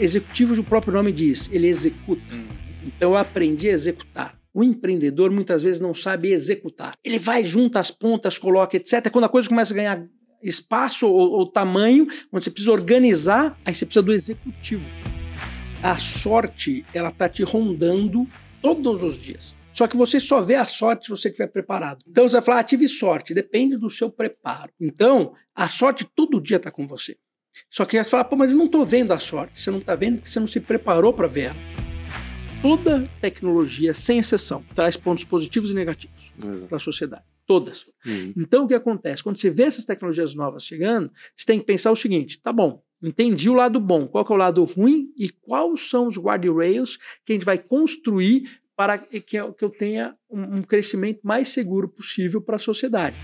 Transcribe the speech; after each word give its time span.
executivo, 0.00 0.54
o 0.54 0.64
próprio 0.64 0.92
nome 0.92 1.12
diz, 1.12 1.48
ele 1.52 1.66
executa. 1.68 2.34
Hum. 2.34 2.46
Então 2.84 3.10
eu 3.10 3.16
aprendi 3.16 3.68
a 3.68 3.72
executar. 3.72 4.38
O 4.54 4.64
empreendedor 4.64 5.30
muitas 5.30 5.62
vezes 5.62 5.80
não 5.80 5.94
sabe 5.94 6.32
executar. 6.32 6.94
Ele 7.04 7.18
vai, 7.18 7.44
junta 7.44 7.78
as 7.78 7.90
pontas, 7.90 8.38
coloca, 8.38 8.76
etc. 8.76 9.10
Quando 9.10 9.24
a 9.24 9.28
coisa 9.28 9.48
começa 9.48 9.74
a 9.74 9.76
ganhar 9.76 10.06
espaço 10.42 11.06
ou, 11.06 11.32
ou 11.32 11.46
tamanho, 11.46 12.06
onde 12.32 12.44
você 12.44 12.50
precisa 12.50 12.72
organizar, 12.72 13.58
aí 13.64 13.74
você 13.74 13.84
precisa 13.84 14.02
do 14.02 14.12
executivo. 14.12 14.90
A 15.82 15.96
sorte, 15.96 16.86
ela 16.94 17.10
tá 17.10 17.28
te 17.28 17.42
rondando 17.42 18.26
todos 18.62 19.02
os 19.02 19.20
dias. 19.20 19.54
Só 19.72 19.86
que 19.86 19.96
você 19.96 20.18
só 20.18 20.40
vê 20.40 20.54
a 20.54 20.64
sorte 20.64 21.04
se 21.04 21.10
você 21.10 21.28
estiver 21.28 21.48
preparado. 21.48 22.02
Então 22.08 22.26
você 22.26 22.36
vai 22.36 22.42
falar, 22.42 22.60
ah, 22.60 22.64
tive 22.64 22.88
sorte, 22.88 23.34
depende 23.34 23.76
do 23.76 23.90
seu 23.90 24.10
preparo. 24.10 24.72
Então, 24.80 25.34
a 25.54 25.68
sorte 25.68 26.06
todo 26.14 26.40
dia 26.40 26.56
está 26.56 26.70
com 26.70 26.86
você. 26.86 27.18
Só 27.70 27.84
que 27.84 28.02
você 28.02 28.10
fala, 28.10 28.24
pô, 28.24 28.36
mas 28.36 28.50
eu 28.50 28.56
não 28.56 28.66
estou 28.66 28.84
vendo 28.84 29.12
a 29.12 29.18
sorte. 29.18 29.60
Você 29.60 29.70
não 29.70 29.78
está 29.78 29.94
vendo 29.94 30.16
porque 30.16 30.30
você 30.30 30.40
não 30.40 30.46
se 30.46 30.60
preparou 30.60 31.12
para 31.12 31.26
ver 31.26 31.46
ela. 31.46 31.56
Toda 32.62 33.04
tecnologia, 33.20 33.92
sem 33.92 34.18
exceção, 34.18 34.64
traz 34.74 34.96
pontos 34.96 35.24
positivos 35.24 35.70
e 35.70 35.74
negativos 35.74 36.32
para 36.68 36.76
a 36.76 36.80
sociedade. 36.80 37.22
Todas. 37.46 37.86
Uhum. 38.04 38.32
Então, 38.36 38.64
o 38.64 38.68
que 38.68 38.74
acontece? 38.74 39.22
Quando 39.22 39.36
você 39.36 39.48
vê 39.48 39.64
essas 39.64 39.84
tecnologias 39.84 40.34
novas 40.34 40.64
chegando, 40.64 41.10
você 41.36 41.46
tem 41.46 41.60
que 41.60 41.64
pensar 41.64 41.92
o 41.92 41.96
seguinte: 41.96 42.40
tá 42.40 42.52
bom, 42.52 42.82
entendi 43.00 43.48
o 43.48 43.54
lado 43.54 43.78
bom, 43.78 44.08
qual 44.08 44.26
é 44.28 44.32
o 44.32 44.36
lado 44.36 44.64
ruim 44.64 45.12
e 45.16 45.28
quais 45.28 45.88
são 45.88 46.08
os 46.08 46.18
guardrails 46.18 46.98
que 47.24 47.32
a 47.32 47.34
gente 47.34 47.44
vai 47.44 47.56
construir 47.56 48.60
para 48.76 48.98
que 48.98 49.36
eu, 49.36 49.52
que 49.52 49.64
eu 49.64 49.70
tenha 49.70 50.14
um, 50.30 50.56
um 50.56 50.62
crescimento 50.62 51.20
mais 51.22 51.48
seguro 51.48 51.88
possível 51.88 52.42
para 52.42 52.56
a 52.56 52.58
sociedade. 52.58 53.16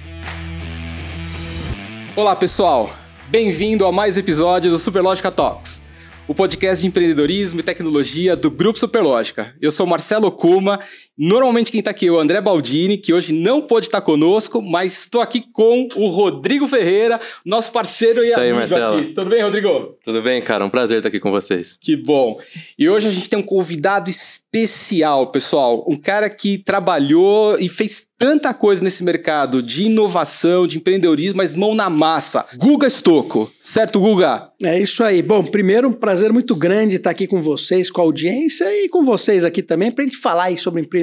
Olá, 2.16 2.34
pessoal! 2.34 2.90
Bem-vindo 3.32 3.86
a 3.86 3.90
mais 3.90 4.18
um 4.18 4.20
episódio 4.20 4.70
do 4.70 4.78
Superlógica 4.78 5.30
Talks 5.30 5.80
o 6.28 6.34
podcast 6.34 6.80
de 6.80 6.86
empreendedorismo 6.86 7.60
e 7.60 7.62
tecnologia 7.62 8.36
do 8.36 8.50
Grupo 8.50 8.78
Superlógica. 8.78 9.54
Eu 9.60 9.72
sou 9.72 9.86
Marcelo 9.86 10.30
Kuma. 10.30 10.78
Normalmente 11.16 11.70
quem 11.70 11.80
está 11.80 11.90
aqui 11.90 12.06
é 12.06 12.10
o 12.10 12.18
André 12.18 12.40
Baldini, 12.40 12.96
que 12.96 13.12
hoje 13.12 13.32
não 13.32 13.60
pôde 13.60 13.86
estar 13.86 14.00
conosco, 14.00 14.62
mas 14.62 15.00
estou 15.02 15.20
aqui 15.20 15.44
com 15.52 15.88
o 15.94 16.08
Rodrigo 16.08 16.66
Ferreira, 16.66 17.20
nosso 17.44 17.70
parceiro 17.70 18.22
e 18.22 18.26
Isso 18.26 18.34
amigo 18.34 18.52
aí, 18.52 18.58
Marcelo. 18.58 18.96
aqui. 18.96 19.04
Tudo 19.12 19.30
bem, 19.30 19.42
Rodrigo? 19.42 19.98
Tudo 20.02 20.22
bem, 20.22 20.40
cara? 20.40 20.64
Um 20.64 20.70
prazer 20.70 20.98
estar 20.98 21.08
aqui 21.08 21.20
com 21.20 21.30
vocês. 21.30 21.76
Que 21.80 21.96
bom. 21.96 22.38
E 22.78 22.88
hoje 22.88 23.08
a 23.08 23.12
gente 23.12 23.28
tem 23.28 23.38
um 23.38 23.42
convidado 23.42 24.08
especial, 24.08 25.30
pessoal. 25.30 25.84
Um 25.88 25.96
cara 25.96 26.30
que 26.30 26.58
trabalhou 26.58 27.58
e 27.58 27.68
fez 27.68 28.06
tanta 28.22 28.54
coisa 28.54 28.84
nesse 28.84 29.02
mercado 29.02 29.60
de 29.60 29.86
inovação, 29.86 30.64
de 30.64 30.78
empreendedorismo, 30.78 31.38
mas 31.38 31.56
mão 31.56 31.74
na 31.74 31.90
massa. 31.90 32.46
Guga 32.56 32.88
Stocco. 32.88 33.50
Certo, 33.58 33.98
Guga? 33.98 34.44
É 34.62 34.80
isso 34.80 35.02
aí. 35.02 35.20
Bom, 35.22 35.42
primeiro 35.42 35.88
um 35.88 35.92
prazer 35.92 36.32
muito 36.32 36.54
grande 36.54 36.94
estar 36.94 37.10
aqui 37.10 37.26
com 37.26 37.42
vocês, 37.42 37.90
com 37.90 38.00
a 38.00 38.04
audiência 38.04 38.64
e 38.84 38.88
com 38.88 39.04
vocês 39.04 39.44
aqui 39.44 39.60
também, 39.60 39.90
para 39.90 40.04
a 40.04 40.06
gente 40.06 40.18
falar 40.18 40.44
aí 40.44 40.56
sobre 40.56 40.80
empreendedorismo, 40.82 41.02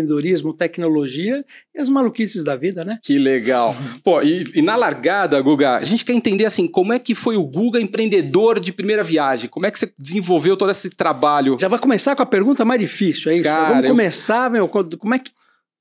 tecnologia 0.58 1.46
e 1.74 1.80
as 1.80 1.90
maluquices 1.90 2.44
da 2.44 2.56
vida, 2.56 2.84
né? 2.84 3.00
Que 3.04 3.18
legal. 3.18 3.76
Pô, 4.04 4.22
e, 4.22 4.46
e, 4.56 4.62
na 4.62 4.76
largada, 4.76 5.40
Guga, 5.42 5.76
a 5.76 5.84
gente 5.84 6.06
quer 6.06 6.14
entender 6.14 6.46
assim, 6.46 6.68
como 6.68 6.94
é 6.94 7.00
que 7.00 7.16
foi 7.16 7.36
o 7.36 7.46
Guga 7.46 7.80
empreendedor 7.80 8.60
de 8.60 8.72
primeira 8.72 9.04
viagem? 9.04 9.50
Como 9.50 9.66
é 9.66 9.72
que 9.72 9.80
você 9.80 9.92
desenvolveu 9.98 10.56
todo 10.56 10.72
esse 10.72 10.90
trabalho? 10.90 11.58
Já 11.60 11.68
vai 11.68 11.80
começar 11.80 12.16
com 12.16 12.24
a 12.24 12.26
pergunta 12.26 12.64
mais 12.66 12.80
difícil, 12.80 13.32
aí. 13.32 13.42
Cara, 13.42 13.70
Vamos 13.70 13.84
eu... 13.86 13.90
começar, 13.92 14.50
meu, 14.50 14.68
como 14.68 15.14
é 15.14 15.20
que 15.20 15.32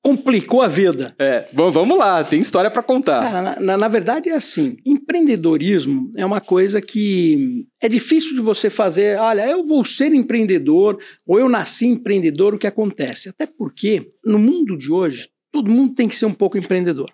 complicou 0.03 0.63
a 0.63 0.69
vida. 0.69 1.15
É, 1.19 1.47
bom, 1.53 1.71
vamos 1.71 1.99
lá, 1.99 2.23
tem 2.25 2.41
história 2.41 2.71
para 2.71 2.83
contar. 2.83 3.21
Cara, 3.21 3.61
na, 3.61 3.77
na, 3.77 3.89
verdade 3.89 4.29
é 4.29 4.35
assim, 4.35 4.77
empreendedorismo 4.87 6.11
é 6.17 6.25
uma 6.25 6.41
coisa 6.41 6.81
que 6.81 7.67
é 7.81 7.89
difícil 7.89 8.35
de 8.35 8.41
você 8.41 8.71
fazer, 8.71 9.19
olha, 9.19 9.47
eu 9.49 9.67
vou 9.67 9.85
ser 9.85 10.13
empreendedor 10.13 10.99
ou 11.27 11.39
eu 11.39 11.49
nasci 11.49 11.87
empreendedor, 11.87 12.55
o 12.55 12.59
que 12.59 12.67
acontece? 12.67 13.29
Até 13.29 13.47
porque 13.47 14.13
no 14.25 14.39
mundo 14.39 14.77
de 14.77 14.91
hoje, 14.93 15.29
todo 15.53 15.71
mundo 15.71 15.95
tem 15.95 16.09
que 16.09 16.17
ser 16.17 16.27
um 16.27 16.35
pouco 16.35 16.59
empreendedor. 16.59 17.11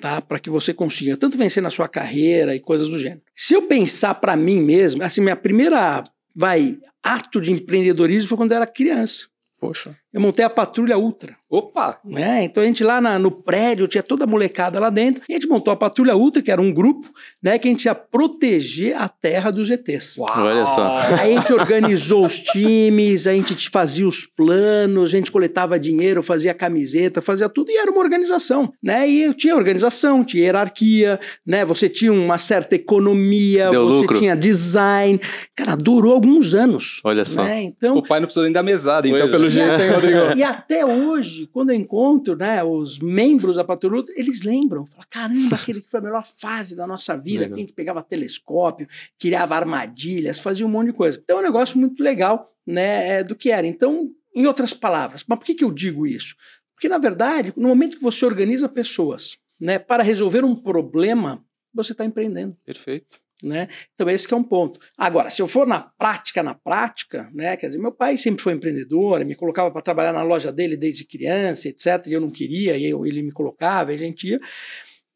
Tá, 0.00 0.22
para 0.22 0.38
que 0.38 0.48
você 0.48 0.72
consiga 0.72 1.16
tanto 1.16 1.36
vencer 1.36 1.60
na 1.60 1.70
sua 1.70 1.88
carreira 1.88 2.54
e 2.54 2.60
coisas 2.60 2.86
do 2.86 2.96
gênero. 2.96 3.20
Se 3.34 3.54
eu 3.54 3.62
pensar 3.62 4.14
para 4.14 4.36
mim 4.36 4.62
mesmo, 4.62 5.02
assim, 5.02 5.20
minha 5.20 5.34
primeira 5.34 6.04
vai 6.36 6.78
ato 7.02 7.40
de 7.40 7.50
empreendedorismo 7.50 8.28
foi 8.28 8.36
quando 8.36 8.52
eu 8.52 8.58
era 8.58 8.66
criança. 8.66 9.26
Poxa. 9.60 9.96
Eu 10.12 10.22
montei 10.22 10.42
a 10.42 10.48
Patrulha 10.48 10.96
Ultra. 10.96 11.36
Opa! 11.50 11.98
Né? 12.04 12.44
Então 12.44 12.62
a 12.62 12.66
gente 12.66 12.82
lá 12.82 13.00
na, 13.00 13.18
no 13.18 13.30
prédio 13.30 13.86
tinha 13.86 14.02
toda 14.02 14.24
a 14.24 14.26
molecada 14.26 14.80
lá 14.80 14.88
dentro. 14.88 15.22
E 15.28 15.34
a 15.34 15.36
gente 15.36 15.48
montou 15.48 15.72
a 15.72 15.76
Patrulha 15.76 16.16
Ultra, 16.16 16.42
que 16.42 16.50
era 16.50 16.60
um 16.60 16.72
grupo, 16.72 17.10
né? 17.42 17.58
Que 17.58 17.68
a 17.68 17.70
gente 17.70 17.84
ia 17.84 17.94
proteger 17.94 18.96
a 18.96 19.06
terra 19.08 19.50
dos 19.50 19.68
ETs. 19.68 20.16
Uau. 20.16 20.30
Olha 20.44 20.66
só. 20.66 20.98
Aí 21.20 21.36
a 21.36 21.40
gente 21.40 21.52
organizou 21.52 22.24
os 22.24 22.38
times, 22.40 23.26
a 23.26 23.32
gente 23.32 23.68
fazia 23.68 24.08
os 24.08 24.24
planos, 24.24 25.12
a 25.12 25.16
gente 25.16 25.30
coletava 25.30 25.78
dinheiro, 25.78 26.22
fazia 26.22 26.54
camiseta, 26.54 27.20
fazia 27.20 27.48
tudo. 27.48 27.70
E 27.70 27.76
era 27.76 27.90
uma 27.90 28.00
organização, 28.00 28.72
né? 28.82 29.06
E 29.08 29.34
tinha 29.34 29.56
organização, 29.56 30.24
tinha 30.24 30.44
hierarquia, 30.44 31.20
né? 31.46 31.64
Você 31.66 31.88
tinha 31.88 32.12
uma 32.12 32.38
certa 32.38 32.74
economia, 32.74 33.70
Deu 33.70 33.86
você 33.86 34.00
lucro. 34.00 34.18
tinha 34.18 34.34
design. 34.34 35.20
Cara, 35.54 35.76
durou 35.76 36.14
alguns 36.14 36.54
anos. 36.54 37.00
Olha 37.04 37.24
só. 37.26 37.44
Né? 37.44 37.62
Então, 37.62 37.96
o 37.96 38.02
pai 38.02 38.20
não 38.20 38.26
precisou 38.26 38.44
nem 38.44 38.52
da 38.52 38.62
mesada, 38.62 39.06
então, 39.06 39.20
Pois 39.20 39.30
pelo 39.30 39.46
é. 39.46 39.50
jeito, 39.50 39.82
hein, 39.82 39.97
Rodrigo? 40.00 40.38
e 40.38 40.42
até 40.42 40.84
hoje, 40.84 41.46
quando 41.46 41.70
eu 41.70 41.76
encontro 41.76 42.36
né, 42.36 42.62
os 42.62 42.98
membros 42.98 43.56
da 43.56 43.64
Patrulha, 43.64 44.04
eles 44.14 44.42
lembram. 44.42 44.86
Falam, 44.86 45.06
caramba, 45.08 45.56
aquele 45.56 45.80
que 45.80 45.90
foi 45.90 46.00
a 46.00 46.02
melhor 46.02 46.24
fase 46.24 46.76
da 46.76 46.86
nossa 46.86 47.16
vida, 47.16 47.42
Legal. 47.42 47.54
que 47.54 47.60
a 47.60 47.66
gente 47.66 47.74
pegava 47.74 48.02
telescópio, 48.02 48.88
criava 49.18 49.56
armadilhas, 49.56 50.38
fazia 50.38 50.66
um 50.66 50.70
monte 50.70 50.88
de 50.88 50.92
coisa. 50.92 51.20
Então 51.22 51.38
é 51.38 51.40
um 51.40 51.44
negócio 51.44 51.78
muito 51.78 52.02
legal 52.02 52.52
né, 52.66 53.18
é, 53.18 53.24
do 53.24 53.34
que 53.34 53.50
era. 53.50 53.66
Então, 53.66 54.10
em 54.34 54.46
outras 54.46 54.72
palavras, 54.74 55.24
mas 55.26 55.38
por 55.38 55.44
que, 55.44 55.54
que 55.54 55.64
eu 55.64 55.72
digo 55.72 56.06
isso? 56.06 56.34
Porque, 56.74 56.88
na 56.88 56.98
verdade, 56.98 57.52
no 57.56 57.68
momento 57.68 57.96
que 57.96 58.02
você 58.02 58.24
organiza 58.24 58.68
pessoas 58.68 59.36
né, 59.60 59.78
para 59.78 60.02
resolver 60.02 60.44
um 60.44 60.54
problema, 60.54 61.44
você 61.74 61.92
está 61.92 62.04
empreendendo. 62.04 62.56
Perfeito. 62.64 63.20
Né? 63.42 63.68
Então 63.94 64.10
esse 64.10 64.32
é 64.32 64.36
um 64.36 64.42
ponto. 64.42 64.80
Agora, 64.96 65.30
se 65.30 65.40
eu 65.40 65.46
for 65.46 65.64
na 65.64 65.80
prática, 65.80 66.42
na 66.42 66.54
prática, 66.54 67.30
né? 67.32 67.56
Quer 67.56 67.68
dizer, 67.68 67.78
meu 67.78 67.92
pai 67.92 68.16
sempre 68.16 68.42
foi 68.42 68.52
empreendedor, 68.52 69.24
me 69.24 69.36
colocava 69.36 69.70
para 69.70 69.80
trabalhar 69.80 70.12
na 70.12 70.24
loja 70.24 70.50
dele 70.50 70.76
desde 70.76 71.06
criança, 71.06 71.68
etc. 71.68 72.08
E 72.08 72.12
eu 72.14 72.20
não 72.20 72.30
queria, 72.30 72.76
e 72.76 72.84
eu, 72.84 73.06
ele 73.06 73.22
me 73.22 73.30
colocava, 73.30 73.92
e 73.92 73.94
a 73.94 73.98
gente 73.98 74.28
ia. 74.28 74.40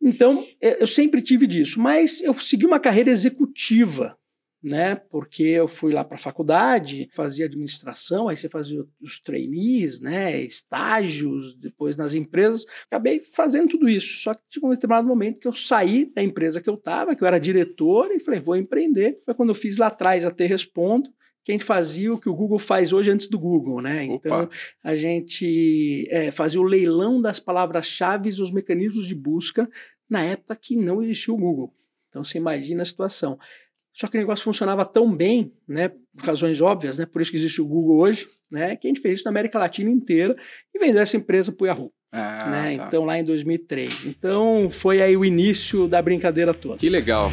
Então, 0.00 0.44
eu 0.60 0.87
sempre 0.87 1.22
tive 1.22 1.47
disso, 1.47 1.81
mas 1.81 2.21
eu 2.21 2.34
segui 2.34 2.66
uma 2.66 2.81
carreira 2.81 3.10
executiva, 3.10 4.16
né? 4.62 4.95
Porque 4.95 5.43
eu 5.43 5.67
fui 5.67 5.93
lá 5.93 6.05
para 6.05 6.17
a 6.17 6.21
faculdade, 6.21 7.09
fazia 7.12 7.47
administração, 7.47 8.28
aí 8.28 8.37
você 8.37 8.49
fazia 8.49 8.84
os 9.00 9.19
trainees, 9.19 10.00
né? 10.00 10.41
Estágios, 10.41 11.55
depois 11.55 11.97
nas 11.97 12.15
empresas. 12.15 12.65
Acabei 12.87 13.21
fazendo 13.21 13.71
tudo 13.71 13.89
isso. 13.89 14.19
Só 14.19 14.34
que 14.34 14.41
tinha 14.49 14.67
um 14.67 14.71
determinado 14.71 15.09
momento 15.09 15.41
que 15.41 15.49
eu 15.49 15.55
saí 15.55 16.05
da 16.15 16.22
empresa 16.22 16.61
que 16.61 16.71
eu 16.71 16.75
estava, 16.75 17.17
que 17.17 17.25
eu 17.25 17.28
era 17.28 17.41
diretor, 17.41 18.12
e 18.12 18.21
falei, 18.21 18.41
vou 18.41 18.56
empreender. 18.56 19.21
Foi 19.25 19.34
quando 19.34 19.49
eu 19.49 19.55
fiz 19.55 19.78
lá 19.78 19.89
atrás 19.89 20.25
a 20.25 20.31
Te 20.31 20.47
Respondo, 20.47 21.11
que 21.45 21.51
a 21.51 21.55
gente 21.55 21.65
fazia 21.65 22.12
o 22.12 22.21
que 22.21 22.28
o 22.28 22.34
Google 22.34 22.59
faz 22.59 22.93
hoje 22.93 23.11
antes 23.11 23.27
do 23.27 23.39
Google, 23.39 23.83
né? 23.83 24.05
Opa. 24.05 24.15
Então 24.15 24.49
a 24.84 24.95
gente 24.95 26.06
é, 26.09 26.31
fazia 26.31 26.61
o 26.61 26.65
leilão 26.65 27.21
das 27.21 27.41
palavras-chave 27.41 28.31
e 28.31 28.41
os 28.41 28.53
mecanismos 28.53 29.09
de 29.09 29.15
busca 29.15 29.69
na 30.09 30.22
época 30.22 30.55
que 30.55 30.77
não 30.77 31.03
existia 31.03 31.34
o 31.34 31.37
Google. 31.37 31.75
Então 32.09 32.22
você 32.22 32.39
imagina 32.39 32.83
a 32.83 32.84
situação. 32.84 33.39
Só 33.92 34.06
que 34.06 34.16
o 34.16 34.20
negócio 34.20 34.44
funcionava 34.44 34.84
tão 34.84 35.14
bem, 35.14 35.53
né, 35.69 35.88
por 35.88 36.25
razões 36.25 36.60
óbvias, 36.60 36.98
né, 36.98 37.06
por 37.06 37.20
isso 37.20 37.30
que 37.30 37.36
existe 37.36 37.60
o 37.60 37.66
Google 37.66 37.98
hoje, 37.98 38.26
né, 38.50 38.75
que 38.76 38.86
a 38.86 38.91
gente 38.91 39.00
fez 39.00 39.16
isso 39.16 39.25
na 39.25 39.30
América 39.30 39.58
Latina 39.58 39.91
inteira 39.91 40.34
e 40.75 40.78
vendeu 40.78 41.03
essa 41.03 41.16
empresa 41.16 41.53
para 41.53 41.64
o 41.64 41.66
Yahoo. 41.66 41.92
Ah, 42.12 42.48
né, 42.50 42.76
tá. 42.76 42.84
Então 42.86 43.04
lá 43.04 43.19
em 43.19 43.25
2003. 43.25 44.06
Então 44.06 44.69
foi 44.70 45.00
aí 45.00 45.16
o 45.16 45.25
início 45.25 45.88
da 45.88 46.00
brincadeira 46.03 46.53
toda. 46.53 46.77
Que 46.77 46.91
legal. 46.91 47.30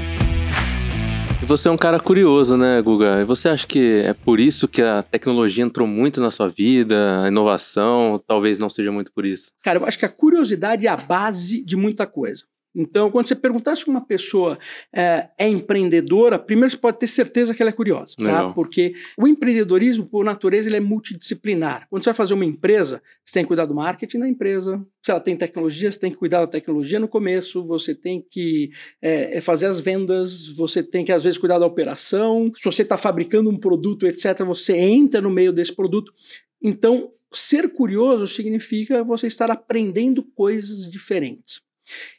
E 1.41 1.45
você 1.45 1.69
é 1.69 1.71
um 1.71 1.77
cara 1.77 2.01
curioso, 2.01 2.57
né, 2.57 2.81
Guga? 2.81 3.21
E 3.21 3.23
você 3.23 3.47
acha 3.47 3.65
que 3.65 4.01
é 4.05 4.13
por 4.13 4.41
isso 4.41 4.67
que 4.67 4.81
a 4.81 5.01
tecnologia 5.01 5.63
entrou 5.63 5.87
muito 5.87 6.19
na 6.19 6.31
sua 6.31 6.49
vida, 6.49 7.23
a 7.23 7.29
inovação, 7.29 8.21
talvez 8.27 8.59
não 8.59 8.69
seja 8.69 8.91
muito 8.91 9.11
por 9.13 9.25
isso? 9.25 9.51
Cara, 9.63 9.79
eu 9.79 9.85
acho 9.85 9.97
que 9.97 10.05
a 10.05 10.09
curiosidade 10.09 10.85
é 10.85 10.89
a 10.89 10.97
base 10.97 11.63
de 11.63 11.77
muita 11.77 12.05
coisa. 12.05 12.43
Então, 12.75 13.09
quando 13.09 13.27
você 13.27 13.35
perguntar 13.35 13.75
se 13.75 13.87
uma 13.87 14.05
pessoa 14.05 14.57
é, 14.93 15.29
é 15.37 15.47
empreendedora, 15.47 16.37
primeiro 16.37 16.69
você 16.69 16.77
pode 16.77 16.99
ter 16.99 17.07
certeza 17.07 17.53
que 17.53 17.61
ela 17.61 17.69
é 17.69 17.73
curiosa, 17.73 18.13
tá? 18.17 18.53
Porque 18.53 18.93
o 19.17 19.27
empreendedorismo, 19.27 20.05
por 20.05 20.23
natureza, 20.23 20.69
ele 20.69 20.77
é 20.77 20.79
multidisciplinar. 20.79 21.87
Quando 21.89 22.03
você 22.03 22.09
vai 22.09 22.15
fazer 22.15 22.35
uma 22.35 22.45
empresa, 22.45 23.01
você 23.25 23.33
tem 23.35 23.43
que 23.43 23.47
cuidar 23.47 23.65
do 23.65 23.73
marketing 23.73 24.19
da 24.19 24.27
empresa. 24.27 24.85
Se 25.03 25.11
ela 25.11 25.19
tem 25.19 25.35
tecnologia, 25.35 25.91
você 25.91 25.99
tem 25.99 26.11
que 26.11 26.17
cuidar 26.17 26.41
da 26.41 26.47
tecnologia 26.47 26.99
no 26.99 27.07
começo, 27.07 27.65
você 27.65 27.95
tem 27.95 28.23
que 28.29 28.69
é, 29.01 29.37
é, 29.37 29.41
fazer 29.41 29.65
as 29.65 29.79
vendas, 29.79 30.45
você 30.47 30.83
tem 30.83 31.03
que, 31.03 31.11
às 31.11 31.23
vezes, 31.23 31.39
cuidar 31.39 31.57
da 31.57 31.65
operação. 31.65 32.51
Se 32.55 32.63
você 32.63 32.83
está 32.83 32.97
fabricando 32.97 33.49
um 33.49 33.57
produto, 33.57 34.05
etc., 34.05 34.43
você 34.45 34.77
entra 34.77 35.19
no 35.21 35.31
meio 35.31 35.51
desse 35.51 35.75
produto. 35.75 36.13
Então, 36.61 37.11
ser 37.33 37.69
curioso 37.69 38.27
significa 38.27 39.03
você 39.03 39.27
estar 39.27 39.49
aprendendo 39.49 40.23
coisas 40.23 40.89
diferentes. 40.89 41.61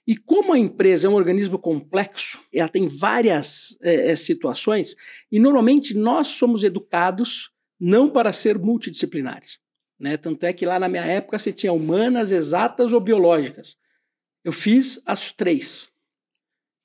E 0.06 0.16
como 0.16 0.52
a 0.52 0.58
empresa 0.58 1.06
é 1.06 1.10
um 1.10 1.14
organismo 1.14 1.58
complexo, 1.58 2.38
ela 2.52 2.68
tem 2.68 2.88
várias 2.88 3.76
é, 3.82 4.14
situações, 4.16 4.96
e 5.30 5.38
normalmente 5.38 5.94
nós 5.94 6.28
somos 6.28 6.64
educados 6.64 7.50
não 7.78 8.10
para 8.10 8.32
ser 8.32 8.58
multidisciplinares. 8.58 9.58
Né? 9.98 10.16
Tanto 10.16 10.44
é 10.44 10.52
que 10.52 10.66
lá 10.66 10.78
na 10.78 10.88
minha 10.88 11.04
época 11.04 11.38
você 11.38 11.52
tinha 11.52 11.72
humanas, 11.72 12.32
exatas 12.32 12.92
ou 12.92 13.00
biológicas. 13.00 13.76
Eu 14.44 14.52
fiz 14.52 15.00
as 15.04 15.30
três. 15.30 15.88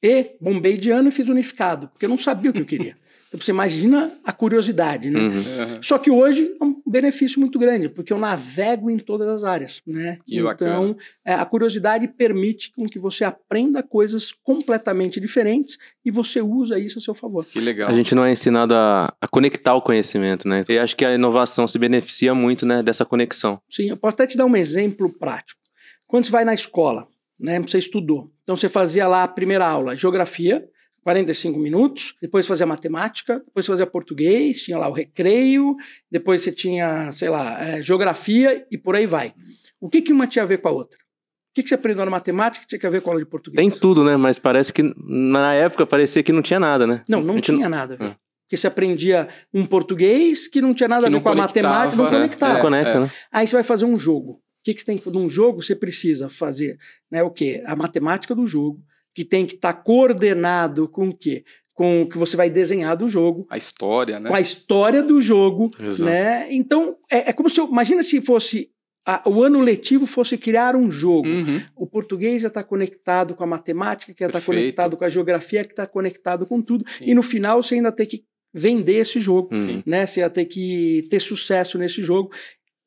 E 0.03 0.35
bombei 0.39 0.77
de 0.77 0.91
ano 0.91 1.09
e 1.09 1.11
fiz 1.11 1.29
unificado, 1.29 1.87
porque 1.89 2.05
eu 2.05 2.09
não 2.09 2.17
sabia 2.17 2.51
o 2.51 2.53
que 2.53 2.61
eu 2.61 2.65
queria. 2.65 2.97
Então 3.27 3.39
você 3.39 3.51
imagina 3.51 4.11
a 4.23 4.31
curiosidade, 4.31 5.09
né? 5.09 5.19
Uhum. 5.19 5.43
Só 5.81 5.97
que 5.97 6.11
hoje 6.11 6.55
é 6.61 6.63
um 6.63 6.81
benefício 6.85 7.39
muito 7.39 7.57
grande, 7.57 7.89
porque 7.89 8.13
eu 8.13 8.19
navego 8.19 8.89
em 8.89 8.97
todas 8.97 9.27
as 9.27 9.43
áreas, 9.43 9.81
né? 9.85 10.19
Que 10.25 10.39
então 10.39 10.95
é, 11.25 11.33
a 11.33 11.45
curiosidade 11.45 12.07
permite 12.07 12.71
com 12.71 12.85
que 12.85 12.99
você 12.99 13.23
aprenda 13.23 13.81
coisas 13.83 14.31
completamente 14.31 15.19
diferentes 15.19 15.77
e 16.05 16.11
você 16.11 16.41
usa 16.41 16.79
isso 16.79 16.99
a 16.99 17.01
seu 17.01 17.15
favor. 17.15 17.45
Que 17.45 17.59
legal. 17.59 17.89
A 17.89 17.93
gente 17.93 18.13
não 18.13 18.23
é 18.23 18.31
ensinado 18.31 18.73
a, 18.73 19.13
a 19.19 19.27
conectar 19.27 19.73
o 19.73 19.81
conhecimento, 19.81 20.47
né? 20.47 20.63
E 20.69 20.77
acho 20.77 20.95
que 20.95 21.03
a 21.03 21.13
inovação 21.13 21.67
se 21.67 21.77
beneficia 21.79 22.33
muito, 22.33 22.65
né, 22.65 22.81
dessa 22.83 23.03
conexão. 23.03 23.59
Sim, 23.69 23.89
eu 23.89 23.97
posso 23.97 24.13
até 24.13 24.27
te 24.27 24.37
dar 24.37 24.45
um 24.45 24.55
exemplo 24.55 25.09
prático. 25.09 25.59
Quando 26.07 26.25
você 26.25 26.31
vai 26.31 26.45
na 26.45 26.53
escola, 26.53 27.07
né, 27.39 27.59
você 27.59 27.79
estudou, 27.79 28.31
então 28.43 28.55
você 28.55 28.69
fazia 28.69 29.07
lá 29.07 29.23
a 29.23 29.27
primeira 29.27 29.65
aula, 29.65 29.95
geografia, 29.95 30.65
45 31.05 31.59
minutos, 31.59 32.15
depois 32.19 32.47
fazia 32.47 32.65
matemática, 32.65 33.39
depois 33.45 33.67
fazia 33.67 33.85
português, 33.85 34.63
tinha 34.63 34.75
lá 34.75 34.89
o 34.89 34.91
recreio, 34.91 35.75
depois 36.11 36.41
você 36.41 36.51
tinha, 36.51 37.11
sei 37.11 37.29
lá, 37.29 37.63
é, 37.63 37.83
geografia 37.83 38.65
e 38.71 38.77
por 38.77 38.95
aí 38.95 39.05
vai. 39.05 39.31
O 39.79 39.87
que, 39.87 40.01
que 40.01 40.11
uma 40.11 40.25
tinha 40.25 40.41
a 40.41 40.47
ver 40.47 40.57
com 40.57 40.67
a 40.67 40.71
outra? 40.71 40.97
O 40.97 41.53
que, 41.53 41.61
que 41.61 41.69
você 41.69 41.75
aprendeu 41.75 42.03
na 42.05 42.09
matemática 42.09 42.65
que 42.65 42.75
tinha 42.75 42.89
a 42.89 42.91
ver 42.91 43.01
com 43.01 43.11
a 43.11 43.13
aula 43.13 43.23
de 43.23 43.29
português? 43.29 43.55
Tem 43.55 43.79
tudo, 43.79 44.03
né? 44.03 44.17
Mas 44.17 44.39
parece 44.39 44.73
que 44.73 44.81
na 44.97 45.53
época 45.53 45.85
parecia 45.85 46.23
que 46.23 46.31
não 46.31 46.41
tinha 46.41 46.59
nada, 46.59 46.87
né? 46.87 47.03
Não, 47.07 47.21
não 47.21 47.39
tinha 47.39 47.69
nada 47.69 47.93
a 47.93 47.97
ver. 47.97 48.05
É. 48.05 48.15
Porque 48.47 48.57
você 48.57 48.65
aprendia 48.65 49.27
um 49.53 49.63
português 49.63 50.47
que 50.47 50.59
não 50.59 50.73
tinha 50.73 50.89
nada 50.89 51.07
que 51.07 51.13
a 51.13 51.17
ver 51.17 51.23
com 51.23 51.29
a 51.29 51.35
matemática, 51.35 52.01
não 52.01 52.09
conectava. 52.09 52.53
Não 52.55 52.61
conecta, 52.61 52.99
né? 52.99 53.11
Aí 53.31 53.45
você 53.45 53.55
vai 53.55 53.63
fazer 53.63 53.85
um 53.85 53.97
jogo. 53.97 54.31
O 54.31 54.39
que, 54.63 54.73
que 54.73 54.79
você 54.79 54.85
tem 54.87 54.97
que 54.97 55.03
fazer? 55.03 55.17
Um 55.17 55.29
jogo 55.29 55.61
você 55.61 55.75
precisa 55.75 56.29
fazer 56.29 56.79
né, 57.11 57.21
o 57.21 57.29
quê? 57.29 57.61
A 57.67 57.75
matemática 57.75 58.33
do 58.33 58.47
jogo, 58.47 58.81
que 59.15 59.23
tem 59.23 59.45
que 59.45 59.55
estar 59.55 59.73
tá 59.73 59.81
coordenado 59.81 60.87
com 60.89 61.07
o 61.07 61.17
quê? 61.17 61.43
Com 61.73 62.03
o 62.03 62.09
que 62.09 62.17
você 62.17 62.37
vai 62.37 62.49
desenhar 62.49 62.95
do 62.95 63.07
jogo. 63.09 63.47
A 63.49 63.57
história, 63.57 64.19
né? 64.19 64.29
Com 64.29 64.35
a 64.35 64.41
história 64.41 65.01
do 65.01 65.19
jogo, 65.19 65.71
Exato. 65.79 66.03
né? 66.03 66.53
Então, 66.53 66.97
é, 67.09 67.29
é, 67.29 67.33
como 67.33 67.49
se 67.49 67.59
eu, 67.59 67.67
imagina 67.67 68.03
se 68.03 68.21
fosse 68.21 68.69
a, 69.05 69.21
o 69.29 69.43
ano 69.43 69.59
letivo 69.59 70.05
fosse 70.05 70.37
criar 70.37 70.75
um 70.75 70.91
jogo. 70.91 71.27
Uhum. 71.27 71.61
O 71.75 71.87
português 71.87 72.41
já 72.41 72.47
está 72.49 72.63
conectado 72.63 73.35
com 73.35 73.43
a 73.43 73.47
matemática, 73.47 74.13
que 74.13 74.19
já 74.19 74.27
está 74.27 74.41
conectado 74.41 74.97
com 74.97 75.05
a 75.05 75.09
geografia, 75.09 75.63
que 75.63 75.71
está 75.71 75.85
conectado 75.85 76.45
com 76.45 76.61
tudo. 76.61 76.83
Sim. 76.89 77.05
E 77.05 77.13
no 77.13 77.23
final 77.23 77.61
você 77.61 77.75
ainda 77.75 77.91
tem 77.91 78.05
que 78.05 78.25
vender 78.53 78.95
esse 78.95 79.19
jogo, 79.19 79.53
Sim. 79.53 79.83
né? 79.85 80.05
Você 80.05 80.21
ia 80.21 80.29
ter 80.29 80.45
que 80.45 81.07
ter 81.09 81.19
sucesso 81.19 81.77
nesse 81.77 82.01
jogo. 82.01 82.31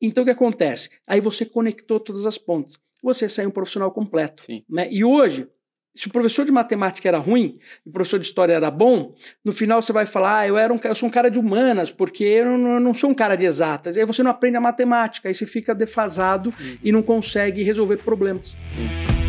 Então 0.01 0.23
o 0.23 0.25
que 0.25 0.31
acontece? 0.31 0.89
Aí 1.07 1.21
você 1.21 1.45
conectou 1.45 1.99
todas 1.99 2.25
as 2.25 2.37
pontas. 2.37 2.77
Você 3.01 3.29
sai 3.29 3.45
um 3.45 3.51
profissional 3.51 3.91
completo, 3.91 4.43
Sim. 4.43 4.63
né? 4.69 4.89
E 4.91 5.05
hoje 5.05 5.47
se 5.95 6.07
o 6.07 6.11
professor 6.11 6.45
de 6.45 6.51
matemática 6.51 7.07
era 7.07 7.17
ruim 7.17 7.57
e 7.85 7.89
o 7.89 7.91
professor 7.91 8.19
de 8.19 8.25
história 8.25 8.53
era 8.53 8.71
bom, 8.71 9.13
no 9.43 9.51
final 9.51 9.81
você 9.81 9.91
vai 9.91 10.05
falar, 10.05 10.39
ah, 10.39 10.47
eu, 10.47 10.57
era 10.57 10.73
um, 10.73 10.79
eu 10.83 10.95
sou 10.95 11.09
um 11.09 11.11
cara 11.11 11.29
de 11.29 11.39
humanas, 11.39 11.91
porque 11.91 12.23
eu 12.23 12.57
não, 12.57 12.73
eu 12.75 12.79
não 12.79 12.93
sou 12.93 13.09
um 13.09 13.15
cara 13.15 13.35
de 13.35 13.45
exatas. 13.45 13.97
Aí 13.97 14.05
você 14.05 14.23
não 14.23 14.31
aprende 14.31 14.57
a 14.57 14.61
matemática, 14.61 15.27
aí 15.27 15.35
você 15.35 15.45
fica 15.45 15.73
defasado 15.75 16.53
uhum. 16.59 16.77
e 16.83 16.91
não 16.91 17.01
consegue 17.01 17.63
resolver 17.63 17.97
problemas. 17.97 18.49
Sim. 18.49 19.28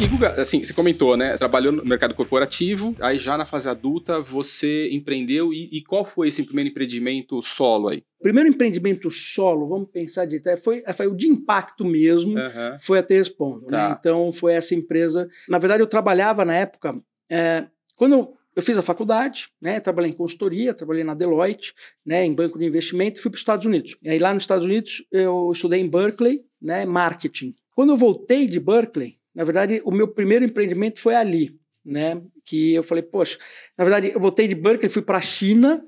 E, 0.00 0.08
Guga, 0.08 0.40
assim, 0.40 0.62
você 0.62 0.72
comentou, 0.72 1.16
né? 1.16 1.32
Você 1.32 1.38
trabalhou 1.38 1.72
no 1.72 1.84
mercado 1.84 2.14
corporativo, 2.14 2.96
aí 3.00 3.16
já 3.16 3.38
na 3.38 3.44
fase 3.44 3.68
adulta 3.68 4.20
você 4.20 4.88
empreendeu. 4.90 5.52
E, 5.52 5.68
e 5.72 5.82
qual 5.82 6.04
foi 6.04 6.28
esse 6.28 6.42
primeiro 6.42 6.70
empreendimento 6.70 7.40
solo 7.40 7.88
aí? 7.88 8.02
primeiro 8.24 8.48
empreendimento 8.48 9.10
solo, 9.10 9.68
vamos 9.68 9.90
pensar 9.90 10.24
de 10.24 10.40
foi, 10.56 10.82
foi 10.94 11.06
o 11.06 11.14
de 11.14 11.28
impacto 11.28 11.84
mesmo, 11.84 12.32
uhum. 12.32 12.78
foi 12.80 12.98
a 12.98 13.02
T-Respondo. 13.02 13.66
Né? 13.66 13.68
Tá. 13.68 13.88
Né? 13.90 13.96
Então 14.00 14.32
foi 14.32 14.54
essa 14.54 14.74
empresa. 14.74 15.28
Na 15.46 15.58
verdade, 15.58 15.82
eu 15.82 15.86
trabalhava 15.86 16.42
na 16.42 16.54
época. 16.54 16.98
É, 17.30 17.66
quando 17.94 18.12
eu, 18.14 18.34
eu 18.56 18.62
fiz 18.62 18.78
a 18.78 18.82
faculdade, 18.82 19.50
né, 19.60 19.78
trabalhei 19.78 20.10
em 20.10 20.14
consultoria, 20.14 20.72
trabalhei 20.72 21.04
na 21.04 21.12
Deloitte, 21.12 21.74
né, 22.04 22.24
em 22.24 22.32
banco 22.32 22.58
de 22.58 22.64
investimento 22.64 23.18
e 23.18 23.22
fui 23.22 23.30
para 23.30 23.36
os 23.36 23.42
Estados 23.42 23.66
Unidos. 23.66 23.94
E 24.02 24.08
aí 24.08 24.18
lá 24.18 24.32
nos 24.32 24.44
Estados 24.44 24.64
Unidos 24.64 25.04
eu 25.12 25.50
estudei 25.52 25.80
em 25.80 25.88
Berkeley, 25.88 26.46
né, 26.62 26.86
marketing. 26.86 27.54
Quando 27.74 27.90
eu 27.90 27.96
voltei 27.96 28.46
de 28.46 28.58
Berkeley, 28.58 29.18
na 29.34 29.44
verdade, 29.44 29.82
o 29.84 29.90
meu 29.90 30.08
primeiro 30.08 30.44
empreendimento 30.44 31.00
foi 31.00 31.14
ali, 31.14 31.58
né? 31.84 32.22
Que 32.44 32.74
eu 32.74 32.82
falei, 32.82 33.02
poxa, 33.02 33.38
na 33.76 33.84
verdade, 33.84 34.12
eu 34.14 34.20
voltei 34.20 34.46
de 34.46 34.54
Berkeley, 34.54 34.88
fui 34.88 35.02
para 35.02 35.18
a 35.18 35.22
China, 35.22 35.84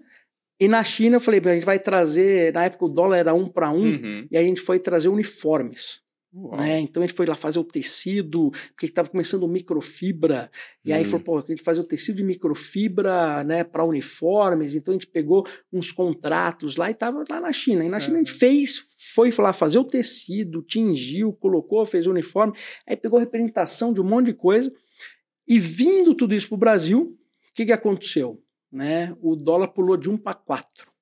e 0.59 0.69
na 0.69 0.83
China 0.83 1.17
eu 1.17 1.21
falei, 1.21 1.41
a 1.45 1.55
gente 1.55 1.65
vai 1.65 1.79
trazer, 1.79 2.53
na 2.53 2.65
época 2.65 2.87
o 2.87 2.89
dólar 2.89 3.19
era 3.19 3.35
um 3.35 3.47
para 3.47 3.71
um, 3.71 3.85
uhum. 3.85 4.27
e 4.31 4.37
aí 4.37 4.45
a 4.45 4.49
gente 4.49 4.61
foi 4.61 4.79
trazer 4.79 5.09
uniformes. 5.09 6.01
Né? 6.59 6.81
Então 6.81 7.03
a 7.03 7.07
gente 7.07 7.17
foi 7.17 7.25
lá 7.25 7.35
fazer 7.35 7.59
o 7.59 7.65
tecido, 7.65 8.51
porque 8.69 8.87
estava 8.87 9.09
começando 9.09 9.45
o 9.45 9.49
microfibra, 9.49 10.51
e 10.85 10.93
aí 10.93 11.05
falou, 11.05 11.21
pô, 11.21 11.39
a 11.39 11.45
gente 11.49 11.63
faz 11.63 11.79
o 11.79 11.85
tecido 11.85 12.17
de 12.17 12.25
microfibra 12.25 13.43
né, 13.45 13.65
para 13.65 13.85
uniformes, 13.85 14.75
então 14.75 14.93
a 14.93 14.97
gente 14.97 15.07
pegou 15.07 15.47
uns 15.73 15.93
contratos 15.93 16.77
lá 16.77 16.89
e 16.89 16.93
estava 16.93 17.25
lá 17.29 17.41
na 17.41 17.53
China. 17.53 17.85
E 17.85 17.89
na 17.89 17.99
China 17.99 18.17
a 18.17 18.19
gente 18.19 18.33
fez, 18.33 18.83
foi 19.17 19.45
lá 19.45 19.53
fazer 19.53 19.79
o 19.79 19.85
tecido, 19.85 20.63
tingiu, 20.63 21.33
colocou, 21.33 21.85
fez 21.87 22.07
o 22.07 22.11
uniforme, 22.11 22.53
aí 22.87 22.97
pegou 22.97 23.19
representação 23.19 23.93
de 23.93 24.01
um 24.01 24.05
monte 24.05 24.27
de 24.27 24.35
coisa, 24.35 24.73
e 25.49 25.59
vindo 25.59 26.15
tudo 26.15 26.35
isso 26.35 26.49
para 26.49 26.57
o 26.57 26.59
Brasil, 26.59 27.17
o 27.51 27.55
que, 27.55 27.65
que 27.65 27.73
aconteceu? 27.73 28.43
Né? 28.71 29.17
O 29.23 29.37
dólar 29.37 29.69
pulou 29.69 29.97
de 29.97 30.11
1 30.11 30.17
para 30.19 30.35
4. 30.35 30.97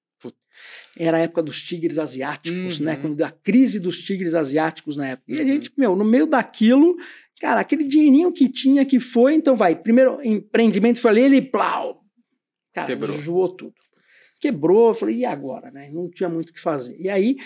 Era 0.98 1.16
a 1.18 1.20
época 1.20 1.42
dos 1.42 1.60
tigres 1.60 1.98
asiáticos, 1.98 2.78
né? 2.78 2.92
uhum. 2.92 2.96
né? 2.96 3.02
Quando 3.02 3.22
a 3.22 3.30
crise 3.30 3.80
dos 3.80 3.98
tigres 3.98 4.34
asiáticos 4.34 4.96
na 4.96 5.08
época. 5.08 5.32
E 5.32 5.38
a 5.38 5.40
uhum. 5.40 5.46
gente, 5.46 5.72
meu, 5.76 5.96
no 5.96 6.04
meio 6.04 6.26
daquilo, 6.26 6.96
cara, 7.40 7.60
aquele 7.60 7.84
dinheirinho 7.84 8.32
que 8.32 8.48
tinha 8.48 8.84
que 8.84 9.00
foi, 9.00 9.34
então 9.34 9.56
vai. 9.56 9.74
Primeiro 9.74 10.20
empreendimento, 10.22 11.00
falei, 11.00 11.24
ele, 11.24 11.42
plau, 11.42 12.00
cara, 12.72 12.86
Quebrou. 12.86 13.16
zoou 13.16 13.48
tudo. 13.48 13.74
Quebrou, 14.44 14.88
eu 14.88 14.94
falei, 14.94 15.16
e 15.16 15.24
agora, 15.24 15.70
né? 15.70 15.88
Não 15.90 16.10
tinha 16.10 16.28
muito 16.28 16.50
o 16.50 16.52
que 16.52 16.60
fazer. 16.60 16.94
E 17.00 17.08
aí, 17.08 17.38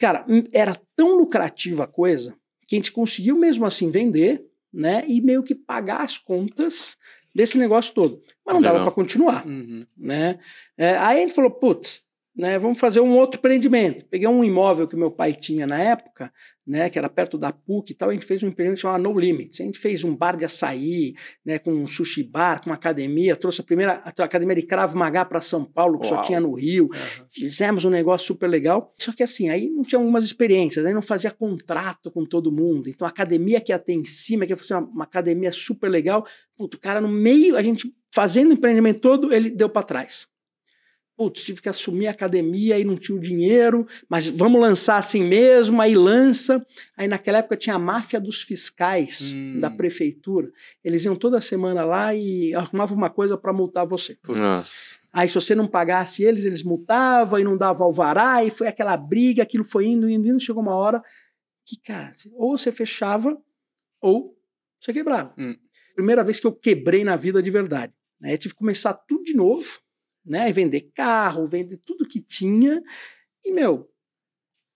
cara, 0.00 0.24
hum, 0.28 0.42
era 0.52 0.76
tão 0.96 1.16
lucrativa 1.16 1.84
a 1.84 1.86
coisa 1.86 2.34
que 2.66 2.74
a 2.74 2.78
gente 2.78 2.90
conseguiu 2.90 3.36
mesmo 3.36 3.64
assim 3.64 3.88
vender, 3.88 4.44
né? 4.74 5.04
E 5.06 5.20
meio 5.20 5.44
que 5.44 5.54
pagar 5.54 6.02
as 6.02 6.18
contas 6.18 6.96
desse 7.32 7.56
negócio 7.56 7.94
todo. 7.94 8.20
Mas 8.44 8.52
não 8.52 8.60
dava 8.60 8.82
para 8.82 8.90
continuar, 8.90 9.46
uhum. 9.46 9.86
né? 9.96 10.40
É, 10.76 10.96
aí 10.96 11.18
a 11.18 11.20
gente 11.20 11.34
falou, 11.34 11.52
putz, 11.52 12.02
né, 12.36 12.58
vamos 12.58 12.78
fazer 12.78 13.00
um 13.00 13.16
outro 13.16 13.38
empreendimento. 13.38 14.04
Peguei 14.06 14.28
um 14.28 14.44
imóvel 14.44 14.86
que 14.86 14.96
meu 14.96 15.10
pai 15.10 15.32
tinha 15.32 15.66
na 15.66 15.78
época, 15.78 16.32
né, 16.66 16.88
que 16.88 16.98
era 16.98 17.08
perto 17.08 17.36
da 17.36 17.52
PUC 17.52 17.90
e 17.90 17.94
tal, 17.94 18.10
a 18.10 18.12
gente 18.12 18.24
fez 18.24 18.42
um 18.42 18.48
empreendimento 18.48 18.80
chamado 18.80 19.02
No 19.02 19.18
Limits. 19.18 19.60
A 19.60 19.64
gente 19.64 19.78
fez 19.78 20.04
um 20.04 20.14
bar 20.14 20.36
de 20.36 20.44
açaí, 20.44 21.14
né, 21.44 21.58
com 21.58 21.72
um 21.72 21.86
sushi 21.86 22.22
bar, 22.22 22.62
com 22.62 22.70
uma 22.70 22.76
academia, 22.76 23.34
trouxe 23.34 23.60
a 23.60 23.64
primeira 23.64 24.02
a 24.04 24.24
academia 24.24 24.54
de 24.54 24.62
Krav 24.62 24.94
Maga 24.94 25.24
para 25.24 25.40
São 25.40 25.64
Paulo, 25.64 25.98
que 25.98 26.06
Uau. 26.06 26.16
só 26.16 26.22
tinha 26.22 26.40
no 26.40 26.54
Rio. 26.54 26.84
Uhum. 26.84 27.26
Fizemos 27.28 27.84
um 27.84 27.90
negócio 27.90 28.28
super 28.28 28.48
legal. 28.48 28.94
Só 28.96 29.12
que 29.12 29.22
assim, 29.22 29.50
aí 29.50 29.68
não 29.68 29.82
tinha 29.82 29.98
algumas 29.98 30.24
experiências, 30.24 30.86
aí 30.86 30.94
não 30.94 31.02
fazia 31.02 31.32
contrato 31.32 32.10
com 32.10 32.24
todo 32.24 32.52
mundo. 32.52 32.88
Então 32.88 33.06
a 33.06 33.10
academia 33.10 33.60
que 33.60 33.72
ia 33.72 33.78
ter 33.78 33.94
em 33.94 34.04
cima, 34.04 34.46
que 34.46 34.52
ia 34.52 34.56
fazer 34.56 34.74
uma, 34.74 34.86
uma 34.86 35.04
academia 35.04 35.50
super 35.50 35.88
legal, 35.88 36.24
puto, 36.56 36.76
o 36.76 36.80
cara 36.80 37.00
no 37.00 37.08
meio, 37.08 37.56
a 37.56 37.62
gente 37.62 37.92
fazendo 38.14 38.50
o 38.50 38.54
empreendimento 38.54 39.00
todo, 39.00 39.32
ele 39.32 39.50
deu 39.50 39.68
para 39.68 39.82
trás 39.82 40.28
putz, 41.20 41.44
tive 41.44 41.60
que 41.60 41.68
assumir 41.68 42.06
a 42.06 42.12
academia 42.12 42.78
e 42.78 42.84
não 42.84 42.96
tinha 42.96 43.14
o 43.14 43.20
dinheiro, 43.20 43.86
mas 44.08 44.26
vamos 44.26 44.58
lançar 44.58 44.96
assim 44.96 45.22
mesmo, 45.22 45.78
aí 45.82 45.94
lança. 45.94 46.66
Aí 46.96 47.06
naquela 47.06 47.36
época 47.36 47.58
tinha 47.58 47.76
a 47.76 47.78
máfia 47.78 48.18
dos 48.18 48.40
fiscais 48.40 49.30
hum. 49.34 49.60
da 49.60 49.70
prefeitura. 49.70 50.50
Eles 50.82 51.04
iam 51.04 51.14
toda 51.14 51.38
semana 51.38 51.84
lá 51.84 52.14
e 52.14 52.54
arrumavam 52.54 52.96
uma 52.96 53.10
coisa 53.10 53.36
para 53.36 53.52
multar 53.52 53.86
você. 53.86 54.16
Nossa. 54.28 54.98
Aí 55.12 55.28
se 55.28 55.34
você 55.34 55.54
não 55.54 55.66
pagasse 55.68 56.22
eles, 56.22 56.46
eles 56.46 56.62
multavam 56.62 57.38
e 57.38 57.44
não 57.44 57.54
dava 57.54 57.84
alvará, 57.84 58.42
e 58.42 58.50
foi 58.50 58.68
aquela 58.68 58.96
briga, 58.96 59.42
aquilo 59.42 59.62
foi 59.64 59.88
indo, 59.88 60.08
indo, 60.08 60.26
indo, 60.26 60.40
chegou 60.40 60.62
uma 60.62 60.74
hora 60.74 61.02
que, 61.66 61.76
cara, 61.82 62.14
ou 62.32 62.56
você 62.56 62.72
fechava 62.72 63.36
ou 64.00 64.34
você 64.80 64.90
quebrava. 64.90 65.34
Hum. 65.36 65.54
Primeira 65.94 66.24
vez 66.24 66.40
que 66.40 66.46
eu 66.46 66.52
quebrei 66.52 67.04
na 67.04 67.14
vida 67.14 67.42
de 67.42 67.50
verdade. 67.50 67.92
Né? 68.18 68.32
Eu 68.32 68.38
tive 68.38 68.54
que 68.54 68.58
começar 68.58 68.94
tudo 68.94 69.22
de 69.22 69.34
novo 69.34 69.80
né? 70.24 70.52
Vender 70.52 70.90
carro, 70.94 71.46
vender 71.46 71.78
tudo 71.78 72.08
que 72.08 72.20
tinha. 72.20 72.82
E, 73.44 73.52
meu, 73.52 73.88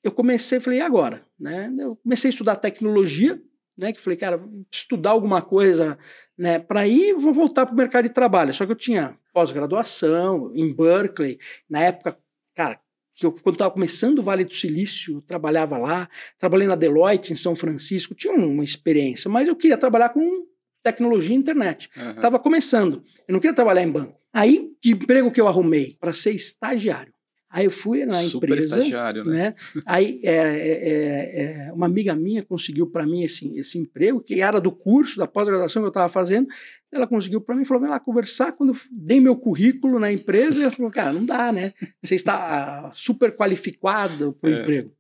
eu 0.02 0.12
comecei, 0.12 0.60
falei, 0.60 0.80
e 0.80 0.82
agora? 0.82 1.24
Né? 1.38 1.72
Eu 1.78 1.96
comecei 1.96 2.28
a 2.28 2.32
estudar 2.32 2.56
tecnologia, 2.56 3.40
né? 3.76 3.92
Que 3.92 4.00
falei, 4.00 4.18
cara, 4.18 4.42
estudar 4.70 5.10
alguma 5.10 5.42
coisa, 5.42 5.98
né? 6.36 6.58
Para 6.58 6.86
ir, 6.86 7.14
vou 7.14 7.32
voltar 7.32 7.66
para 7.66 7.74
o 7.74 7.76
mercado 7.76 8.04
de 8.04 8.12
trabalho. 8.12 8.52
Só 8.54 8.66
que 8.66 8.72
eu 8.72 8.76
tinha 8.76 9.18
pós-graduação 9.32 10.52
em 10.54 10.72
Berkeley, 10.72 11.38
na 11.68 11.80
época, 11.80 12.18
cara, 12.54 12.80
que 13.14 13.24
eu, 13.24 13.32
quando 13.32 13.54
estava 13.54 13.70
começando 13.70 14.18
o 14.18 14.22
Vale 14.22 14.44
do 14.44 14.54
Silício, 14.54 15.22
trabalhava 15.22 15.78
lá, 15.78 16.08
trabalhei 16.38 16.66
na 16.66 16.74
Deloitte 16.74 17.32
em 17.32 17.36
São 17.36 17.54
Francisco, 17.54 18.14
tinha 18.14 18.34
uma 18.34 18.64
experiência, 18.64 19.30
mas 19.30 19.46
eu 19.46 19.54
queria 19.54 19.78
trabalhar 19.78 20.08
com 20.08 20.46
tecnologia 20.82 21.34
e 21.34 21.38
internet. 21.38 21.88
Estava 21.96 22.36
uhum. 22.36 22.42
começando, 22.42 23.02
eu 23.26 23.32
não 23.32 23.40
queria 23.40 23.54
trabalhar 23.54 23.82
em 23.82 23.90
banco. 23.90 24.20
Aí, 24.32 24.73
que 24.84 24.90
emprego 24.90 25.30
que 25.30 25.40
eu 25.40 25.48
arrumei? 25.48 25.96
Para 25.98 26.12
ser 26.12 26.32
estagiário. 26.32 27.10
Aí 27.48 27.64
eu 27.64 27.70
fui 27.70 28.04
na 28.04 28.22
Super 28.24 28.50
empresa. 28.50 28.80
Estagiário, 28.80 29.24
né? 29.24 29.32
né? 29.32 29.54
Aí 29.86 30.20
é, 30.22 30.36
é, 30.36 31.42
é, 31.68 31.72
uma 31.72 31.86
amiga 31.86 32.14
minha 32.14 32.42
conseguiu 32.42 32.86
para 32.86 33.06
mim 33.06 33.22
esse, 33.22 33.50
esse 33.56 33.78
emprego, 33.78 34.20
que 34.20 34.42
era 34.42 34.60
do 34.60 34.70
curso, 34.70 35.16
da 35.16 35.26
pós-graduação 35.26 35.80
que 35.80 35.86
eu 35.86 35.88
estava 35.88 36.10
fazendo. 36.10 36.46
Ela 36.92 37.06
conseguiu 37.06 37.40
para 37.40 37.54
mim 37.54 37.62
e 37.62 37.64
falou: 37.64 37.80
vem 37.80 37.90
lá 37.90 37.98
conversar. 37.98 38.52
Quando 38.52 38.74
eu 38.74 38.76
dei 38.90 39.20
meu 39.20 39.36
currículo 39.36 39.98
na 39.98 40.12
empresa, 40.12 40.60
ela 40.60 40.70
falou: 40.70 40.90
cara, 40.90 41.14
não 41.14 41.24
dá, 41.24 41.50
né? 41.50 41.72
Você 42.02 42.14
está 42.14 42.90
super 42.92 43.34
qualificado 43.34 44.36
para 44.38 44.50
o 44.50 44.52
é. 44.52 44.60
emprego. 44.60 44.92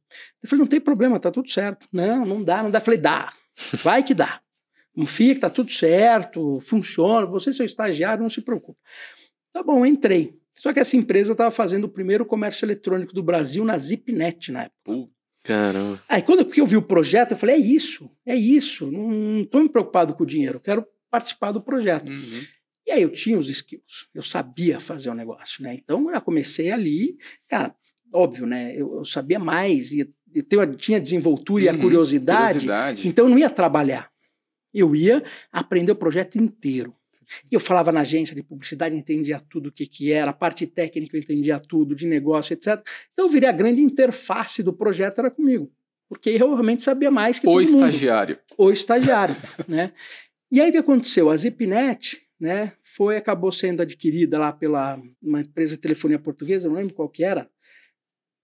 Eu 0.42 0.48
falei: 0.48 0.60
não 0.60 0.68
tem 0.68 0.80
problema, 0.80 1.20
tá 1.20 1.30
tudo 1.30 1.50
certo. 1.50 1.86
Não, 1.92 2.24
não 2.24 2.42
dá, 2.42 2.62
não 2.62 2.70
dá. 2.70 2.78
Eu 2.78 2.82
falei: 2.82 3.00
dá, 3.00 3.30
vai 3.82 4.02
que 4.02 4.14
dá. 4.14 4.40
Confia 4.94 5.34
que 5.34 5.40
tá 5.40 5.50
tudo 5.50 5.72
certo, 5.72 6.60
funciona. 6.60 7.26
Você, 7.26 7.52
seu 7.52 7.66
estagiário, 7.66 8.22
não 8.22 8.30
se 8.30 8.40
preocupa. 8.40 8.80
Tá 9.54 9.62
bom, 9.62 9.86
entrei. 9.86 10.36
Só 10.52 10.72
que 10.72 10.80
essa 10.80 10.96
empresa 10.96 11.32
estava 11.32 11.50
fazendo 11.52 11.84
o 11.84 11.88
primeiro 11.88 12.26
comércio 12.26 12.64
eletrônico 12.66 13.14
do 13.14 13.22
Brasil 13.22 13.64
na 13.64 13.78
Zipnet 13.78 14.50
na 14.50 14.64
época. 14.64 15.08
Caramba. 15.44 15.98
Aí 16.08 16.22
quando 16.22 16.48
eu 16.56 16.66
vi 16.66 16.76
o 16.76 16.82
projeto, 16.82 17.32
eu 17.32 17.36
falei: 17.36 17.54
é 17.54 17.58
isso, 17.58 18.10
é 18.26 18.34
isso. 18.34 18.90
Não 18.90 19.42
estou 19.42 19.62
me 19.62 19.68
preocupado 19.68 20.14
com 20.14 20.24
o 20.24 20.26
dinheiro, 20.26 20.58
quero 20.58 20.84
participar 21.08 21.52
do 21.52 21.60
projeto. 21.60 22.08
Uhum. 22.08 22.42
E 22.86 22.90
aí 22.90 23.02
eu 23.02 23.10
tinha 23.10 23.38
os 23.38 23.48
skills, 23.48 24.08
eu 24.12 24.22
sabia 24.22 24.80
fazer 24.80 25.08
o 25.08 25.14
negócio, 25.14 25.62
né? 25.62 25.74
Então 25.74 26.10
eu 26.10 26.20
comecei 26.20 26.70
ali, 26.70 27.16
cara, 27.48 27.74
óbvio, 28.12 28.46
né? 28.46 28.74
Eu, 28.74 28.96
eu 28.96 29.04
sabia 29.04 29.38
mais, 29.38 29.92
e 29.92 30.00
eu 30.00 30.76
tinha 30.76 30.98
a 30.98 31.00
desenvoltura 31.00 31.62
uhum, 31.62 31.66
e 31.66 31.68
a 31.68 31.72
uhum. 31.72 31.80
curiosidade, 31.80 32.58
curiosidade, 32.58 33.08
então 33.08 33.26
eu 33.26 33.30
não 33.30 33.38
ia 33.38 33.48
trabalhar. 33.48 34.10
Eu 34.72 34.94
ia 34.94 35.22
aprender 35.52 35.92
o 35.92 35.96
projeto 35.96 36.36
inteiro. 36.36 36.94
E 37.50 37.54
eu 37.54 37.60
falava 37.60 37.90
na 37.90 38.00
agência 38.00 38.34
de 38.34 38.42
publicidade, 38.42 38.96
entendia 38.96 39.40
tudo 39.48 39.68
o 39.68 39.72
que, 39.72 39.86
que 39.86 40.12
era, 40.12 40.30
a 40.30 40.34
parte 40.34 40.66
técnica 40.66 41.16
eu 41.16 41.20
entendia 41.20 41.58
tudo, 41.58 41.94
de 41.94 42.06
negócio, 42.06 42.52
etc. 42.52 42.80
Então 43.12 43.26
eu 43.26 43.28
virei 43.28 43.48
a 43.48 43.52
grande 43.52 43.82
interface 43.82 44.62
do 44.62 44.72
projeto, 44.72 45.18
era 45.18 45.30
comigo. 45.30 45.70
Porque 46.08 46.30
eu 46.30 46.48
realmente 46.50 46.82
sabia 46.82 47.10
mais 47.10 47.38
que 47.38 47.46
o 47.46 47.52
todo 47.52 47.62
estagiário. 47.62 48.36
mundo. 48.36 48.68
O 48.68 48.70
estagiário. 48.70 49.34
né? 49.66 49.92
E 50.52 50.60
aí 50.60 50.68
o 50.68 50.72
que 50.72 50.78
aconteceu? 50.78 51.30
A 51.30 51.36
Zipnet 51.36 52.20
né, 52.38 52.72
foi, 52.82 53.16
acabou 53.16 53.50
sendo 53.50 53.82
adquirida 53.82 54.38
lá 54.38 54.52
pela 54.52 55.00
uma 55.22 55.40
empresa 55.40 55.74
de 55.74 55.80
telefonia 55.80 56.18
portuguesa, 56.18 56.68
não 56.68 56.76
lembro 56.76 56.94
qual 56.94 57.08
que 57.08 57.24
era, 57.24 57.48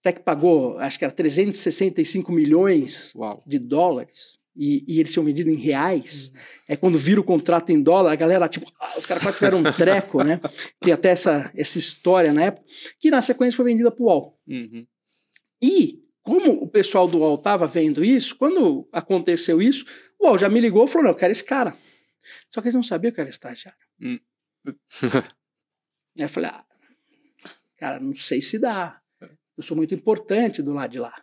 até 0.01 0.11
que 0.11 0.23
pagou, 0.23 0.79
acho 0.79 0.97
que 0.97 1.05
era 1.05 1.13
365 1.13 2.31
milhões 2.31 3.13
Uau. 3.15 3.43
de 3.45 3.59
dólares 3.59 4.39
e, 4.55 4.83
e, 4.87 4.99
eles 4.99 5.11
tinham 5.11 5.23
vendido 5.23 5.49
em 5.49 5.55
reais, 5.55 6.31
é 6.67 6.75
quando 6.75 6.97
vira 6.97 7.21
o 7.21 7.23
contrato 7.23 7.71
em 7.71 7.81
dólar, 7.81 8.11
a 8.11 8.15
galera, 8.15 8.49
tipo, 8.49 8.65
ah, 8.79 8.97
os 8.97 9.05
caras 9.05 9.23
quase 9.23 9.37
tiveram 9.37 9.59
um 9.59 9.63
treco, 9.71 10.23
né? 10.23 10.41
Tem 10.81 10.93
até 10.93 11.09
essa, 11.09 11.51
essa 11.55 11.77
história 11.77 12.33
na 12.33 12.43
época, 12.43 12.65
que 12.99 13.09
na 13.09 13.21
sequência 13.21 13.55
foi 13.55 13.65
vendida 13.65 13.91
para 13.91 14.03
o 14.03 14.07
UOL. 14.07 14.39
Uhum. 14.47 14.85
E, 15.61 16.01
como 16.21 16.51
o 16.51 16.67
pessoal 16.67 17.07
do 17.07 17.19
UOL 17.19 17.35
estava 17.35 17.65
vendo 17.65 18.03
isso, 18.03 18.35
quando 18.35 18.87
aconteceu 18.91 19.61
isso, 19.61 19.85
o 20.19 20.27
UOL 20.27 20.37
já 20.37 20.49
me 20.49 20.59
ligou 20.59 20.85
e 20.85 20.87
falou: 20.87 21.05
não, 21.05 21.11
eu 21.11 21.17
quero 21.17 21.31
esse 21.31 21.43
cara. 21.43 21.75
Só 22.49 22.61
que 22.61 22.67
eles 22.67 22.75
não 22.75 22.83
sabiam 22.83 23.11
que 23.11 23.21
era 23.21 23.29
estagiário. 23.29 23.79
Hum. 24.01 24.19
Aí 24.65 26.23
eu 26.23 26.29
falei: 26.29 26.49
ah, 26.49 26.65
cara, 27.77 27.99
não 27.99 28.13
sei 28.13 28.41
se 28.41 28.59
dá. 28.59 29.01
Eu 29.57 29.63
sou 29.63 29.77
muito 29.77 29.93
importante 29.93 30.61
do 30.61 30.73
lado 30.73 30.91
de 30.91 30.99
lá. 30.99 31.13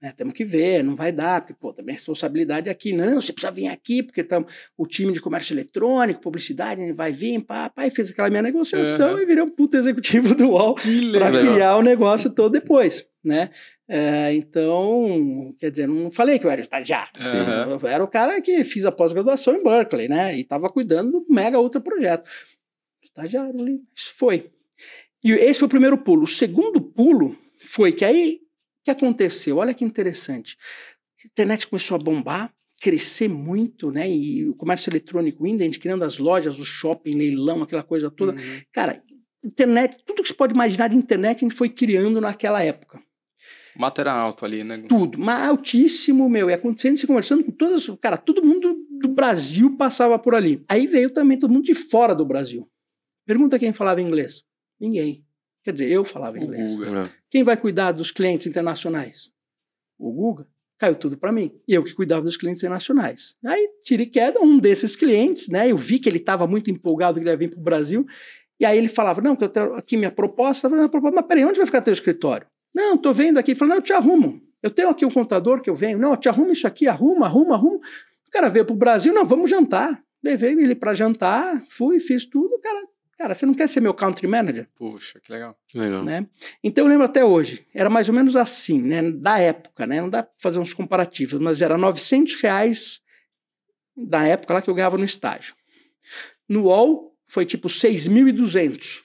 Né, 0.00 0.12
temos 0.14 0.34
que 0.34 0.44
ver, 0.44 0.84
não 0.84 0.94
vai 0.94 1.10
dar, 1.10 1.40
porque 1.40 1.54
pô, 1.54 1.72
também 1.72 1.94
a 1.94 1.96
responsabilidade 1.96 2.68
é 2.68 2.72
aqui. 2.72 2.92
Não, 2.92 3.20
você 3.20 3.32
precisa 3.32 3.50
vir 3.50 3.68
aqui, 3.68 4.02
porque 4.02 4.22
tamo, 4.22 4.46
o 4.76 4.86
time 4.86 5.10
de 5.10 5.22
comércio 5.22 5.54
eletrônico, 5.54 6.20
publicidade, 6.20 6.82
ele 6.82 6.92
vai 6.92 7.12
vir, 7.12 7.42
pá, 7.42 7.70
pá, 7.70 7.86
e 7.86 7.90
fez 7.90 8.10
aquela 8.10 8.28
minha 8.28 8.42
negociação 8.42 9.14
uhum. 9.14 9.20
e 9.20 9.24
virei 9.24 9.42
um 9.42 9.48
puto 9.48 9.76
executivo 9.78 10.34
do 10.34 10.50
UOL 10.50 10.74
para 11.12 11.30
criar 11.40 11.76
o 11.76 11.82
negócio 11.82 12.28
todo 12.30 12.52
depois. 12.52 13.06
Né? 13.24 13.50
É, 13.88 14.34
então, 14.34 15.54
quer 15.58 15.70
dizer, 15.70 15.88
não 15.88 16.10
falei 16.10 16.38
que 16.38 16.46
eu 16.46 16.50
era 16.50 16.60
estagiário. 16.60 17.10
Uhum. 17.18 17.78
Eu 17.80 17.88
era 17.88 18.04
o 18.04 18.08
cara 18.08 18.40
que 18.40 18.62
fiz 18.64 18.84
a 18.84 18.92
pós-graduação 18.92 19.56
em 19.56 19.64
Berkeley, 19.64 20.08
né? 20.08 20.36
E 20.36 20.42
estava 20.42 20.68
cuidando 20.68 21.10
do 21.10 21.26
mega 21.28 21.58
outro 21.58 21.80
projeto. 21.80 22.24
Estagiário 23.02 23.58
ali, 23.58 23.80
isso 23.96 24.12
foi. 24.14 24.50
E 25.24 25.32
esse 25.32 25.58
foi 25.58 25.66
o 25.66 25.70
primeiro 25.70 25.98
pulo. 25.98 26.22
O 26.22 26.28
segundo 26.28 26.80
pulo 26.80 27.36
foi 27.58 27.92
que 27.92 28.04
aí 28.04 28.45
que 28.86 28.90
aconteceu? 28.90 29.56
Olha 29.56 29.74
que 29.74 29.84
interessante. 29.84 30.56
A 31.24 31.26
internet 31.26 31.66
começou 31.66 31.96
a 31.96 31.98
bombar, 31.98 32.54
crescer 32.80 33.28
muito, 33.28 33.90
né? 33.90 34.08
E 34.08 34.48
o 34.48 34.54
comércio 34.54 34.90
eletrônico 34.90 35.44
indo, 35.44 35.60
a 35.60 35.64
gente 35.64 35.80
criando 35.80 36.04
as 36.04 36.18
lojas, 36.18 36.58
o 36.60 36.64
shopping, 36.64 37.16
leilão, 37.16 37.62
aquela 37.62 37.82
coisa 37.82 38.10
toda. 38.10 38.32
Uhum. 38.32 38.60
Cara, 38.72 39.02
internet, 39.44 39.96
tudo 40.04 40.22
que 40.22 40.28
você 40.28 40.34
pode 40.34 40.54
imaginar 40.54 40.88
de 40.88 40.96
internet 40.96 41.38
a 41.38 41.48
gente 41.48 41.56
foi 41.56 41.68
criando 41.68 42.20
naquela 42.20 42.62
época. 42.62 43.02
O 43.74 43.80
mato 43.80 44.00
era 44.00 44.12
alto 44.12 44.44
ali, 44.44 44.62
né? 44.62 44.78
Tudo, 44.88 45.18
mas 45.18 45.48
altíssimo, 45.48 46.28
meu. 46.28 46.48
E 46.48 46.54
acontecendo, 46.54 46.96
se 46.96 47.08
conversando 47.08 47.42
com 47.42 47.50
todas. 47.50 47.90
Cara, 48.00 48.16
todo 48.16 48.42
mundo 48.42 48.76
do 49.00 49.08
Brasil 49.08 49.76
passava 49.76 50.16
por 50.16 50.34
ali. 50.34 50.64
Aí 50.68 50.86
veio 50.86 51.10
também 51.10 51.38
todo 51.38 51.52
mundo 51.52 51.64
de 51.64 51.74
fora 51.74 52.14
do 52.14 52.24
Brasil. 52.24 52.70
Pergunta 53.26 53.58
quem 53.58 53.72
falava 53.72 54.00
inglês. 54.00 54.44
Ninguém. 54.80 55.25
Quer 55.66 55.72
dizer, 55.72 55.90
eu 55.90 56.04
falava 56.04 56.38
inglês. 56.38 56.78
É. 56.78 57.10
Quem 57.28 57.42
vai 57.42 57.56
cuidar 57.56 57.90
dos 57.90 58.12
clientes 58.12 58.46
internacionais? 58.46 59.32
O 59.98 60.12
Guga. 60.12 60.46
Caiu 60.78 60.94
tudo 60.94 61.18
para 61.18 61.32
mim. 61.32 61.50
E 61.66 61.74
eu 61.74 61.82
que 61.82 61.92
cuidava 61.92 62.22
dos 62.22 62.36
clientes 62.36 62.62
internacionais. 62.62 63.34
Aí, 63.44 63.68
tira 63.82 64.02
e 64.02 64.06
queda, 64.06 64.40
um 64.40 64.60
desses 64.60 64.94
clientes, 64.94 65.48
né? 65.48 65.68
Eu 65.68 65.76
vi 65.76 65.98
que 65.98 66.08
ele 66.08 66.18
estava 66.18 66.46
muito 66.46 66.70
empolgado 66.70 67.18
que 67.18 67.24
ele 67.24 67.30
ia 67.30 67.36
vir 67.36 67.50
para 67.50 67.58
o 67.58 67.62
Brasil. 67.64 68.06
E 68.60 68.64
aí 68.64 68.78
ele 68.78 68.86
falava: 68.86 69.20
Não, 69.20 69.34
que 69.34 69.42
eu 69.42 69.48
tenho 69.48 69.74
aqui 69.74 69.96
minha 69.96 70.12
proposta. 70.12 70.68
Eu 70.68 70.70
falei, 70.70 70.88
proposta, 70.88 71.16
mas 71.16 71.26
peraí, 71.26 71.44
onde 71.44 71.56
vai 71.56 71.66
ficar 71.66 71.82
teu 71.82 71.92
escritório? 71.92 72.46
Não, 72.72 72.94
estou 72.94 73.12
vendo 73.12 73.38
aqui. 73.38 73.50
Ele 73.50 73.58
falou: 73.58 73.70
Não, 73.70 73.78
eu 73.78 73.82
te 73.82 73.92
arrumo. 73.92 74.40
Eu 74.62 74.70
tenho 74.70 74.88
aqui 74.88 75.04
um 75.04 75.10
contador 75.10 75.60
que 75.60 75.68
eu 75.68 75.74
venho. 75.74 75.98
Não, 75.98 76.12
eu 76.12 76.16
te 76.16 76.28
arrumo 76.28 76.52
isso 76.52 76.68
aqui, 76.68 76.86
arruma, 76.86 77.26
arruma, 77.26 77.56
arruma. 77.56 77.78
O 77.78 78.30
cara 78.30 78.48
veio 78.48 78.64
para 78.64 78.74
o 78.74 78.78
Brasil, 78.78 79.12
não, 79.12 79.26
vamos 79.26 79.50
jantar. 79.50 80.00
Levei 80.22 80.52
ele 80.52 80.76
para 80.76 80.94
jantar, 80.94 81.60
fui, 81.70 81.98
fiz 81.98 82.24
tudo. 82.24 82.54
O 82.54 82.60
cara 82.60 82.84
Cara, 83.18 83.34
você 83.34 83.46
não 83.46 83.54
quer 83.54 83.68
ser 83.68 83.80
meu 83.80 83.94
country 83.94 84.26
manager? 84.26 84.68
Puxa, 84.76 85.18
que 85.20 85.32
legal. 85.32 85.58
Que 85.66 85.78
legal. 85.78 86.04
Né? 86.04 86.26
Então 86.62 86.84
eu 86.84 86.88
lembro 86.88 87.04
até 87.06 87.24
hoje, 87.24 87.66
era 87.72 87.88
mais 87.88 88.08
ou 88.08 88.14
menos 88.14 88.36
assim, 88.36 88.82
né? 88.82 89.10
Da 89.10 89.38
época, 89.38 89.86
né? 89.86 90.00
Não 90.00 90.10
dá 90.10 90.22
para 90.22 90.34
fazer 90.38 90.58
uns 90.58 90.74
comparativos, 90.74 91.40
mas 91.40 91.62
era 91.62 91.78
900 91.78 92.34
reais 92.36 93.00
da 93.96 94.26
época 94.26 94.54
lá 94.54 94.62
que 94.62 94.68
eu 94.68 94.74
ganhava 94.74 94.98
no 94.98 95.04
estágio. 95.04 95.54
No 96.46 96.64
UOL 96.64 97.16
foi 97.26 97.46
tipo 97.46 97.68
6.200 97.68 99.00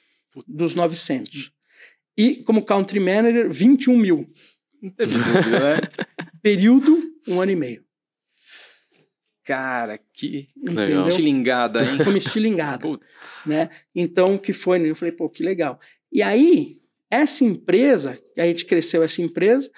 dos 0.46 0.76
900. 0.76 1.52
E 2.18 2.36
como 2.44 2.64
country 2.66 3.00
manager, 3.00 3.50
21 3.50 3.98
mil. 3.98 4.30
Né? 4.82 4.92
Período, 6.42 7.02
um 7.28 7.40
ano 7.40 7.52
e 7.52 7.56
meio. 7.56 7.86
Cara, 9.52 10.00
que 10.14 10.48
legal. 10.56 11.08
estilingada, 11.10 11.84
hein? 11.84 11.98
Foi 11.98 12.14
uma 12.14 12.18
estilingada. 12.18 12.88
né? 13.46 13.70
Então, 13.94 14.36
o 14.36 14.40
que 14.40 14.54
foi? 14.54 14.80
Né? 14.80 14.90
Eu 14.90 14.96
falei, 14.96 15.12
pô, 15.12 15.30
que 15.30 15.44
legal. 15.44 15.78
E 16.10 16.22
aí, 16.22 16.82
essa 17.10 17.44
empresa, 17.44 18.18
a 18.38 18.48
gente 18.48 18.66
cresceu 18.66 19.04
essa 19.04 19.22
empresa, 19.22 19.70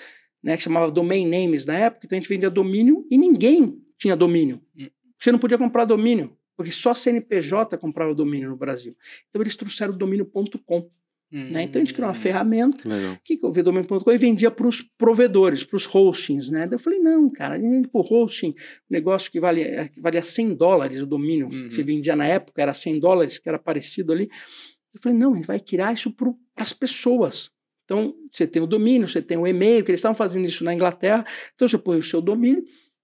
né, 0.44 0.56
que 0.56 0.62
chamava 0.62 0.92
Domain 0.92 1.28
Names 1.28 1.66
na 1.66 1.74
época, 1.74 2.06
então 2.06 2.16
a 2.16 2.20
gente 2.20 2.30
vendia 2.30 2.52
domínio 2.52 3.04
e 3.10 3.18
ninguém 3.18 3.82
tinha 3.98 4.16
domínio. 4.16 4.62
Hum. 4.78 4.88
Você 5.20 5.32
não 5.32 5.40
podia 5.40 5.58
comprar 5.58 5.86
domínio, 5.86 6.38
porque 6.56 6.72
só 6.72 6.94
CNPJ 6.94 7.76
comprava 7.80 8.14
domínio 8.14 8.50
no 8.50 8.56
Brasil. 8.56 8.96
Então 9.32 9.42
eles 9.42 9.56
trouxeram 9.56 9.94
o 9.94 9.98
domínio.com. 9.98 10.88
Né? 11.34 11.64
Então 11.64 11.82
a 11.82 11.84
gente 11.84 11.96
criou 11.96 12.08
uma 12.08 12.16
hum, 12.16 12.22
ferramenta 12.22 12.88
Legal. 12.88 13.18
que 13.26 13.40
eu 13.42 13.52
vi 13.52 13.64
domínio.com 13.64 14.12
e 14.12 14.18
vendia 14.20 14.52
para 14.52 14.68
os 14.68 14.82
provedores, 14.82 15.64
para 15.64 15.76
os 15.76 15.86
hostings. 15.86 16.50
Né? 16.52 16.68
Daí 16.68 16.76
eu 16.76 16.80
falei, 16.80 17.00
não, 17.00 17.28
cara, 17.28 17.56
a 17.56 17.58
gente 17.58 17.72
vende 17.72 17.88
para 17.88 18.02
o 18.02 18.04
hosting, 18.04 18.50
um 18.50 18.54
negócio 18.92 19.32
que 19.32 19.40
valia, 19.40 19.90
que 19.90 20.00
valia 20.00 20.22
100 20.22 20.54
dólares 20.54 21.02
o 21.02 21.08
domínio, 21.08 21.50
uhum. 21.52 21.70
que 21.70 21.82
vendia 21.82 22.16
na 22.16 22.28
época, 22.28 22.62
era 22.62 22.72
100 22.72 23.00
dólares, 23.00 23.40
que 23.40 23.50
era 23.50 23.58
parecido 23.58 24.14
ali. 24.14 24.30
Eu 24.94 25.02
falei, 25.02 25.18
não, 25.18 25.34
a 25.34 25.36
gente 25.36 25.48
vai 25.48 25.60
criar 25.60 25.92
isso 25.92 26.12
para 26.12 26.32
as 26.56 26.72
pessoas. 26.72 27.50
Então, 27.84 28.14
você 28.32 28.46
tem 28.46 28.62
o 28.62 28.68
domínio, 28.68 29.10
você 29.10 29.22
tem 29.22 29.36
o 29.36 29.48
e-mail, 29.48 29.84
que 29.84 29.90
eles 29.90 30.00
estavam 30.00 30.16
fazendo 30.16 30.48
isso 30.48 30.64
na 30.64 30.74
Inglaterra. 30.74 31.26
Então, 31.56 31.68
você 31.68 31.80
põe 31.80 31.98
o 31.98 32.04
seu 32.04 32.22
domínio 32.22 32.64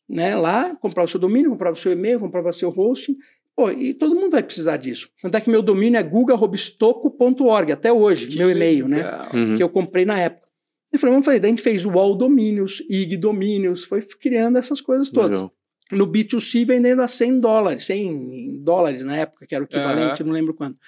né, 0.09 0.35
lá, 0.35 0.75
comprava 0.77 1.05
o 1.05 1.09
seu 1.09 1.19
domínio, 1.19 1.51
comprava 1.51 1.75
o 1.75 1.79
seu 1.79 1.91
e-mail, 1.91 2.19
comprava 2.19 2.49
o 2.49 2.53
seu 2.53 2.69
hosting, 2.69 3.15
Pô, 3.59 3.69
e 3.69 3.93
todo 3.93 4.15
mundo 4.15 4.31
vai 4.31 4.41
precisar 4.41 4.77
disso. 4.77 5.09
Tanto 5.21 5.35
é 5.35 5.41
que 5.41 5.49
meu 5.49 5.61
domínio 5.61 5.99
é 5.99 6.01
guga.robistoco.org, 6.01 7.73
até 7.73 7.91
hoje, 7.91 8.27
que 8.27 8.37
meu 8.37 8.49
e-mail, 8.49 8.87
né? 8.87 9.03
Uhum. 9.33 9.55
Que 9.55 9.61
eu 9.61 9.67
comprei 9.67 10.05
na 10.05 10.17
época. 10.17 10.47
E 10.93 10.97
falei, 10.97 11.11
vamos 11.11 11.25
fazer. 11.25 11.41
Daí 11.41 11.49
a 11.49 11.51
gente 11.51 11.61
fez 11.61 11.85
o 11.85 11.89
Wall 11.89 12.15
Domínios, 12.15 12.81
IG 12.89 13.17
Domínios, 13.17 13.83
foi 13.83 13.99
criando 14.17 14.57
essas 14.57 14.79
coisas 14.79 15.09
todas. 15.09 15.39
Legal. 15.39 15.53
No 15.91 16.07
B2C 16.07 16.65
vendendo 16.65 17.01
a 17.01 17.07
100 17.09 17.41
dólares, 17.41 17.83
100 17.83 18.61
dólares 18.63 19.03
na 19.03 19.17
época, 19.17 19.45
que 19.45 19.53
era 19.53 19.61
o 19.61 19.67
equivalente, 19.67 20.21
uhum. 20.21 20.29
não 20.29 20.33
lembro 20.33 20.53
quanto. 20.53 20.79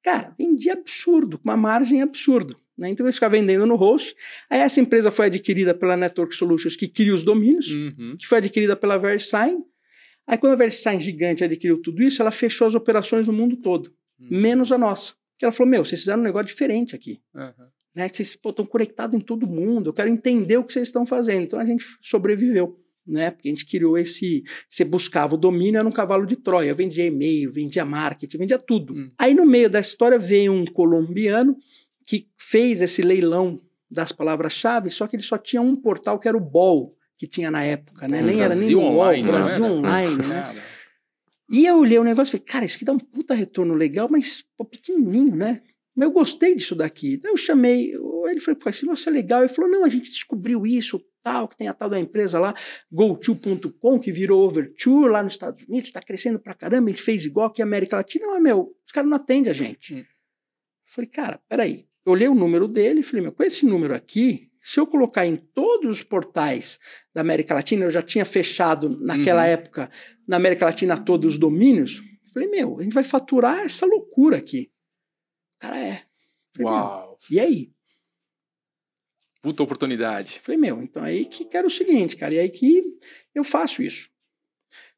Cara, 0.00 0.32
vendia 0.38 0.74
absurdo, 0.74 1.36
com 1.36 1.48
uma 1.48 1.56
margem 1.56 2.00
absurda. 2.00 2.54
Né? 2.78 2.90
Então 2.90 3.04
eles 3.04 3.16
ficavam 3.16 3.40
vendendo 3.40 3.66
no 3.66 3.74
host. 3.74 4.14
Aí 4.48 4.60
essa 4.60 4.80
empresa 4.80 5.10
foi 5.10 5.26
adquirida 5.26 5.74
pela 5.74 5.96
Network 5.96 6.32
Solutions, 6.32 6.76
que 6.76 6.86
cria 6.86 7.12
os 7.12 7.24
domínios, 7.24 7.72
Uhum. 7.72 8.14
que 8.16 8.24
foi 8.24 8.38
adquirida 8.38 8.76
pela 8.76 8.96
VeriSign. 8.96 9.64
Aí 10.26 10.38
quando 10.38 10.52
a 10.52 10.56
VeriSign 10.56 11.00
gigante 11.00 11.42
adquiriu 11.44 11.80
tudo 11.82 12.02
isso, 12.02 12.22
ela 12.22 12.30
fechou 12.30 12.66
as 12.66 12.74
operações 12.74 13.26
no 13.26 13.32
mundo 13.32 13.56
todo, 13.56 13.92
Uhum. 14.20 14.28
menos 14.40 14.70
a 14.70 14.78
nossa. 14.78 15.14
Que 15.38 15.44
ela 15.44 15.52
falou, 15.52 15.70
meu, 15.70 15.84
vocês 15.84 16.00
fizeram 16.00 16.20
um 16.20 16.24
negócio 16.24 16.46
diferente 16.48 16.94
aqui. 16.94 17.20
Uhum. 17.34 17.66
Né? 17.94 18.08
Vocês 18.08 18.30
estão 18.30 18.66
conectados 18.66 19.16
em 19.16 19.20
todo 19.20 19.46
mundo, 19.46 19.90
eu 19.90 19.92
quero 19.94 20.08
entender 20.08 20.56
o 20.56 20.64
que 20.64 20.72
vocês 20.72 20.88
estão 20.88 21.04
fazendo. 21.04 21.42
Então 21.42 21.58
a 21.58 21.64
gente 21.64 21.84
sobreviveu. 22.00 22.78
Né? 23.06 23.30
Porque 23.30 23.48
a 23.48 23.50
gente 23.50 23.66
criou 23.66 23.98
esse. 23.98 24.44
Você 24.68 24.84
buscava 24.84 25.34
o 25.34 25.38
domínio, 25.38 25.78
era 25.78 25.88
um 25.88 25.90
cavalo 25.90 26.26
de 26.26 26.36
Troia. 26.36 26.68
Eu 26.68 26.74
vendia 26.76 27.04
e-mail, 27.06 27.50
vendia 27.50 27.84
marketing, 27.84 28.38
vendia 28.38 28.58
tudo. 28.58 28.94
Hum. 28.94 29.10
Aí 29.18 29.34
no 29.34 29.44
meio 29.46 29.68
da 29.68 29.80
história 29.80 30.18
veio 30.18 30.52
um 30.52 30.64
colombiano 30.66 31.56
que 32.06 32.28
fez 32.36 32.82
esse 32.82 33.02
leilão 33.02 33.60
das 33.90 34.12
palavras-chave, 34.12 34.90
só 34.90 35.08
que 35.08 35.16
ele 35.16 35.22
só 35.22 35.36
tinha 35.38 35.60
um 35.62 35.74
portal 35.74 36.18
que 36.18 36.28
era 36.28 36.36
o 36.36 36.40
BOL, 36.40 36.94
que 37.20 37.26
tinha 37.26 37.50
na 37.50 37.62
época, 37.62 38.08
né? 38.08 38.22
Hum, 38.22 38.26
Nem 38.26 38.40
era 38.40 38.54
nem 38.54 38.60
Brasil 38.60 38.80
o 38.80 38.82
UOL, 38.82 38.94
Online, 38.94 39.22
não 39.22 39.30
Brasil 39.30 39.64
era? 39.66 39.74
Online, 39.74 40.16
né? 40.16 40.40
Cara. 40.40 40.62
E 41.50 41.66
eu 41.66 41.78
olhei 41.78 41.98
o 41.98 42.04
negócio 42.04 42.30
e 42.30 42.38
falei, 42.38 42.46
cara, 42.46 42.64
isso 42.64 42.76
aqui 42.76 42.84
dá 42.86 42.94
um 42.94 42.98
puta 42.98 43.34
retorno 43.34 43.74
legal, 43.74 44.08
mas 44.10 44.42
pô, 44.56 44.64
pequenininho, 44.64 45.36
né? 45.36 45.60
Mas 45.94 46.08
eu 46.08 46.14
gostei 46.14 46.56
disso 46.56 46.74
daqui. 46.74 47.18
Daí 47.18 47.30
eu 47.30 47.36
chamei, 47.36 47.92
ele 48.26 48.40
falou, 48.40 48.58
pô, 48.58 48.70
esse 48.70 48.86
negócio 48.86 49.10
é 49.10 49.12
legal. 49.12 49.40
Ele 49.40 49.52
falou, 49.52 49.70
não, 49.70 49.84
a 49.84 49.88
gente 49.90 50.08
descobriu 50.08 50.66
isso, 50.66 50.98
tal, 51.22 51.46
que 51.46 51.58
tem 51.58 51.68
a 51.68 51.74
tal 51.74 51.90
da 51.90 52.00
empresa 52.00 52.40
lá, 52.40 52.54
GoTo.com, 52.90 54.00
que 54.00 54.10
virou 54.10 54.46
Overture 54.46 55.10
lá 55.10 55.22
nos 55.22 55.34
Estados 55.34 55.64
Unidos, 55.64 55.88
está 55.88 56.00
crescendo 56.00 56.40
pra 56.40 56.54
caramba, 56.54 56.88
a 56.88 56.90
gente 56.90 57.02
fez 57.02 57.26
igual 57.26 57.48
aqui 57.48 57.60
na 57.60 57.66
América 57.66 57.96
Latina. 57.96 58.28
Mas, 58.28 58.42
meu, 58.42 58.74
os 58.86 58.92
caras 58.92 59.10
não 59.10 59.16
atendem 59.18 59.50
a 59.50 59.54
gente. 59.54 59.94
Hum. 59.94 60.04
Falei, 60.86 61.10
cara, 61.10 61.38
peraí. 61.46 61.86
Eu 62.06 62.12
olhei 62.12 62.28
o 62.28 62.34
número 62.34 62.66
dele 62.66 63.00
e 63.00 63.02
falei, 63.02 63.24
meu, 63.24 63.32
com 63.32 63.42
esse 63.42 63.66
número 63.66 63.94
aqui, 63.94 64.49
se 64.60 64.78
eu 64.78 64.86
colocar 64.86 65.26
em 65.26 65.36
todos 65.36 65.98
os 65.98 66.02
portais 66.02 66.78
da 67.14 67.20
América 67.20 67.54
Latina, 67.54 67.84
eu 67.84 67.90
já 67.90 68.02
tinha 68.02 68.24
fechado 68.24 68.88
naquela 69.00 69.42
Uhum. 69.42 69.48
época 69.48 69.90
na 70.28 70.36
América 70.36 70.66
Latina 70.66 71.02
todos 71.02 71.32
os 71.34 71.38
domínios. 71.38 71.96
Eu 72.26 72.32
falei, 72.32 72.48
meu, 72.48 72.78
a 72.78 72.82
gente 72.82 72.92
vai 72.92 73.04
faturar 73.04 73.58
essa 73.60 73.86
loucura 73.86 74.36
aqui. 74.36 74.70
O 75.56 75.58
cara 75.60 75.78
é. 75.78 76.02
Falei, 76.56 76.72
Uau. 76.72 77.16
e 77.30 77.40
aí? 77.40 77.72
Puta 79.42 79.62
oportunidade. 79.62 80.38
Falei, 80.42 80.60
meu, 80.60 80.82
então 80.82 81.02
aí 81.02 81.24
que 81.24 81.44
quero 81.46 81.66
o 81.68 81.70
seguinte, 81.70 82.14
cara, 82.16 82.34
e 82.34 82.38
aí 82.38 82.50
que 82.50 82.82
eu 83.34 83.42
faço 83.42 83.82
isso. 83.82 84.10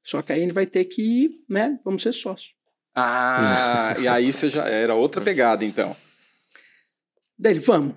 Só 0.03 0.21
que 0.21 0.33
aí 0.33 0.41
a 0.41 0.43
gente 0.43 0.53
vai 0.53 0.67
ter 0.67 0.85
que, 0.87 1.45
né, 1.49 1.79
vamos 1.85 2.03
ser 2.03 2.13
sócios. 2.13 2.55
Ah, 2.95 3.95
e 4.01 4.09
aí 4.09 4.33
você 4.33 4.49
já 4.49 4.65
era 4.67 4.95
outra 4.95 5.23
pegada, 5.25 5.65
então. 5.65 5.97
Daí 7.39 7.53
ele, 7.53 7.61
vamos. 7.61 7.95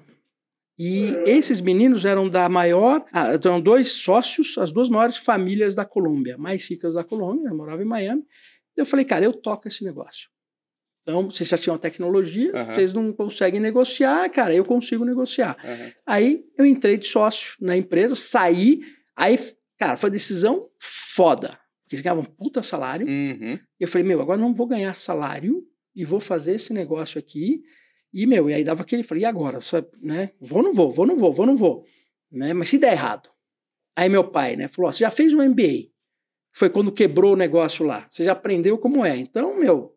E 0.77 1.15
esses 1.25 1.61
meninos 1.61 2.03
eram 2.03 2.27
da 2.27 2.49
maior, 2.49 3.05
ah, 3.13 3.29
eram 3.29 3.61
dois 3.61 3.93
sócios, 3.93 4.57
as 4.57 4.71
duas 4.71 4.89
maiores 4.89 5.17
famílias 5.17 5.73
da 5.73 5.85
Colômbia, 5.85 6.37
mais 6.37 6.69
ricas 6.69 6.95
da 6.95 7.03
Colômbia, 7.03 7.47
eu 7.47 7.55
morava 7.55 7.81
em 7.81 7.85
Miami. 7.85 8.23
Eu 8.75 8.85
falei, 8.85 9.05
cara, 9.05 9.23
eu 9.23 9.31
toco 9.31 9.67
esse 9.67 9.83
negócio. 9.85 10.29
Então, 11.01 11.29
vocês 11.29 11.47
já 11.47 11.57
tinham 11.57 11.75
a 11.75 11.79
tecnologia, 11.79 12.51
Aham. 12.53 12.73
vocês 12.73 12.91
não 12.91 13.13
conseguem 13.13 13.61
negociar, 13.61 14.27
cara, 14.29 14.53
eu 14.53 14.65
consigo 14.65 15.05
negociar. 15.05 15.55
Uhum. 15.63 15.91
Aí 16.05 16.43
eu 16.57 16.65
entrei 16.65 16.97
de 16.97 17.07
sócio 17.07 17.55
na 17.61 17.77
empresa, 17.77 18.15
saí, 18.15 18.81
aí, 19.15 19.37
cara, 19.77 19.95
foi 19.95 20.09
decisão 20.09 20.67
foda. 20.79 21.49
Porque 21.83 21.95
eles 21.95 22.01
ganhavam 22.01 22.23
um 22.23 22.25
puta 22.25 22.63
salário. 22.63 23.07
Uhum. 23.07 23.53
E 23.79 23.83
eu 23.83 23.87
falei, 23.87 24.05
meu, 24.05 24.19
agora 24.19 24.39
não 24.39 24.53
vou 24.53 24.65
ganhar 24.65 24.95
salário 24.95 25.63
e 25.95 26.03
vou 26.03 26.19
fazer 26.19 26.55
esse 26.55 26.73
negócio 26.73 27.19
aqui. 27.19 27.61
E, 28.17 28.25
meu, 28.25 28.49
e 28.49 28.53
aí 28.53 28.63
dava 28.63 28.81
aquele, 28.81 29.03
falei, 29.03 29.23
e 29.23 29.25
agora? 29.25 29.59
Só, 29.59 29.83
né? 30.01 30.29
Vou 30.39 30.59
ou 30.59 30.63
não 30.63 30.71
vou, 30.73 30.89
vou 30.89 31.03
ou 31.03 31.07
não 31.07 31.17
vou, 31.17 31.33
vou 31.33 31.41
ou 31.45 31.51
não 31.51 31.57
vou. 31.57 31.85
Né? 32.31 32.53
Mas 32.53 32.69
se 32.69 32.77
der 32.77 32.93
errado. 32.93 33.29
Aí 33.93 34.07
meu 34.07 34.23
pai, 34.23 34.55
né, 34.55 34.67
falou, 34.69 34.87
ó, 34.89 34.91
você 34.93 34.99
já 34.99 35.11
fez 35.11 35.33
um 35.33 35.43
MBA. 35.43 35.89
Foi 36.53 36.69
quando 36.69 36.91
quebrou 36.93 37.33
o 37.33 37.37
negócio 37.37 37.85
lá. 37.85 38.07
Você 38.09 38.23
já 38.23 38.31
aprendeu 38.31 38.77
como 38.77 39.03
é. 39.05 39.17
Então, 39.17 39.59
meu, 39.59 39.93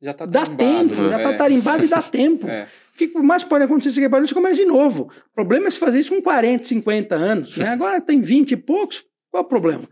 Já 0.00 0.14
tá 0.14 0.24
dá 0.26 0.44
tarimbado, 0.46 0.88
tempo, 0.88 1.02
né? 1.02 1.08
já 1.10 1.18
tá 1.22 1.32
É. 1.32 1.36
tarimbado 1.36 1.84
e 1.84 1.88
dá 1.88 2.00
tempo. 2.02 2.46
É. 2.48 2.64
O 2.94 2.96
que 2.96 3.08
mais 3.18 3.44
pode 3.44 3.64
acontecer 3.64 3.90
se 3.90 4.00
quebrar? 4.00 4.20
Você 4.26 4.32
começa 4.32 4.56
de 4.56 4.64
novo. 4.64 5.10
O 5.30 5.34
problema 5.34 5.66
é 5.66 5.70
se 5.70 5.78
fazer 5.78 5.98
isso 5.98 6.14
com 6.14 6.22
40, 6.22 6.64
50 6.64 7.14
anos. 7.14 7.56
Né? 7.58 7.66
Agora 7.68 8.00
tem 8.00 8.20
20 8.22 8.52
e 8.52 8.56
poucos, 8.56 9.04
qual 9.30 9.42
é 9.42 9.46
o 9.46 9.48
problema? 9.48 9.86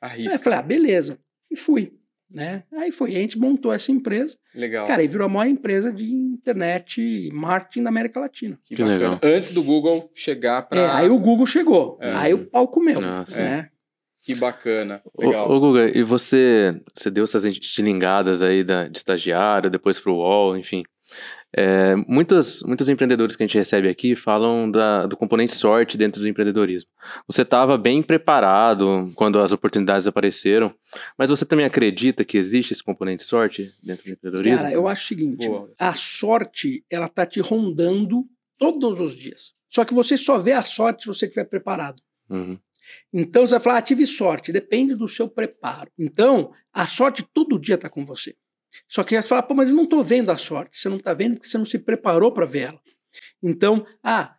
Aí 0.00 0.24
eu 0.24 0.26
Arrisca. 0.30 0.38
falei, 0.40 0.58
ah, 0.58 0.62
beleza. 0.62 1.18
E 1.50 1.56
fui. 1.56 1.97
Né? 2.30 2.62
Aí 2.72 2.92
foi, 2.92 3.10
a 3.16 3.20
gente 3.20 3.38
montou 3.38 3.72
essa 3.72 3.90
empresa. 3.90 4.36
Legal. 4.54 4.86
Cara, 4.86 5.02
e 5.02 5.08
virou 5.08 5.24
a 5.24 5.28
maior 5.28 5.50
empresa 5.50 5.90
de 5.90 6.12
internet 6.12 7.00
e 7.00 7.30
marketing 7.32 7.82
da 7.84 7.88
América 7.88 8.20
Latina. 8.20 8.58
que 8.62 8.76
Que 8.76 8.82
legal. 8.84 9.18
Antes 9.22 9.50
do 9.50 9.62
Google 9.62 10.10
chegar 10.14 10.62
pra. 10.62 10.78
É, 10.78 10.90
aí 10.90 11.08
o 11.08 11.18
Google 11.18 11.46
chegou. 11.46 11.98
É. 12.00 12.12
Aí 12.12 12.34
o 12.34 12.46
pau 12.46 12.68
comeu. 12.68 13.00
Ah, 13.02 13.24
né? 13.36 13.70
Que 14.20 14.34
bacana. 14.34 15.00
Ô, 15.14 15.26
Legal. 15.26 15.50
ô, 15.50 15.58
Guga, 15.58 15.96
e 15.96 16.02
você, 16.02 16.78
você 16.94 17.10
deu 17.10 17.24
essas 17.24 17.46
estilingadas 17.46 18.42
aí 18.42 18.62
da, 18.62 18.86
de 18.86 18.98
estagiário, 18.98 19.70
depois 19.70 19.98
pro 19.98 20.16
UOL, 20.16 20.56
enfim. 20.56 20.82
É, 21.56 21.96
muitos, 22.06 22.62
muitos 22.62 22.88
empreendedores 22.88 23.34
que 23.34 23.42
a 23.42 23.46
gente 23.46 23.56
recebe 23.56 23.88
aqui 23.88 24.14
falam 24.14 24.70
da, 24.70 25.06
do 25.06 25.16
componente 25.16 25.54
sorte 25.54 25.96
dentro 25.96 26.20
do 26.20 26.28
empreendedorismo. 26.28 26.90
Você 27.26 27.42
estava 27.42 27.78
bem 27.78 28.02
preparado 28.02 29.10
quando 29.14 29.38
as 29.38 29.52
oportunidades 29.52 30.06
apareceram, 30.06 30.74
mas 31.16 31.30
você 31.30 31.46
também 31.46 31.64
acredita 31.64 32.24
que 32.24 32.36
existe 32.36 32.72
esse 32.72 32.82
componente 32.82 33.24
sorte 33.24 33.72
dentro 33.82 34.04
do 34.04 34.12
empreendedorismo? 34.12 34.58
Cara, 34.58 34.72
eu 34.72 34.86
acho 34.86 35.04
o 35.04 35.08
seguinte: 35.08 35.48
Boa. 35.48 35.72
a 35.78 35.94
sorte, 35.94 36.84
ela 36.90 37.08
tá 37.08 37.24
te 37.24 37.40
rondando 37.40 38.26
todos 38.58 39.00
os 39.00 39.16
dias. 39.16 39.54
Só 39.70 39.84
que 39.84 39.94
você 39.94 40.16
só 40.16 40.38
vê 40.38 40.52
a 40.52 40.62
sorte 40.62 41.02
se 41.02 41.06
você 41.08 41.26
estiver 41.26 41.44
preparado. 41.44 42.02
Uhum. 42.28 42.58
Então 43.12 43.46
você 43.46 43.52
vai 43.52 43.60
falar, 43.60 43.78
ah, 43.78 43.82
tive 43.82 44.06
sorte, 44.06 44.52
depende 44.52 44.94
do 44.94 45.08
seu 45.08 45.28
preparo. 45.28 45.90
Então, 45.98 46.52
a 46.72 46.86
sorte 46.86 47.22
todo 47.22 47.58
dia 47.58 47.74
está 47.74 47.88
com 47.88 48.04
você. 48.04 48.34
Só 48.88 49.02
que 49.02 49.20
você 49.20 49.28
fala, 49.28 49.42
pô, 49.42 49.54
mas 49.54 49.70
eu 49.70 49.76
não 49.76 49.84
estou 49.84 50.02
vendo 50.02 50.30
a 50.30 50.36
sorte. 50.36 50.78
Você 50.78 50.88
não 50.88 50.98
está 50.98 51.14
vendo 51.14 51.34
porque 51.34 51.48
você 51.48 51.58
não 51.58 51.64
se 51.64 51.78
preparou 51.78 52.32
para 52.32 52.46
ver 52.46 52.68
ela. 52.68 52.80
Então, 53.42 53.84
ah, 54.02 54.36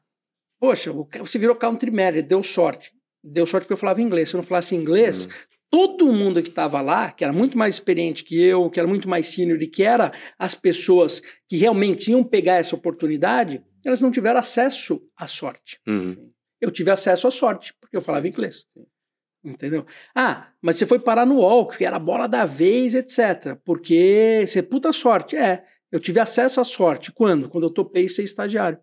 poxa, 0.60 0.94
você 1.20 1.40
virou 1.40 1.56
country 1.56 1.92
manager, 1.92 2.26
deu 2.26 2.44
sorte. 2.44 2.92
Deu 3.24 3.46
sorte 3.46 3.64
porque 3.64 3.74
eu 3.74 3.78
falava 3.78 4.02
inglês. 4.02 4.30
Se 4.30 4.36
eu 4.36 4.40
não 4.40 4.44
falasse 4.44 4.76
inglês, 4.76 5.28
todo 5.70 6.12
mundo 6.12 6.42
que 6.42 6.50
estava 6.50 6.82
lá, 6.82 7.12
que 7.12 7.24
era 7.24 7.34
muito 7.34 7.58
mais 7.58 7.76
experiente 7.76 8.24
que 8.24 8.42
eu, 8.42 8.70
que 8.70 8.80
era 8.80 8.88
muito 8.88 9.08
mais 9.08 9.28
senior 9.28 9.62
e 9.62 9.68
que 9.68 9.84
era 9.84 10.12
as 10.38 10.56
pessoas 10.56 11.22
que 11.48 11.58
realmente 11.58 12.12
iam 12.12 12.24
pegar 12.24 12.56
essa 12.56 12.76
oportunidade, 12.76 13.64
elas 13.86 14.02
não 14.02 14.12
tiveram 14.12 14.40
acesso 14.40 15.02
à 15.18 15.28
sorte 15.28 15.80
Uhum. 15.88 16.30
Eu 16.62 16.72
tive 16.72 16.92
acesso 16.92 17.26
à 17.26 17.32
sorte, 17.32 17.74
porque 17.80 17.96
eu 17.96 18.02
falava 18.02 18.28
inglês. 18.28 18.66
Sim. 18.74 18.86
Entendeu? 19.44 19.86
Ah, 20.14 20.48
mas 20.62 20.78
você 20.78 20.86
foi 20.86 21.00
parar 21.00 21.26
no 21.26 21.36
UOL, 21.36 21.68
que 21.68 21.86
era 21.86 21.96
a 21.96 22.00
bola 22.00 22.28
da 22.28 22.44
vez, 22.46 22.94
etc. 22.94 23.56
Porque 23.64 24.44
você 24.46 24.62
puta 24.62 24.92
sorte. 24.92 25.36
É, 25.38 25.64
eu 25.92 26.00
tive 26.00 26.20
acesso 26.20 26.60
à 26.60 26.64
sorte. 26.64 27.12
Quando? 27.12 27.48
Quando 27.50 27.64
eu 27.66 27.70
topei 27.70 28.10
ser 28.10 28.24
estagiário. 28.24 28.78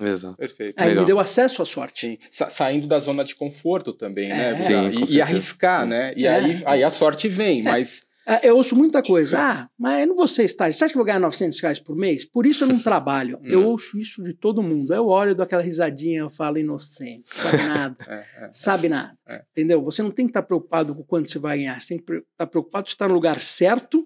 Exato. 0.00 0.36
Perfeito. 0.36 0.74
Aí 0.78 0.88
Legal. 0.88 1.02
me 1.04 1.06
deu 1.06 1.18
acesso 1.18 1.62
à 1.62 1.64
sorte. 1.64 2.00
Sim. 2.06 2.18
Sa- 2.30 2.50
saindo 2.50 2.86
da 2.86 2.98
zona 2.98 3.24
de 3.24 3.34
conforto 3.34 3.92
também, 3.94 4.28
né? 4.28 4.50
É. 4.50 4.54
Pra- 4.54 4.62
Sim, 4.62 5.04
e, 5.08 5.14
e 5.14 5.22
arriscar, 5.22 5.86
né? 5.86 6.12
E 6.16 6.26
É. 6.26 6.34
aí, 6.34 6.62
aí 6.66 6.84
a 6.84 6.90
sorte 6.90 7.28
vem, 7.28 7.62
mas. 7.62 8.04
Ah, 8.32 8.40
Eu 8.44 8.56
ouço 8.56 8.76
muita 8.76 9.02
coisa. 9.02 9.36
Ah, 9.38 9.68
mas 9.76 10.02
eu 10.02 10.06
não 10.06 10.14
vou 10.14 10.28
ser 10.28 10.44
estágio. 10.44 10.78
Você 10.78 10.84
acha 10.84 10.92
que 10.92 10.96
eu 10.96 11.00
vou 11.00 11.06
ganhar 11.06 11.18
900 11.18 11.60
reais 11.60 11.80
por 11.80 11.96
mês? 11.96 12.24
Por 12.24 12.46
isso 12.46 12.62
eu 12.62 12.68
não 12.68 12.78
trabalho. 12.80 13.40
eu 13.42 13.66
ouço 13.66 13.98
isso 13.98 14.22
de 14.22 14.32
todo 14.32 14.62
mundo. 14.62 14.94
Eu 14.94 15.06
olho, 15.08 15.34
dou 15.34 15.42
aquela 15.42 15.62
risadinha, 15.62 16.20
eu 16.20 16.30
falo 16.30 16.56
inocente. 16.58 17.24
Sabe 17.34 17.56
nada. 17.66 17.96
É, 18.08 18.14
é. 18.14 18.50
sabe 18.52 18.88
nada. 18.88 19.18
É. 19.28 19.42
Entendeu? 19.50 19.82
Você 19.82 20.00
não 20.02 20.12
tem 20.12 20.26
que 20.26 20.30
estar 20.30 20.42
preocupado 20.42 20.94
com 20.94 21.02
quanto 21.02 21.28
você 21.30 21.38
vai 21.40 21.58
ganhar. 21.58 21.80
Você 21.80 21.96
tem 21.96 21.98
que 22.04 22.12
estar 22.32 22.46
preocupado 22.46 22.84
de 22.84 22.90
estar 22.90 23.08
no 23.08 23.14
lugar 23.14 23.40
certo, 23.40 24.04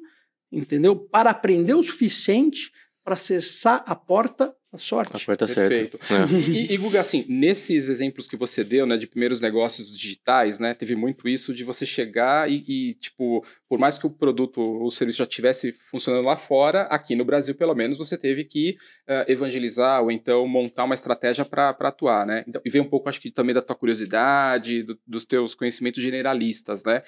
entendeu? 0.50 0.96
Para 0.96 1.28
aprender 1.30 1.74
o 1.74 1.82
suficiente 1.82 2.70
para 3.04 3.14
acessar 3.14 3.82
a 3.86 3.94
porta 3.94 4.46
da 4.72 4.76
A 4.76 4.78
sorte. 4.78 5.24
porta 5.26 5.46
Perfeito. 5.46 5.98
certa. 6.04 6.34
É. 6.34 6.50
E, 6.50 6.72
e, 6.72 6.76
Guga, 6.78 7.00
assim, 7.00 7.24
nesses 7.28 7.88
exemplos 7.88 8.26
que 8.26 8.36
você 8.36 8.64
deu, 8.64 8.84
né, 8.86 8.96
de 8.96 9.06
primeiros 9.06 9.40
negócios 9.40 9.96
digitais, 9.96 10.58
né, 10.58 10.74
teve 10.74 10.96
muito 10.96 11.28
isso 11.28 11.54
de 11.54 11.62
você 11.62 11.86
chegar 11.86 12.50
e, 12.50 12.64
e, 12.66 12.94
tipo, 12.94 13.44
por 13.68 13.78
mais 13.78 13.98
que 13.98 14.06
o 14.06 14.10
produto 14.10 14.60
ou 14.60 14.86
o 14.86 14.90
serviço 14.90 15.18
já 15.18 15.24
estivesse 15.24 15.70
funcionando 15.70 16.24
lá 16.24 16.34
fora, 16.36 16.82
aqui 16.84 17.14
no 17.14 17.24
Brasil, 17.24 17.54
pelo 17.54 17.74
menos, 17.74 17.98
você 17.98 18.18
teve 18.18 18.42
que 18.44 18.74
eh, 19.06 19.26
evangelizar 19.28 20.02
ou 20.02 20.10
então 20.10 20.44
montar 20.48 20.82
uma 20.84 20.94
estratégia 20.96 21.44
para 21.44 21.70
atuar, 21.70 22.26
né? 22.26 22.42
Então, 22.48 22.60
e 22.64 22.68
veio 22.70 22.82
um 22.82 22.88
pouco, 22.88 23.08
acho 23.08 23.20
que 23.20 23.30
também 23.30 23.54
da 23.54 23.62
tua 23.62 23.76
curiosidade, 23.76 24.82
do- 24.82 24.98
dos 25.06 25.24
teus 25.24 25.54
conhecimentos 25.54 26.02
generalistas, 26.02 26.82
né? 26.84 27.00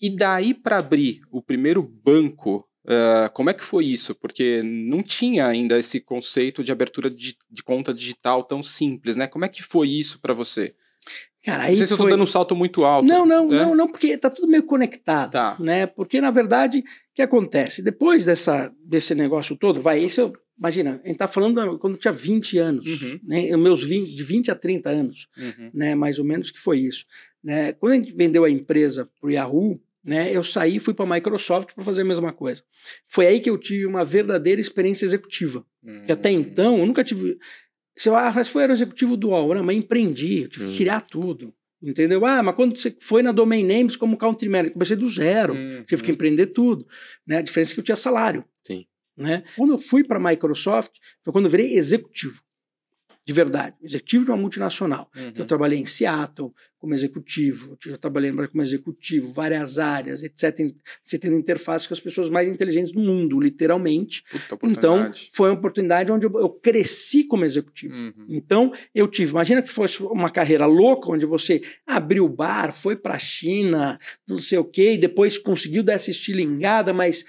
E 0.00 0.10
daí 0.10 0.52
para 0.52 0.78
abrir 0.78 1.20
o 1.30 1.40
primeiro 1.40 1.80
banco 1.82 2.66
Uh, 2.84 3.30
como 3.32 3.48
é 3.50 3.54
que 3.54 3.64
foi 3.64 3.86
isso? 3.86 4.14
Porque 4.14 4.62
não 4.62 5.02
tinha 5.02 5.46
ainda 5.46 5.78
esse 5.78 6.00
conceito 6.00 6.62
de 6.62 6.70
abertura 6.70 7.10
de, 7.10 7.34
de 7.50 7.62
conta 7.62 7.94
digital 7.94 8.44
tão 8.44 8.62
simples, 8.62 9.16
né? 9.16 9.26
Como 9.26 9.44
é 9.44 9.48
que 9.48 9.62
foi 9.62 9.88
isso 9.88 10.20
para 10.20 10.34
você? 10.34 10.74
Cara, 11.44 11.64
aí 11.64 11.70
não 11.70 11.76
sei 11.78 11.86
se 11.86 11.92
eu 11.92 11.96
foi... 11.96 12.06
tô 12.06 12.10
dando 12.10 12.22
um 12.22 12.26
salto 12.26 12.54
muito 12.56 12.84
alto. 12.84 13.06
Não, 13.06 13.24
não, 13.26 13.48
né? 13.48 13.56
não, 13.58 13.74
não, 13.74 13.88
porque 13.88 14.16
tá 14.16 14.30
tudo 14.30 14.48
meio 14.48 14.62
conectado, 14.62 15.30
Tá. 15.32 15.56
né? 15.60 15.86
Porque 15.86 16.20
na 16.20 16.30
verdade, 16.30 16.78
o 16.80 16.84
que 17.14 17.22
acontece? 17.22 17.82
Depois 17.82 18.24
dessa 18.26 18.70
desse 18.84 19.14
negócio 19.14 19.56
todo, 19.56 19.80
vai, 19.80 20.00
isso 20.02 20.20
eu 20.22 20.32
imagina, 20.58 21.00
a 21.04 21.08
gente 21.08 21.16
tá 21.18 21.26
falando 21.28 21.78
quando 21.78 21.94
eu 21.94 22.00
tinha 22.00 22.12
20 22.12 22.58
anos, 22.58 22.86
Uhum. 23.02 23.20
né? 23.24 23.56
Meus 23.56 23.82
20, 23.82 24.14
de 24.14 24.22
20 24.22 24.50
a 24.50 24.54
30 24.54 24.90
anos, 24.90 25.26
Uhum. 25.36 25.70
né? 25.74 25.94
Mais 25.94 26.18
ou 26.18 26.24
menos 26.24 26.50
que 26.50 26.58
foi 26.58 26.78
isso. 26.80 27.04
Né? 27.42 27.72
Quando 27.72 27.92
a 27.92 27.96
gente 27.96 28.14
vendeu 28.14 28.44
a 28.44 28.50
empresa 28.50 29.06
pro 29.20 29.30
Yahoo, 29.30 29.78
né? 30.04 30.30
Eu 30.34 30.44
saí 30.44 30.76
e 30.76 30.78
fui 30.80 30.92
para 30.94 31.04
a 31.04 31.14
Microsoft 31.14 31.72
para 31.74 31.84
fazer 31.84 32.02
a 32.02 32.04
mesma 32.04 32.32
coisa. 32.32 32.62
Foi 33.08 33.26
aí 33.26 33.40
que 33.40 33.48
eu 33.50 33.56
tive 33.58 33.86
uma 33.86 34.04
verdadeira 34.04 34.60
experiência 34.60 35.04
executiva. 35.04 35.64
Que 36.06 36.12
até 36.12 36.30
Uhum. 36.30 36.40
então 36.40 36.78
eu 36.78 36.86
nunca 36.86 37.02
tive. 37.04 37.38
Você 37.96 38.08
ah, 38.10 38.32
mas 38.34 38.48
foi 38.48 38.62
era 38.64 38.72
executivo 38.72 39.16
do 39.16 39.28
UOL, 39.28 39.54
não, 39.54 39.62
mas 39.64 39.76
empreendi, 39.76 40.42
eu 40.42 40.48
tive 40.48 40.66
Hum. 40.66 40.70
que 40.70 40.76
criar 40.78 41.00
tudo. 41.00 41.54
Entendeu? 41.82 42.24
Ah, 42.24 42.42
mas 42.42 42.54
quando 42.54 42.76
você 42.76 42.96
foi 43.00 43.22
na 43.22 43.30
Domain 43.30 43.62
Names 43.62 43.94
como 43.94 44.16
country 44.16 44.48
manager, 44.48 44.72
comecei 44.72 44.96
do 44.96 45.06
zero, 45.06 45.52
Uhum. 45.54 45.84
tive 45.84 46.02
que 46.02 46.10
empreender 46.10 46.46
tudo. 46.46 46.86
Né? 47.26 47.38
A 47.38 47.42
diferença 47.42 47.72
é 47.72 47.74
que 47.74 47.80
eu 47.80 47.84
tinha 47.84 47.96
salário. 47.96 48.42
Sim. 48.66 48.86
Né? 49.16 49.44
Quando 49.54 49.74
eu 49.74 49.78
fui 49.78 50.02
para 50.02 50.16
a 50.16 50.30
Microsoft, 50.30 50.92
foi 51.22 51.32
quando 51.32 51.44
eu 51.44 51.50
virei 51.50 51.74
executivo. 51.76 52.40
De 53.26 53.32
verdade. 53.32 53.74
Executivo 53.82 54.26
de 54.26 54.30
uma 54.30 54.36
multinacional. 54.36 55.10
Uhum. 55.16 55.32
Que 55.32 55.40
eu 55.40 55.46
trabalhei 55.46 55.78
em 55.78 55.86
Seattle 55.86 56.52
como 56.78 56.92
executivo, 56.92 57.78
eu 57.86 57.96
trabalhei 57.96 58.30
como 58.30 58.62
executivo, 58.62 59.32
várias 59.32 59.78
áreas, 59.78 60.22
etc. 60.22 60.70
Você 61.02 61.18
tendo 61.18 61.34
interface 61.34 61.88
com 61.88 61.94
as 61.94 62.00
pessoas 62.00 62.28
mais 62.28 62.46
inteligentes 62.46 62.92
do 62.92 63.00
mundo, 63.00 63.40
literalmente. 63.40 64.22
Puta 64.30 64.58
Então, 64.68 65.10
foi 65.32 65.48
uma 65.48 65.56
oportunidade 65.56 66.12
onde 66.12 66.26
eu, 66.26 66.38
eu 66.38 66.50
cresci 66.50 67.24
como 67.24 67.46
executivo. 67.46 67.94
Uhum. 67.94 68.26
Então, 68.28 68.70
eu 68.94 69.08
tive, 69.08 69.30
imagina 69.30 69.62
que 69.62 69.72
fosse 69.72 70.02
uma 70.02 70.28
carreira 70.28 70.66
louca, 70.66 71.10
onde 71.10 71.24
você 71.24 71.62
abriu 71.86 72.28
bar, 72.28 72.70
foi 72.70 72.96
para 72.96 73.14
a 73.14 73.18
China, 73.18 73.98
não 74.28 74.36
sei 74.36 74.58
o 74.58 74.64
quê, 74.64 74.92
e 74.92 74.98
depois 74.98 75.38
conseguiu 75.38 75.82
dar 75.82 75.94
essa 75.94 76.10
estilingada, 76.10 76.92
mas 76.92 77.24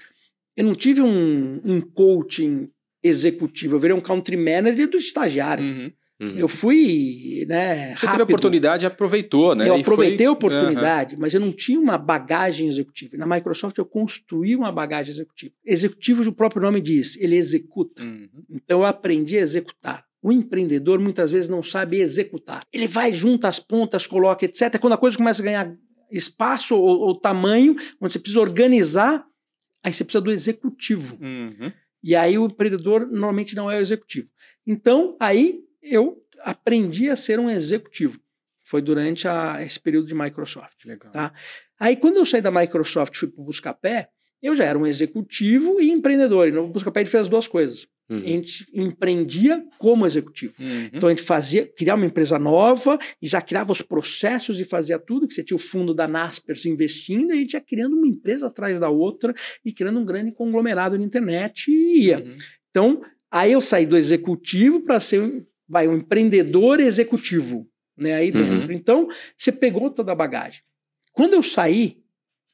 eu 0.54 0.64
não 0.64 0.74
tive 0.74 1.00
um, 1.00 1.62
um 1.64 1.80
coaching 1.80 2.68
executivo, 3.06 3.74
eu 3.76 3.78
virei 3.80 3.96
um 3.96 4.00
country 4.00 4.36
manager 4.36 4.88
do 4.88 4.96
estagiário. 4.96 5.64
Uhum. 5.64 5.92
Uhum. 6.18 6.34
Eu 6.38 6.48
fui, 6.48 7.44
né, 7.46 7.88
Você 7.90 8.00
teve 8.00 8.06
a 8.06 8.10
rápido. 8.12 8.22
oportunidade 8.24 8.84
e 8.84 8.86
aproveitou, 8.86 9.54
né? 9.54 9.68
Eu 9.68 9.76
E 9.76 9.80
aproveitei 9.82 10.16
foi- 10.18 10.26
a 10.26 10.32
oportunidade, 10.32 11.14
mas 11.18 11.34
eu 11.34 11.40
não 11.40 11.52
tinha 11.52 11.78
uma 11.78 11.98
bagagem 11.98 12.66
executiva. 12.68 13.18
Na 13.18 13.26
Microsoft 13.26 13.76
eu 13.76 13.84
construí 13.84 14.56
uma 14.56 14.72
bagagem 14.72 15.12
executiva. 15.12 15.52
Executivo, 15.62 16.22
o 16.26 16.32
próprio 16.34 16.62
nome 16.62 16.80
diz, 16.80 17.18
ele 17.18 17.36
executa. 17.36 18.02
Uhum. 18.02 18.28
Então 18.50 18.78
eu 18.80 18.84
aprendi 18.86 19.36
a 19.36 19.42
executar. 19.42 20.04
O 20.22 20.32
empreendedor 20.32 20.98
muitas 20.98 21.30
vezes 21.30 21.50
não 21.50 21.62
sabe 21.62 21.98
executar. 22.00 22.62
Ele 22.72 22.86
vai, 22.88 23.12
junta 23.12 23.46
as 23.46 23.60
pontas, 23.60 24.06
coloca, 24.06 24.46
etc. 24.46 24.78
Quando 24.80 24.94
a 24.94 24.98
coisa 24.98 25.18
começa 25.18 25.42
a 25.42 25.44
ganhar 25.44 25.70
espaço 26.10 26.74
ou, 26.74 26.98
ou 27.00 27.14
tamanho, 27.20 27.76
onde 28.00 28.12
você 28.14 28.18
precisa 28.18 28.40
organizar, 28.40 29.22
aí 29.84 29.92
você 29.92 30.02
precisa 30.02 30.22
do 30.22 30.32
executivo. 30.32 31.18
Uhum. 31.20 31.70
E 32.08 32.14
aí 32.14 32.38
o 32.38 32.46
empreendedor 32.46 33.00
normalmente 33.08 33.56
não 33.56 33.68
é 33.68 33.78
o 33.78 33.80
executivo. 33.80 34.30
Então, 34.64 35.16
aí 35.18 35.58
eu 35.82 36.22
aprendi 36.40 37.10
a 37.10 37.16
ser 37.16 37.40
um 37.40 37.50
executivo. 37.50 38.20
Foi 38.62 38.80
durante 38.80 39.26
a- 39.26 39.60
esse 39.60 39.80
período 39.80 40.06
de 40.06 40.14
Microsoft. 40.14 40.84
Legal. 40.84 41.10
Tá. 41.10 41.32
Aí, 41.80 41.96
quando 41.96 42.18
eu 42.18 42.24
saí 42.24 42.40
da 42.40 42.50
Microsoft 42.52 43.12
e 43.14 43.18
fui 43.18 43.28
para 43.28 43.42
o 43.42 43.44
Buscapé, 43.44 44.08
eu 44.40 44.54
já 44.54 44.64
era 44.64 44.78
um 44.78 44.86
executivo 44.86 45.80
e 45.80 45.90
empreendedor. 45.90 46.46
E 46.46 46.52
no 46.52 46.68
Buscapé 46.68 47.00
gente 47.00 47.10
fez 47.10 47.22
as 47.22 47.28
duas 47.28 47.48
coisas. 47.48 47.88
Uhum. 48.08 48.18
A 48.18 48.20
gente 48.20 48.66
empreendia 48.72 49.64
como 49.78 50.06
executivo. 50.06 50.54
Uhum. 50.60 50.90
Então 50.92 51.08
a 51.08 51.12
gente 51.12 51.24
fazia, 51.24 51.66
criava 51.66 52.00
uma 52.00 52.06
empresa 52.06 52.38
nova 52.38 52.98
e 53.20 53.26
já 53.26 53.40
criava 53.42 53.72
os 53.72 53.82
processos 53.82 54.60
e 54.60 54.64
fazia 54.64 54.98
tudo, 54.98 55.26
que 55.26 55.34
você 55.34 55.42
tinha 55.42 55.56
o 55.56 55.60
fundo 55.60 55.92
da 55.92 56.06
Naspers 56.06 56.66
investindo, 56.66 57.30
e 57.30 57.32
a 57.32 57.36
gente 57.36 57.54
ia 57.54 57.60
criando 57.60 57.96
uma 57.96 58.06
empresa 58.06 58.46
atrás 58.46 58.78
da 58.78 58.88
outra 58.88 59.34
e 59.64 59.72
criando 59.72 59.98
um 59.98 60.04
grande 60.04 60.32
conglomerado 60.32 60.96
na 60.96 61.04
internet 61.04 61.70
e 61.70 62.04
ia. 62.04 62.18
Uhum. 62.18 62.36
Então, 62.70 63.02
aí 63.30 63.52
eu 63.52 63.60
saí 63.60 63.86
do 63.86 63.96
executivo 63.96 64.80
para 64.80 65.00
ser 65.00 65.20
um, 65.20 65.44
vai, 65.68 65.88
um 65.88 65.96
empreendedor 65.96 66.78
executivo, 66.78 67.68
né, 67.96 68.14
aí 68.14 68.30
dentro. 68.30 68.72
Então, 68.72 69.08
você 69.36 69.50
pegou 69.50 69.90
toda 69.90 70.12
a 70.12 70.14
bagagem. 70.14 70.60
Quando 71.12 71.32
eu 71.32 71.42
saí, 71.42 71.98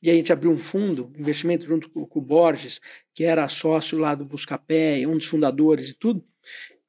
e 0.03 0.11
a 0.11 0.15
gente 0.15 0.33
abriu 0.33 0.51
um 0.51 0.59
fundo, 0.59 1.13
investimento 1.17 1.65
junto 1.65 1.89
com, 1.89 2.05
com 2.05 2.19
o 2.19 2.23
Borges, 2.23 2.81
que 3.15 3.25
era 3.25 3.47
sócio 3.49 3.99
lá 3.99 4.15
do 4.15 4.25
Buscapé, 4.25 5.07
um 5.07 5.17
dos 5.17 5.27
fundadores 5.27 5.91
e 5.91 5.95
tudo, 5.95 6.25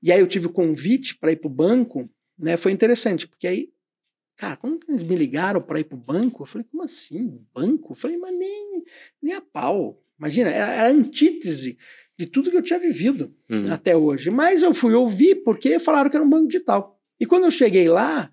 e 0.01 0.11
aí 0.11 0.19
eu 0.19 0.27
tive 0.27 0.47
o 0.47 0.51
convite 0.51 1.17
para 1.17 1.31
ir 1.31 1.37
para 1.37 1.47
o 1.47 1.53
banco, 1.53 2.09
né, 2.37 2.57
foi 2.57 2.71
interessante, 2.71 3.27
porque 3.27 3.47
aí, 3.47 3.69
cara, 4.35 4.57
quando 4.57 4.79
eles 4.89 5.03
me 5.03 5.15
ligaram 5.15 5.61
para 5.61 5.79
ir 5.79 5.83
para 5.83 5.95
o 5.95 6.01
banco, 6.01 6.43
eu 6.43 6.47
falei, 6.47 6.67
como 6.69 6.83
assim, 6.83 7.39
banco? 7.53 7.91
Eu 7.93 7.95
falei, 7.95 8.17
mas 8.17 8.35
nem, 8.37 8.83
nem 9.21 9.35
a 9.35 9.41
pau. 9.41 10.01
Imagina, 10.17 10.49
era, 10.49 10.71
era 10.73 10.87
a 10.87 10.91
antítese 10.91 11.77
de 12.17 12.25
tudo 12.25 12.49
que 12.49 12.57
eu 12.57 12.61
tinha 12.61 12.79
vivido 12.79 13.33
Uhum. 13.49 13.71
até 13.71 13.95
hoje. 13.95 14.29
Mas 14.31 14.61
eu 14.61 14.73
fui 14.73 14.93
ouvir 14.93 15.43
porque 15.43 15.77
falaram 15.79 16.09
que 16.09 16.15
era 16.15 16.25
um 16.25 16.29
banco 16.29 16.47
digital. 16.47 16.99
E 17.19 17.25
quando 17.25 17.43
eu 17.45 17.51
cheguei 17.51 17.87
lá, 17.87 18.31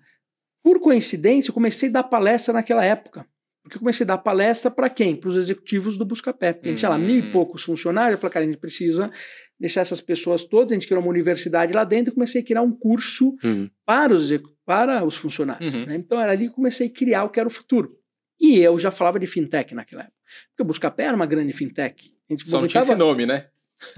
por 0.63 0.79
coincidência, 0.79 1.49
eu 1.49 1.53
comecei 1.53 1.89
a 1.89 1.93
dar 1.93 2.03
palestra 2.03 2.53
naquela 2.53 2.83
época. 2.83 3.25
Porque 3.63 3.77
eu 3.77 3.79
comecei 3.79 4.03
a 4.03 4.07
dar 4.07 4.17
palestra 4.17 4.71
para 4.71 4.89
quem? 4.89 5.15
Para 5.15 5.29
os 5.29 5.35
executivos 5.37 5.97
do 5.97 6.03
Buscapé. 6.05 6.51
Porque 6.53 6.67
a 6.67 6.71
gente 6.71 6.79
tinha 6.79 6.89
lá 6.89 6.97
mil 6.97 7.17
e 7.17 7.21
Hum. 7.21 7.31
poucos 7.31 7.63
funcionários. 7.63 8.13
Eu 8.13 8.17
falei, 8.17 8.33
cara, 8.33 8.45
a 8.45 8.47
gente 8.47 8.57
precisa 8.59 9.11
deixar 9.59 9.81
essas 9.81 10.01
pessoas 10.01 10.43
todas. 10.43 10.71
A 10.71 10.75
gente 10.75 10.87
criou 10.87 11.01
uma 11.01 11.09
universidade 11.11 11.71
lá 11.73 11.83
dentro 11.83 12.11
e 12.11 12.13
comecei 12.15 12.41
a 12.41 12.43
criar 12.45 12.61
um 12.63 12.71
curso 12.71 13.35
Uhum. 13.43 13.69
para 13.85 14.13
os, 14.13 14.29
para 14.65 15.05
os 15.05 15.15
funcionários. 15.15 15.73
Uhum. 15.73 15.85
né? 15.85 15.95
Então 15.95 16.19
era 16.19 16.31
ali 16.31 16.45
que 16.45 16.49
eu 16.51 16.55
comecei 16.55 16.87
a 16.87 16.89
criar 16.89 17.23
o 17.23 17.29
que 17.29 17.39
era 17.39 17.47
o 17.47 17.51
futuro. 17.51 17.95
E 18.39 18.57
eu 18.57 18.77
já 18.79 18.89
falava 18.89 19.19
de 19.19 19.27
fintech 19.27 19.75
naquela 19.75 20.01
época. 20.01 20.17
Porque 20.49 20.63
o 20.63 20.65
Buscapé 20.65 21.03
era 21.03 21.15
uma 21.15 21.27
grande 21.27 21.53
fintech. 21.53 22.11
A 22.29 22.33
gente 22.33 22.47
Só 22.47 22.59
não 22.59 22.67
tinha 22.67 22.81
esse 22.81 22.95
nome, 22.95 23.25
né? 23.27 23.45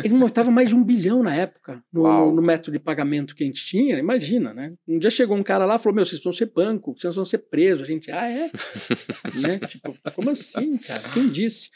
Ele 0.03 0.13
montava 0.13 0.49
mais 0.51 0.69
de 0.69 0.75
um 0.75 0.83
bilhão 0.83 1.21
na 1.23 1.35
época 1.35 1.83
no- 1.91 2.03
no 2.33 2.41
método 2.41 2.71
de 2.77 2.83
pagamento 2.83 3.35
que 3.35 3.43
a 3.43 3.47
gente 3.47 3.65
tinha. 3.65 3.97
Imagina, 3.97 4.53
né? 4.53 4.73
Um 4.87 4.97
dia 4.97 5.09
chegou 5.11 5.35
um 5.37 5.43
cara 5.43 5.65
lá 5.65 5.75
e 5.75 5.79
falou: 5.79 5.95
Meu, 5.95 6.05
vocês 6.05 6.21
vão 6.23 6.31
ser 6.33 6.51
banco, 6.53 6.93
vocês 6.97 7.15
vão 7.15 7.25
ser 7.25 7.39
presos. 7.39 7.83
A 7.83 7.85
gente, 7.85 8.11
ah, 8.11 8.27
é? 8.29 8.49
né? 9.41 9.59
Tipo, 9.67 9.95
como 10.15 10.29
assim, 10.29 10.77
cara? 10.77 11.03
Quem 11.13 11.29
disse? 11.29 11.69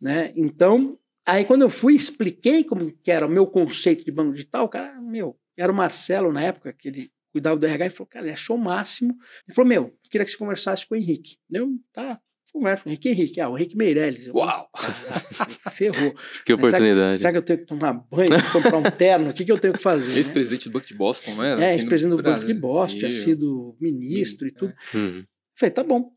Né? 0.00 0.32
Então, 0.36 0.98
aí 1.26 1.44
quando 1.44 1.62
eu 1.62 1.70
fui, 1.70 1.94
expliquei 1.94 2.64
como 2.64 2.92
que 3.02 3.10
era 3.10 3.26
o 3.26 3.30
meu 3.30 3.46
conceito 3.46 4.04
de 4.04 4.10
banco 4.10 4.32
digital, 4.32 4.64
o 4.64 4.68
cara, 4.68 5.00
meu, 5.00 5.36
era 5.56 5.70
o 5.70 5.74
Marcelo 5.74 6.32
na 6.32 6.42
época, 6.42 6.72
que 6.72 6.88
ele 6.88 7.10
cuidava 7.30 7.56
do 7.56 7.66
RH, 7.66 7.86
e 7.86 7.90
falou: 7.90 8.06
Cara, 8.08 8.24
ele 8.26 8.32
achou 8.34 8.56
o 8.56 8.60
máximo. 8.60 9.16
Ele 9.46 9.54
falou: 9.54 9.68
Meu, 9.68 9.94
queria 10.10 10.24
que 10.24 10.30
você 10.30 10.36
conversasse 10.36 10.86
com 10.86 10.94
o 10.94 10.98
Henrique. 10.98 11.36
Eu, 11.50 11.68
tá. 11.92 12.20
Conversa 12.52 12.84
com 12.84 12.90
o 12.90 12.92
Henrique. 12.92 13.08
Henrique, 13.08 13.40
ah, 13.40 13.48
o 13.48 13.56
Henrique 13.56 13.76
Meirelles. 13.76 14.26
Eu, 14.26 14.34
Uau! 14.34 14.68
"Ah, 14.74 15.70
ferrou. 15.72 16.12
Que 16.44 16.54
Mas 16.54 16.60
será 16.60 16.68
oportunidade. 16.68 17.18
Será 17.18 17.32
que 17.32 17.38
eu 17.38 17.42
tenho 17.42 17.58
que 17.60 17.64
tomar 17.66 17.92
banho, 17.94 18.30
comprar 18.52 18.76
um 18.76 18.82
terno? 18.90 19.30
O 19.30 19.32
que, 19.32 19.44
que 19.44 19.50
eu 19.52 19.58
tenho 19.58 19.72
que 19.72 19.80
fazer? 19.80 20.12
né? 20.12 20.18
Ex-presidente 20.18 20.68
do 20.68 20.72
Banco 20.72 20.86
de 20.86 20.94
Boston, 20.94 21.34
não 21.34 21.44
era? 21.44 21.64
É, 21.64 21.74
ex-presidente 21.74 22.16
do 22.16 22.22
Banco 22.22 22.44
de. 22.46 22.54
Boston, 22.54 22.98
tinha 22.98 23.10
sido 23.10 23.74
ministro 23.80 24.46
e 24.46 24.50
É. 24.50 24.54
tudo. 24.54 24.74
Uhum. 24.94 25.24
Falei, 25.58 25.70
tá 25.72 25.82
bom. 25.82 26.10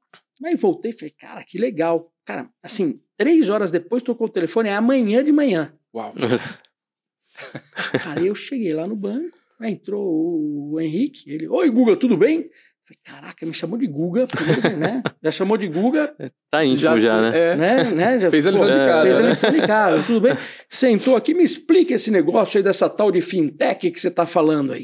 Aí 0.44 0.56
voltei 0.56 0.92
e 0.92 0.94
falei, 0.94 1.14
cara, 1.18 1.44
que 1.44 1.58
legal. 1.58 2.12
Cara, 2.26 2.50
assim, 2.62 3.00
três 3.16 3.50
horas 3.50 3.72
depois 3.72 4.04
tocou 4.04 4.28
o 4.28 4.30
telefone, 4.30 4.68
é 4.70 4.74
amanhã 4.74 5.24
de 5.24 5.32
manhã. 5.32 5.74
Uau. 5.94 6.14
Cara, 8.04 8.22
eu 8.22 8.36
cheguei 8.36 8.74
lá 8.74 8.86
no 8.88 8.96
banco, 8.96 9.36
aí 9.60 9.72
entrou 9.74 10.04
o 10.04 10.80
Henrique, 10.80 11.30
ele, 11.32 11.48
oi, 11.48 11.70
Guga, 11.70 11.96
tudo 11.96 12.18
bem? 12.18 12.50
Falei, 12.88 13.00
caraca, 13.04 13.46
me 13.48 13.54
chamou 13.54 13.80
de 13.80 13.88
Guga, 13.88 14.28
né? 14.78 15.02
Já 15.24 15.32
chamou 15.32 15.58
de 15.58 15.68
Guga, 15.68 16.16
Tá 16.52 16.64
íntimo 16.64 17.00
já, 17.00 17.20
né? 17.20 17.32
É. 17.36 17.56
né? 17.56 17.84
né? 17.86 18.20
Já, 18.20 18.30
Fez 18.30 18.46
a 18.46 18.52
lição 18.52 18.68
de 18.68 18.78
casa, 18.78 19.02
Fez 19.02 19.18
a 19.18 19.22
né? 19.24 19.30
lição 19.30 19.52
de 19.52 19.62
casa, 19.66 20.04
tudo 20.04 20.22
bem. 20.22 20.34
Sentou 20.70 21.16
aqui, 21.16 21.34
me 21.34 21.44
explica 21.44 21.96
esse 21.96 22.12
negócio 22.12 22.58
aí 22.60 22.64
dessa 22.64 22.88
tal 22.88 23.12
de 23.12 23.22
fintech 23.22 23.90
que 23.90 24.00
você 24.00 24.10
está 24.10 24.28
falando 24.28 24.72
aí. 24.72 24.84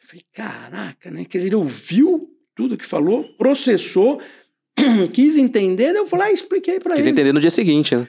Eu 0.00 0.06
falei, 0.08 0.24
caraca, 0.32 1.10
né? 1.10 1.26
Quer 1.26 1.38
dizer, 1.38 1.48
ele 1.50 1.56
ouviu 1.56 2.26
tudo 2.54 2.78
que 2.78 2.86
falou, 2.86 3.24
processou, 3.36 4.18
quis 5.12 5.36
entender, 5.36 5.92
daí 5.92 5.96
eu 6.00 6.06
falei, 6.06 6.28
ah, 6.28 6.32
expliquei 6.32 6.80
para 6.80 6.94
Quis 6.94 7.04
ele. 7.04 7.10
entender 7.10 7.34
no 7.34 7.40
dia 7.40 7.50
seguinte, 7.50 7.94
né? 7.94 8.08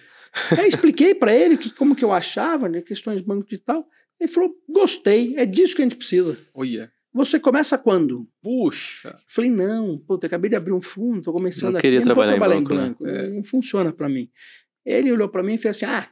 Aí 0.58 0.68
expliquei 0.70 1.14
para 1.14 1.34
ele 1.36 1.58
que, 1.58 1.70
como 1.70 1.96
que 1.96 2.06
eu 2.06 2.14
achava, 2.14 2.70
né, 2.70 2.82
questões 2.82 3.20
de 3.20 3.28
banco 3.28 3.44
digital. 3.46 3.86
Ele 4.20 4.32
falou, 4.32 4.52
gostei, 4.70 5.36
é 5.38 5.46
disso 5.46 5.76
que 5.76 5.82
a 5.82 5.86
gente 5.86 5.98
precisa. 5.98 6.38
Olha. 6.56 6.90
Você 7.14 7.40
começa 7.40 7.78
quando? 7.78 8.28
Puxa. 8.42 9.16
Falei, 9.28 9.52
não, 9.52 9.98
puta, 10.00 10.26
acabei 10.26 10.50
de 10.50 10.56
abrir 10.56 10.74
um 10.74 10.82
fundo, 10.82 11.22
tô 11.22 11.32
começando 11.32 11.74
Não 11.74 11.80
aqui, 11.80 11.88
queria 11.88 12.00
não 12.04 12.16
vou 12.16 12.26
trabalhar 12.26 12.58
em 12.58 12.64
trabalhar 12.64 12.88
em 12.88 12.96
né? 13.00 13.30
não 13.30 13.44
funciona 13.44 13.94
para 13.94 14.10
mim. 14.10 14.30
Ele 14.84 15.12
olhou 15.12 15.30
para 15.30 15.44
mim 15.44 15.54
e 15.54 15.58
fez 15.58 15.78
assim, 15.78 15.86
ah, 15.86 16.08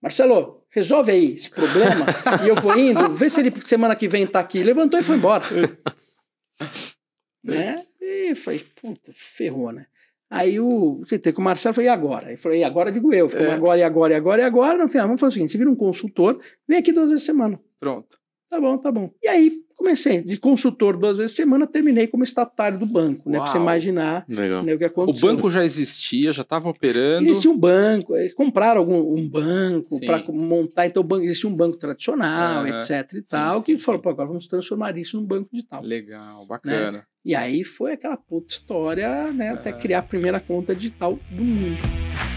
Marcelo, 0.00 0.64
resolve 0.70 1.10
aí 1.10 1.32
esse 1.32 1.50
problema 1.50 2.06
e 2.44 2.48
eu 2.48 2.54
vou 2.54 2.78
indo, 2.78 3.10
vê 3.14 3.28
se 3.28 3.40
ele 3.40 3.52
semana 3.62 3.96
que 3.96 4.06
vem 4.06 4.26
tá 4.26 4.38
aqui. 4.38 4.62
Levantou 4.62 5.00
e 5.00 5.02
foi 5.02 5.16
embora. 5.16 5.42
né? 7.42 7.84
E 8.00 8.34
falei, 8.36 8.64
puta, 8.80 9.10
ferrou, 9.14 9.72
né? 9.72 9.86
Aí 10.28 10.58
o 10.58 11.02
sentei 11.06 11.32
com 11.32 11.40
o 11.40 11.44
Marcelo 11.44 11.74
falei, 11.74 11.88
e 11.88 11.92
agora? 11.92 12.28
Ele 12.28 12.36
falou, 12.36 12.58
e 12.58 12.64
agora 12.64 12.90
digo 12.90 13.12
eu. 13.14 13.28
Falei, 13.28 13.46
É. 13.46 13.52
agora, 13.52 13.78
e 13.78 13.82
agora, 13.82 14.12
e 14.12 14.16
agora, 14.16 14.42
e 14.42 14.44
agora. 14.44 14.78
No 14.78 14.88
final, 14.88 15.06
vamos 15.06 15.20
fazer 15.20 15.30
o 15.30 15.34
seguinte: 15.34 15.52
você 15.52 15.58
vira 15.58 15.70
um 15.70 15.76
consultor, 15.76 16.40
vem 16.68 16.78
aqui 16.78 16.92
duas 16.92 17.10
vezes 17.10 17.24
por 17.24 17.32
semana. 17.32 17.60
Pronto. 17.78 18.18
Tá 18.48 18.60
bom, 18.60 18.78
tá 18.78 18.92
bom. 18.92 19.10
E 19.22 19.28
aí 19.28 19.52
comecei 19.76 20.22
de 20.22 20.38
consultor 20.38 20.96
duas 20.96 21.16
vezes 21.16 21.32
por 21.32 21.42
semana, 21.42 21.66
terminei 21.66 22.06
como 22.06 22.24
estatutário 22.24 22.78
do 22.78 22.86
banco, 22.86 23.28
né? 23.28 23.38
Pra 23.38 23.46
você 23.48 23.58
imaginar 23.58 24.24
né, 24.26 24.74
o 24.74 24.78
que 24.78 24.84
O 24.84 24.86
aconteceu. 24.86 25.28
banco 25.28 25.50
já 25.50 25.64
existia, 25.64 26.32
já 26.32 26.42
estava 26.42 26.68
operando. 26.68 27.22
Existia 27.28 27.50
um 27.50 27.58
banco, 27.58 28.14
compraram 28.34 28.80
algum, 28.80 29.14
um 29.14 29.28
banco 29.28 29.96
Sim. 29.96 30.06
para 30.06 30.24
montar, 30.32 30.86
então 30.86 31.02
o 31.02 31.06
banco, 31.06 31.24
existia 31.24 31.50
um 31.50 31.54
banco 31.54 31.76
tradicional, 31.76 32.66
etc 32.66 33.12
e 33.14 33.22
tal, 33.22 33.60
sim, 33.60 33.66
que 33.66 33.76
sim. 33.76 33.84
falou, 33.84 34.00
pô, 34.00 34.08
agora 34.10 34.28
vamos 34.28 34.48
transformar 34.48 34.96
isso 34.96 35.20
num 35.20 35.26
banco 35.26 35.50
digital. 35.52 35.82
Legal, 35.82 36.46
bacana. 36.46 37.06
E 37.24 37.34
aí 37.34 37.64
foi 37.64 37.92
aquela 37.92 38.16
puta 38.16 38.52
história, 38.52 39.30
né, 39.32 39.50
até 39.50 39.72
criar 39.72 39.98
a 39.98 40.02
primeira 40.02 40.40
conta 40.40 40.74
digital 40.74 41.18
do 41.30 41.42
mundo. 41.44 42.35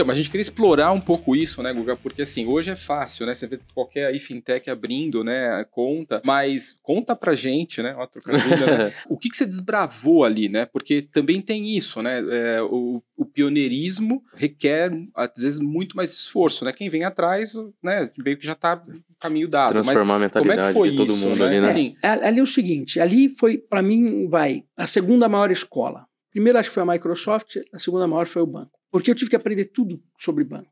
Então, 0.00 0.06
mas 0.06 0.16
a 0.16 0.20
gente 0.22 0.30
queria 0.30 0.40
explorar 0.40 0.92
um 0.92 1.00
pouco 1.00 1.36
isso, 1.36 1.62
né, 1.62 1.74
Guga? 1.74 1.94
Porque 1.94 2.22
assim, 2.22 2.46
hoje 2.46 2.70
é 2.70 2.76
fácil, 2.76 3.26
né? 3.26 3.34
Você 3.34 3.46
vê 3.46 3.60
qualquer 3.74 4.06
aí 4.06 4.18
fintech 4.18 4.70
abrindo, 4.70 5.22
né, 5.22 5.62
conta, 5.70 6.22
mas 6.24 6.78
conta 6.82 7.14
pra 7.14 7.34
gente, 7.34 7.82
né? 7.82 7.94
Ó, 7.98 8.08
né? 8.26 8.92
O 9.10 9.18
que, 9.18 9.28
que 9.28 9.36
você 9.36 9.44
desbravou 9.44 10.24
ali, 10.24 10.48
né? 10.48 10.64
Porque 10.64 11.02
também 11.02 11.42
tem 11.42 11.76
isso, 11.76 12.00
né? 12.00 12.22
É, 12.30 12.62
o, 12.62 13.02
o 13.14 13.26
pioneirismo 13.26 14.22
requer, 14.34 14.90
às 15.14 15.38
vezes, 15.38 15.58
muito 15.58 15.94
mais 15.94 16.12
esforço, 16.14 16.64
né? 16.64 16.72
Quem 16.72 16.88
vem 16.88 17.04
atrás, 17.04 17.54
né, 17.82 18.10
meio 18.16 18.38
que 18.38 18.46
já 18.46 18.54
tá 18.54 18.80
no 18.86 19.02
caminho 19.20 19.48
dado. 19.48 19.74
Mas 19.74 19.84
Transformar 19.84 20.14
a 20.14 20.16
como 20.16 20.24
é 20.24 20.28
mentalidade 20.28 20.68
que 20.68 20.72
foi 20.72 20.90
de 20.90 20.96
todo 20.96 21.12
isso, 21.12 21.26
mundo 21.26 21.40
né? 21.40 21.46
ali, 21.46 21.60
né? 21.60 21.68
Assim, 21.68 21.94
É, 22.02 22.08
Ali 22.08 22.40
é 22.40 22.42
o 22.42 22.46
seguinte, 22.46 22.98
ali 22.98 23.28
foi, 23.28 23.58
para 23.58 23.82
mim, 23.82 24.28
vai, 24.28 24.64
a 24.78 24.86
segunda 24.86 25.28
maior 25.28 25.50
escola. 25.50 26.06
Primeiro 26.30 26.58
acho 26.58 26.68
que 26.70 26.74
foi 26.74 26.82
a 26.82 26.86
Microsoft, 26.86 27.56
a 27.72 27.78
segunda 27.78 28.06
maior 28.06 28.26
foi 28.26 28.42
o 28.42 28.46
banco. 28.46 28.72
Porque 28.90 29.10
eu 29.10 29.14
tive 29.14 29.30
que 29.30 29.36
aprender 29.36 29.66
tudo 29.66 30.00
sobre 30.18 30.44
banco. 30.44 30.70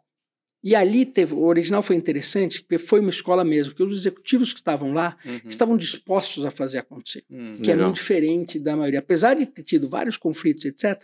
E 0.63 0.75
ali 0.75 1.07
teve, 1.07 1.35
o 1.35 1.45
original 1.45 1.81
foi 1.83 1.95
interessante, 1.95 2.63
porque 2.63 2.79
foi 2.79 2.99
uma 2.99 3.11
escola 3.11 3.45
mesmo, 3.45 3.73
porque 3.73 3.85
os 3.85 4.01
executivos 4.01 4.53
que 4.53 4.59
estavam 4.59 4.93
lá 4.93 5.17
uhum, 5.25 5.41
estavam 5.49 5.77
dispostos 5.77 6.45
a 6.45 6.51
fazer 6.51 6.79
acontecer. 6.79 7.25
hum, 7.31 7.55
que 7.57 7.71
é 7.71 7.75
Legal. 7.75 7.87
muito 7.87 7.97
diferente 7.97 8.59
da 8.59 8.77
maioria. 8.77 8.99
Apesar 8.99 9.35
de 9.35 9.47
ter 9.47 9.63
tido 9.63 9.89
vários 9.89 10.17
conflitos, 10.17 10.65
etc., 10.65 11.01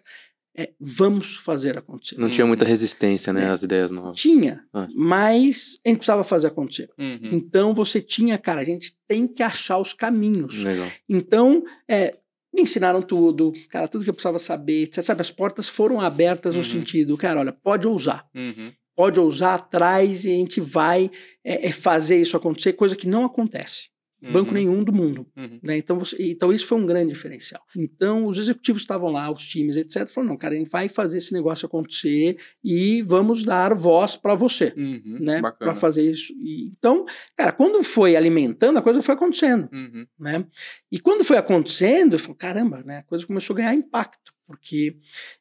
é, 0.57 0.71
vamos 0.81 1.37
fazer 1.37 1.77
acontecer. 1.79 2.17
Não 2.19 2.31
tinha 2.31 2.47
muita 2.47 2.65
resistência, 2.65 3.33
né? 3.33 3.45
É. 3.45 3.49
Às 3.49 3.63
ideias 3.63 3.91
novas. 3.91 4.17
Tinha, 4.17 4.65
Ah. 4.73 4.89
mas 4.95 5.79
a 5.85 5.89
gente 5.89 5.99
precisava 5.99 6.23
fazer 6.25 6.47
acontecer. 6.49 6.91
uhum, 6.99 7.19
Então 7.33 7.75
você 7.75 8.01
tinha, 8.01 8.37
cara, 8.39 8.61
a 8.61 8.65
gente 8.65 8.97
tem 9.07 9.27
que 9.27 9.43
achar 9.43 9.79
os 9.79 9.93
caminhos. 9.93 10.63
Legal. 10.65 10.89
Então, 11.09 11.63
é, 11.89 12.17
me 12.55 12.63
ensinaram 12.63 13.03
tudo, 13.03 13.53
cara, 13.69 13.89
tudo 13.89 14.05
que 14.05 14.11
eu 14.11 14.15
precisava 14.15 14.39
saber, 14.39 14.85
etc. 14.85 15.03
Sabe, 15.03 15.21
as 15.21 15.31
portas 15.31 15.69
foram 15.69 16.01
abertas 16.01 16.55
Uhum. 16.55 16.59
no 16.61 16.65
sentido, 16.65 17.17
cara, 17.17 17.41
olha, 17.41 17.53
pode 17.53 17.87
ousar. 17.87 18.27
uhum, 18.35 18.73
Pode 18.97 19.19
ousar 19.19 19.55
atrás 19.57 20.25
e 20.25 20.29
a 20.31 20.37
gente 20.37 20.61
vai 20.61 21.11
é, 21.45 21.67
é, 21.69 21.73
fazer 21.73 22.17
isso 22.21 22.37
acontecer, 22.37 22.75
coisa 22.75 22.95
que 22.95 23.09
não 23.09 23.25
acontece. 23.25 23.89
Banco 24.33 24.51
uhum, 24.51 24.55
nenhum 24.55 24.85
do 24.85 24.93
mundo. 24.93 25.27
uhum. 25.37 25.59
Né? 25.63 25.77
Então, 25.79 25.99
você- 25.99 26.17
então, 26.21 26.53
isso 26.53 26.67
foi 26.67 26.79
um 26.79 26.87
grande 26.87 27.13
diferencial. 27.13 27.63
Então, 27.77 28.27
os 28.27 28.39
executivos 28.39 28.83
estavam 28.83 29.11
lá, 29.11 29.31
os 29.31 29.47
times, 29.47 29.77
etc. 29.77 30.07
Falaram: 30.07 30.33
não, 30.33 30.37
cara, 30.39 30.55
a 30.55 30.59
gente 30.59 30.71
vai 30.71 30.89
fazer 30.89 31.19
esse 31.19 31.33
negócio 31.33 31.67
acontecer 31.67 32.37
e 32.63 33.03
vamos 33.03 33.45
dar 33.45 33.75
voz 33.75 34.17
para 34.17 34.35
você, 34.35 34.73
Uhum, 34.77 35.19
né? 35.21 35.41
Para 35.41 35.75
fazer 35.75 36.03
isso. 36.11 36.33
E, 36.35 36.69
então, 36.77 37.05
cara, 37.37 37.53
quando 37.53 37.83
foi 37.83 38.17
alimentando, 38.17 38.79
a 38.79 38.83
coisa 38.83 39.01
foi 39.01 39.15
acontecendo, 39.15 39.69
Uhum, 39.73 40.07
né? 40.19 40.45
E 40.91 40.99
quando 40.99 41.25
foi 41.25 41.37
acontecendo, 41.37 42.15
eu 42.15 42.19
falei: 42.19 42.37
caramba, 42.37 42.83
né? 42.85 42.99
A 42.99 43.03
coisa 43.05 43.27
começou 43.27 43.55
a 43.55 43.57
ganhar 43.59 43.75
impacto. 43.75 44.34
Porque 44.47 44.97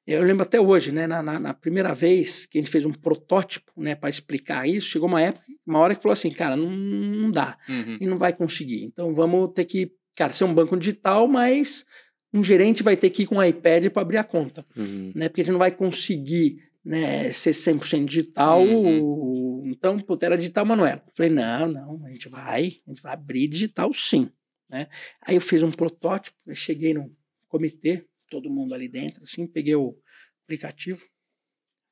eu 0.07 0.23
lembro 0.23 0.43
até 0.43 0.59
hoje, 0.59 0.91
né? 0.91 1.05
Na, 1.07 1.21
na- 1.21 1.39
na 1.39 1.53
primeira 1.53 1.93
vez 1.93 2.45
que 2.45 2.57
a 2.57 2.61
gente 2.61 2.71
fez 2.71 2.85
um 2.85 2.91
protótipo, 2.91 3.71
né, 3.77 3.95
para 3.95 4.09
explicar 4.09 4.67
isso, 4.67 4.87
chegou 4.89 5.07
uma 5.09 5.21
época, 5.21 5.45
uma 5.65 5.79
hora 5.79 5.95
que 5.95 6.01
falou 6.01 6.13
assim, 6.13 6.31
cara, 6.31 6.55
não, 6.55 6.69
não 6.71 7.31
dá 7.31 7.57
uhum, 7.67 7.97
e 7.99 8.05
não 8.05 8.17
vai 8.17 8.33
conseguir. 8.33 8.83
Então 8.83 9.13
vamos 9.13 9.51
ter 9.53 9.65
que, 9.65 9.91
cara, 10.15 10.31
ser 10.31 10.45
um 10.45 10.53
banco 10.53 10.77
digital, 10.77 11.27
mas 11.27 11.85
um 12.33 12.43
gerente 12.43 12.81
vai 12.81 12.95
ter 12.97 13.09
que 13.09 13.23
ir 13.23 13.25
com 13.27 13.35
um 13.35 13.43
iPad 13.43 13.89
para 13.89 14.01
abrir 14.01 14.17
a 14.17 14.23
conta, 14.23 14.65
Uhum. 14.75 15.11
né? 15.13 15.27
Porque 15.29 15.41
a 15.41 15.43
gente 15.43 15.51
não 15.51 15.59
vai 15.59 15.71
conseguir 15.71 16.57
né, 16.83 17.31
ser 17.31 17.51
100% 17.53 18.05
digital. 18.05 18.61
Uhum. 18.61 19.63
Então, 19.65 19.97
puta, 19.99 20.25
era 20.25 20.37
digital, 20.37 20.65
mas 20.65 20.77
não 20.77 20.85
era. 20.85 21.01
Falei, 21.15 21.31
não, 21.31 21.67
não, 21.67 22.05
a 22.05 22.09
gente 22.09 22.27
vai, 22.29 22.73
a 22.85 22.89
gente 22.89 23.01
vai 23.01 23.13
abrir 23.13 23.47
digital 23.47 23.93
sim, 23.93 24.29
né? 24.69 24.87
Aí 25.25 25.35
eu 25.35 25.41
fiz 25.41 25.63
um 25.63 25.71
protótipo, 25.71 26.35
eu 26.45 26.55
cheguei 26.55 26.93
no 26.93 27.09
comitê, 27.47 28.05
todo 28.33 28.49
mundo 28.49 28.73
ali 28.73 28.87
dentro, 28.87 29.21
assim, 29.21 29.45
peguei 29.45 29.75
o 29.75 29.95
aplicativo, 30.43 31.05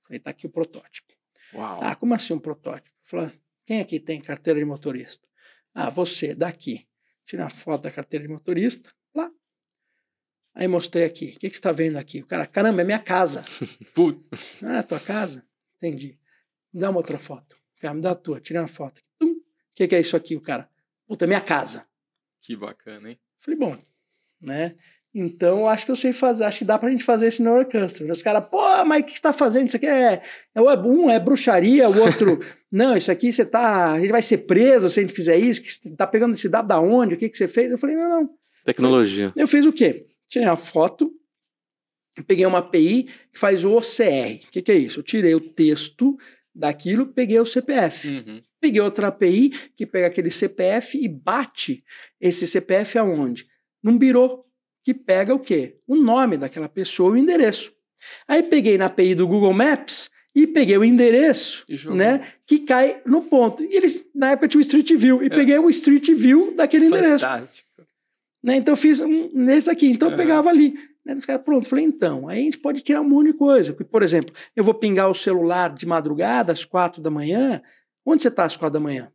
falei, 0.02 0.20
tá 0.20 0.32
aqui 0.32 0.48
o 0.48 0.50
protótipo. 0.50 1.14
Uau. 1.54 1.84
Ah, 1.84 1.96
como 1.96 2.16
assim 2.16 2.34
um 2.34 2.40
protótipo? 2.40 2.98
Falei, 3.04 3.40
quem 3.64 3.80
aqui 3.80 4.00
tem 4.00 4.20
carteira 4.20 4.58
de 4.58 4.66
motorista? 4.66 5.30
Ah, 5.72 5.88
você, 5.88 6.34
daqui. 6.34 6.88
Tirei 7.28 7.46
uma 7.46 7.52
foto 7.52 7.84
da 7.84 7.92
carteira 7.92 8.26
de 8.26 8.34
motorista, 8.34 8.92
lá. 9.14 9.32
Aí 10.56 10.68
mostrei 10.68 11.06
aqui. 11.06 11.26
O 11.26 11.40
que, 11.40 11.42
que 11.42 11.50
você 11.50 11.60
está 11.60 11.72
vendo 11.72 11.98
aqui? 11.98 12.22
O 12.22 12.26
cara, 12.26 12.48
caramba, 12.48 12.82
é 12.82 12.84
minha 12.84 13.00
casa. 13.00 13.46
Putz. 13.94 14.64
Ah, 14.64 14.78
é 14.78 14.84
tua 14.84 15.00
casa? 15.00 15.48
Entendi. 15.78 16.20
Me 16.74 16.82
dá 16.82 16.90
uma 16.90 16.98
outra 16.98 17.20
foto. 17.20 17.56
Cara, 17.80 17.94
me 17.94 18.02
dá 18.02 18.12
a 18.12 18.16
tua. 18.16 18.42
Tirei 18.42 18.60
uma 18.60 18.68
foto. 18.68 19.04
O 19.22 19.36
que, 19.76 19.88
que 19.88 19.96
é 19.96 20.00
isso 20.00 20.18
aqui? 20.18 20.36
O 20.36 20.42
cara, 20.42 20.68
puta, 21.06 21.26
é 21.26 21.28
minha 21.28 21.40
casa. 21.40 21.88
Que 22.42 22.56
bacana, 22.56 23.12
hein? 23.12 23.20
Falei, 23.38 23.60
bom, 23.60 23.78
né? 24.42 24.76
Então, 25.14 25.68
acho 25.68 25.86
que 25.86 25.92
eu 25.92 25.96
sei 25.96 26.14
fazer, 26.14 26.46
acho 26.46 26.60
que 26.60 26.66
dá 26.66 26.80
pra 26.80 26.90
gente 26.90 27.04
fazer 27.04 27.28
esse 27.28 27.44
no. 27.44 27.68
Os 28.10 28.22
caras, 28.24 28.48
pô, 28.48 28.86
mas 28.86 29.02
o 29.02 29.06
que 29.06 29.12
você 29.12 29.22
tá 29.22 29.34
fazendo? 29.34 29.68
Isso 29.68 29.76
aqui 29.76 29.86
é, 29.86 30.22
é. 30.56 30.62
Um 30.62 31.10
é 31.10 31.20
bruxaria, 31.20 31.90
o 31.90 32.00
outro. 32.00 32.40
não, 32.72 32.96
isso 32.96 33.12
aqui 33.12 33.32
você 33.32 33.44
tá. 33.44 33.92
A 33.92 34.00
gente 34.00 34.12
vai 34.12 34.22
ser 34.22 34.40
preso 34.40 34.90
se 34.90 35.00
a 35.00 35.04
gente 35.04 35.14
fizer 35.14 35.38
isso. 35.38 35.62
Que 35.62 35.70
você 35.70 35.96
tá 35.96 36.08
pegando 36.08 36.34
esse 36.34 36.48
dado 36.48 36.68
da 36.68 36.80
onde? 36.80 37.16
O 37.16 37.18
que, 37.18 37.28
que 37.28 37.36
você 37.36 37.48
fez? 37.48 37.72
Eu 37.72 37.78
falei, 37.78 37.98
não, 37.98 38.10
não. 38.10 38.30
Tecnologia. 38.64 39.34
Eu 39.36 39.48
fiz 39.48 39.66
o 39.66 39.74
quê? 39.74 40.06
Tirei 40.30 40.48
uma 40.48 40.56
foto, 40.56 41.12
peguei 42.26 42.46
uma 42.46 42.60
API 42.60 43.04
que 43.04 43.38
faz 43.38 43.66
o 43.66 43.74
OCR. 43.74 44.46
O 44.48 44.52
que, 44.52 44.62
que 44.62 44.72
é 44.72 44.78
isso? 44.78 45.00
Eu 45.00 45.04
tirei 45.04 45.36
o 45.36 45.42
texto 45.42 46.16
daquilo, 46.56 47.08
peguei 47.08 47.40
o 47.40 47.46
CPF. 47.46 48.08
Uhum. 48.08 48.42
Peguei 48.62 48.80
outra 48.80 49.08
API 49.08 49.50
que 49.76 49.86
pega 49.86 50.08
aquele 50.08 50.30
CPF 50.30 50.98
e 50.98 51.08
bate 51.10 51.84
esse 52.20 52.48
CPF 52.48 52.98
aonde? 52.98 53.46
Num 53.84 53.98
birô, 53.98 54.46
que 54.84 54.94
pega 54.94 55.34
o 55.34 55.40
quê? 55.40 55.78
O 55.88 55.96
nome 55.96 56.38
daquela 56.38 56.68
pessoa 56.70 57.16
e 57.16 57.20
o 57.20 57.24
endereço. 57.24 57.72
Aí 58.28 58.42
peguei 58.44 58.78
na 58.78 58.86
API 58.86 59.14
do 59.16 59.28
Google 59.28 59.54
Maps 59.54 60.10
e 60.34 60.48
peguei 60.48 60.78
o 60.78 60.84
endereço, 60.84 61.66
né, 61.94 62.22
que 62.48 62.60
cai 62.60 63.02
no 63.06 63.24
ponto. 63.24 63.62
E 63.64 63.76
eles, 63.76 64.06
na 64.16 64.32
época, 64.32 64.48
tinha 64.48 64.60
o 64.60 64.62
Street 64.62 64.92
View, 64.96 65.22
e 65.22 65.26
É. 65.26 65.30
peguei 65.30 65.60
o 65.60 65.70
Street 65.70 66.10
View 66.12 66.54
daquele 66.56 66.86
endereço. 66.86 67.26
Fantástico. 67.26 67.70
Né? 68.44 68.56
Então 68.56 68.72
eu 68.72 68.78
fiz 68.78 69.02
um, 69.02 69.30
nesse 69.34 69.70
aqui, 69.70 69.88
então 69.88 70.08
eu 70.08 70.14
Aham. 70.16 70.18
pegava 70.24 70.50
ali. 70.50 70.74
Né? 71.06 71.14
Os 71.14 71.26
caras, 71.26 71.44
pronto, 71.44 71.68
falei, 71.68 71.86
então, 71.86 72.28
aí 72.28 72.40
a 72.40 72.44
gente 72.44 72.58
pode 72.58 72.82
criar 72.82 73.02
um 73.02 73.10
monte 73.10 73.28
de 73.28 73.34
coisa. 73.38 73.72
Porque, 73.74 73.84
por 73.84 74.02
exemplo, 74.02 74.34
eu 74.56 74.64
vou 74.64 74.74
pingar 74.74 75.10
o 75.10 75.14
celular 75.14 75.74
de 75.76 75.86
madrugada, 75.86 76.52
às 76.52 76.64
quatro 76.66 77.02
da 77.02 77.10
manhã. 77.12 77.62
Onde 78.06 78.24
você 78.24 78.30
está 78.30 78.46
às 78.46 78.56
quatro 78.58 78.74
da 78.74 78.80
manhã? 78.80 79.12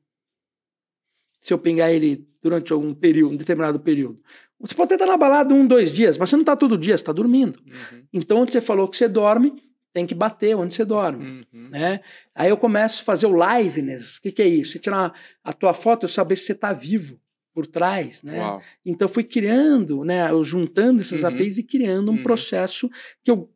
Se 1.40 1.52
eu 1.52 1.58
pingar 1.58 1.90
ele 1.90 2.26
durante 2.42 2.72
algum 2.72 2.92
período, 2.94 3.32
um 3.34 3.36
determinado 3.36 3.78
período. 3.80 4.22
Você 4.60 4.74
pode 4.74 4.86
até 4.86 4.94
estar 4.94 5.06
na 5.06 5.16
balada 5.18 5.52
um, 5.54 5.66
dois 5.66 5.92
dias, 5.92 6.16
mas 6.16 6.30
você 6.30 6.36
não 6.36 6.42
está 6.42 6.56
todo 6.56 6.78
dia, 6.78 6.96
você 6.96 7.02
está 7.02 7.12
dormindo. 7.12 7.58
Uhum. 7.66 8.02
Então, 8.12 8.38
onde 8.38 8.52
você 8.52 8.60
falou 8.60 8.88
que 8.88 8.96
você 8.96 9.06
dorme, 9.08 9.62
tem 9.92 10.06
que 10.06 10.14
bater 10.14 10.54
onde 10.56 10.74
você 10.74 10.84
dorme. 10.84 11.46
Uhum. 11.52 11.68
Né? 11.70 12.00
Aí 12.34 12.48
eu 12.50 12.56
começo 12.56 13.02
a 13.02 13.04
fazer 13.04 13.26
o 13.26 13.34
liveness. 13.36 14.16
O 14.16 14.22
que, 14.22 14.32
que 14.32 14.42
é 14.42 14.48
isso? 14.48 14.72
Você 14.72 14.78
tirar 14.78 15.12
a 15.44 15.52
tua 15.52 15.74
foto, 15.74 16.04
eu 16.04 16.08
saber 16.08 16.36
se 16.36 16.44
você 16.46 16.52
está 16.52 16.72
vivo 16.72 17.20
por 17.54 17.66
trás, 17.66 18.22
né? 18.22 18.38
Uau. 18.40 18.62
Então 18.84 19.08
fui 19.08 19.24
criando, 19.24 20.04
né, 20.04 20.30
eu 20.30 20.44
juntando 20.44 21.00
essas 21.00 21.22
Uhum. 21.22 21.28
APIs 21.30 21.56
e 21.58 21.62
criando 21.62 22.10
um 22.10 22.16
Uhum. 22.16 22.22
processo 22.22 22.88
que 23.24 23.30
eu 23.30 23.50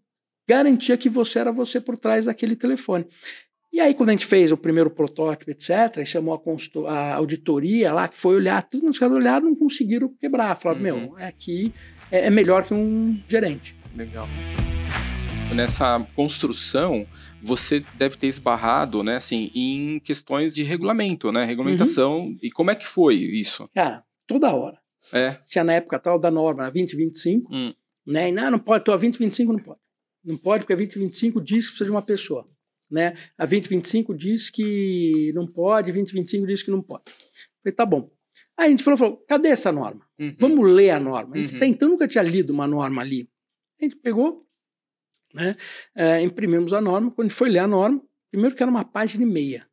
garantia 0.49 0.97
que 0.97 1.09
você 1.09 1.39
era 1.39 1.53
você 1.53 1.81
por 1.81 1.97
trás 1.99 2.25
daquele 2.25 2.57
telefone. 2.57 3.07
E 3.73 3.79
aí, 3.79 3.95
quando 3.95 4.09
a 4.09 4.13
gente 4.13 4.27
fez 4.27 4.51
o 4.51 4.57
primeiro 4.57 4.91
protótipo, 4.91 5.51
etc., 5.51 5.99
e 5.99 6.05
chamou 6.07 6.35
a, 6.87 6.93
a 6.93 7.15
auditoria 7.15 7.93
lá, 7.93 8.09
que 8.09 8.17
foi 8.17 8.35
olhar 8.35 8.63
tudo, 8.63 8.89
os 8.91 8.99
caras 8.99 9.15
olharam 9.17 9.47
não 9.47 9.55
conseguiram 9.55 10.09
quebrar. 10.19 10.57
Falaram, 10.57 10.81
Uhum. 10.81 11.01
meu, 11.11 11.19
é 11.19 11.27
aqui 11.27 11.73
é, 12.11 12.27
é 12.27 12.31
melhor 12.31 12.65
que 12.65 12.75
um 12.75 13.21
gerente. 13.29 13.77
Legal. 13.97 14.27
Nessa 15.55 15.99
construção, 16.15 17.07
você 17.43 17.85
deve 17.97 18.17
ter 18.17 18.29
esbarrado, 18.29 19.03
né, 19.03 19.17
assim, 19.17 19.51
em 19.55 19.99
questões 20.01 20.55
de 20.55 20.63
regulamento, 20.63 21.33
né, 21.33 21.45
regulamentação. 21.45 22.21
Uhum. 22.21 22.39
E 22.41 22.51
como 22.51 22.71
é 22.71 22.75
que 22.77 22.87
foi 22.87 23.17
isso? 23.17 23.69
Cara, 23.75 24.05
toda 24.29 24.55
hora. 24.55 24.79
É. 25.13 25.33
Tinha 25.49 25.65
na 25.65 25.73
época 25.75 25.99
tal 25.99 26.19
da 26.21 26.31
norma, 26.31 26.67
a 26.67 26.71
2025, 26.71 27.53
Hum. 27.53 27.73
né? 28.07 28.29
E 28.29 28.33
não, 28.33 28.51
não 28.53 28.59
pode, 28.59 28.85
tô 28.85 28.93
a 28.93 28.97
2025 28.97 29.53
não 29.53 29.59
pode. 29.61 29.81
Não 30.25 30.37
pode, 30.37 30.63
porque 30.65 30.73
a 30.75 30.77
2025 30.77 31.41
diz 31.41 31.65
que 31.65 31.71
precisa 31.71 31.85
de 31.87 31.91
uma 31.91 32.03
pessoa. 32.03 32.47
Né? 32.91 33.15
A 33.39 33.47
2025 33.47 34.15
diz 34.15 34.51
que 34.51 35.33
não 35.35 35.47
pode, 35.47 35.91
a 35.91 35.95
2025 35.95 36.47
diz 36.47 36.63
que 36.63 36.71
não 36.71 36.83
pode. 36.83 37.05
Falei, 37.63 37.75
tá 37.75 37.87
bom. 37.87 38.11
Aí 38.57 38.67
a 38.67 38.71
gente 38.71 38.83
falou, 38.83 38.99
falou 38.99 39.17
cadê 39.29 39.49
essa 39.49 39.71
norma? 39.71 40.07
Uhum. 40.19 40.35
Vamos 40.39 40.71
ler 40.71 40.91
a 40.91 41.01
norma. 41.01 41.37
A 41.37 41.39
gente 41.39 41.53
Uhum. 41.53 41.57
até 41.57 41.67
então 41.67 41.89
nunca 41.89 42.09
tinha 42.09 42.23
lido 42.23 42.53
uma 42.53 42.67
norma 42.67 43.01
ali. 43.01 43.31
A 43.81 43.85
gente 43.85 43.97
pegou, 43.97 44.47
né? 45.33 45.57
é, 45.95 46.21
imprimimos 46.21 46.73
a 46.73 46.81
norma. 46.81 47.11
Quando 47.11 47.27
a 47.27 47.29
gente 47.29 47.39
foi 47.39 47.49
ler 47.49 47.61
a 47.61 47.67
norma, 47.67 48.03
primeiro 48.31 48.55
que 48.55 48.63
era 48.63 48.71
uma 48.71 48.85
página 48.85 49.23
e 49.25 49.27
meia. 49.27 49.67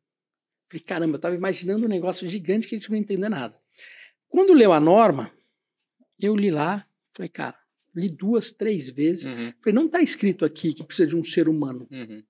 Falei, 0.70 0.84
caramba, 0.84 1.12
eu 1.14 1.16
estava 1.16 1.34
imaginando 1.34 1.86
um 1.86 1.88
negócio 1.88 2.28
gigante 2.28 2.68
que 2.68 2.74
a 2.74 2.78
gente 2.78 2.90
não 2.90 2.96
entender 2.96 3.28
nada. 3.28 3.58
Quando 4.28 4.52
leu 4.52 4.72
a 4.72 4.80
norma, 4.80 5.32
eu 6.20 6.36
li 6.36 6.50
lá, 6.50 6.86
falei, 7.12 7.28
cara, 7.28 7.56
li 7.94 8.08
duas, 8.08 8.52
três 8.52 8.88
vezes. 8.88 9.26
Uhum. 9.26 9.52
Falei, 9.60 9.74
não 9.74 9.86
está 9.86 10.00
escrito 10.02 10.44
aqui 10.44 10.72
que 10.74 10.84
precisa 10.84 11.08
de 11.08 11.16
um 11.16 11.24
ser 11.24 11.48
humano. 11.48 11.86
Uhum. 11.90 12.22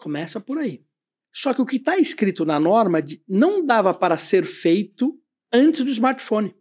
Começa 0.00 0.40
por 0.40 0.58
aí. 0.58 0.82
Só 1.32 1.54
que 1.54 1.62
o 1.62 1.66
que 1.66 1.76
está 1.76 1.98
escrito 1.98 2.44
na 2.44 2.58
norma 2.58 2.98
não 3.28 3.64
dava 3.64 3.94
para 3.94 4.18
ser 4.18 4.44
feito 4.44 5.16
antes 5.52 5.82
do 5.82 5.90
smartphone. 5.90 6.54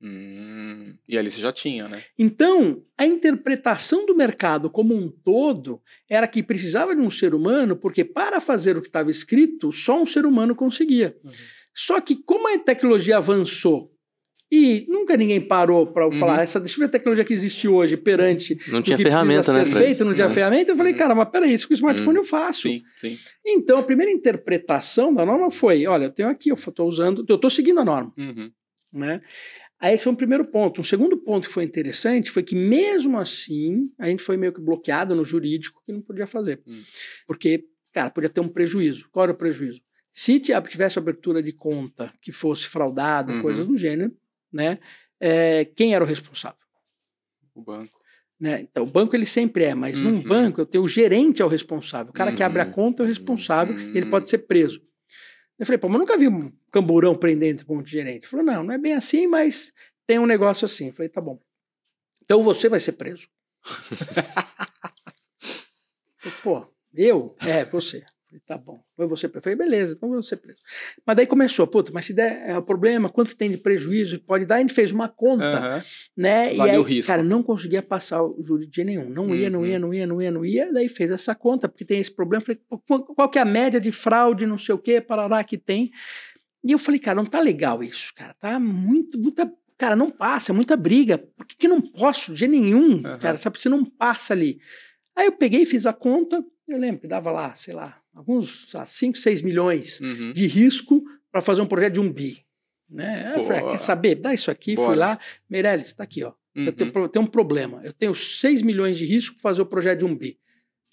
Hum, 0.00 0.96
E 1.08 1.16
ali 1.16 1.30
você 1.30 1.40
já 1.40 1.52
tinha, 1.52 1.88
né? 1.88 2.02
Então, 2.18 2.84
a 2.96 3.06
interpretação 3.06 4.04
do 4.06 4.14
mercado 4.14 4.68
como 4.70 4.94
um 4.94 5.08
todo 5.08 5.82
era 6.08 6.28
que 6.28 6.42
precisava 6.42 6.94
de 6.94 7.00
um 7.00 7.10
ser 7.10 7.34
humano, 7.34 7.74
porque 7.76 8.04
para 8.04 8.40
fazer 8.40 8.76
o 8.76 8.82
que 8.82 8.88
estava 8.88 9.10
escrito, 9.10 9.72
só 9.72 10.00
um 10.00 10.06
ser 10.06 10.26
humano 10.26 10.54
conseguia. 10.54 11.18
Uhum. 11.24 11.32
Só 11.74 12.00
que 12.00 12.16
como 12.16 12.48
a 12.48 12.58
tecnologia 12.58 13.16
avançou 13.16 13.93
e 14.56 14.86
nunca 14.88 15.16
ninguém 15.16 15.40
parou 15.40 15.86
para 15.86 16.04
Uhum. 16.06 16.12
falar, 16.12 16.42
essa 16.42 16.60
deixa 16.60 16.76
eu 16.76 16.78
ver 16.80 16.84
a 16.84 16.88
tecnologia 16.88 17.24
que 17.24 17.34
existe 17.34 17.66
hoje 17.66 17.96
perante 17.96 18.56
Não 18.70 18.78
o 18.78 18.82
tinha 18.82 18.96
que 18.96 19.02
ferramenta, 19.02 19.42
precisa 19.52 19.64
né? 19.64 19.84
feito, 19.86 20.04
não 20.04 20.14
tinha 20.14 20.26
É. 20.26 20.30
ferramenta, 20.30 20.72
eu 20.72 20.76
falei, 20.76 20.92
Uhum. 20.92 20.98
cara, 20.98 21.14
mas 21.14 21.28
peraí, 21.30 21.52
isso 21.52 21.66
com 21.66 21.74
o 21.74 21.76
smartphone 21.76 22.16
eu 22.18 22.24
faço. 22.24 22.62
Sim, 22.68 22.82
sim. 22.96 23.18
Então, 23.44 23.78
a 23.78 23.82
primeira 23.82 24.12
interpretação 24.12 25.12
da 25.12 25.24
norma 25.26 25.50
foi, 25.50 25.86
olha, 25.86 26.04
eu 26.04 26.10
tenho 26.12 26.28
aqui, 26.28 26.50
eu 26.50 26.54
estou 26.54 26.86
usando, 26.86 27.24
eu 27.28 27.34
estou 27.36 27.50
seguindo 27.50 27.80
a 27.80 27.84
norma 27.84 28.12
Uhum. 28.16 28.50
né? 28.92 29.20
Aí 29.80 29.94
esse 29.94 30.04
foi 30.04 30.12
o 30.12 30.16
primeiro 30.16 30.46
ponto. 30.46 30.80
Um 30.80 30.84
segundo 30.84 31.16
ponto 31.16 31.46
que 31.48 31.52
foi 31.52 31.64
interessante 31.64 32.30
foi 32.30 32.42
que, 32.42 32.54
mesmo 32.54 33.18
assim, 33.18 33.90
a 33.98 34.06
gente 34.08 34.22
foi 34.22 34.36
meio 34.36 34.52
que 34.52 34.60
bloqueado 34.60 35.14
no 35.14 35.24
jurídico 35.24 35.82
que 35.84 35.92
não 35.92 36.00
podia 36.00 36.26
fazer. 36.26 36.62
Hum. 36.66 36.80
Porque, 37.26 37.64
cara, 37.92 38.08
podia 38.08 38.30
ter 38.30 38.40
um 38.40 38.48
prejuízo. 38.48 39.08
Qual 39.10 39.24
era 39.24 39.32
o 39.32 39.36
prejuízo? 39.36 39.80
Se 40.10 40.38
ti- 40.38 40.52
tivesse 40.68 40.96
abertura 40.98 41.42
de 41.42 41.52
conta 41.52 42.10
que 42.22 42.30
fosse 42.32 42.66
fraudado, 42.66 43.32
Uhum. 43.32 43.42
coisa 43.42 43.64
do 43.64 43.76
gênero, 43.76 44.12
né? 44.54 44.78
é, 45.20 45.64
quem 45.64 45.94
era 45.94 46.04
o 46.04 46.06
responsável? 46.06 46.58
O 47.54 47.62
banco. 47.62 47.98
Né? 48.38 48.60
Então, 48.62 48.82
o 48.84 48.86
banco 48.86 49.14
ele 49.16 49.24
sempre 49.26 49.64
é, 49.64 49.74
mas 49.74 50.00
num 50.00 50.14
Uhum. 50.16 50.22
banco 50.22 50.60
eu 50.60 50.66
tenho 50.66 50.84
o 50.84 50.88
gerente 50.88 51.40
é 51.40 51.44
o 51.44 51.48
responsável. 51.48 52.10
O 52.10 52.12
cara 52.14 52.32
que 52.32 52.42
abre 52.42 52.60
a 52.62 52.66
Uhum. 52.66 52.72
conta 52.72 53.02
é 53.02 53.04
o 53.04 53.08
responsável 53.08 53.76
e 53.78 53.96
ele 53.96 54.04
Uhum. 54.04 54.10
pode 54.10 54.28
ser 54.28 54.38
preso. 54.38 54.82
Eu 55.58 55.64
falei, 55.64 55.78
pô, 55.78 55.86
mas 55.88 55.94
eu 55.94 56.00
nunca 56.00 56.18
vi 56.18 56.26
um 56.28 56.52
camburão 56.72 57.14
prendendo 57.14 57.56
esse 57.60 57.68
monte 57.68 57.86
de 57.86 57.92
gerente. 57.92 58.22
Ele 58.24 58.26
falou, 58.26 58.44
não, 58.44 58.64
não 58.64 58.74
é 58.74 58.78
bem 58.78 58.92
assim, 58.94 59.26
mas 59.28 59.72
tem 60.04 60.18
um 60.18 60.26
negócio 60.26 60.64
assim. 60.64 60.88
Eu 60.88 60.92
falei, 60.92 61.08
tá 61.08 61.20
bom. 61.20 61.40
Então 62.24 62.42
você 62.42 62.68
vai 62.68 62.80
ser 62.80 62.92
preso. 62.92 63.28
Eu, 66.24 66.32
pô, 66.42 66.66
eu? 66.94 67.36
É, 67.46 67.64
você. 67.64 68.02
Falei, 68.34 68.42
tá 68.46 68.58
bom. 68.58 68.80
Foi 68.96 69.06
você 69.06 69.28
preso. 69.28 69.38
Eu 69.38 69.42
Falei, 69.42 69.56
beleza, 69.70 69.94
então 69.96 70.08
eu 70.08 70.14
vou 70.14 70.22
ser 70.22 70.36
preso. 70.38 70.58
Mas 71.06 71.16
daí 71.16 71.26
começou, 71.26 71.66
puta, 71.66 71.90
mas 71.92 72.06
se 72.06 72.12
der 72.12 72.48
é, 72.48 72.58
o 72.58 72.62
problema, 72.62 73.08
quanto 73.08 73.36
tem 73.36 73.50
de 73.50 73.56
prejuízo 73.58 74.18
que 74.18 74.24
pode 74.24 74.44
dar? 74.44 74.56
A 74.56 74.58
gente 74.58 74.74
fez 74.74 74.90
uma 74.92 75.08
conta 75.08 75.44
Aham. 75.58 75.82
né? 76.16 76.54
Vale 76.54 76.70
e 76.70 76.74
aí, 76.74 76.78
o 76.78 76.82
risco. 76.82 77.10
cara, 77.10 77.22
não 77.22 77.42
conseguia 77.42 77.82
passar 77.82 78.22
o 78.24 78.36
júri 78.42 78.66
de 78.66 78.82
nenhum. 78.84 79.08
Não 79.08 79.34
ia, 79.34 79.48
não 79.50 79.60
Uhum. 79.60 79.66
ia, 79.66 79.78
não 79.78 79.94
ia, 79.94 80.06
não 80.06 80.22
ia, 80.22 80.30
não 80.30 80.44
ia. 80.44 80.72
Daí 80.72 80.88
fez 80.88 81.10
essa 81.10 81.34
conta, 81.34 81.68
porque 81.68 81.84
tem 81.84 82.00
esse 82.00 82.10
problema. 82.10 82.40
Falei, 82.44 82.60
qual 83.14 83.28
que 83.28 83.38
é 83.38 83.42
a 83.42 83.46
média 83.46 83.80
de 83.80 83.92
fraude, 83.92 84.46
não 84.46 84.58
sei 84.58 84.74
o 84.74 84.78
quê, 84.78 85.00
parará 85.00 85.42
que 85.44 85.56
tem. 85.56 85.90
E 86.64 86.72
eu 86.72 86.78
falei, 86.78 86.98
cara, 86.98 87.16
não 87.16 87.26
tá 87.26 87.40
legal 87.40 87.82
isso, 87.82 88.12
cara. 88.14 88.34
Tá 88.34 88.58
muito, 88.58 89.18
muita. 89.18 89.52
Cara, 89.76 89.94
não 89.96 90.08
passa, 90.10 90.52
é 90.52 90.54
muita 90.54 90.76
briga. 90.76 91.18
Por 91.18 91.44
que, 91.46 91.56
que 91.56 91.68
não 91.68 91.80
posso 91.80 92.32
de 92.32 92.46
nenhum, 92.48 93.02
Aham. 93.04 93.18
cara? 93.18 93.36
Sabe, 93.36 93.60
você 93.60 93.68
não 93.68 93.84
passa 93.84 94.32
ali. 94.32 94.58
Aí 95.16 95.26
eu 95.26 95.32
peguei 95.32 95.62
e 95.62 95.66
fiz 95.66 95.84
a 95.86 95.92
conta. 95.92 96.42
Eu 96.66 96.78
lembro 96.78 97.00
que 97.02 97.06
dava 97.06 97.30
lá, 97.30 97.54
sei 97.54 97.74
lá, 97.74 98.00
alguns 98.14 98.66
5, 98.86 99.18
6 99.18 99.42
milhões 99.42 100.00
Uhum. 100.00 100.32
de 100.32 100.46
risco 100.46 101.02
para 101.30 101.40
fazer 101.40 101.60
um 101.60 101.66
projeto 101.66 101.94
de 101.94 102.00
um 102.00 102.10
bi. 102.12 102.44
Né? 102.88 103.32
Eu 103.36 103.44
falei, 103.44 103.60
ah, 103.60 103.68
quer 103.70 103.80
saber? 103.80 104.14
Dá 104.16 104.32
isso 104.32 104.50
aqui, 104.50 104.76
fui 104.76 104.84
Bora. 104.86 104.96
lá. 104.98 105.18
Meirelles, 105.50 105.92
tá 105.92 106.04
aqui, 106.04 106.22
ó. 106.22 106.32
Uhum. 106.56 106.66
Eu, 106.66 106.72
tenho, 106.72 106.92
eu 106.94 107.08
tenho 107.08 107.24
um 107.24 107.28
problema. 107.28 107.80
Eu 107.82 107.92
tenho 107.92 108.14
6 108.14 108.62
milhões 108.62 108.96
de 108.98 109.04
risco 109.04 109.34
para 109.34 109.42
fazer 109.50 109.62
o 109.62 109.66
projeto 109.66 110.00
de 110.00 110.04
um 110.04 110.14
bi. 110.16 110.38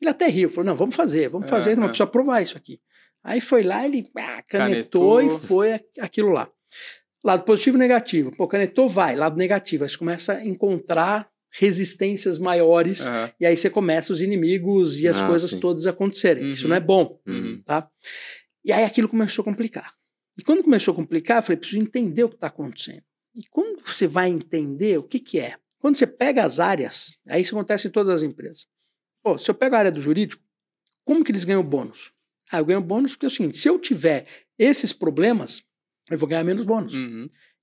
Ele 0.02 0.10
até 0.10 0.28
riu, 0.28 0.50
falou: 0.50 0.66
não, 0.66 0.76
vamos 0.76 0.96
fazer, 0.96 1.28
vamos 1.30 1.48
fazer, 1.48 1.72
Aham. 1.72 1.82
mas 1.82 1.90
precisa 1.90 2.06
aprovar 2.06 2.42
isso 2.42 2.58
aqui. 2.58 2.80
Aí 3.24 3.40
foi 3.40 3.62
lá, 3.62 3.86
ele 3.86 4.04
ah, 4.18 4.42
Canetou. 4.48 5.18
canetou, 5.18 5.22
e 5.22 5.30
foi 5.48 5.74
aquilo 6.00 6.30
lá. 6.32 6.50
Lado 7.24 7.44
positivo 7.44 7.78
e 7.78 7.80
negativo. 7.80 8.36
Pô, 8.36 8.48
canetou, 8.48 8.90
vai. 8.90 9.16
Lado 9.16 9.38
negativo. 9.38 9.84
Aí 9.84 9.90
você 9.92 9.98
começa 9.98 10.34
a 10.34 10.44
encontrar 10.46 11.30
resistências 11.52 12.38
maiores. 12.38 13.02
Aham. 13.02 13.32
E 13.40 13.46
aí 13.46 13.56
você 13.58 13.70
começa 13.70 14.12
os 14.14 14.22
inimigos 14.22 15.00
e 15.00 15.08
as 15.08 15.22
Ah, 15.22 15.28
coisas 15.28 15.50
sim. 15.52 15.60
todas 15.60 15.86
acontecerem. 15.88 16.50
Isso 16.50 16.64
Uhum. 16.64 16.70
não 16.70 16.76
é 16.76 16.80
bom 16.80 17.20
Uhum. 17.28 17.62
tá? 17.66 17.90
E 18.64 18.72
aí 18.72 18.84
aquilo 18.84 19.08
começou 19.10 19.42
a 19.42 19.46
complicar. 19.46 19.94
E 20.38 20.44
quando 20.44 20.64
começou 20.64 20.94
a 20.94 20.96
complicar, 20.96 21.38
eu 21.38 21.42
falei, 21.44 21.58
preciso 21.58 21.82
entender 21.82 22.24
o 22.24 22.30
que 22.30 22.36
está 22.36 22.48
acontecendo. 22.48 23.04
E 23.38 23.42
quando 23.50 23.82
você 23.86 24.08
vai 24.08 24.30
entender 24.30 24.98
o 24.98 25.04
que, 25.04 25.20
que 25.20 25.40
é? 25.40 25.56
Quando 25.80 25.98
você 25.98 26.06
pega 26.08 26.44
as 26.44 26.60
áreas, 26.60 27.14
aí 27.28 27.42
isso 27.42 27.56
acontece 27.56 27.88
em 27.88 27.92
todas 27.92 28.10
as 28.10 28.22
empresas. 28.24 28.66
Pô, 29.24 29.38
se 29.38 29.50
eu 29.50 29.56
pego 29.56 29.76
a 29.76 29.80
área 29.80 29.92
do 29.92 30.00
jurídico, 30.02 30.42
como 31.04 31.24
que 31.24 31.32
eles 31.32 31.44
ganham 31.44 31.64
bônus? 31.64 32.12
Ah, 32.52 32.60
eu 32.60 32.66
ganho 32.66 32.82
bônus 32.82 33.12
porque 33.14 33.26
é 33.26 33.28
o 33.28 33.32
seguinte, 33.32 33.58
se 33.58 33.68
eu 33.68 33.80
tiver 33.80 34.26
esses 34.60 34.94
problemas, 34.94 35.64
eu 36.10 36.18
vou 36.18 36.28
ganhar 36.30 36.44
menos 36.44 36.64
bônus. 36.66 36.94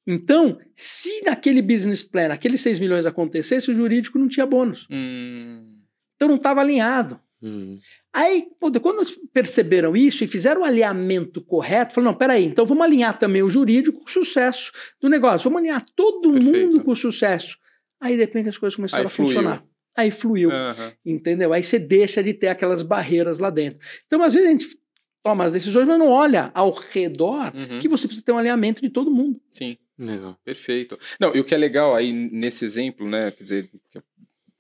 Uhum. 0.09 0.15
Então, 0.15 0.59
se 0.75 1.23
naquele 1.25 1.61
business 1.61 2.03
plan, 2.03 2.33
aqueles 2.33 2.61
6 2.63 2.79
milhões 2.79 3.05
acontecesse, 3.05 3.71
o 3.71 3.75
jurídico 3.75 4.19
não 4.19 4.29
tinha 4.29 4.47
bônus. 4.47 4.87
Hum. 4.91 5.79
Então 6.17 6.29
não 6.29 6.37
estava 6.37 6.61
alinhado. 6.61 7.21
Hum. 7.43 7.77
Aí, 8.13 8.49
pô, 8.59 8.73
quando 8.81 9.01
perceberam 9.33 9.97
isso 9.97 10.25
e 10.25 10.27
fizeram 10.27 10.63
o 10.63 10.65
alinhamento 10.65 11.41
correto, 11.45 11.95
falaram: 11.95 12.13
não, 12.13 12.19
peraí, 12.19 12.45
então 12.45 12.67
vamos 12.67 12.83
alinhar 12.85 13.17
também 13.17 13.43
o 13.43 13.51
jurídico 13.51 13.99
com 13.99 14.09
o 14.09 14.11
sucesso 14.11 14.73
do 15.01 15.09
negócio, 15.09 15.45
vamos 15.45 15.59
alinhar 15.61 15.85
todo 15.95 16.33
Perfeito. 16.33 16.67
mundo 16.67 16.83
com 16.83 16.91
o 16.91 16.97
sucesso. 16.97 17.57
Aí, 18.01 18.15
de 18.15 18.23
repente, 18.23 18.49
as 18.49 18.59
coisas 18.59 18.75
começaram 18.75 19.03
Aí 19.03 19.07
a 19.07 19.11
fluiu. 19.11 19.29
funcionar. 19.29 19.65
Aí 19.97 20.11
fluiu, 20.11 20.51
Aham. 20.51 20.93
entendeu? 21.05 21.53
Aí 21.53 21.63
você 21.63 21.79
deixa 21.79 22.23
de 22.23 22.33
ter 22.33 22.49
aquelas 22.49 22.83
barreiras 22.83 23.39
lá 23.41 23.51
dentro. 23.51 23.81
Então, 24.07 24.23
às 24.23 24.33
vezes, 24.33 24.49
a 24.49 24.53
gente 24.53 24.79
toma 25.23 25.45
as 25.45 25.53
decisões, 25.53 25.87
mas 25.89 25.99
não 25.99 26.09
olha 26.11 26.51
ao 26.55 26.71
redor 26.73 27.53
Uhum. 27.55 27.79
que 27.81 27.89
você 27.89 28.07
precisa 28.07 28.25
ter 28.25 28.33
um 28.33 28.39
alinhamento 28.39 28.81
de 28.81 28.89
todo 28.89 29.11
mundo. 29.11 29.41
Sim. 29.51 29.77
Legal. 29.99 30.37
Perfeito. 30.45 30.97
Não, 31.19 31.35
e 31.35 31.41
o 31.41 31.45
que 31.45 31.55
é 31.55 31.59
legal 31.59 31.95
aí 31.95 32.13
nesse 32.13 32.65
exemplo, 32.65 33.09
né? 33.09 33.33
Quer 33.33 33.43
dizer, 33.43 33.71
que 33.91 34.01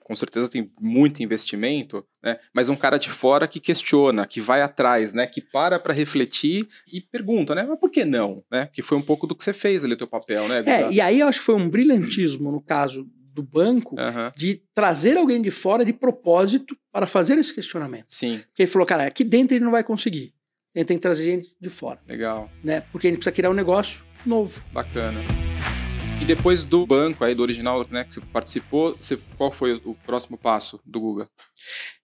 com 0.03 0.15
certeza 0.15 0.49
tem 0.51 0.69
muito 0.81 1.23
investimento, 1.23 2.05
né? 2.23 2.39
Mas 2.53 2.69
um 2.69 2.75
cara 2.75 2.99
de 2.99 3.09
fora 3.09 3.47
que 3.47 3.61
questiona, 3.61 4.27
que 4.27 4.41
vai 4.41 4.63
atrás, 4.63 5.15
né? 5.15 5.27
Que 5.27 5.41
para 5.41 5.79
para 5.79 5.95
refletir 5.95 6.67
e 6.93 7.01
pergunta, 7.01 7.55
né? 7.55 7.63
Mas 7.69 7.79
por 7.79 7.89
que 7.91 8.05
não? 8.05 8.43
Né? 8.51 8.69
Que 8.73 8.83
foi 8.83 8.99
um 8.99 9.03
pouco 9.03 9.27
do 9.29 9.35
que 9.37 9.45
você 9.45 9.53
fez 9.53 9.85
ali, 9.85 9.93
o 9.95 9.97
teu 9.99 10.09
papel, 10.09 10.49
né? 10.49 10.63
É, 10.67 10.91
e 10.91 11.01
aí 11.01 11.21
eu 11.21 11.29
acho 11.29 11.39
que 11.39 11.45
foi 11.45 11.55
um 11.55 11.69
brilhantismo 11.69 12.51
no 12.51 12.61
caso 12.61 13.07
do 13.33 13.43
banco 13.43 13.95
Aham. 13.97 14.33
de 14.37 14.61
trazer 14.75 15.17
alguém 15.17 15.41
de 15.41 15.51
fora 15.53 15.85
de 15.85 15.93
propósito 15.93 16.77
para 16.91 17.07
fazer 17.07 17.39
esse 17.39 17.55
questionamento. 17.55 18.07
Sim, 18.09 18.39
Porque 18.49 18.63
ele 18.63 18.71
falou, 18.71 18.85
cara, 18.87 19.07
aqui 19.07 19.23
dentro 19.23 19.55
ele 19.55 19.65
não 19.65 19.71
vai 19.71 19.85
conseguir. 19.85 20.35
Ele 20.75 20.85
tem 20.85 20.97
que 20.97 21.03
trazer 21.03 21.25
gente 21.25 21.55
de 21.61 21.69
fora, 21.71 21.99
legal, 22.07 22.51
né? 22.63 22.83
Porque 22.93 23.07
a 23.07 23.11
gente 23.11 23.19
precisa 23.19 23.35
criar 23.35 23.51
um 23.51 23.55
negócio 23.55 24.05
novo. 24.25 24.63
bacana. 24.73 25.21
E 26.21 26.25
depois 26.25 26.65
do 26.65 26.85
banco 26.87 27.25
aí, 27.25 27.35
do 27.35 27.43
original, 27.43 27.85
né, 27.91 28.05
que 28.05 28.13
você 28.13 28.21
participou, 28.21 28.95
você, 28.99 29.17
qual 29.37 29.53
foi 29.53 29.81
o 29.85 29.95
próximo 30.05 30.37
passo 30.37 30.81
do 30.85 31.01
Guga? 31.01 31.29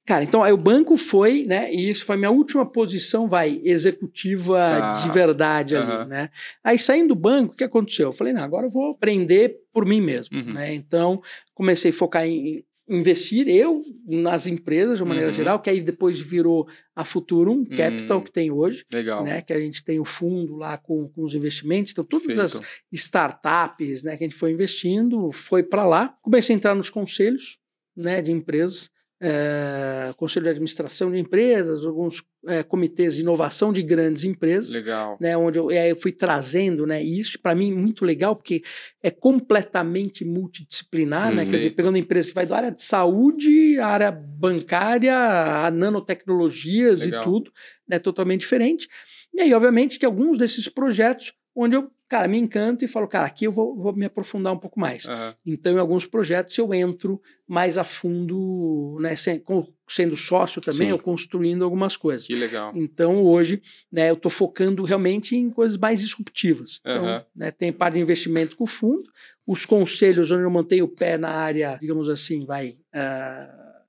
Cara, 0.06 0.22
então 0.22 0.42
aí 0.42 0.52
o 0.52 0.56
banco 0.56 0.96
foi, 0.96 1.44
né? 1.46 1.72
E 1.72 1.88
isso 1.90 2.04
foi 2.04 2.16
minha 2.16 2.30
última 2.30 2.64
posição, 2.64 3.26
vai, 3.28 3.60
executiva 3.64 4.54
Tá. 4.56 4.92
de 5.02 5.08
verdade 5.10 5.76
ali, 5.76 5.90
Aham. 5.92 6.04
né? 6.04 6.30
Aí 6.62 6.78
saindo 6.78 7.08
do 7.08 7.14
banco, 7.14 7.54
o 7.54 7.56
que 7.56 7.64
aconteceu? 7.64 8.08
Eu 8.08 8.12
falei, 8.12 8.32
não, 8.32 8.42
agora 8.44 8.66
eu 8.66 8.70
vou 8.70 8.90
aprender 8.92 9.56
por 9.72 9.84
mim 9.86 10.00
mesmo, 10.00 10.36
Uhum. 10.36 10.52
né? 10.52 10.72
Então 10.74 11.20
comecei 11.54 11.90
a 11.90 11.94
focar 11.94 12.24
em 12.24 12.62
investir 12.88 13.48
eu 13.48 13.82
nas 14.06 14.46
empresas 14.46 14.98
de 14.98 15.02
uma 15.02 15.08
maneira 15.10 15.30
Uhum. 15.30 15.36
geral, 15.36 15.58
que 15.60 15.70
aí 15.70 15.80
depois 15.80 16.18
virou 16.20 16.68
a 16.94 17.04
Futurum 17.04 17.64
Capital 17.64 18.18
Hum. 18.18 18.22
que 18.22 18.30
tem 18.32 18.50
hoje, 18.50 18.84
Legal. 18.92 19.24
né? 19.24 19.40
Que 19.40 19.52
a 19.54 19.60
gente 19.60 19.82
tem 19.82 19.98
o 19.98 20.04
fundo 20.04 20.54
lá 20.56 20.76
com, 20.76 21.08
com 21.08 21.22
os 21.24 21.34
investimentos, 21.34 21.92
então 21.92 22.04
todas 22.04 22.38
as 22.38 22.52
Perfeito. 22.58 22.84
startups 22.92 24.02
né, 24.02 24.16
que 24.16 24.24
a 24.24 24.26
gente 24.26 24.36
foi 24.38 24.50
investindo, 24.50 25.30
foi 25.32 25.62
para 25.62 25.86
lá. 25.86 26.14
Comecei 26.22 26.54
a 26.54 26.56
entrar 26.58 26.74
nos 26.74 26.90
conselhos 26.90 27.58
né, 27.96 28.20
de 28.20 28.30
empresas, 28.32 28.90
é, 29.22 30.12
conselho 30.16 30.44
de 30.44 30.50
administração 30.50 31.10
de 31.10 31.18
empresas, 31.18 31.84
alguns 31.84 32.22
é, 32.46 32.62
comitês 32.62 33.16
de 33.16 33.22
inovação 33.22 33.72
de 33.72 33.82
grandes 33.82 34.24
empresas. 34.24 34.74
Legal. 34.74 35.16
Né, 35.20 35.36
onde 35.36 35.58
eu, 35.58 35.70
eu 35.70 35.96
fui 35.96 36.12
trazendo 36.12 36.86
né, 36.86 37.02
isso, 37.02 37.38
para 37.40 37.54
mim, 37.54 37.72
muito 37.72 38.04
legal, 38.04 38.36
porque 38.36 38.62
é 39.02 39.10
completamente 39.10 40.24
multidisciplinar, 40.24 41.34
né, 41.34 41.44
quer 41.44 41.56
dizer, 41.56 41.70
pegando 41.70 41.98
empresas 41.98 42.30
que 42.30 42.34
vai 42.34 42.46
da 42.46 42.56
área 42.56 42.70
de 42.70 42.82
saúde, 42.82 43.78
área 43.78 44.10
bancária, 44.10 45.14
a 45.16 45.70
nanotecnologias 45.70 47.00
Legal. 47.00 47.20
e 47.20 47.24
tudo, 47.24 47.52
né, 47.88 47.98
totalmente 47.98 48.40
diferente. 48.40 48.88
E 49.32 49.40
aí, 49.40 49.52
obviamente, 49.52 49.98
que 49.98 50.06
alguns 50.06 50.38
desses 50.38 50.68
projetos 50.68 51.32
onde 51.54 51.76
eu, 51.76 51.90
cara, 52.08 52.26
me 52.28 52.38
encanto 52.38 52.84
e 52.84 52.88
falo, 52.88 53.06
cara, 53.08 53.26
aqui 53.26 53.44
eu 53.46 53.52
vou, 53.52 53.76
vou 53.76 53.94
me 53.94 54.04
aprofundar 54.04 54.52
um 54.52 54.58
pouco 54.58 54.78
mais. 54.80 55.06
Aham. 55.06 55.34
Então, 55.46 55.74
em 55.74 55.78
alguns 55.78 56.06
projetos 56.06 56.56
eu 56.58 56.72
entro 56.74 57.20
mais 57.46 57.78
a 57.78 57.84
fundo, 57.84 58.96
né, 59.00 59.14
sem- 59.16 59.38
com- 59.38 59.66
sendo 59.88 60.16
sócio 60.16 60.60
também, 60.62 60.86
Sim. 60.88 60.92
ou 60.92 60.98
construindo 60.98 61.62
algumas 61.64 61.96
coisas. 61.96 62.26
Que 62.26 62.34
legal. 62.34 62.72
Então, 62.74 63.22
hoje, 63.24 63.60
né, 63.92 64.10
eu 64.10 64.14
estou 64.14 64.30
focando 64.30 64.82
realmente 64.84 65.36
em 65.36 65.50
coisas 65.50 65.76
mais 65.76 66.00
disruptivas. 66.00 66.80
Então, 66.80 67.04
Aham. 67.04 67.24
né, 67.36 67.50
tem 67.50 67.72
parte 67.72 67.94
de 67.94 68.00
investimento 68.00 68.56
com 68.56 68.64
o 68.64 68.66
fundo, 68.68 69.04
os 69.46 69.66
conselhos 69.66 70.30
onde 70.30 70.42
eu 70.42 70.50
mantenho 70.50 70.86
o 70.86 70.88
pé 70.88 71.18
na 71.18 71.28
área, 71.30 71.76
digamos 71.80 72.08
assim, 72.08 72.44
vai 72.46 72.76
ah, 72.94 73.82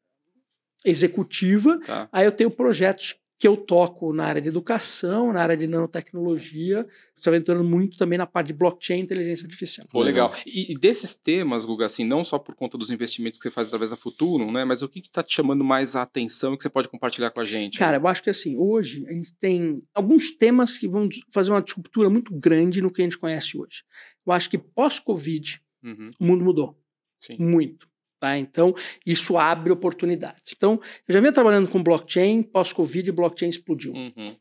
executiva. 0.84 1.80
Tá. 1.86 2.10
Aí 2.12 2.26
eu 2.26 2.32
tenho 2.32 2.52
projetos 2.52 3.16
que 3.46 3.48
eu 3.48 3.56
toco 3.56 4.12
na 4.12 4.26
área 4.26 4.42
de 4.42 4.48
educação, 4.50 5.32
na 5.32 5.40
área 5.40 5.56
de 5.56 5.68
nanotecnologia, 5.68 6.84
estou 7.16 7.30
aventurando 7.32 7.64
muito 7.64 7.96
também 7.96 8.18
na 8.18 8.26
parte 8.26 8.48
de 8.48 8.54
blockchain 8.54 8.98
e 8.98 9.04
inteligência 9.04 9.46
artificial. 9.46 9.88
Pô, 9.92 10.02
legal. 10.02 10.34
E, 10.48 10.72
e 10.72 10.76
desses 10.76 11.14
temas, 11.14 11.64
Guga, 11.64 11.86
assim, 11.86 12.04
não 12.04 12.26
só 12.26 12.40
por 12.40 12.56
conta 12.56 12.76
dos 12.76 12.90
investimentos 12.90 13.38
que 13.38 13.44
você 13.44 13.52
faz 13.52 13.68
através 13.68 13.92
da 13.92 13.98
Futuro, 13.98 14.52
né? 14.52 14.66
Mas 14.66 14.82
o 14.82 14.90
que 14.90 14.98
está 14.98 15.22
te 15.22 15.36
chamando 15.36 15.64
mais 15.64 15.96
a 15.96 16.02
atenção 16.02 16.56
e 16.56 16.58
que 16.58 16.64
você 16.64 16.70
pode 16.72 16.90
compartilhar 16.90 17.30
com 17.30 17.40
a 17.40 17.46
gente? 17.46 17.78
Cara, 17.78 17.98
eu 17.98 18.08
acho 18.08 18.24
que 18.24 18.32
assim, 18.32 18.58
hoje 18.58 19.06
a 19.08 19.12
gente 19.14 19.32
tem 19.36 19.80
alguns 19.94 20.32
temas 20.32 20.76
que 20.76 20.88
vão 20.88 21.08
fazer 21.32 21.52
uma 21.52 21.62
disruptura 21.62 22.10
muito 22.10 22.34
grande 22.34 22.82
no 22.82 22.92
que 22.92 23.04
a 23.04 23.06
gente 23.06 23.20
conhece 23.20 23.56
hoje. 23.56 23.84
Eu 24.26 24.34
acho 24.34 24.50
que 24.50 24.58
pós-Covid, 24.58 25.62
Uhum, 25.84 26.10
o 26.20 26.26
mundo 26.26 26.44
mudou 26.44 26.76
sim. 27.20 27.38
muito. 27.40 27.88
Tá? 28.26 28.38
Então, 28.40 28.74
isso 29.06 29.38
abre 29.38 29.72
oportunidades. 29.72 30.54
Então, 30.58 30.80
eu 31.08 31.14
já 31.14 31.20
vinha 31.20 31.32
trabalhando 31.32 31.68
com 31.68 31.84
blockchain, 31.84 32.42
pós-Covid, 32.42 33.12
blockchain 33.12 33.50
explodiu. 33.50 33.94
Uhum, 33.94 34.36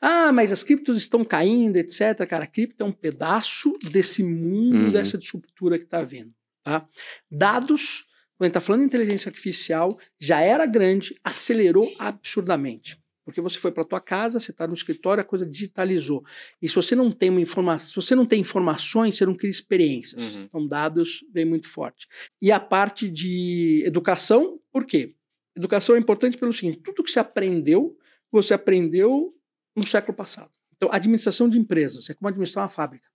Ah, 0.00 0.32
mas 0.32 0.50
as 0.50 0.64
criptos 0.64 0.96
estão 0.96 1.22
caindo, 1.24 1.76
etc. 1.76 2.26
Cara, 2.26 2.44
a 2.44 2.46
cripto 2.48 2.82
é 2.82 2.86
um 2.86 2.90
pedaço 2.92 3.72
desse 3.92 4.24
mundo, 4.24 4.86
Uhum. 4.86 4.90
dessa 4.90 5.16
disruptura 5.16 5.78
que 5.78 5.84
está 5.84 6.02
vindo. 6.02 6.32
Tá? 6.64 6.84
Dados, 7.30 8.04
quando 8.36 8.42
a 8.42 8.44
gente 8.46 8.50
está 8.50 8.60
falando 8.60 8.80
de 8.80 8.86
inteligência 8.86 9.28
artificial, 9.28 9.96
já 10.18 10.40
era 10.40 10.66
grande, 10.66 11.14
acelerou 11.22 11.92
absurdamente. 11.98 12.98
Porque 13.24 13.40
você 13.40 13.58
foi 13.58 13.70
para 13.70 13.84
tua 13.84 14.00
casa, 14.00 14.40
você 14.40 14.50
está 14.50 14.66
no 14.66 14.74
escritório, 14.74 15.20
a 15.20 15.24
coisa 15.24 15.46
digitalizou. 15.46 16.24
E 16.60 16.68
se 16.68 16.74
você 16.74 16.96
não 16.96 17.10
tem 17.10 17.30
uma 17.30 17.40
informação, 17.40 17.88
se 17.88 17.94
você 17.94 18.14
não 18.14 18.26
tem 18.26 18.40
informações, 18.40 19.16
você 19.16 19.24
não 19.24 19.34
cria 19.34 19.50
experiências. 19.50 20.38
Uhum. 20.38 20.44
Então, 20.44 20.66
dados 20.66 21.24
vem 21.32 21.44
muito 21.44 21.68
forte. 21.68 22.08
E 22.40 22.50
a 22.50 22.58
parte 22.58 23.08
de 23.08 23.82
educação, 23.86 24.58
por 24.72 24.84
quê? 24.84 25.14
Educação 25.56 25.94
é 25.94 25.98
importante 25.98 26.36
pelo 26.36 26.52
seguinte: 26.52 26.78
tudo 26.78 27.04
que 27.04 27.10
você 27.10 27.20
aprendeu, 27.20 27.96
você 28.30 28.54
aprendeu 28.54 29.34
no 29.76 29.86
século 29.86 30.16
passado. 30.16 30.50
Então, 30.74 30.88
administração 30.92 31.48
de 31.48 31.58
empresas 31.58 32.10
é 32.10 32.14
como 32.14 32.28
administrar 32.28 32.64
uma 32.64 32.68
fábrica. 32.68 33.11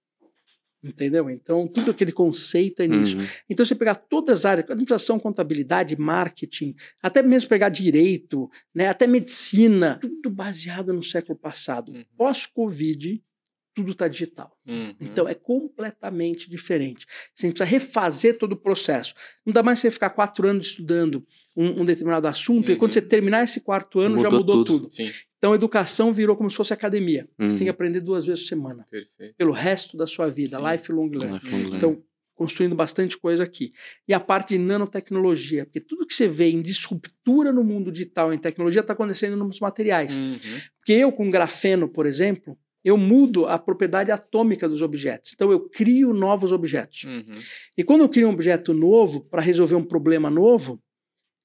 Entendeu? 0.88 1.29
Então, 1.29 1.67
tudo 1.67 1.91
aquele 1.91 2.11
conceito 2.11 2.81
é 2.81 2.88
nisso. 2.88 3.17
Uhum. 3.17 3.25
Então, 3.49 3.65
você 3.65 3.75
pegar 3.75 3.95
todas 3.95 4.39
as 4.39 4.45
áreas, 4.45 4.69
administração, 4.69 5.19
contabilidade, 5.19 5.97
marketing, 5.97 6.73
até 7.01 7.21
mesmo 7.21 7.49
pegar 7.49 7.69
direito, 7.69 8.49
né, 8.73 8.88
até 8.88 9.05
medicina, 9.05 9.99
tudo 10.01 10.29
baseado 10.29 10.93
no 10.93 11.03
século 11.03 11.38
passado. 11.38 11.91
Uhum. 11.91 12.05
Pós-Covid, 12.15 13.21
tudo 13.78 13.91
está 13.91 14.07
digital. 14.07 14.51
uhum. 14.67 14.95
Então, 14.99 15.28
é 15.30 15.36
completamente 15.36 16.49
diferente. 16.49 17.05
Você 17.36 17.47
precisa 17.47 17.63
refazer 17.63 18.38
todo 18.38 18.53
o 18.53 18.57
processo. 18.57 19.13
Não 19.45 19.53
dá 19.53 19.61
mais 19.61 19.78
você 19.80 19.91
ficar 19.91 20.09
quatro 20.09 20.47
anos 20.47 20.67
estudando 20.67 21.23
um, 21.55 21.82
um 21.82 21.86
determinado 21.86 22.28
assunto, 22.28 22.69
e 22.69 22.73
Uhum. 22.73 22.80
quando 22.80 22.91
você 22.93 23.01
terminar 23.01 23.43
esse 23.43 23.61
quarto 23.61 23.99
ano, 23.99 24.17
já 24.17 24.30
Mudou 24.32 24.39
mudou 24.39 24.65
tudo. 24.65 24.82
tudo. 24.88 24.93
Sim, 24.93 25.11
Então, 25.38 25.53
educação 25.53 26.11
virou 26.11 26.36
como 26.36 26.49
se 26.49 26.55
fosse 26.57 26.73
academia. 26.73 27.30
Uhum. 27.39 27.45
Você 27.45 27.57
tem 27.59 27.65
que 27.65 27.69
aprender 27.69 27.99
duas 28.01 28.25
vezes 28.25 28.43
por 28.43 28.49
semana, 28.49 28.88
perfeito. 28.89 29.36
pelo 29.38 29.51
resto 29.51 29.95
da 29.95 30.07
sua 30.07 30.28
vida, 30.30 30.57
Sim. 30.57 30.63
lifelong 30.71 31.09
learning. 31.11 31.39
Learning. 31.49 31.75
Então, 31.78 32.03
construindo 32.34 32.75
bastante 32.75 33.17
coisa 33.17 33.43
aqui. 33.43 33.71
E 34.07 34.13
a 34.13 34.19
parte 34.19 34.49
de 34.49 34.59
nanotecnologia, 34.59 35.65
porque 35.65 35.80
tudo 35.80 36.05
que 36.05 36.13
você 36.13 36.28
vê 36.28 36.49
em 36.49 36.61
disruptura 36.61 37.51
no 37.51 37.63
mundo 37.63 37.91
digital, 37.91 38.32
em 38.34 38.38
tecnologia, 38.38 38.82
está 38.82 38.93
acontecendo 38.93 39.36
nos 39.38 39.59
materiais. 39.59 40.17
Uhum, 40.19 40.38
Porque 40.80 40.93
eu, 40.93 41.11
com 41.11 41.30
grafeno, 41.32 41.88
por 41.89 42.05
exemplo, 42.05 42.55
eu 42.88 42.97
mudo 42.97 43.45
a 43.45 43.57
propriedade 43.59 44.11
atômica 44.11 44.67
dos 44.69 44.81
objetos. 44.81 45.31
Então, 45.33 45.51
eu 45.51 45.59
crio 45.69 46.13
novos 46.13 46.51
objetos. 46.51 47.03
uhum. 47.03 47.33
E 47.77 47.83
quando 47.83 48.01
eu 48.01 48.09
crio 48.09 48.27
um 48.27 48.31
objeto 48.33 48.73
novo, 48.73 49.21
para 49.21 49.41
resolver 49.41 49.75
um 49.75 49.83
problema 49.83 50.29
novo, 50.29 50.81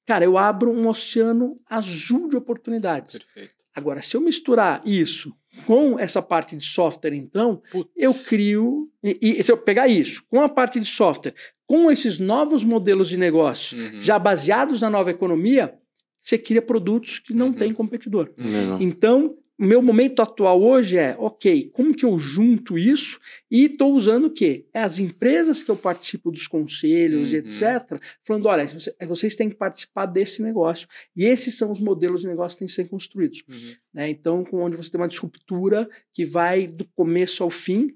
cara, 0.06 0.24
eu 0.24 0.38
abro 0.38 0.70
um 0.70 0.88
oceano 0.88 1.58
azul 1.68 2.28
de 2.28 2.36
oportunidades. 2.36 3.18
Perfeito. 3.18 3.54
Agora, 3.74 4.02
se 4.02 4.14
eu 4.16 4.20
misturar 4.20 4.82
isso 4.84 5.32
com 5.66 5.98
essa 5.98 6.20
parte 6.20 6.54
de 6.54 6.62
software, 6.64 7.14
então, 7.14 7.62
Putz. 7.70 7.90
eu 7.96 8.12
crio. 8.12 8.90
E, 9.02 9.18
e 9.38 9.42
se 9.42 9.50
eu 9.50 9.56
pegar 9.56 9.88
isso 9.88 10.22
com 10.28 10.40
a 10.42 10.48
parte 10.48 10.78
de 10.78 10.86
software, 10.86 11.34
com 11.66 11.90
esses 11.90 12.18
novos 12.18 12.64
modelos 12.64 13.08
de 13.08 13.16
negócio, 13.16 13.78
Uhum. 13.78 14.00
já 14.00 14.18
baseados 14.18 14.82
na 14.82 14.90
nova 14.90 15.10
economia, 15.10 15.74
você 16.20 16.36
cria 16.38 16.60
produtos 16.62 17.18
que 17.18 17.32
não 17.34 17.46
Uhum. 17.46 17.52
têm 17.54 17.72
competidor. 17.74 18.30
Então, 18.78 19.36
o 19.62 19.64
meu 19.64 19.80
momento 19.80 20.20
atual 20.20 20.60
hoje 20.60 20.98
é, 20.98 21.14
ok, 21.18 21.70
como 21.72 21.94
que 21.94 22.04
eu 22.04 22.18
junto 22.18 22.76
isso 22.76 23.20
e 23.48 23.66
estou 23.66 23.94
usando 23.94 24.24
o 24.24 24.30
quê? 24.30 24.66
É 24.74 24.80
as 24.80 24.98
empresas 24.98 25.62
que 25.62 25.70
eu 25.70 25.76
participo 25.76 26.32
dos 26.32 26.48
conselhos 26.48 27.32
e 27.32 27.36
Uhum. 27.36 27.42
etc. 27.46 28.02
Falando, 28.24 28.46
olha, 28.46 28.66
você- 28.66 28.92
vocês 29.06 29.36
têm 29.36 29.48
que 29.48 29.54
participar 29.54 30.06
desse 30.06 30.42
negócio. 30.42 30.88
E 31.16 31.24
esses 31.24 31.56
são 31.56 31.70
os 31.70 31.78
modelos 31.78 32.22
de 32.22 32.26
negócio 32.26 32.56
que 32.56 32.60
têm 32.60 32.66
que 32.66 32.74
ser 32.74 32.88
construídos. 32.88 33.44
Uhum. 33.48 33.72
né? 33.94 34.08
Então, 34.10 34.44
com 34.44 34.58
onde 34.62 34.76
você 34.76 34.90
tem 34.90 35.00
uma 35.00 35.06
disruptura 35.06 35.88
que 36.12 36.24
vai 36.24 36.66
do 36.66 36.84
começo 36.96 37.44
ao 37.44 37.50
fim 37.50 37.94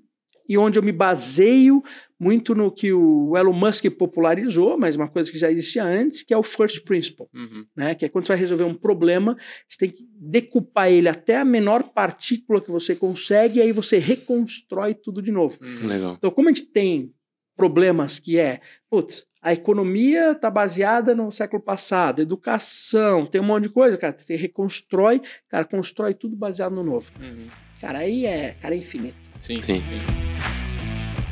e 0.49 0.57
onde 0.57 0.79
eu 0.79 0.83
me 0.85 0.93
baseio 0.93 1.83
muito 2.19 2.55
no 2.55 2.71
que 2.73 2.93
o 2.93 3.37
Elon 3.37 3.53
Musk 3.53 3.85
popularizou, 3.91 4.79
mas 4.79 4.97
uma 4.97 5.07
coisa 5.09 5.31
que 5.31 5.39
já 5.39 5.51
existia 5.51 5.85
antes, 5.85 6.23
que 6.23 6.33
é 6.33 6.37
o 6.39 6.43
first 6.43 6.83
principle, 6.85 7.27
Uhum. 7.35 7.67
né? 7.77 7.95
Que 7.95 8.07
é 8.07 8.09
quando 8.09 8.25
você 8.25 8.33
vai 8.33 8.39
resolver 8.41 8.65
um 8.65 8.75
problema, 8.75 9.37
você 9.69 9.79
tem 9.79 9.91
que 9.91 10.07
decupar 10.19 10.91
ele 10.91 11.09
até 11.09 11.37
a 11.37 11.45
menor 11.45 11.83
partícula 11.83 12.61
que 12.61 12.71
você 12.71 12.95
consegue 12.95 13.59
e 13.59 13.63
aí 13.63 13.73
você 13.73 13.99
reconstrói 13.99 14.95
tudo 14.95 15.21
de 15.21 15.31
novo. 15.31 15.59
Uhum. 15.61 15.87
Legal. 15.87 16.15
Então, 16.17 16.31
como 16.31 16.49
a 16.49 16.53
gente 16.53 16.67
tem 16.71 17.13
problemas 17.57 18.19
que 18.19 18.39
é, 18.39 18.61
putz, 18.91 19.27
a 19.41 19.53
economia 19.53 20.33
está 20.33 20.51
baseada 20.51 21.15
no 21.15 21.31
século 21.33 21.63
passado, 21.63 22.21
educação, 22.21 23.25
tem 23.25 23.41
um 23.41 23.45
monte 23.45 23.65
de 23.65 23.69
coisa, 23.71 23.97
cara, 23.97 24.17
você 24.17 24.37
reconstrói, 24.37 25.21
cara, 25.49 25.65
constrói 25.65 26.13
tudo 26.15 26.37
baseado 26.37 26.75
no 26.75 26.83
novo. 26.83 27.11
Uhum. 27.21 27.47
Cara, 27.81 28.01
aí 28.01 28.27
é, 28.27 28.55
cara, 28.61 28.75
é 28.75 28.79
infinito. 28.79 29.17
Sim. 29.41 29.61
Sim. 29.63 29.83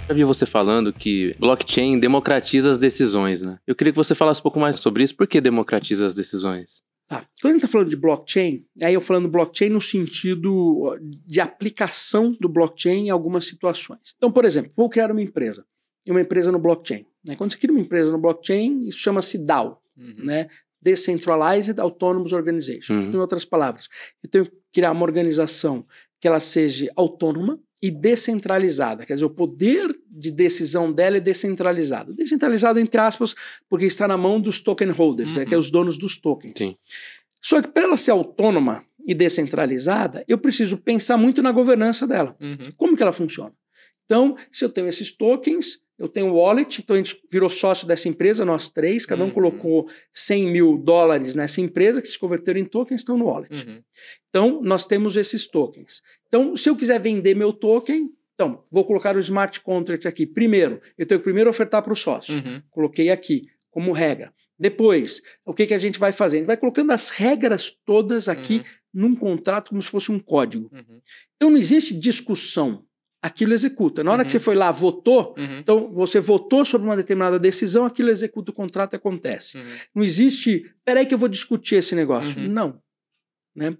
Já 0.07 0.14
vi 0.14 0.24
você 0.24 0.44
falando 0.44 0.92
que 0.92 1.34
blockchain 1.38 1.98
democratiza 1.98 2.70
as 2.70 2.78
decisões, 2.78 3.40
né? 3.40 3.59
Eu 3.66 3.74
queria 3.74 3.92
que 3.92 3.96
você 3.96 4.14
falasse 4.14 4.40
um 4.40 4.42
pouco 4.42 4.61
mais 4.61 4.76
sobre 4.76 5.02
isso. 5.02 5.16
Por 5.16 5.26
que 5.26 5.40
democratiza 5.40 6.07
as 6.07 6.14
decisões? 6.14 6.82
Tá. 7.07 7.26
Quando 7.40 7.52
a 7.52 7.55
gente 7.55 7.64
está 7.64 7.68
falando 7.68 7.88
de 7.88 7.96
blockchain, 7.96 8.64
aí 8.82 8.94
eu 8.94 9.00
falando 9.00 9.28
blockchain 9.28 9.70
no 9.70 9.80
sentido 9.80 10.98
de 11.26 11.40
aplicação 11.40 12.36
do 12.40 12.48
blockchain 12.48 13.07
em 13.07 13.11
algumas 13.11 13.46
situações. 13.46 14.14
Então, 14.16 14.30
por 14.30 14.44
exemplo, 14.44 14.72
vou 14.76 14.88
criar 14.88 15.11
uma 15.11 15.22
empresa, 15.22 15.64
e 16.07 16.11
uma 16.11 16.20
empresa 16.20 16.52
no 16.52 16.59
blockchain. 16.59 17.07
né? 17.26 17.34
Quando 17.36 17.52
você 17.52 17.59
cria 17.59 17.72
uma 17.72 17.80
empresa 17.80 18.11
no 18.12 18.18
blockchain, 18.18 18.80
isso 18.88 18.98
chama-se 18.98 19.38
DAO, 19.38 19.80
Uhum. 19.96 20.24
né? 20.24 20.48
Decentralized 20.82 21.78
Autonomous 21.80 22.32
Organization. 22.32 22.94
Uhum. 22.94 23.11
Em 23.12 23.16
outras 23.16 23.44
palavras, 23.44 23.88
eu 24.22 24.28
tenho 24.28 24.44
que 24.44 24.52
criar 24.72 24.90
uma 24.92 25.02
organização 25.05 25.86
que 26.20 26.26
ela 26.28 26.40
seja 26.40 26.90
autônoma 26.96 27.59
e 27.87 27.91
descentralizada. 27.91 29.05
Quer 29.05 29.12
dizer, 29.12 29.26
o 29.26 29.30
poder 29.30 29.95
de 30.11 30.30
decisão 30.30 30.91
dela 30.91 31.18
é 31.18 31.20
descentralizado. 31.20 32.14
Descentralizado, 32.14 32.80
entre 32.80 32.99
aspas, 32.99 33.35
porque 33.68 33.85
está 33.85 34.09
na 34.09 34.16
mão 34.16 34.41
dos 34.41 34.59
token 34.59 34.89
holders, 34.89 35.37
Uhum. 35.37 35.45
que 35.45 35.55
é 35.55 35.59
os 35.59 35.70
donos 35.70 35.99
dos 35.99 36.16
tokens. 36.16 36.55
Sim. 36.57 36.76
Só 37.43 37.61
que 37.61 37.68
para 37.68 37.82
ela 37.82 37.97
ser 37.99 38.12
autônoma 38.12 38.82
e 39.07 39.12
descentralizada, 39.12 40.24
eu 40.26 40.39
preciso 40.39 40.78
pensar 40.78 41.18
muito 41.18 41.43
na 41.43 41.53
governança 41.53 42.07
dela. 42.07 42.35
Uhum. 42.41 42.72
Como 42.74 42.97
que 42.97 43.03
ela 43.03 43.12
funciona? 43.12 43.53
Então, 44.07 44.35
se 44.51 44.64
eu 44.64 44.70
tenho 44.70 44.89
esses 44.89 45.12
tokens, 45.12 45.78
eu 45.99 46.09
tenho 46.09 46.28
o 46.28 46.34
wallet, 46.36 46.80
então 46.80 46.95
a 46.95 46.99
gente 46.99 47.20
virou 47.30 47.49
sócio 47.49 47.86
dessa 47.86 48.09
empresa, 48.09 48.45
nós 48.45 48.68
três, 48.68 49.07
cada 49.07 49.22
um 49.22 49.26
Uhum. 49.26 49.32
colocou 49.32 49.88
100 50.12 50.47
mil 50.47 50.76
dólares 50.76 51.34
nessa 51.34 51.61
empresa, 51.61 52.03
que 52.03 52.09
se 52.09 52.18
converteram 52.18 52.59
em 52.61 52.64
tokens, 52.64 53.01
estão 53.01 53.16
no 53.16 53.26
wallet. 53.26 53.64
Uhum. 53.66 53.82
Então, 54.28 54.61
nós 54.62 54.84
temos 54.84 55.16
esses 55.16 55.47
tokens. 55.47 56.03
Então, 56.26 56.57
se 56.57 56.68
eu 56.68 56.76
quiser 56.76 56.99
vender 56.99 57.34
meu 57.36 57.53
token, 57.53 58.11
então, 58.34 58.64
vou 58.70 58.84
colocar 58.84 59.16
o 59.16 59.20
smart 59.20 59.61
contract 59.61 60.09
aqui. 60.09 60.26
Primeiro, 60.26 60.80
eu 60.99 61.07
tenho 61.07 61.20
que 61.20 61.24
primeiro 61.24 61.49
ofertar 61.49 61.82
para 61.82 61.92
o 61.92 61.97
sócio. 61.97 62.34
Uhum. 62.34 62.61
Coloquei 62.70 63.11
aqui 63.11 63.42
como 63.70 63.92
regra. 63.92 64.34
Depois, 64.59 65.20
o 65.45 65.55
que, 65.55 65.66
que 65.66 65.74
a 65.74 65.78
gente 65.78 65.99
vai 65.99 66.12
fazer? 66.12 66.36
A 66.36 66.40
gente 66.40 66.47
vai 66.47 66.57
colocando 66.57 66.90
as 66.90 67.11
regras 67.11 67.70
todas 67.84 68.28
aqui 68.28 68.62
num 68.92 69.14
contrato 69.14 69.70
como 69.70 69.82
se 69.82 69.88
fosse 69.88 70.11
um 70.11 70.18
código. 70.18 70.68
Uhum. 70.72 71.01
Então, 71.36 71.51
não 71.51 71.59
existe 71.59 71.95
discussão. 71.95 72.84
Aquilo 73.27 73.55
executa. 73.55 74.05
Na 74.05 74.12
hora 74.12 74.22
que 74.22 74.29
Uhum. 74.29 74.33
você 74.33 74.39
foi 74.39 74.55
lá, 74.55 74.70
votou, 74.70 75.35
Uhum. 75.39 75.55
então 75.59 75.91
você 75.91 76.20
votou 76.20 76.62
sobre 76.62 76.87
uma 76.87 76.95
determinada 76.95 77.39
decisão, 77.39 77.87
aquilo 77.87 78.11
executa 78.11 78.51
o 78.51 78.55
contrato 78.55 78.93
e 78.93 78.97
acontece. 78.97 79.57
Uhum. 79.57 79.64
Não 79.95 80.05
existe, 80.05 80.70
peraí 80.85 81.07
que 81.07 81.14
eu 81.14 81.18
vou 81.18 81.29
discutir 81.31 81.77
esse 81.77 81.95
negócio. 81.95 82.39
Uhum. 82.39 82.49
Não. 82.49 82.79
Né? 83.57 83.75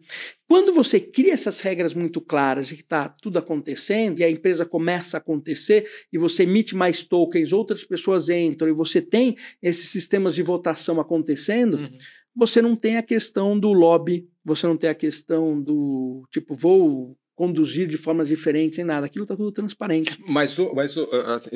Quando 0.49 0.73
você 0.73 0.99
cria 0.99 1.35
essas 1.35 1.61
regras 1.61 1.93
muito 1.93 2.23
claras 2.23 2.71
e 2.71 2.77
que 2.77 2.83
está 2.83 3.07
tudo 3.09 3.39
acontecendo, 3.39 4.21
e 4.21 4.25
a 4.25 4.31
empresa 4.31 4.65
começa 4.65 5.17
a 5.17 5.19
acontecer, 5.19 5.85
e 6.11 6.17
você 6.17 6.45
emite 6.45 6.75
mais 6.75 7.03
tokens, 7.03 7.53
outras 7.53 7.85
pessoas 7.85 8.31
entram, 8.31 8.69
e 8.69 8.73
você 8.73 9.03
tem 9.03 9.35
esses 9.61 9.91
sistemas 9.91 10.35
de 10.35 10.43
votação 10.43 10.99
acontecendo, 11.01 11.75
uhum. 11.77 11.99
você 12.35 12.63
não 12.63 12.75
tem 12.77 12.97
a 12.97 13.03
questão 13.03 13.59
do 13.61 13.73
lobby, 13.73 14.27
você 14.43 14.67
não 14.67 14.77
tem 14.77 14.89
a 14.89 14.95
questão 14.95 15.61
do 15.61 16.23
tipo, 16.31 16.55
vou 16.55 17.15
conduzir 17.35 17.89
de 17.89 17.97
formas 17.97 18.28
diferentes 18.28 18.78
em 18.78 18.85
nada. 18.85 19.07
Aquilo 19.07 19.24
está 19.24 19.37
tudo 19.37 19.51
transparente. 19.51 20.18
Mas, 20.28 20.57
mas 20.74 20.95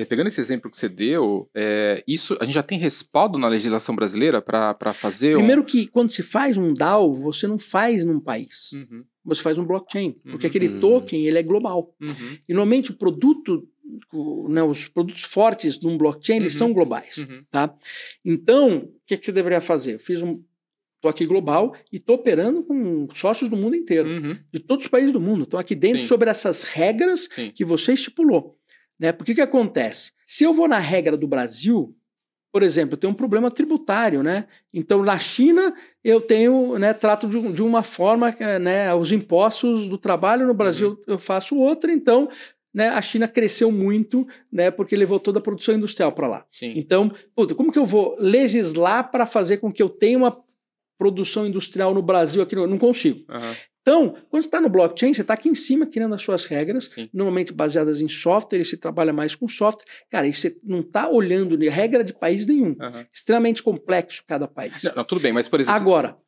pegando 0.09 0.27
esse 0.27 0.41
exemplo 0.41 0.71
que 0.71 0.77
você 0.77 0.89
deu, 0.89 1.49
é, 1.55 2.03
isso 2.07 2.37
a 2.41 2.45
gente 2.45 2.55
já 2.55 2.63
tem 2.63 2.79
respaldo 2.79 3.39
na 3.39 3.49
legislação 3.49 3.95
brasileira 3.95 4.43
para 4.43 4.93
fazer? 4.93 5.35
Primeiro 5.35 5.63
um... 5.63 5.65
que 5.65 5.87
quando 5.87 6.11
se 6.11 6.23
faz 6.23 6.57
um 6.57 6.73
DAO, 6.73 7.15
você 7.15 7.47
não 7.47 7.59
faz 7.59 8.05
num 8.05 8.21
país. 8.21 8.73
Uhum. 8.73 9.05
Você 9.25 9.43
faz 9.43 9.59
um 9.59 9.65
blockchain, 9.65 10.09
uhum. 10.25 10.33
porque 10.33 10.47
aquele 10.47 10.69
uhum. 10.69 10.81
token 10.81 11.27
ele 11.27 11.39
é 11.39 11.43
global. 11.43 11.95
Uhum. 12.01 12.39
E 12.49 12.53
normalmente 12.55 12.91
o 12.91 12.95
produto 12.95 13.67
né, 14.49 14.63
os 14.63 14.87
produtos 14.89 15.23
fortes 15.23 15.79
de 15.79 15.87
um 15.87 15.97
blockchain, 15.97 16.37
eles 16.37 16.53
uhum. 16.55 16.59
são 16.59 16.73
globais. 16.73 17.19
Uhum. 17.19 17.45
Tá? 17.51 17.75
Então, 18.25 18.79
o 18.79 18.93
que, 19.07 19.17
que, 19.17 19.25
você 19.25 19.33
deveria 19.33 19.61
fazer? 19.61 19.95
Eu 19.95 19.99
fiz 19.99 20.23
um, 20.23 20.43
Estou 20.99 21.09
aqui 21.09 21.25
global 21.25 21.75
e 21.93 21.97
estou 21.97 22.17
operando 22.17 22.65
com 22.65 23.09
sócios 23.15 23.49
do 23.49 23.57
mundo 23.57 23.77
inteiro, 23.77 24.09
uhum. 24.09 24.37
de 24.53 24.59
todos 24.59 24.85
os 24.85 24.91
países 24.91 25.13
do 25.13 25.21
mundo. 25.21 25.45
Estão 25.45 25.61
aqui 25.61 25.77
dentro 25.77 26.01
Sim. 26.01 26.07
sobre 26.07 26.29
essas 26.29 26.65
regras 26.65 27.29
Sim. 27.31 27.49
que 27.55 27.65
você 27.65 27.93
estipulou. 27.93 28.57
Né? 28.99 29.13
Porque 29.13 29.33
que 29.33 29.41
acontece? 29.41 30.11
Se 30.27 30.43
eu 30.43 30.53
vou 30.53 30.67
na 30.67 30.81
regra 30.81 31.17
do 31.17 31.29
Brasil, 31.29 31.97
por 32.51 32.65
exemplo, 32.65 32.95
eu 32.95 32.99
tenho 32.99 33.13
um 33.13 33.17
problema 33.17 33.49
tributário, 33.49 34.25
né? 34.25 34.47
Então, 34.75 35.05
na 35.05 35.17
China, 35.21 35.73
eu 36.03 36.21
tenho, 36.21 36.77
né, 36.79 36.93
trato 36.93 37.29
de, 37.29 37.53
de 37.53 37.63
uma 37.63 37.85
forma, 37.85 38.35
né, 38.61 38.93
os 38.93 39.13
impostos 39.13 39.87
do 39.87 39.99
trabalho 39.99 40.49
no 40.49 40.55
Brasil 40.55 40.91
uhum. 40.91 40.99
eu 41.07 41.19
faço 41.19 41.57
outra, 41.57 41.93
então 41.93 42.29
né, 42.75 42.89
a 42.89 43.01
China 43.01 43.29
cresceu 43.29 43.71
muito, 43.71 44.27
né, 44.51 44.71
porque 44.71 44.97
levou 44.97 45.21
toda 45.21 45.39
a 45.39 45.43
produção 45.43 45.75
industrial 45.75 46.13
para 46.13 46.27
lá. 46.27 46.47
Sim. 46.51 46.73
Então, 46.77 47.11
puta, 47.35 47.55
como 47.55 47.73
que 47.73 47.79
eu 47.79 47.85
vou 47.85 48.17
legislar 48.19 49.11
para 49.11 49.27
fazer 49.27 49.59
com 49.59 49.71
que 49.71 49.83
eu 49.83 49.89
tenha 49.89 50.19
uma 50.19 50.33
produção 50.99 51.47
industrial 51.47 51.95
no 51.95 52.03
Brasil 52.03 52.43
aqui, 52.43 52.57
no, 52.57 52.67
não 52.67 52.77
consigo. 52.77 53.21
Uhum. 53.31 53.55
Então, 53.81 54.11
quando 54.29 54.43
você 54.43 54.49
está 54.49 54.61
no 54.61 54.69
blockchain, 54.69 55.15
você 55.15 55.23
está 55.23 55.33
aqui 55.33 55.49
em 55.49 55.55
cima 55.55 55.87
criando 55.87 56.15
as 56.15 56.21
suas 56.21 56.45
regras, 56.45 56.91
Sim. 56.91 57.09
normalmente 57.11 57.55
baseadas 57.55 58.03
em 58.03 58.09
software, 58.09 58.59
e 58.59 58.65
se 58.65 58.77
trabalha 58.77 59.15
mais 59.15 59.35
com 59.35 59.49
software. 59.49 59.87
Cara, 60.11 60.27
e 60.27 60.33
você 60.35 60.55
não 60.63 60.81
está 60.81 61.09
olhando 61.09 61.57
de 61.57 61.71
regra 61.71 62.05
de 62.05 62.13
país 62.13 62.47
nenhum. 62.47 62.77
Uhum. 62.79 63.07
Extremamente 63.11 63.63
complexo 63.63 64.23
cada 64.27 64.47
país. 64.47 64.83
Não, 64.83 64.97
não, 64.97 65.05
tudo 65.05 65.23
bem, 65.23 65.33
mas 65.33 65.49
por 65.49 65.59
exemplo. 65.59 65.81
Agora, 65.81 66.19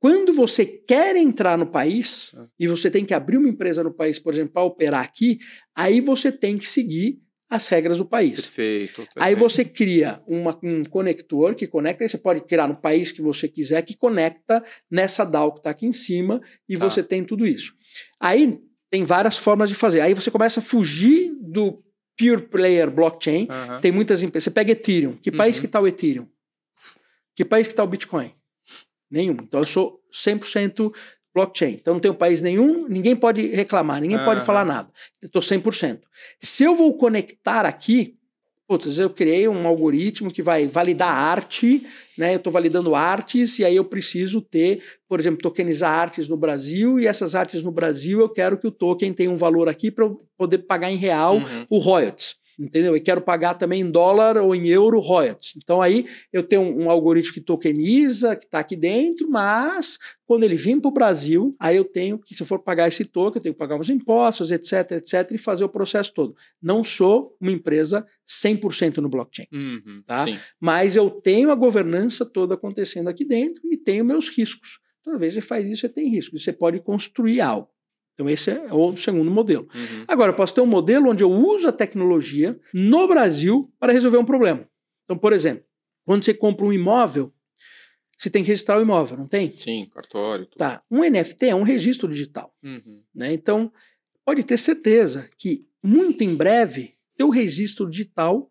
quando 0.00 0.32
você 0.32 0.66
quer 0.66 1.14
entrar 1.14 1.56
no 1.56 1.66
país, 1.66 2.32
uhum. 2.32 2.48
e 2.58 2.66
você 2.66 2.90
tem 2.90 3.04
que 3.04 3.14
abrir 3.14 3.36
uma 3.36 3.48
empresa 3.48 3.84
no 3.84 3.92
país, 3.92 4.18
por 4.18 4.32
exemplo, 4.32 4.54
para 4.54 4.62
operar 4.64 5.04
aqui, 5.04 5.38
aí 5.76 6.00
você 6.00 6.32
tem 6.32 6.56
que 6.56 6.66
seguir 6.66 7.20
as 7.50 7.66
regras 7.68 7.98
do 7.98 8.04
país. 8.04 8.40
Perfeito, 8.40 8.96
perfeito. 8.96 9.22
Aí 9.22 9.34
você 9.34 9.64
cria 9.64 10.22
uma, 10.26 10.58
um 10.62 10.84
conector 10.84 11.54
que 11.54 11.66
conecta, 11.66 12.04
aí 12.04 12.08
você 12.08 12.18
pode 12.18 12.42
criar 12.42 12.68
no 12.68 12.76
país 12.76 13.10
que 13.10 13.22
você 13.22 13.48
quiser, 13.48 13.82
que 13.82 13.96
conecta 13.96 14.62
nessa 14.90 15.24
DAO 15.24 15.52
que 15.52 15.60
está 15.60 15.70
aqui 15.70 15.86
em 15.86 15.92
cima, 15.92 16.40
e 16.68 16.76
tá. 16.76 16.88
você 16.88 17.02
tem 17.02 17.24
tudo 17.24 17.46
isso. 17.46 17.72
Aí 18.20 18.60
tem 18.90 19.04
várias 19.04 19.38
formas 19.38 19.68
de 19.68 19.74
fazer. 19.74 20.00
Aí 20.00 20.14
você 20.14 20.30
começa 20.30 20.60
a 20.60 20.62
fugir 20.62 21.32
do 21.40 21.78
pure 22.16 22.42
player 22.42 22.90
blockchain. 22.90 23.48
Uhum. 23.50 23.80
Tem 23.80 23.92
muitas 23.92 24.22
empresas. 24.22 24.44
Você 24.44 24.50
pega 24.50 24.72
Ethereum. 24.72 25.16
Que 25.16 25.30
país 25.30 25.56
uhum. 25.56 25.60
que 25.60 25.66
está 25.66 25.80
o 25.80 25.86
Ethereum? 25.86 26.26
Que 27.34 27.44
país 27.44 27.66
que 27.66 27.72
está 27.72 27.84
o 27.84 27.86
Bitcoin? 27.86 28.32
Nenhum. 29.10 29.36
Então 29.40 29.60
eu 29.60 29.66
sou 29.66 30.00
100% 30.12 30.92
blockchain. 31.34 31.72
Então 31.80 31.94
não 31.94 32.00
tem 32.00 32.10
um 32.10 32.14
país 32.14 32.42
nenhum, 32.42 32.88
ninguém 32.88 33.14
pode 33.14 33.46
reclamar, 33.48 34.00
ninguém 34.00 34.18
pode 34.24 34.44
falar 34.44 34.64
nada. 34.64 34.88
Estou 35.22 35.42
100%. 35.42 36.00
Se 36.40 36.64
eu 36.64 36.74
vou 36.74 36.96
conectar 36.96 37.64
aqui, 37.64 38.16
putz, 38.66 38.98
eu 38.98 39.08
criei 39.08 39.48
um 39.48 39.66
algoritmo 39.66 40.30
que 40.30 40.42
vai 40.42 40.66
validar 40.66 41.10
arte, 41.10 41.86
né? 42.16 42.34
Eu 42.34 42.38
estou 42.38 42.52
validando 42.52 42.94
artes 42.94 43.58
e 43.58 43.64
aí 43.64 43.76
eu 43.76 43.84
preciso 43.84 44.42
ter, 44.42 44.82
por 45.08 45.18
exemplo, 45.18 45.40
tokenizar 45.40 45.92
artes 45.92 46.28
no 46.28 46.36
Brasil 46.36 47.00
e 47.00 47.06
essas 47.06 47.34
artes 47.34 47.62
no 47.62 47.72
Brasil 47.72 48.20
eu 48.20 48.28
quero 48.28 48.58
que 48.58 48.66
o 48.66 48.72
token 48.72 49.12
tenha 49.12 49.30
um 49.30 49.36
valor 49.36 49.68
aqui 49.68 49.90
para 49.90 50.04
eu 50.04 50.20
poder 50.36 50.58
pagar 50.58 50.90
em 50.90 50.96
real 50.96 51.36
uhum. 51.36 51.66
o 51.70 51.78
royalties 51.78 52.36
entendeu? 52.58 52.96
E 52.96 53.00
quero 53.00 53.20
pagar 53.20 53.54
também 53.54 53.82
em 53.82 53.90
dólar 53.90 54.36
ou 54.36 54.54
em 54.54 54.66
euro 54.68 54.98
royalties. 54.98 55.54
Então 55.56 55.80
aí 55.80 56.04
eu 56.32 56.42
tenho 56.42 56.62
um, 56.62 56.84
um 56.84 56.90
algoritmo 56.90 57.32
que 57.32 57.40
tokeniza, 57.40 58.34
que 58.34 58.44
está 58.44 58.58
aqui 58.58 58.74
dentro, 58.74 59.28
mas 59.30 59.98
quando 60.26 60.44
ele 60.44 60.56
vir 60.56 60.80
para 60.80 60.88
o 60.88 60.92
Brasil, 60.92 61.54
aí 61.58 61.76
eu 61.76 61.84
tenho 61.84 62.18
que, 62.18 62.34
se 62.34 62.42
eu 62.42 62.46
for 62.46 62.58
pagar 62.58 62.88
esse 62.88 63.04
token, 63.04 63.38
eu 63.38 63.42
tenho 63.42 63.54
que 63.54 63.58
pagar 63.58 63.78
os 63.78 63.88
impostos, 63.88 64.50
etc, 64.50 64.92
etc, 64.92 65.30
e 65.32 65.38
fazer 65.38 65.64
o 65.64 65.68
processo 65.68 66.12
todo. 66.12 66.34
Não 66.60 66.82
sou 66.82 67.36
uma 67.40 67.52
empresa 67.52 68.06
100% 68.28 68.98
no 68.98 69.08
blockchain, 69.08 69.46
uhum, 69.52 70.02
tá? 70.06 70.26
Sim. 70.26 70.38
Mas 70.60 70.96
eu 70.96 71.10
tenho 71.10 71.50
a 71.50 71.54
governança 71.54 72.26
toda 72.26 72.54
acontecendo 72.54 73.08
aqui 73.08 73.24
dentro 73.24 73.62
e 73.70 73.76
tenho 73.76 74.04
meus 74.04 74.28
riscos. 74.28 74.80
Toda 75.02 75.16
vez 75.16 75.32
que 75.32 75.40
você 75.40 75.46
faz 75.46 75.68
isso, 75.68 75.82
você 75.82 75.88
tem 75.88 76.10
risco. 76.10 76.38
Você 76.38 76.52
pode 76.52 76.80
construir 76.80 77.40
algo. 77.40 77.68
Então, 78.18 78.28
esse 78.28 78.50
é 78.50 78.74
o 78.74 78.96
segundo 78.96 79.30
modelo. 79.30 79.68
Uhum. 79.72 80.04
Agora, 80.08 80.32
eu 80.32 80.34
posso 80.34 80.52
ter 80.52 80.60
um 80.60 80.66
modelo 80.66 81.08
onde 81.08 81.22
eu 81.22 81.30
uso 81.30 81.68
a 81.68 81.72
tecnologia 81.72 82.58
no 82.74 83.06
Brasil 83.06 83.72
para 83.78 83.92
resolver 83.92 84.18
um 84.18 84.24
problema. 84.24 84.68
Então, 85.04 85.16
por 85.16 85.32
exemplo, 85.32 85.64
quando 86.04 86.24
você 86.24 86.34
compra 86.34 86.66
um 86.66 86.72
imóvel, 86.72 87.32
você 88.18 88.28
tem 88.28 88.42
que 88.42 88.48
registrar 88.48 88.76
o 88.76 88.82
imóvel, 88.82 89.16
não 89.16 89.28
tem? 89.28 89.56
Sim, 89.56 89.88
cartório. 89.88 90.46
Tudo. 90.46 90.58
Tá. 90.58 90.82
Um 90.90 91.08
NFT 91.08 91.46
é 91.46 91.54
um 91.54 91.62
registro 91.62 92.08
digital. 92.08 92.52
Uhum. 92.60 93.04
Né? 93.14 93.32
Então, 93.32 93.72
pode 94.24 94.42
ter 94.42 94.58
certeza 94.58 95.30
que 95.38 95.64
muito 95.80 96.24
em 96.24 96.34
breve, 96.34 96.94
teu 97.16 97.28
registro 97.28 97.88
digital 97.88 98.50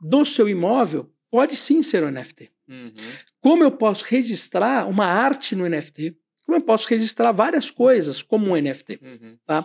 do 0.00 0.24
seu 0.24 0.48
imóvel 0.48 1.12
pode 1.30 1.56
sim 1.56 1.82
ser 1.82 2.02
um 2.02 2.10
NFT. 2.10 2.50
Uhum. 2.66 2.94
Como 3.38 3.62
eu 3.62 3.70
posso 3.70 4.06
registrar 4.06 4.88
uma 4.88 5.04
arte 5.04 5.54
no 5.54 5.68
NFT? 5.68 6.16
Como 6.44 6.58
eu 6.58 6.62
posso 6.62 6.88
registrar 6.88 7.32
várias 7.32 7.70
coisas 7.70 8.22
como 8.22 8.50
um 8.50 8.56
NFT. 8.56 9.00
Uhum. 9.02 9.36
Tá? 9.46 9.64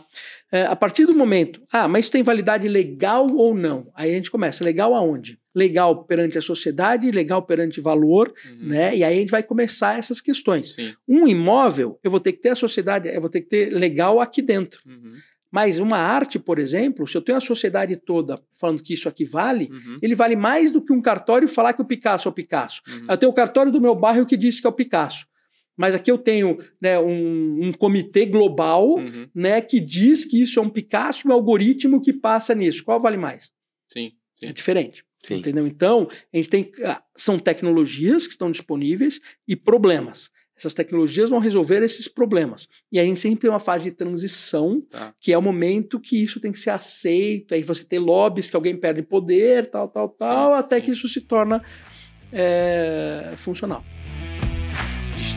É, 0.51 0.63
a 0.63 0.75
partir 0.75 1.05
do 1.05 1.13
momento, 1.13 1.61
ah, 1.71 1.87
mas 1.87 2.05
isso 2.05 2.11
tem 2.11 2.23
validade 2.23 2.67
legal 2.67 3.29
ou 3.29 3.53
não? 3.53 3.91
Aí 3.93 4.11
a 4.11 4.13
gente 4.13 4.31
começa, 4.31 4.63
legal 4.63 4.95
aonde? 4.95 5.37
Legal 5.53 6.05
perante 6.05 6.37
a 6.37 6.41
sociedade, 6.41 7.11
legal 7.11 7.41
perante 7.41 7.81
valor, 7.81 8.33
uhum. 8.45 8.69
né? 8.69 8.95
E 8.95 9.03
aí 9.03 9.17
a 9.17 9.19
gente 9.19 9.31
vai 9.31 9.43
começar 9.43 9.97
essas 9.97 10.21
questões. 10.21 10.75
Sim. 10.75 10.93
Um 11.07 11.27
imóvel, 11.27 11.99
eu 12.01 12.09
vou 12.09 12.19
ter 12.19 12.31
que 12.31 12.39
ter 12.39 12.49
a 12.49 12.55
sociedade, 12.55 13.09
eu 13.09 13.19
vou 13.19 13.29
ter 13.29 13.41
que 13.41 13.49
ter 13.49 13.73
legal 13.73 14.21
aqui 14.21 14.41
dentro. 14.41 14.79
Uhum. 14.85 15.13
Mas 15.51 15.79
uma 15.79 15.97
arte, 15.97 16.37
por 16.37 16.59
exemplo, 16.59 17.07
se 17.07 17.17
eu 17.17 17.21
tenho 17.23 17.39
a 17.39 17.41
sociedade 17.41 17.95
toda 17.97 18.39
falando 18.53 18.83
que 18.83 18.93
isso 18.93 19.09
aqui 19.09 19.25
vale, 19.25 19.67
uhum. 19.71 19.97
ele 20.01 20.13
vale 20.13 20.35
mais 20.35 20.71
do 20.71 20.79
que 20.79 20.93
um 20.93 21.01
cartório 21.01 21.47
falar 21.47 21.73
que 21.73 21.81
o 21.81 21.85
Picasso 21.85 22.27
é 22.27 22.31
o 22.31 22.33
Picasso. 22.33 22.81
Uhum. 22.87 23.05
Eu 23.09 23.17
tenho 23.17 23.31
o 23.31 23.35
cartório 23.35 23.71
do 23.71 23.81
meu 23.81 23.95
bairro 23.95 24.27
que 24.27 24.37
diz 24.37 24.61
que 24.61 24.67
é 24.67 24.69
o 24.69 24.73
Picasso 24.73 25.25
mas 25.79 25.95
aqui 25.95 26.11
eu 26.11 26.17
tenho 26.17 26.57
né, 26.81 26.99
um, 26.99 27.67
um, 27.67 27.71
comitê 27.71 28.25
global 28.25 28.97
uhum. 28.97 29.29
né, 29.33 29.61
que 29.61 29.79
diz 29.79 30.25
que 30.25 30.41
isso 30.41 30.59
é 30.59 30.61
um 30.61 30.69
Picasso 30.69 31.25
e 31.25 31.31
um 31.31 31.33
algoritmo 31.33 32.01
que 32.01 32.11
passa 32.11 32.53
nisso. 32.53 32.83
Qual 32.83 32.99
vale 32.99 33.15
mais? 33.15 33.49
Sim. 33.87 34.11
sim. 34.37 34.49
É 34.49 34.51
diferente. 34.51 35.05
Sim. 35.25 35.35
Entendeu? 35.35 35.65
Então, 35.65 36.09
a 36.33 36.37
gente 36.37 36.49
tem. 36.49 36.69
Ah, 36.83 37.01
são 37.15 37.39
tecnologias 37.39 38.27
que 38.27 38.33
estão 38.33 38.51
disponíveis 38.51 39.21
e 39.47 39.55
problemas. 39.55 40.29
Essas 40.53 40.73
tecnologias 40.73 41.29
vão 41.29 41.39
resolver 41.39 41.81
esses 41.81 42.09
problemas. 42.09 42.67
E 42.91 42.99
aí 42.99 43.05
a 43.05 43.07
gente 43.07 43.21
sempre 43.21 43.39
tem 43.39 43.49
uma 43.49 43.59
fase 43.59 43.85
de 43.85 43.91
transição, 43.95 44.81
tá. 44.81 45.15
que 45.17 45.31
é 45.31 45.37
o 45.37 45.41
momento 45.41 45.97
que 45.97 46.21
isso 46.21 46.41
tem 46.41 46.51
que 46.51 46.59
ser 46.59 46.71
aceito, 46.71 47.53
aí 47.53 47.63
você 47.63 47.85
tem 47.85 47.99
lobbies 47.99 48.49
que 48.49 48.55
alguém 48.57 48.75
perde 48.75 49.01
poder, 49.01 49.67
tal, 49.67 49.87
tal, 49.87 50.09
tal, 50.09 50.51
sim, 50.51 50.59
até 50.59 50.75
sim. 50.75 50.81
que 50.81 50.91
isso 50.91 51.07
se 51.07 51.21
torna 51.21 51.63
é, 52.33 53.33
funcional 53.37 53.81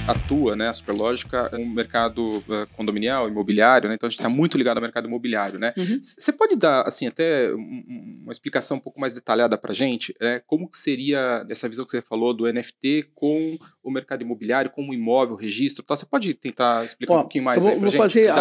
atua, 0.06 0.56
né, 0.56 0.68
a 0.68 0.72
Superlógica, 0.72 1.48
é 1.52 1.56
um 1.56 1.68
mercado 1.68 2.38
uh, 2.38 2.66
condominial, 2.76 3.28
imobiliário, 3.28 3.88
né, 3.88 3.94
então 3.94 4.06
a 4.06 4.10
gente 4.10 4.18
está 4.18 4.28
muito 4.28 4.56
ligado 4.56 4.78
ao 4.78 4.82
mercado 4.82 5.06
imobiliário, 5.06 5.58
né. 5.58 5.72
Você 6.00 6.30
uhum. 6.30 6.36
pode 6.36 6.56
dar, 6.56 6.82
assim, 6.86 7.06
até 7.06 7.52
uma 7.52 8.32
explicação 8.32 8.76
um 8.76 8.80
pouco 8.80 9.00
mais 9.00 9.14
detalhada 9.14 9.56
para 9.58 9.72
a 9.72 9.74
gente, 9.74 10.14
né, 10.20 10.40
como 10.46 10.68
que 10.68 10.76
seria 10.76 11.44
essa 11.48 11.68
visão 11.68 11.84
que 11.84 11.90
você 11.90 12.02
falou 12.02 12.34
do 12.34 12.50
NFT 12.50 13.10
com 13.14 13.58
o 13.82 13.90
mercado 13.90 14.22
imobiliário, 14.22 14.70
com 14.70 14.88
o 14.88 14.94
imóvel, 14.94 15.36
registro, 15.36 15.84
Você 15.88 16.06
pode 16.06 16.32
tentar 16.34 16.84
explicar 16.84 17.14
Ó, 17.14 17.18
um 17.18 17.20
pouquinho 17.22 17.44
mais 17.44 17.62
vou, 17.62 17.72
pra 17.72 17.80
vou 17.80 17.90
gente, 17.90 17.98
fazer, 17.98 18.32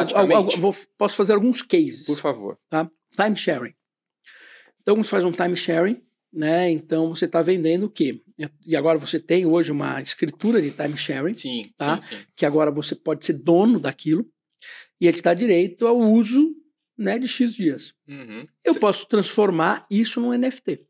vou, 0.60 0.76
posso 0.98 1.16
fazer 1.16 1.34
alguns 1.34 1.62
cases. 1.62 2.06
Por 2.06 2.18
favor. 2.18 2.58
Tá? 2.70 2.90
Time 3.16 3.36
sharing. 3.36 3.74
Então, 4.82 4.96
você 4.96 5.10
faz 5.10 5.24
um 5.24 5.32
time 5.32 5.56
sharing, 5.56 6.02
né? 6.32 6.70
Então 6.70 7.10
você 7.10 7.26
está 7.26 7.42
vendendo 7.42 7.86
o 7.86 7.90
quê? 7.90 8.22
E 8.66 8.76
agora 8.76 8.98
você 8.98 9.20
tem 9.20 9.46
hoje 9.46 9.72
uma 9.72 10.02
escritura 10.02 10.62
de 10.62 10.72
time 10.72 10.98
sharing, 10.98 11.34
sim, 11.34 11.72
tá? 11.78 12.02
Sim, 12.02 12.16
sim. 12.16 12.24
Que 12.36 12.46
agora 12.46 12.72
você 12.72 12.96
pode 12.96 13.26
ser 13.26 13.34
dono 13.34 13.80
daquilo 13.80 14.30
e 15.00 15.08
ele 15.08 15.18
está 15.18 15.34
direito 15.34 15.86
ao 15.88 15.98
uso, 15.98 16.56
né, 16.98 17.18
de 17.20 17.28
x 17.28 17.54
dias. 17.54 17.94
Uhum. 18.08 18.48
Eu 18.64 18.76
posso 18.76 19.08
transformar 19.08 19.86
isso 19.90 20.22
num 20.22 20.38
NFT. 20.38 20.86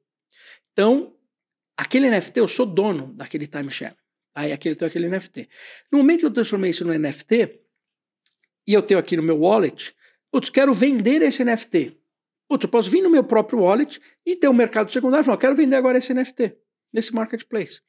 Então, 0.72 1.16
aquele 1.78 2.10
NFT 2.10 2.40
eu 2.40 2.48
sou 2.48 2.66
dono 2.66 3.14
daquele 3.14 3.48
time 3.48 3.72
sharing. 3.72 3.96
Aí 4.34 4.52
aquele 4.52 4.76
tem 4.76 4.88
aquele 4.88 5.10
NFT. 5.10 5.50
No 5.92 5.98
momento 5.98 6.20
que 6.22 6.26
eu 6.26 6.32
transformei 6.32 6.70
isso 6.70 6.86
no 6.86 6.98
NFT, 6.98 7.60
e 8.68 8.74
eu 8.74 8.82
tenho 8.82 9.00
aqui 9.00 9.18
no 9.18 9.24
meu 9.24 9.40
wallet, 9.40 9.94
putz, 10.32 10.50
quero 10.50 10.74
vender 10.74 11.22
esse 11.22 11.44
NFT. 11.44 11.98
Putz, 12.52 12.66
eu 12.66 12.70
posso 12.70 12.90
vir 12.90 13.02
no 13.02 13.10
meu 13.10 13.24
próprio 13.24 13.60
wallet 13.60 13.98
e 14.26 14.36
ter 14.36 14.50
um 14.50 14.54
mercado 14.54 14.92
secundário 14.92 15.24
e 15.24 15.26
falar, 15.26 15.38
quero 15.38 15.56
vender 15.56 15.78
agora 15.78 15.98
esse 15.98 16.14
NFT, 16.14 16.54
nesse 16.92 17.14
marketplace. 17.14 17.80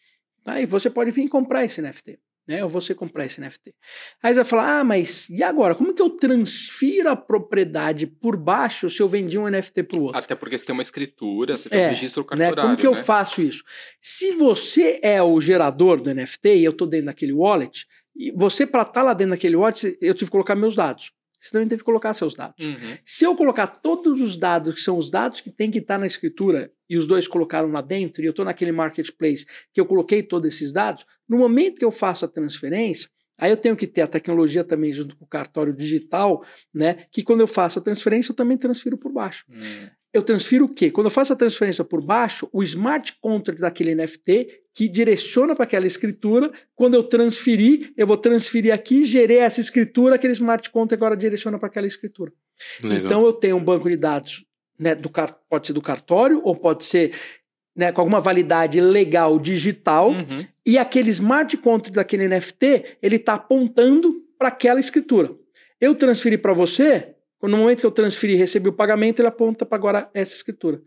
Aí 0.46 0.66
você 0.66 0.88
pode 0.88 1.10
vir 1.10 1.28
comprar 1.28 1.64
esse 1.64 1.82
NFT 1.82 2.16
né? 2.46 2.62
Ou 2.62 2.68
você 2.68 2.94
comprar 2.94 3.24
esse 3.24 3.40
NFT. 3.40 3.74
Aí 4.22 4.32
você 4.32 4.40
vai 4.40 4.44
falar, 4.44 4.80
ah, 4.80 4.84
mas 4.84 5.28
e 5.28 5.42
agora? 5.42 5.74
Como 5.74 5.94
que 5.94 6.02
eu 6.02 6.10
transfiro 6.10 7.08
a 7.08 7.16
propriedade 7.16 8.06
por 8.06 8.36
baixo 8.36 8.90
se 8.90 9.00
eu 9.00 9.08
vendi 9.08 9.38
um 9.38 9.48
NFT 9.48 9.84
para 9.84 9.98
o 9.98 10.02
outro? 10.02 10.18
Até 10.18 10.34
porque 10.34 10.58
você 10.58 10.64
tem 10.64 10.72
uma 10.72 10.82
escritura, 10.82 11.56
você 11.56 11.68
tem 11.68 11.80
é, 11.80 11.86
um 11.86 11.90
registro 11.90 12.24
cartorário. 12.24 12.56
Né? 12.56 12.62
Como 12.62 12.76
que 12.76 12.86
né? 12.86 12.90
eu 12.90 12.96
faço 12.96 13.40
isso? 13.40 13.62
Se 14.00 14.32
você 14.32 14.98
é 15.02 15.22
o 15.22 15.40
gerador 15.40 16.00
do 16.00 16.12
NFT 16.12 16.56
e 16.56 16.64
eu 16.64 16.72
estou 16.72 16.86
dentro 16.86 17.06
daquele 17.06 17.32
wallet, 17.32 17.86
e 18.14 18.32
você, 18.32 18.66
para 18.66 18.82
estar 18.82 18.92
tá 18.92 19.02
lá 19.02 19.14
dentro 19.14 19.30
daquele 19.30 19.56
wallet, 19.56 19.96
eu 20.00 20.12
tive 20.12 20.26
que 20.26 20.32
colocar 20.32 20.54
meus 20.54 20.74
dados. 20.74 21.12
Você 21.42 21.50
também 21.50 21.66
teve 21.66 21.80
que 21.80 21.84
colocar 21.84 22.14
seus 22.14 22.34
dados. 22.34 22.64
Uhum. 22.64 22.76
Se 23.04 23.24
eu 23.24 23.34
colocar 23.34 23.66
todos 23.66 24.20
os 24.20 24.36
dados, 24.36 24.74
que 24.74 24.80
são 24.80 24.96
os 24.96 25.10
dados 25.10 25.40
que 25.40 25.50
tem 25.50 25.70
que 25.70 25.78
estar 25.78 25.94
tá 25.94 25.98
na 25.98 26.06
escritura, 26.06 26.70
e 26.88 26.96
os 26.96 27.04
dois 27.04 27.26
colocaram 27.26 27.70
lá 27.72 27.80
dentro, 27.80 28.22
e 28.22 28.26
eu 28.26 28.30
estou 28.30 28.44
naquele 28.44 28.70
marketplace 28.70 29.44
que 29.72 29.80
eu 29.80 29.86
coloquei 29.86 30.22
todos 30.22 30.54
esses 30.54 30.72
dados, 30.72 31.04
no 31.28 31.38
momento 31.38 31.80
que 31.80 31.84
eu 31.84 31.90
faço 31.90 32.24
a 32.24 32.28
transferência, 32.28 33.10
aí 33.40 33.50
eu 33.50 33.56
tenho 33.56 33.76
que 33.76 33.88
ter 33.88 34.02
a 34.02 34.06
tecnologia 34.06 34.62
também 34.62 34.92
junto 34.92 35.16
com 35.16 35.24
o 35.24 35.28
cartório 35.28 35.74
digital, 35.74 36.44
né? 36.72 36.94
Que 37.10 37.24
quando 37.24 37.40
eu 37.40 37.48
faço 37.48 37.80
a 37.80 37.82
transferência, 37.82 38.30
eu 38.30 38.36
também 38.36 38.56
transfiro 38.56 38.96
por 38.96 39.12
baixo. 39.12 39.44
Uhum 39.50 39.90
eu 40.12 40.22
transfiro 40.22 40.66
o 40.66 40.68
quê? 40.68 40.90
Quando 40.90 41.06
eu 41.06 41.10
faço 41.10 41.32
a 41.32 41.36
transferência 41.36 41.82
por 41.82 42.02
baixo, 42.02 42.48
o 42.52 42.62
smart 42.62 43.14
contract 43.20 43.60
daquele 43.60 43.94
NFT 43.94 44.62
que 44.74 44.88
direciona 44.88 45.54
para 45.54 45.64
aquela 45.64 45.86
escritura, 45.86 46.50
quando 46.74 46.94
eu 46.94 47.02
transferir, 47.02 47.92
eu 47.96 48.06
vou 48.06 48.16
transferir 48.16 48.72
aqui, 48.72 49.04
gerei 49.04 49.38
essa 49.38 49.60
escritura, 49.60 50.14
aquele 50.14 50.32
smart 50.32 50.68
contract 50.70 51.02
agora 51.02 51.16
direciona 51.16 51.58
para 51.58 51.68
aquela 51.68 51.86
escritura. 51.86 52.32
Legal. 52.82 52.98
Então 52.98 53.24
eu 53.24 53.32
tenho 53.32 53.56
um 53.56 53.64
banco 53.64 53.88
de 53.88 53.96
dados, 53.96 54.44
né, 54.78 54.94
do, 54.94 55.10
pode 55.48 55.66
ser 55.66 55.72
do 55.72 55.82
cartório 55.82 56.40
ou 56.44 56.54
pode 56.54 56.84
ser 56.84 57.12
né, 57.76 57.90
com 57.90 58.00
alguma 58.00 58.20
validade 58.20 58.80
legal 58.80 59.38
digital, 59.38 60.10
uhum. 60.10 60.38
e 60.64 60.76
aquele 60.76 61.10
smart 61.10 61.56
contract 61.56 61.92
daquele 61.92 62.28
NFT, 62.28 62.98
ele 63.02 63.16
está 63.16 63.34
apontando 63.34 64.22
para 64.38 64.48
aquela 64.48 64.78
escritura. 64.80 65.30
Eu 65.80 65.94
transferi 65.94 66.36
para 66.36 66.52
você, 66.52 67.14
no 67.48 67.56
momento 67.56 67.80
que 67.80 67.86
eu 67.86 67.90
transferi 67.90 68.34
e 68.34 68.36
recebi 68.36 68.68
o 68.68 68.72
pagamento, 68.72 69.20
ele 69.20 69.28
aponta 69.28 69.66
para 69.66 69.76
agora 69.76 70.10
essa 70.14 70.34
escritura. 70.34 70.80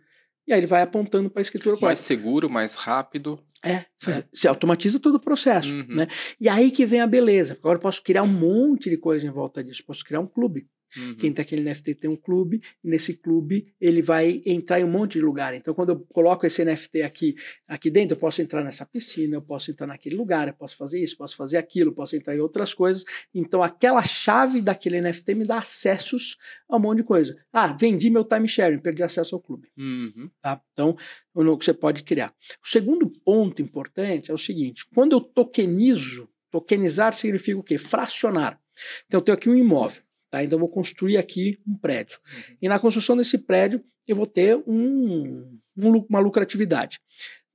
E 0.47 0.53
aí 0.53 0.59
ele 0.59 0.67
vai 0.67 0.81
apontando 0.81 1.29
para 1.29 1.41
a 1.41 1.43
escritura. 1.43 1.77
Mais 1.81 1.99
seguro, 1.99 2.49
mais 2.49 2.75
rápido. 2.75 3.39
É, 3.63 3.83
é, 4.11 4.23
se 4.31 4.47
automatiza 4.47 4.99
todo 4.99 5.15
o 5.15 5.19
processo. 5.19 5.73
Uhum. 5.73 5.87
Né? 5.89 6.07
E 6.39 6.47
aí 6.47 6.69
que 6.69 6.85
vem 6.85 7.01
a 7.01 7.07
beleza. 7.07 7.57
Agora 7.59 7.77
eu 7.77 7.81
posso 7.81 8.03
criar 8.03 8.21
um 8.21 8.27
monte 8.27 8.89
de 8.89 8.97
coisa 8.97 9.25
em 9.25 9.31
volta 9.31 9.63
disso. 9.63 9.83
Posso 9.85 10.03
criar 10.03 10.19
um 10.19 10.27
clube. 10.27 10.69
Uhum. 10.97 11.15
Quem 11.15 11.33
tem 11.33 11.43
aquele 11.43 11.63
NFT 11.63 11.95
tem 11.95 12.09
um 12.09 12.15
clube, 12.15 12.61
e 12.83 12.87
nesse 12.87 13.13
clube 13.13 13.73
ele 13.79 14.01
vai 14.01 14.41
entrar 14.45 14.79
em 14.79 14.83
um 14.83 14.89
monte 14.89 15.13
de 15.13 15.21
lugar. 15.21 15.53
Então, 15.53 15.73
quando 15.73 15.89
eu 15.89 15.99
coloco 16.11 16.45
esse 16.45 16.63
NFT 16.63 17.01
aqui, 17.01 17.35
aqui 17.67 17.89
dentro, 17.89 18.15
eu 18.15 18.19
posso 18.19 18.41
entrar 18.41 18.63
nessa 18.63 18.85
piscina, 18.85 19.35
eu 19.35 19.41
posso 19.41 19.71
entrar 19.71 19.87
naquele 19.87 20.15
lugar, 20.15 20.47
eu 20.47 20.53
posso 20.53 20.77
fazer 20.77 21.01
isso, 21.01 21.17
posso 21.17 21.35
fazer 21.35 21.57
aquilo, 21.57 21.93
posso 21.93 22.15
entrar 22.15 22.35
em 22.35 22.39
outras 22.39 22.73
coisas. 22.73 23.03
Então, 23.33 23.61
aquela 23.61 24.03
chave 24.03 24.61
daquele 24.61 25.01
NFT 25.01 25.35
me 25.35 25.45
dá 25.45 25.57
acessos 25.57 26.37
a 26.69 26.77
um 26.77 26.79
monte 26.79 26.97
de 26.97 27.03
coisa. 27.03 27.35
Ah, 27.51 27.67
vendi 27.73 28.09
meu 28.09 28.23
time 28.23 28.47
sharing, 28.47 28.79
perdi 28.79 29.03
acesso 29.03 29.35
ao 29.35 29.41
clube. 29.41 29.69
Uhum. 29.77 30.29
Tá? 30.41 30.61
Então, 30.73 30.95
você 31.33 31.73
pode 31.73 32.03
criar. 32.03 32.33
O 32.63 32.67
segundo 32.67 33.09
ponto 33.09 33.61
importante 33.61 34.31
é 34.31 34.33
o 34.33 34.37
seguinte: 34.37 34.85
quando 34.93 35.13
eu 35.13 35.21
tokenizo, 35.21 36.29
tokenizar 36.51 37.13
significa 37.13 37.59
o 37.59 37.63
quê? 37.63 37.77
Fracionar. 37.77 38.59
Então, 39.05 39.19
eu 39.19 39.23
tenho 39.23 39.37
aqui 39.37 39.49
um 39.49 39.55
imóvel. 39.55 40.04
Tá? 40.35 40.43
Então, 40.43 40.57
eu 40.57 40.59
vou 40.59 40.69
construir 40.69 41.15
aqui 41.15 41.57
um 41.65 41.77
prédio. 41.77 42.19
Uhum. 42.25 42.57
E 42.63 42.67
na 42.67 42.77
construção 42.77 43.15
desse 43.15 43.37
prédio, 43.37 43.81
eu 44.05 44.17
vou 44.17 44.25
ter 44.25 44.61
um, 44.67 45.57
um, 45.77 46.05
uma 46.09 46.19
lucratividade. 46.19 46.99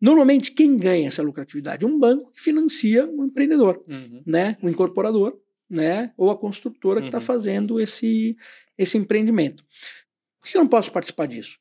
Normalmente, 0.00 0.52
quem 0.52 0.78
ganha 0.78 1.08
essa 1.08 1.22
lucratividade? 1.22 1.84
Um 1.84 1.98
banco 1.98 2.32
que 2.32 2.40
financia 2.40 3.04
o 3.04 3.20
um 3.20 3.26
empreendedor, 3.26 3.84
uhum. 3.86 4.22
né? 4.24 4.56
o 4.62 4.68
incorporador, 4.70 5.38
né? 5.68 6.10
ou 6.16 6.30
a 6.30 6.38
construtora 6.38 7.02
que 7.02 7.08
está 7.08 7.18
uhum. 7.18 7.24
fazendo 7.24 7.78
esse, 7.78 8.34
esse 8.78 8.96
empreendimento. 8.96 9.62
Por 10.40 10.50
que 10.50 10.56
eu 10.56 10.62
não 10.62 10.68
posso 10.68 10.90
participar 10.90 11.26
disso? 11.26 11.58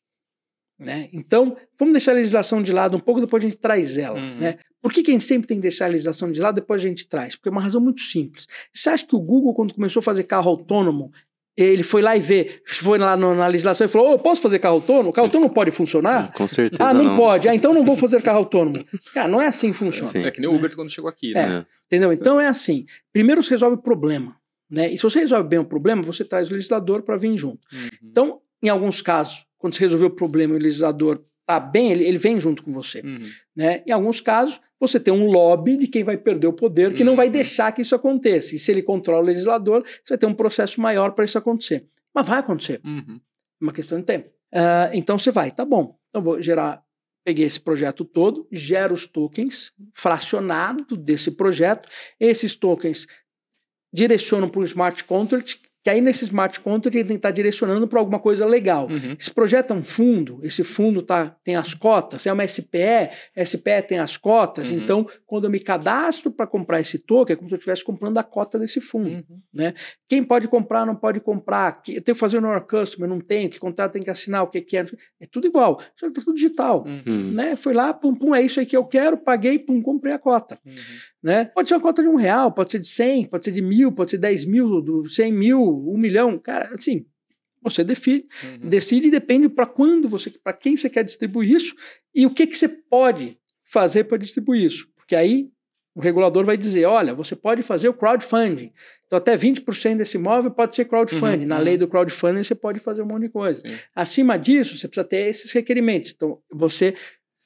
Né? 0.80 1.10
Então, 1.12 1.58
vamos 1.78 1.92
deixar 1.92 2.14
a 2.14 2.16
legislação 2.16 2.62
de 2.62 2.72
lado 2.72 2.96
um 2.96 3.02
pouco, 3.02 3.20
depois 3.20 3.44
a 3.44 3.48
gente 3.50 3.60
traz 3.60 3.98
ela. 3.98 4.18
Uhum. 4.18 4.40
Né? 4.40 4.58
Por 4.82 4.94
que, 4.94 5.04
que 5.04 5.12
a 5.12 5.14
gente 5.14 5.26
sempre 5.26 5.48
tem 5.48 5.58
que 5.58 5.62
deixar 5.62 5.86
a 5.86 5.90
legislação 5.90 6.32
de 6.32 6.40
lado, 6.40 6.56
depois 6.56 6.82
a 6.82 6.88
gente 6.88 7.08
traz? 7.08 7.36
Porque 7.36 7.50
é 7.50 7.52
uma 7.52 7.62
razão 7.62 7.82
muito 7.82 8.02
simples. 8.02 8.48
Você 8.74 8.90
acha 8.90 9.06
que 9.06 9.16
o 9.16 9.20
Google, 9.20 9.54
quando 9.54 9.74
começou 9.74 10.00
a 10.00 10.04
fazer 10.04 10.24
carro 10.24 10.50
autônomo, 10.50 11.12
ele 11.58 11.84
foi 11.84 12.02
lá 12.02 12.16
e 12.16 12.22
vê, 12.22 12.62
foi 12.66 12.98
lá 12.98 13.18
na 13.18 13.48
legislação 13.48 13.86
e 13.86 13.90
falou: 13.90 14.10
oh, 14.10 14.12
eu 14.14 14.20
posso 14.20 14.42
fazer 14.42 14.60
carro 14.60 14.76
autônomo? 14.76 15.10
O 15.10 15.14
carro 15.14 15.28
autônomo 15.28 15.54
pode 15.54 15.72
funcionar? 15.72 16.32
Com 16.32 16.48
certeza. 16.48 16.82
Ah, 16.90 16.94
não, 16.94 17.04
não. 17.04 17.16
pode. 17.18 17.50
Ah, 17.50 17.56
então 17.56 17.74
não 17.74 17.84
vou 17.84 17.98
fazer 17.98 18.22
carro 18.22 18.38
autônomo. 18.38 18.86
Cara, 19.14 19.28
não 19.28 19.42
é 19.42 19.48
assim 19.48 19.72
que 19.72 19.78
funciona. 19.78 20.10
É, 20.16 20.28
é 20.28 20.32
que 20.32 20.40
nem 20.40 20.50
o 20.50 20.56
Uber 20.56 20.74
quando 20.74 20.90
chegou 20.90 21.10
aqui, 21.10 21.32
é, 21.36 21.48
né? 21.48 21.66
Entendeu? 21.86 22.14
Então 22.14 22.40
é 22.40 22.48
assim: 22.48 22.86
primeiro 23.12 23.44
você 23.44 23.52
resolve 23.52 23.76
o 23.76 23.82
problema. 23.82 24.38
Né? 24.70 24.94
E 24.94 24.98
se 24.98 25.04
você 25.04 25.20
resolve 25.20 25.50
bem 25.50 25.60
o 25.60 25.66
problema, 25.66 26.02
você 26.02 26.24
traz 26.24 26.50
o 26.50 26.54
legislador 26.54 27.02
para 27.02 27.18
vir 27.18 27.36
junto. 27.38 27.60
Uhum. 27.74 27.90
Então, 28.04 28.42
em 28.62 28.70
alguns 28.70 29.02
casos, 29.02 29.44
quando 29.58 29.74
você 29.74 29.82
resolveu 29.82 30.08
o 30.08 30.16
problema 30.16 30.54
e 30.54 30.58
o 30.58 30.62
legislador 30.62 31.24
tá 31.50 31.60
bem, 31.60 31.92
ele, 31.92 32.04
ele 32.04 32.20
vem 32.20 32.40
junto 32.40 32.62
com 32.62 32.72
você. 32.72 33.02
Uhum. 33.02 33.24
Né? 33.56 33.82
Em 33.88 33.92
alguns 33.92 34.22
casos, 34.22 34.62
você 34.80 35.00
tem 35.00 35.12
um 35.12 35.26
lobby 35.26 35.78
de 35.78 35.88
quem 35.88 36.04
vai 36.04 36.16
perder 36.16 36.46
o 36.46 36.54
poder, 36.54 36.94
que 36.94 37.02
uhum. 37.02 37.08
não 37.08 37.16
vai 37.16 37.26
uhum. 37.26 37.32
deixar 37.32 37.72
que 37.72 37.82
isso 37.82 37.96
aconteça. 37.96 38.54
E 38.54 38.60
se 38.60 38.70
ele 38.70 38.84
controla 38.84 39.24
o 39.24 39.26
legislador, 39.26 39.84
você 39.84 40.10
vai 40.10 40.18
ter 40.20 40.28
um 40.28 40.34
processo 40.36 40.80
maior 40.80 41.14
para 41.14 41.26
isso 41.26 41.40
acontecer. 41.40 41.88
Mas 42.14 42.28
vai 42.28 42.38
acontecer. 42.38 42.80
Uhum. 42.86 43.20
É 43.60 43.66
uma 43.66 43.74
questão 43.74 43.98
de 43.98 44.06
tempo. 44.06 44.30
Uh, 44.54 44.94
então 44.94 45.18
você 45.18 45.32
vai, 45.32 45.50
tá 45.50 45.66
bom. 45.66 45.98
Então 46.10 46.22
vou 46.22 46.40
gerar. 46.40 46.84
Peguei 47.26 47.48
esse 47.48 47.60
projeto 47.60 48.06
todo, 48.06 48.48
gero 48.52 48.94
os 48.94 49.08
tokens 49.08 49.72
fracionado 49.92 50.96
desse 50.96 51.32
projeto. 51.32 51.90
Esses 52.20 52.54
tokens 52.54 53.08
direcionam 53.92 54.48
para 54.48 54.62
um 54.62 54.64
smart 54.64 55.04
contract 55.04 55.60
que 55.84 55.90
aí 55.90 56.02
nesse 56.02 56.26
smart 56.26 56.60
contract 56.60 56.98
ele 56.98 57.08
tem 57.08 57.16
que 57.16 57.20
estar 57.20 57.32
direcionando 57.32 57.88
para 57.88 58.00
alguma 58.00 58.20
coisa 58.20 58.46
legal. 58.46 58.88
Uhum. 58.90 59.16
Esse 59.18 59.32
projeto 59.32 59.72
é 59.72 59.76
um 59.76 59.84
fundo, 59.84 60.40
esse 60.44 60.64
fundo 60.64 61.02
tá, 61.02 61.36
tem 61.44 61.56
as 61.56 61.74
cotas, 61.74 62.26
é 62.26 62.34
uma 62.34 62.46
SPE, 62.46 63.10
SPE 63.46 63.82
tem 63.88 64.00
as 64.00 64.18
cotas, 64.18 64.70
uhum. 64.70 64.78
então 64.78 65.08
quando 65.26 65.46
eu 65.46 65.50
me 65.50 65.60
cadastro 65.60 66.32
para 66.32 66.46
comprar 66.46 66.82
esse 66.82 67.00
token, 67.00 67.34
é 67.34 67.38
como 67.38 67.48
se 67.48 67.56
eu 67.56 67.58
estivesse 67.58 67.84
comprando 67.84 68.18
a 68.18 68.24
cota 68.24 68.60
desse 68.60 68.82
fundo. 68.82 69.10
Uhum. 69.10 69.42
Né? 69.54 69.74
Quem 70.08 70.24
pode 70.24 70.48
comprar, 70.48 70.86
não 70.86 70.96
pode 70.96 71.20
comprar, 71.22 71.82
eu 71.88 72.02
tenho 72.02 72.16
que 72.16 72.20
fazer 72.20 72.38
o 72.38 72.42
no 72.42 72.62
customer, 72.62 73.10
não 73.10 73.22
tenho, 73.22 73.50
que 73.50 73.60
contrato 73.60 73.94
tem 73.94 74.02
que 74.02 74.10
assinar, 74.10 74.44
o 74.44 74.48
que, 74.48 74.60
que 74.60 74.78
é, 74.78 74.86
é 75.22 75.26
tudo 75.26 75.48
igual, 75.48 75.80
só 75.96 76.08
que 76.08 76.14
tá 76.14 76.22
tudo 76.24 76.36
digital. 76.36 76.84
Uhum. 76.86 77.32
Né? 77.32 77.56
Fui 77.56 77.74
lá, 77.74 77.94
pum, 77.94 78.14
pum, 78.14 78.36
é 78.36 78.42
isso 78.42 78.60
aí 78.60 78.66
que 78.66 78.76
eu 78.76 78.84
quero, 78.86 79.18
paguei, 79.18 79.58
pum, 79.58 79.82
comprei 79.82 80.14
a 80.14 80.20
cota. 80.20 80.60
Uhum. 80.66 80.76
Né? 81.22 81.46
Pode 81.46 81.68
ser 81.68 81.76
uma 81.76 81.82
cota 81.82 82.02
de 82.02 82.08
um 82.08 82.16
real, 82.16 82.52
pode 82.52 82.72
ser 82.72 82.80
de 82.80 82.88
100, 82.88 83.26
pode 83.26 83.46
ser 83.46 83.52
de 83.52 83.62
mil, 83.62 83.92
pode 83.92 84.12
ser 84.12 84.18
10 84.18 84.46
mil, 84.46 85.04
100 85.06 85.34
mil, 85.34 85.69
um 85.70 85.98
milhão. 85.98 86.38
Cara, 86.38 86.74
assim, 86.74 87.06
você 87.62 87.84
decide, 87.84 88.28
uhum. 88.44 88.70
decide 88.70 89.08
e 89.08 89.12
depende 89.12 89.50
para 89.50 89.66
quando 89.66 90.08
você, 90.08 90.30
para 90.30 90.54
quem 90.54 90.76
você 90.76 90.90
quer 90.90 91.04
distribuir 91.04 91.52
isso 91.56 91.76
e 92.14 92.26
o 92.26 92.30
que, 92.30 92.48
que 92.48 92.58
você 92.58 92.68
pode 92.68 93.38
fazer 93.64 94.06
para 94.06 94.18
distribuir 94.18 94.64
isso. 94.64 94.88
Porque 94.96 95.16
aí 95.16 95.50
o 95.96 96.00
regulador 96.00 96.46
vai 96.46 96.56
dizer: 96.56 96.86
olha, 96.86 97.14
você 97.14 97.36
pode 97.36 97.62
fazer 97.62 97.90
o 97.90 97.94
crowdfunding. 97.94 98.72
Então, 99.06 99.18
até 99.18 99.36
20% 99.36 99.98
desse 99.98 100.18
imóvel 100.18 100.52
pode 100.52 100.76
ser 100.76 100.86
crowdfunding. 100.86 101.44
Uhum, 101.44 101.48
Na 101.48 101.58
uhum. 101.58 101.64
lei 101.64 101.78
do 101.78 101.88
crowdfunding, 101.88 102.44
você 102.44 102.56
pode 102.56 102.80
fazer 102.80 103.02
um 103.02 103.06
monte 103.06 103.24
de 103.24 103.30
coisa. 103.30 103.62
Sim. 103.66 103.76
Acima 103.96 104.38
disso, 104.38 104.78
você 104.78 104.88
precisa 104.88 105.04
ter 105.04 105.28
esses 105.28 105.52
requerimentos. 105.52 106.14
Então, 106.16 106.40
você 106.52 106.94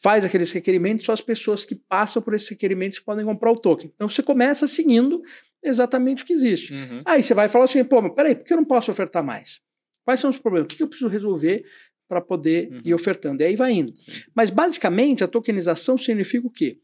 faz 0.03 0.25
aqueles 0.25 0.51
requerimentos, 0.51 1.05
só 1.05 1.13
as 1.13 1.21
pessoas 1.21 1.63
que 1.63 1.75
passam 1.75 2.21
por 2.21 2.33
esses 2.33 2.49
requerimentos 2.49 2.99
podem 2.99 3.23
comprar 3.23 3.49
o 3.49 3.55
token. 3.55 3.89
Então 3.95 4.09
você 4.09 4.21
começa 4.21 4.67
seguindo 4.67 5.23
exatamente 5.63 6.23
o 6.23 6.25
que 6.25 6.33
existe. 6.33 6.73
Uhum. 6.73 7.01
Aí 7.05 7.23
você 7.23 7.33
vai 7.33 7.47
falar 7.47 7.65
assim, 7.65 7.83
pô, 7.83 8.01
mas 8.01 8.13
peraí, 8.13 8.35
por 8.35 8.43
que 8.43 8.53
eu 8.53 8.57
não 8.57 8.65
posso 8.65 8.91
ofertar 8.91 9.23
mais? 9.23 9.61
Quais 10.03 10.19
são 10.19 10.29
os 10.29 10.37
problemas? 10.37 10.71
O 10.71 10.75
que 10.75 10.83
eu 10.83 10.87
preciso 10.87 11.09
resolver 11.09 11.65
para 12.07 12.21
poder 12.21 12.69
uhum. 12.71 12.81
ir 12.83 12.93
ofertando? 12.93 13.41
E 13.41 13.45
aí 13.45 13.55
vai 13.55 13.71
indo. 13.71 13.97
Sim. 13.97 14.11
Mas 14.35 14.49
basicamente 14.49 15.23
a 15.23 15.27
tokenização 15.27 15.97
significa 15.97 16.45
o 16.45 16.51
quê? 16.51 16.79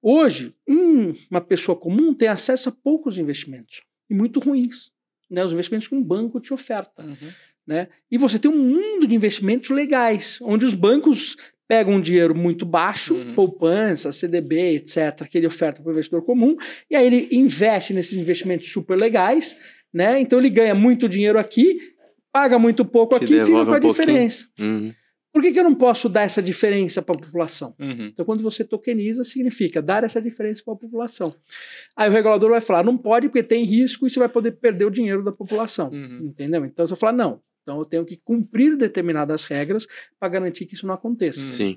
Hoje, 0.00 0.54
um, 0.68 1.12
uma 1.30 1.40
pessoa 1.40 1.76
comum 1.76 2.14
tem 2.14 2.28
acesso 2.28 2.68
a 2.68 2.72
poucos 2.72 3.18
investimentos 3.18 3.82
e 4.08 4.14
muito 4.14 4.38
ruins. 4.38 4.92
Né? 5.30 5.44
Os 5.44 5.52
investimentos 5.52 5.88
que 5.88 5.94
um 5.94 6.04
banco 6.04 6.40
te 6.40 6.54
oferta. 6.54 7.04
Uhum. 7.04 7.30
Né? 7.66 7.88
E 8.10 8.16
você 8.16 8.38
tem 8.38 8.50
um 8.50 8.56
mundo 8.56 9.06
de 9.06 9.14
investimentos 9.14 9.70
legais, 9.70 10.38
onde 10.40 10.64
os 10.64 10.74
bancos 10.74 11.36
pega 11.68 11.90
um 11.90 12.00
dinheiro 12.00 12.34
muito 12.34 12.64
baixo, 12.64 13.14
uhum. 13.14 13.34
poupança, 13.34 14.10
CDB, 14.10 14.76
etc., 14.76 15.28
que 15.30 15.36
ele 15.36 15.46
oferta 15.46 15.82
para 15.82 15.90
o 15.90 15.92
investidor 15.92 16.22
comum, 16.22 16.56
e 16.90 16.96
aí 16.96 17.06
ele 17.06 17.28
investe 17.30 17.92
nesses 17.92 18.16
investimentos 18.16 18.72
super 18.72 18.96
legais, 18.96 19.56
né? 19.92 20.18
Então 20.18 20.38
ele 20.38 20.48
ganha 20.48 20.74
muito 20.74 21.08
dinheiro 21.08 21.38
aqui, 21.38 21.78
paga 22.32 22.58
muito 22.58 22.84
pouco 22.84 23.14
aqui 23.14 23.36
e 23.36 23.40
fica 23.40 23.64
com 23.66 23.72
a 23.72 23.76
um 23.76 23.80
diferença. 23.80 24.46
Uhum. 24.58 24.92
Por 25.30 25.42
que, 25.42 25.52
que 25.52 25.60
eu 25.60 25.64
não 25.64 25.74
posso 25.74 26.08
dar 26.08 26.22
essa 26.22 26.42
diferença 26.42 27.02
para 27.02 27.14
a 27.14 27.18
população? 27.18 27.74
Uhum. 27.78 28.06
Então, 28.06 28.24
quando 28.24 28.42
você 28.42 28.64
tokeniza, 28.64 29.22
significa 29.22 29.82
dar 29.82 30.02
essa 30.02 30.20
diferença 30.22 30.62
para 30.64 30.74
a 30.74 30.76
população. 30.76 31.32
Aí 31.94 32.08
o 32.08 32.12
regulador 32.12 32.50
vai 32.50 32.62
falar, 32.62 32.82
não 32.82 32.96
pode 32.96 33.28
porque 33.28 33.42
tem 33.42 33.62
risco 33.62 34.06
e 34.06 34.10
você 34.10 34.18
vai 34.18 34.28
poder 34.28 34.52
perder 34.52 34.86
o 34.86 34.90
dinheiro 34.90 35.22
da 35.22 35.30
população. 35.30 35.90
Uhum. 35.90 36.20
Entendeu? 36.24 36.64
Então 36.64 36.86
você 36.86 36.96
fala, 36.96 37.12
não. 37.12 37.40
Então 37.68 37.78
eu 37.78 37.84
tenho 37.84 38.02
que 38.06 38.16
cumprir 38.16 38.78
determinadas 38.78 39.44
regras 39.44 39.86
para 40.18 40.30
garantir 40.30 40.64
que 40.64 40.74
isso 40.74 40.86
não 40.86 40.94
aconteça. 40.94 41.52
Sim. 41.52 41.76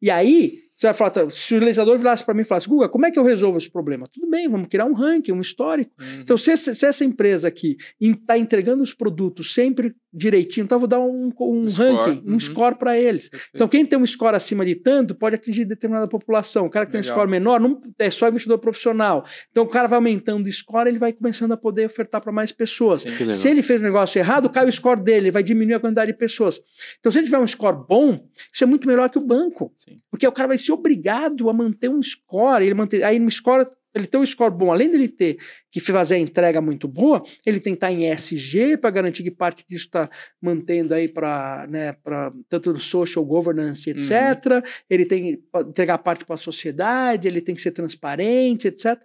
E 0.00 0.08
aí, 0.08 0.60
você 0.74 0.86
vai 0.86 0.94
falar, 0.94 1.10
tá, 1.10 1.30
se 1.30 1.54
o 1.54 1.58
legislador 1.58 1.96
virasse 1.98 2.24
para 2.24 2.34
mim 2.34 2.40
e 2.40 2.44
falasse, 2.44 2.68
Guga, 2.68 2.88
como 2.88 3.06
é 3.06 3.10
que 3.10 3.18
eu 3.18 3.22
resolvo 3.24 3.58
esse 3.58 3.70
problema? 3.70 4.06
Tudo 4.12 4.28
bem, 4.28 4.48
vamos 4.48 4.68
criar 4.68 4.86
um 4.86 4.94
ranking, 4.94 5.32
um 5.32 5.40
histórico. 5.40 5.90
Uhum. 6.00 6.20
Então, 6.20 6.36
se, 6.36 6.50
essa- 6.50 6.74
se 6.74 6.86
essa 6.86 7.04
empresa 7.04 7.48
aqui 7.48 7.76
está 8.00 8.38
entregando 8.38 8.82
os 8.82 8.94
produtos 8.94 9.52
sempre 9.54 9.94
direitinho, 10.12 10.64
então 10.64 10.76
eu 10.76 10.80
vou 10.80 10.88
dar 10.88 11.00
um, 11.00 11.28
um 11.40 11.62
Um 11.64 11.70
score, 11.70 11.94
ranking, 11.94 12.22
um 12.26 12.32
uhum. 12.32 12.40
score 12.40 12.76
para 12.76 12.98
eles. 12.98 13.28
Perfeito. 13.28 13.50
Então, 13.54 13.68
quem 13.68 13.84
tem 13.84 13.98
um 13.98 14.06
score 14.06 14.34
acima 14.36 14.64
de 14.64 14.74
tanto 14.74 15.14
pode 15.14 15.36
atingir 15.36 15.64
determinada 15.64 16.06
população. 16.08 16.66
O 16.66 16.70
cara 16.70 16.84
que 16.86 16.92
tem 16.92 17.00
um 17.00 17.02
Legal. 17.02 17.16
score 17.16 17.30
menor 17.30 17.60
não 17.60 17.80
é 17.98 18.10
só 18.10 18.28
investidor 18.28 18.58
profissional. 18.58 19.24
Então, 19.50 19.64
o 19.64 19.68
cara 19.68 19.88
vai 19.88 19.96
aumentando 19.96 20.46
o 20.46 20.52
score, 20.52 20.88
ele 20.88 20.98
vai 20.98 21.12
começando 21.12 21.52
a 21.52 21.56
poder 21.56 21.86
ofertar 21.86 22.20
para 22.20 22.32
mais 22.32 22.50
pessoas. 22.52 23.02
Sim. 23.02 23.10
Legal. 23.10 23.32
Se 23.34 23.48
ele 23.48 23.62
fez 23.62 23.80
um 23.80 23.84
negócio 23.84 24.18
errado, 24.18 24.48
cai 24.50 24.66
o 24.66 24.72
score 24.72 25.00
dele, 25.02 25.30
vai 25.30 25.42
diminuir 25.42 25.74
a 25.74 25.80
quantidade 25.80 26.12
de 26.12 26.18
pessoas. 26.18 26.60
Então, 26.98 27.10
se 27.12 27.18
ele 27.18 27.26
tiver 27.26 27.38
um 27.38 27.46
score 27.46 27.76
bom, 27.88 28.26
isso 28.52 28.64
é 28.64 28.66
muito 28.66 28.86
melhor 28.86 29.08
que 29.08 29.18
o 29.18 29.20
banco. 29.20 29.72
Sim. 29.76 29.96
Porque 30.10 30.26
o 30.26 30.32
cara 30.32 30.48
vai 30.48 30.56
ser 30.62 30.72
obrigado 30.72 31.48
a 31.48 31.52
manter 31.52 31.88
um 31.88 32.02
score. 32.02 32.64
Ele 32.64 32.74
manter, 32.74 33.02
aí 33.02 33.18
no 33.18 33.30
score, 33.30 33.66
ele 33.94 34.06
ter 34.06 34.16
um 34.16 34.24
score 34.26 34.54
bom, 34.54 34.72
além 34.72 34.88
dele 34.90 35.08
ter 35.08 35.36
que 35.70 35.80
fazer 35.80 36.14
a 36.14 36.18
entrega 36.18 36.60
muito 36.60 36.88
boa, 36.88 37.22
ele 37.44 37.60
tem 37.60 37.74
que 37.74 37.76
estar 37.76 37.92
em 37.92 38.10
ESG 38.10 38.76
para 38.78 38.90
garantir 38.90 39.22
que 39.22 39.30
parte 39.30 39.64
disso 39.68 39.86
está 39.86 40.08
mantendo 40.40 40.94
aí 40.94 41.08
para, 41.08 41.66
né, 41.68 41.92
para 42.02 42.32
tanto 42.48 42.76
social 42.78 43.24
governance, 43.24 43.88
etc. 43.90 44.64
Ele 44.88 45.04
tem 45.04 45.22
que 45.22 45.42
entregar 45.68 45.98
parte 45.98 46.24
para 46.24 46.34
a 46.34 46.38
sociedade, 46.38 47.28
ele 47.28 47.40
tem 47.40 47.54
que 47.54 47.60
ser 47.60 47.72
transparente, 47.72 48.68
etc. 48.68 48.98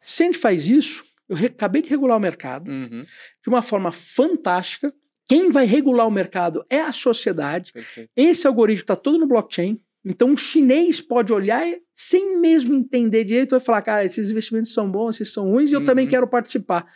Se 0.00 0.22
a 0.22 0.26
gente 0.26 0.38
faz 0.38 0.68
isso, 0.68 1.04
eu 1.28 1.36
acabei 1.46 1.82
de 1.82 1.88
regular 1.90 2.16
o 2.16 2.20
mercado 2.20 2.70
Uhum. 2.70 3.00
de 3.00 3.48
uma 3.48 3.62
forma 3.62 3.92
fantástica. 3.92 4.92
Quem 5.28 5.50
vai 5.50 5.64
regular 5.64 6.06
o 6.06 6.10
mercado 6.10 6.64
é 6.68 6.80
a 6.80 6.92
sociedade. 6.92 7.72
Perfeito. 7.72 8.10
Esse 8.16 8.46
algoritmo 8.46 8.82
está 8.82 8.96
todo 8.96 9.18
no 9.18 9.26
blockchain. 9.26 9.80
Então, 10.04 10.28
um 10.30 10.36
chinês 10.36 11.00
pode 11.00 11.32
olhar 11.32 11.64
sem 11.94 12.38
mesmo 12.40 12.74
entender 12.74 13.24
direito, 13.24 13.50
vai 13.50 13.60
falar: 13.60 13.82
cara, 13.82 14.04
esses 14.04 14.30
investimentos 14.30 14.72
são 14.72 14.90
bons, 14.90 15.20
esses 15.20 15.32
são 15.32 15.50
ruins, 15.50 15.70
e 15.70 15.74
eu 15.74 15.80
Uhum. 15.80 15.86
também 15.86 16.06
quero 16.08 16.26
participar. 16.26 16.86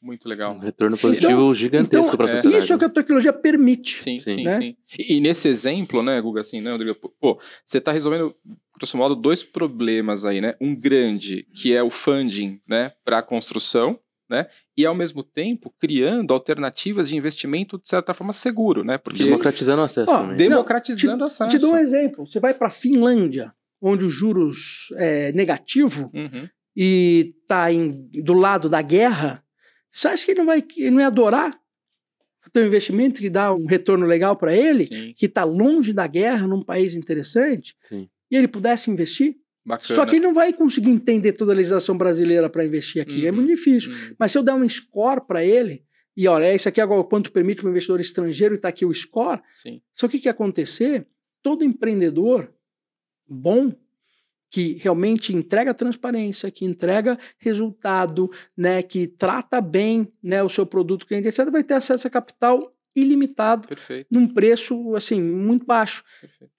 Muito 0.00 0.26
Um 0.26 0.28
legal. 0.30 0.58
retorno 0.60 0.96
positivo 0.96 1.52
gigantesco 1.54 2.06
Então, 2.06 2.16
para 2.16 2.26
a 2.26 2.28
sociedade. 2.28 2.62
isso 2.62 2.72
é 2.72 2.76
o 2.76 2.78
que 2.78 2.84
a 2.84 2.88
tecnologia 2.88 3.32
permite. 3.32 3.96
Sim, 3.96 4.18
sim, 4.20 4.30
Sim. 4.30 4.36
sim. 4.36 4.44
Né? 4.44 4.74
E, 4.98 5.16
e 5.16 5.20
nesse 5.20 5.48
exemplo, 5.48 6.02
né, 6.04 6.20
Guga, 6.20 6.40
assim, 6.40 6.60
né, 6.60 6.70
Rodrigo? 6.70 6.94
Pô, 7.20 7.36
você 7.64 7.78
está 7.78 7.90
resolvendo, 7.90 8.32
grosso 8.76 8.96
modo, 8.96 9.16
dois 9.16 9.42
problemas 9.42 10.24
aí, 10.24 10.40
né? 10.40 10.54
Um 10.60 10.72
grande, 10.74 11.44
que 11.52 11.74
é 11.74 11.82
o 11.82 11.90
funding, 11.90 12.60
né, 12.68 12.92
para 13.04 13.18
a 13.18 13.22
construção, 13.22 13.98
né? 14.28 14.46
E, 14.76 14.84
ao 14.84 14.94
mesmo 14.94 15.22
tempo, 15.22 15.74
criando 15.78 16.32
alternativas 16.34 17.08
de 17.08 17.16
investimento, 17.16 17.78
de 17.78 17.88
certa 17.88 18.12
forma, 18.12 18.32
seguro, 18.32 18.84
né? 18.84 18.98
Porque 18.98 19.24
Democratizando 19.24 19.82
o 19.82 19.84
acesso 19.84 20.10
Ó, 20.10 20.34
democratizando 20.34 21.22
o 21.22 21.26
acesso. 21.26 21.50
Te 21.50 21.58
dou 21.58 21.72
um 21.72 21.78
exemplo. 21.78 22.26
Você 22.26 22.38
vai 22.40 22.54
para 22.54 22.68
a 22.68 22.70
Finlândia, 22.70 23.52
onde 23.80 24.04
os 24.04 24.12
juros 24.12 24.88
é 24.96 25.32
negativo 25.32 26.10
Uhum. 26.14 26.48
e 26.76 27.34
está 27.42 27.66
do 28.22 28.34
lado 28.34 28.68
da 28.68 28.82
guerra, 28.82 29.42
você 29.90 30.08
acha 30.08 30.24
que 30.26 30.32
ele 30.32 30.40
não 30.40 30.46
vai 30.46 30.62
ele 30.76 30.90
não 30.90 31.00
ia 31.00 31.06
adorar 31.06 31.50
o 32.46 32.50
teu 32.50 32.64
investimento 32.66 33.20
que 33.20 33.28
dá 33.28 33.52
um 33.52 33.66
retorno 33.66 34.06
legal 34.06 34.34
para 34.36 34.54
ele, 34.54 34.84
Sim, 34.86 35.12
que 35.14 35.26
está 35.26 35.44
longe 35.44 35.92
da 35.92 36.06
guerra, 36.06 36.46
num 36.46 36.62
país 36.62 36.94
interessante, 36.94 37.74
Sim. 37.88 38.08
e 38.30 38.36
ele 38.36 38.48
pudesse 38.48 38.90
investir? 38.90 39.36
Bacana. 39.64 39.94
Só 39.94 40.06
que 40.06 40.16
ele 40.16 40.24
não 40.24 40.34
vai 40.34 40.52
conseguir 40.52 40.90
entender 40.90 41.32
toda 41.32 41.52
a 41.52 41.56
legislação 41.56 41.96
brasileira 41.96 42.48
para 42.48 42.64
investir 42.64 43.02
aqui. 43.02 43.26
É 43.26 43.30
Uhum. 43.30 43.36
muito 43.36 43.48
difícil. 43.48 43.92
Uhum. 43.92 44.14
Mas 44.18 44.32
se 44.32 44.38
eu 44.38 44.42
der 44.42 44.54
um 44.54 44.68
score 44.68 45.26
para 45.26 45.44
ele, 45.44 45.84
e 46.16 46.26
olha, 46.26 46.52
isso 46.54 46.68
aqui 46.68 46.80
agora 46.80 47.04
quanto 47.04 47.30
permite 47.30 47.60
para 47.60 47.68
o 47.68 47.70
investidor 47.70 48.00
estrangeiro 48.00 48.54
e 48.54 48.56
está 48.56 48.68
aqui 48.68 48.84
o 48.84 48.92
score, 48.92 49.40
Sim. 49.54 49.80
só 49.92 50.08
que 50.08 50.16
o 50.16 50.20
que 50.20 50.26
ia 50.28 50.32
acontecer? 50.32 51.06
Todo 51.42 51.64
empreendedor 51.64 52.52
bom 53.26 53.72
que 54.50 54.78
realmente 54.80 55.34
entrega 55.34 55.74
transparência, 55.74 56.50
que 56.50 56.64
entrega 56.64 57.18
resultado, 57.38 58.30
né, 58.56 58.82
que 58.82 59.06
trata 59.06 59.60
bem 59.60 60.10
né, 60.22 60.42
o 60.42 60.48
seu 60.48 60.64
produto 60.64 61.06
cliente, 61.06 61.28
etc., 61.28 61.50
vai 61.50 61.62
ter 61.62 61.74
acesso 61.74 62.06
a 62.06 62.10
capital 62.10 62.74
ilimitado 62.96 63.68
Perfeito. 63.68 64.08
num 64.10 64.26
preço 64.26 64.94
assim 64.96 65.20
muito 65.22 65.66
baixo. 65.66 66.02
Perfeito. 66.20 66.52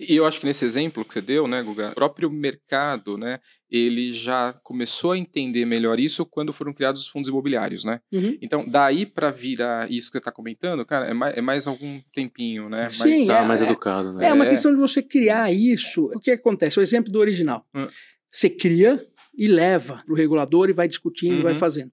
E 0.00 0.16
eu 0.16 0.26
acho 0.26 0.40
que 0.40 0.46
nesse 0.46 0.64
exemplo 0.64 1.04
que 1.04 1.12
você 1.12 1.20
deu, 1.20 1.46
né, 1.46 1.62
Guga, 1.62 1.90
o 1.90 1.94
próprio 1.94 2.30
mercado, 2.30 3.16
né, 3.16 3.38
ele 3.70 4.12
já 4.12 4.52
começou 4.62 5.12
a 5.12 5.18
entender 5.18 5.64
melhor 5.64 5.98
isso 6.00 6.24
quando 6.26 6.52
foram 6.52 6.72
criados 6.72 7.02
os 7.02 7.08
fundos 7.08 7.28
imobiliários, 7.28 7.84
né? 7.84 8.00
Uhum. 8.12 8.36
Então, 8.42 8.68
daí 8.68 9.06
para 9.06 9.30
virar 9.30 9.90
isso 9.90 10.08
que 10.08 10.12
você 10.12 10.18
está 10.18 10.32
comentando, 10.32 10.84
cara, 10.84 11.06
é 11.06 11.14
mais, 11.14 11.36
é 11.36 11.40
mais 11.40 11.66
algum 11.66 12.00
tempinho, 12.14 12.68
né? 12.68 12.88
Sim, 12.90 13.08
mais, 13.10 13.26
Tá 13.26 13.38
é, 13.38 13.46
mais 13.46 13.60
é. 13.62 13.64
educado, 13.64 14.12
né? 14.12 14.28
É 14.28 14.32
uma 14.32 14.46
É. 14.46 14.50
questão 14.50 14.72
de 14.74 14.80
você 14.80 15.02
criar 15.02 15.52
isso. 15.52 16.06
O 16.14 16.20
que 16.20 16.30
acontece? 16.32 16.78
O 16.78 16.82
exemplo 16.82 17.12
do 17.12 17.18
original. 17.18 17.64
Hum. 17.74 17.86
Você 18.30 18.50
cria 18.50 19.04
e 19.38 19.46
leva 19.48 20.02
para 20.04 20.12
o 20.12 20.16
regulador 20.16 20.68
e 20.68 20.72
vai 20.72 20.88
discutindo, 20.88 21.36
Uhum. 21.36 21.42
vai 21.42 21.54
fazendo. 21.54 21.90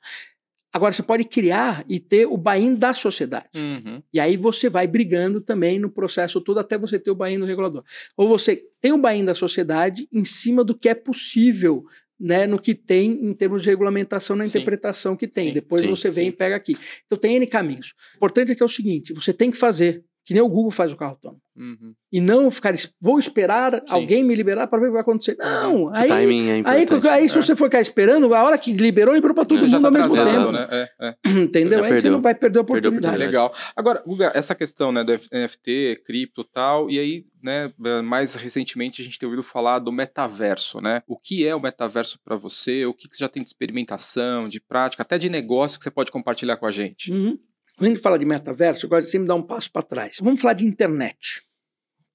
Agora, 0.73 0.91
você 0.91 1.03
pode 1.03 1.23
criar 1.25 1.85
e 1.87 1.99
ter 1.99 2.25
o 2.25 2.35
buy-in 2.35 2.73
da 2.73 2.95
sociedade. 2.95 3.61
Uhum. 3.61 4.01
E 4.11 4.19
aí 4.19 4.35
você 4.35 4.69
vai 4.69 4.87
brigando 4.87 5.39
também 5.39 5.77
no 5.77 5.87
processo 5.87 6.41
todo 6.41 6.59
até 6.59 6.79
você 6.79 6.97
ter 6.97 7.11
o 7.11 7.15
buy-in 7.15 7.37
do 7.37 7.45
regulador. 7.45 7.83
Ou 8.17 8.27
você 8.27 8.65
tem 8.81 8.91
o 8.91 8.97
buy-in 8.97 9.23
da 9.23 9.35
sociedade 9.35 10.07
em 10.11 10.25
cima 10.25 10.63
do 10.63 10.75
que 10.75 10.89
é 10.89 10.95
possível, 10.95 11.85
né, 12.19 12.47
no 12.47 12.59
que 12.59 12.73
tem 12.73 13.11
em 13.11 13.33
termos 13.33 13.61
de 13.61 13.69
regulamentação, 13.69 14.35
na 14.35 14.45
Sim. 14.45 14.49
interpretação 14.49 15.15
que 15.15 15.27
tem. 15.27 15.49
Sim, 15.49 15.53
Depois 15.53 15.83
sim, 15.83 15.89
você 15.89 16.09
vem 16.09 16.29
e 16.29 16.31
pega 16.31 16.55
aqui. 16.55 16.75
Então 17.05 17.17
tem 17.17 17.35
N 17.35 17.45
caminhos. 17.45 17.93
O 18.13 18.17
importante 18.17 18.51
é 18.51 18.55
que 18.55 18.63
é 18.63 18.65
o 18.65 18.69
seguinte, 18.69 19.13
você 19.13 19.31
tem 19.31 19.51
que 19.51 19.57
fazer, 19.57 20.03
que 20.25 20.33
nem 20.33 20.41
o 20.41 20.47
Google 20.47 20.71
faz 20.71 20.91
o 20.93 20.95
carro 20.95 21.11
autônomo. 21.11 21.41
Uhum. 21.55 21.93
E 22.11 22.19
não 22.19 22.49
ficar, 22.49 22.73
vou 22.99 23.19
esperar 23.19 23.73
Sim. 23.73 23.81
alguém 23.89 24.23
me 24.23 24.33
liberar 24.33 24.65
para 24.67 24.79
ver 24.79 24.85
o 24.85 24.89
que 24.89 24.93
vai 24.93 25.01
acontecer. 25.01 25.35
Não, 25.37 25.91
Esse 25.91 26.03
aí, 26.03 26.09
timing 26.09 26.49
é 26.49 26.53
aí, 26.65 26.83
importante. 26.83 27.07
aí 27.09 27.29
se 27.29 27.35
né? 27.35 27.41
você 27.41 27.55
for 27.55 27.65
ficar 27.65 27.81
esperando, 27.81 28.33
a 28.33 28.43
hora 28.43 28.57
que 28.57 28.73
liberou, 28.73 29.13
liberou 29.13 29.35
para 29.35 29.45
todo 29.45 29.59
Você 29.59 29.67
já 29.67 29.77
mundo 29.79 29.91
tá 29.91 29.99
ao 30.03 30.07
mesmo 30.07 30.19
atrasado, 30.19 30.39
tempo. 30.39 30.51
né? 30.51 30.67
É, 30.71 31.07
é. 31.07 31.15
Entendeu? 31.43 31.79
Aí 31.79 31.89
você 31.89 31.93
perdeu. 31.95 32.11
não 32.13 32.21
vai 32.21 32.33
perder 32.33 32.59
a 32.59 32.61
oportunidade. 32.61 32.97
oportunidade. 32.97 33.31
Legal. 33.31 33.53
Agora, 33.75 34.01
Guga, 34.05 34.31
essa 34.33 34.55
questão 34.55 34.91
né, 34.91 35.03
do 35.03 35.11
NFT, 35.13 36.01
cripto 36.05 36.41
e 36.41 36.53
tal, 36.53 36.89
e 36.89 36.97
aí, 36.97 37.25
né, 37.41 37.71
mais 38.03 38.35
recentemente 38.35 39.01
a 39.01 39.05
gente 39.05 39.19
tem 39.19 39.27
ouvido 39.27 39.43
falar 39.43 39.79
do 39.79 39.91
metaverso, 39.91 40.81
né? 40.81 41.03
O 41.07 41.17
que 41.17 41.45
é 41.45 41.53
o 41.53 41.61
metaverso 41.61 42.19
para 42.23 42.35
você? 42.35 42.85
O 42.85 42.93
que, 42.93 43.07
que 43.07 43.15
você 43.15 43.23
já 43.23 43.29
tem 43.29 43.43
de 43.43 43.49
experimentação, 43.49 44.49
de 44.49 44.59
prática, 44.59 45.03
até 45.03 45.17
de 45.17 45.29
negócio 45.29 45.77
que 45.77 45.83
você 45.83 45.91
pode 45.91 46.11
compartilhar 46.11 46.57
com 46.57 46.65
a 46.65 46.71
gente? 46.71 47.11
Uhum. 47.11 47.37
Quando 47.77 47.87
a 47.87 47.93
gente 47.93 48.01
fala 48.01 48.19
de 48.19 48.25
metaverso, 48.25 48.85
eu 48.85 48.89
gosto 48.89 49.05
de 49.05 49.11
sempre 49.11 49.27
dar 49.27 49.35
um 49.35 49.41
passo 49.41 49.71
para 49.71 49.81
trás. 49.81 50.17
Vamos 50.21 50.41
falar 50.41 50.53
de 50.53 50.65
internet. 50.65 51.43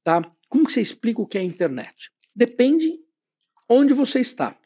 Tá? 0.05 0.23
Como 0.49 0.67
que 0.67 0.73
você 0.73 0.81
explica 0.81 1.21
o 1.21 1.27
que 1.27 1.39
é 1.39 1.43
internet? 1.43 2.11
Depende 2.35 2.99
onde 3.69 3.93
você 3.93 4.21
está. 4.21 4.57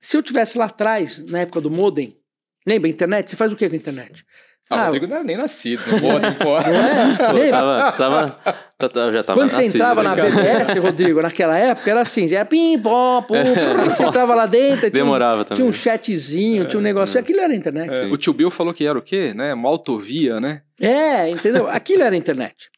Se 0.00 0.16
eu 0.16 0.22
tivesse 0.22 0.58
lá 0.58 0.66
atrás, 0.66 1.22
na 1.24 1.40
época 1.40 1.60
do 1.60 1.70
modem, 1.70 2.18
lembra 2.66 2.88
internet? 2.88 3.30
Você 3.30 3.36
faz 3.36 3.52
o 3.52 3.56
que 3.56 3.68
com 3.68 3.74
a 3.74 3.78
internet? 3.78 4.24
Ah, 4.70 4.76
o 4.76 4.78
Ah, 4.78 4.84
Rodrigo 4.84 5.06
não 5.08 5.16
era 5.16 5.24
nem 5.24 5.36
nascido, 5.36 5.82
não 5.90 5.98
pode, 5.98 6.26
não 6.26 6.34
pode. 6.34 6.70
É? 6.70 7.16
Pô, 7.16 7.50
tava, 7.50 7.92
tava, 7.92 8.30
tá- 8.78 9.10
já 9.10 9.24
tava 9.24 9.40
Quando 9.40 9.50
você 9.50 9.64
entrava 9.64 10.00
na 10.02 10.14
né, 10.14 10.22
cara? 10.22 10.30
BBS, 10.30 10.78
Rodrigo, 10.78 11.20
naquela 11.20 11.58
época, 11.58 11.90
era 11.90 12.00
assim, 12.02 12.32
era 12.32 12.44
pim, 12.44 12.78
pom, 12.78 13.20
pum, 13.22 13.34
pum, 13.34 13.84
você 13.84 14.04
entrava 14.04 14.32
lá 14.34 14.46
dentro, 14.46 14.88
tinha 14.88 15.02
um, 15.02 15.06
Demorava 15.06 15.44
também. 15.44 15.56
tinha 15.56 15.66
um 15.68 15.72
chatzinho, 15.72 16.68
tinha 16.68 16.78
um 16.78 16.82
negócio, 16.82 17.18
aquilo 17.18 17.40
era 17.40 17.52
internet. 17.52 17.92
É, 17.92 18.04
o 18.04 18.16
tio 18.16 18.32
Bill 18.32 18.50
falou 18.50 18.72
que 18.72 18.86
era 18.86 18.96
o 18.96 19.02
quê? 19.02 19.34
Né? 19.34 19.52
Uma 19.54 19.68
autovia, 19.68 20.40
né? 20.40 20.62
É, 20.80 21.28
entendeu? 21.28 21.68
Aquilo 21.68 22.04
era 22.04 22.14
internet. 22.16 22.70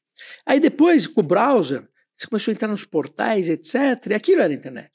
Aí 0.46 0.58
depois, 0.58 1.06
com 1.06 1.20
o 1.20 1.24
browser, 1.24 1.82
você 2.16 2.26
começou 2.26 2.52
a 2.52 2.54
entrar 2.54 2.68
nos 2.68 2.84
portais, 2.84 3.48
etc. 3.50 3.74
E 4.10 4.14
aquilo 4.14 4.40
era 4.40 4.52
internet. 4.52 4.90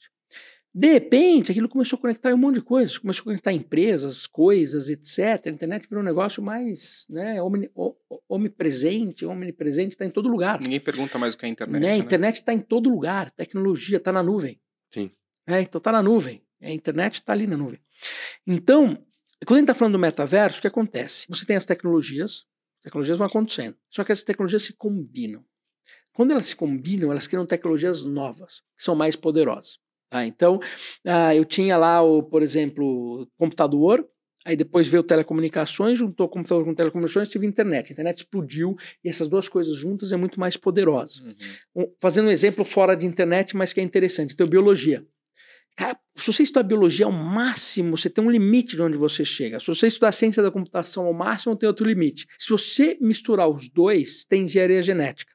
De 0.78 0.92
repente, 0.92 1.50
aquilo 1.50 1.68
começou 1.68 1.96
a 1.96 2.00
conectar 2.00 2.30
em 2.30 2.34
um 2.34 2.36
monte 2.36 2.54
de 2.54 2.60
coisas. 2.60 2.98
Começou 2.98 3.22
a 3.22 3.24
conectar 3.24 3.52
empresas, 3.52 4.28
coisas, 4.28 4.88
etc. 4.88 5.48
A 5.48 5.50
internet 5.50 5.88
virou 5.88 6.04
um 6.04 6.06
negócio 6.06 6.40
mais 6.40 7.04
né, 7.10 7.38
omnipresente, 8.28 9.26
omnipresente, 9.26 9.94
está 9.94 10.04
em 10.04 10.10
todo 10.10 10.28
lugar. 10.28 10.60
Ninguém 10.60 10.78
pergunta 10.78 11.18
mais 11.18 11.34
o 11.34 11.36
que 11.36 11.46
é 11.46 11.48
internet. 11.48 11.82
né? 11.82 11.88
A 11.88 11.90
né? 11.90 11.96
internet 11.96 12.36
está 12.36 12.54
em 12.54 12.60
todo 12.60 12.88
lugar. 12.88 13.28
Tecnologia 13.32 13.96
está 13.96 14.12
na 14.12 14.22
nuvem. 14.22 14.60
Sim. 14.94 15.10
É, 15.48 15.60
então 15.60 15.78
está 15.80 15.90
na 15.90 16.00
nuvem. 16.00 16.44
A 16.62 16.70
internet 16.70 17.14
está 17.14 17.32
ali 17.32 17.48
na 17.48 17.56
nuvem. 17.56 17.80
Então, 18.46 19.04
quando 19.44 19.56
a 19.56 19.60
gente 19.60 19.70
está 19.70 19.74
falando 19.74 19.94
do 19.94 19.98
metaverso, 19.98 20.58
o 20.58 20.60
que 20.60 20.68
acontece? 20.68 21.26
Você 21.28 21.44
tem 21.44 21.56
as 21.56 21.64
tecnologias, 21.64 22.46
as 22.76 22.84
tecnologias 22.84 23.18
vão 23.18 23.26
acontecendo. 23.26 23.76
Só 23.90 24.04
que 24.04 24.12
essas 24.12 24.22
tecnologias 24.22 24.62
se 24.62 24.74
combinam. 24.74 25.44
Quando 26.12 26.30
elas 26.30 26.46
se 26.46 26.54
combinam, 26.54 27.10
elas 27.10 27.26
criam 27.26 27.44
tecnologias 27.44 28.04
novas, 28.04 28.60
que 28.76 28.84
são 28.84 28.94
mais 28.94 29.16
poderosas. 29.16 29.80
Tá? 30.10 30.24
Então, 30.24 30.58
ah, 31.06 31.34
eu 31.34 31.44
tinha 31.44 31.76
lá, 31.76 32.02
o, 32.02 32.22
por 32.22 32.42
exemplo, 32.42 33.28
computador, 33.38 34.08
Aí 34.44 34.56
depois 34.56 34.88
veio 34.88 35.02
telecomunicações, 35.02 35.98
juntou 35.98 36.26
computador 36.26 36.64
com 36.64 36.74
telecomunicações, 36.74 37.28
tive 37.28 37.46
internet. 37.46 37.90
A 37.90 37.92
internet 37.92 38.18
explodiu 38.18 38.76
e 39.04 39.08
essas 39.10 39.28
duas 39.28 39.46
coisas 39.46 39.76
juntas 39.76 40.10
é 40.10 40.16
muito 40.16 40.40
mais 40.40 40.56
poderosa. 40.56 41.22
Uhum. 41.22 41.34
Um, 41.82 41.94
fazendo 42.00 42.28
um 42.28 42.30
exemplo 42.30 42.64
fora 42.64 42.96
de 42.96 43.04
internet, 43.04 43.54
mas 43.54 43.74
que 43.74 43.80
é 43.80 43.82
interessante. 43.82 44.32
Então, 44.32 44.46
biologia. 44.46 45.04
Cara, 45.76 45.98
se 46.16 46.32
você 46.32 46.44
estudar 46.44 46.62
biologia 46.62 47.04
ao 47.04 47.12
máximo, 47.12 47.96
você 47.96 48.08
tem 48.08 48.24
um 48.24 48.30
limite 48.30 48.74
de 48.74 48.80
onde 48.80 48.96
você 48.96 49.24
chega. 49.24 49.60
Se 49.60 49.66
você 49.66 49.86
estudar 49.86 50.12
ciência 50.12 50.42
da 50.42 50.50
computação 50.50 51.04
ao 51.04 51.12
máximo, 51.12 51.54
tem 51.54 51.66
outro 51.66 51.86
limite. 51.86 52.26
Se 52.38 52.48
você 52.48 52.96
misturar 53.00 53.48
os 53.48 53.68
dois, 53.68 54.24
tem 54.24 54.44
engenharia 54.44 54.80
genética. 54.80 55.32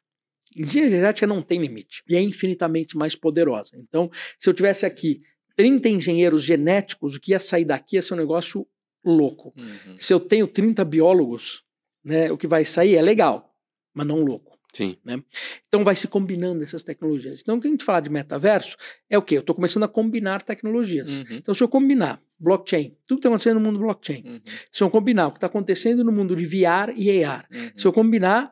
Engenharia 0.56 0.98
genética 0.98 1.28
não 1.28 1.42
tem 1.42 1.60
limite 1.60 2.04
e 2.08 2.16
é 2.16 2.22
infinitamente 2.22 2.98
mais 2.98 3.16
poderosa. 3.16 3.72
Então, 3.78 4.10
se 4.40 4.50
eu 4.50 4.54
tivesse 4.54 4.86
aqui 4.86 5.22
30 5.56 5.90
engenheiros 5.90 6.44
genéticos, 6.44 7.16
o 7.16 7.20
que 7.20 7.32
ia 7.32 7.40
sair 7.40 7.66
daqui 7.66 7.96
ia 7.96 8.02
ser 8.02 8.14
um 8.14 8.18
negócio 8.18 8.68
louco. 9.06 9.54
Uhum. 9.58 9.98
Se 9.98 10.14
eu 10.14 10.20
tenho 10.20 10.48
30 10.48 10.84
biólogos, 10.86 11.64
né, 12.04 12.32
o 12.32 12.38
que 12.38 12.48
vai 12.48 12.66
sair 12.66 12.96
é 12.96 13.02
legal, 13.02 13.54
mas 13.94 14.08
não 14.08 14.24
louco. 14.24 14.54
Sim. 14.74 14.98
Né? 15.06 15.22
Então 15.68 15.84
vai 15.84 15.96
se 15.96 16.08
combinando 16.08 16.64
essas 16.64 16.84
tecnologias. 16.84 17.42
Então, 17.42 17.60
quando 17.60 17.66
a 17.68 17.70
gente 17.70 17.86
fala 17.86 18.00
de 18.00 18.10
metaverso, 18.10 18.76
é 19.08 19.18
o 19.18 19.22
quê? 19.22 19.38
Eu 19.38 19.42
estou 19.42 19.56
começando 19.56 19.84
a 19.84 19.88
combinar 19.88 20.42
tecnologias. 20.42 21.20
Uhum. 21.20 21.26
Então, 21.32 21.54
se 21.54 21.64
eu 21.64 21.70
combinar 21.70 22.20
blockchain, 22.40 22.98
tudo 23.06 23.20
que 23.20 23.28
está 23.28 23.30
acontecendo 23.30 23.60
no 23.60 23.66
mundo 23.66 23.80
blockchain, 23.80 24.24
uhum. 24.26 24.42
se 24.72 24.84
eu 24.84 24.90
combinar 24.90 25.28
o 25.28 25.32
que 25.32 25.38
está 25.38 25.48
acontecendo 25.48 26.04
no 26.04 26.12
mundo 26.12 26.36
de 26.36 26.44
VR 26.44 26.92
e 26.96 27.24
AR, 27.24 27.48
uhum. 27.54 27.72
se 27.78 27.86
eu 27.86 27.94
combinar 27.94 28.52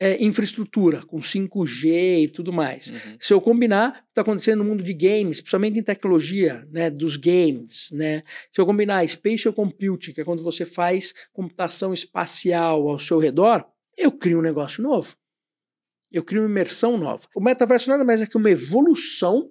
é, 0.00 0.22
infraestrutura, 0.22 1.02
com 1.02 1.18
5G 1.18 2.24
e 2.24 2.28
tudo 2.28 2.52
mais. 2.52 2.88
Uhum. 2.88 3.16
Se 3.20 3.34
eu 3.34 3.40
combinar 3.40 3.90
o 3.90 3.92
que 3.92 3.98
está 4.10 4.22
acontecendo 4.22 4.58
no 4.58 4.64
mundo 4.64 4.82
de 4.82 4.94
games, 4.94 5.40
principalmente 5.40 5.78
em 5.78 5.82
tecnologia 5.82 6.66
né, 6.70 6.88
dos 6.88 7.16
games, 7.16 7.90
né? 7.92 8.22
se 8.52 8.60
eu 8.60 8.66
combinar 8.66 9.06
spatial 9.08 9.52
computing, 9.52 10.12
que 10.12 10.20
é 10.20 10.24
quando 10.24 10.42
você 10.42 10.64
faz 10.64 11.12
computação 11.32 11.92
espacial 11.92 12.88
ao 12.88 12.98
seu 12.98 13.18
redor, 13.18 13.66
eu 13.96 14.12
crio 14.12 14.38
um 14.38 14.42
negócio 14.42 14.82
novo. 14.82 15.16
Eu 16.10 16.22
crio 16.22 16.42
uma 16.42 16.48
imersão 16.48 16.96
nova. 16.96 17.26
O 17.34 17.40
metaverso 17.40 17.90
nada 17.90 18.04
mais 18.04 18.22
é 18.22 18.26
que 18.26 18.36
uma 18.36 18.50
evolução 18.50 19.50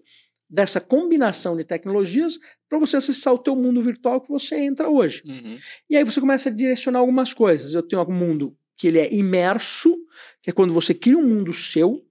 dessa 0.50 0.80
combinação 0.80 1.58
de 1.58 1.66
tecnologias 1.66 2.40
para 2.70 2.80
você 2.80 2.98
acessar 2.98 3.34
o 3.34 3.38
teu 3.38 3.56
mundo 3.56 3.82
virtual 3.82 4.22
que 4.22 4.30
você 4.30 4.56
entra 4.56 4.90
hoje. 4.90 5.22
Uhum. 5.26 5.56
E 5.90 5.98
aí 5.98 6.06
você 6.06 6.22
começa 6.22 6.48
a 6.48 6.52
direcionar 6.52 7.00
algumas 7.00 7.34
coisas. 7.34 7.74
Eu 7.74 7.84
tenho 7.84 8.02
um 8.02 8.14
mundo 8.14 8.58
que 8.78 8.88
ele 8.88 9.00
é 9.00 9.14
imerso, 9.14 9.98
que 10.42 10.50
é 10.50 10.54
quando 10.54 10.72
você 10.72 10.94
cria 10.94 11.18
um 11.18 11.28
mundo 11.28 11.52
seu, 11.52 12.06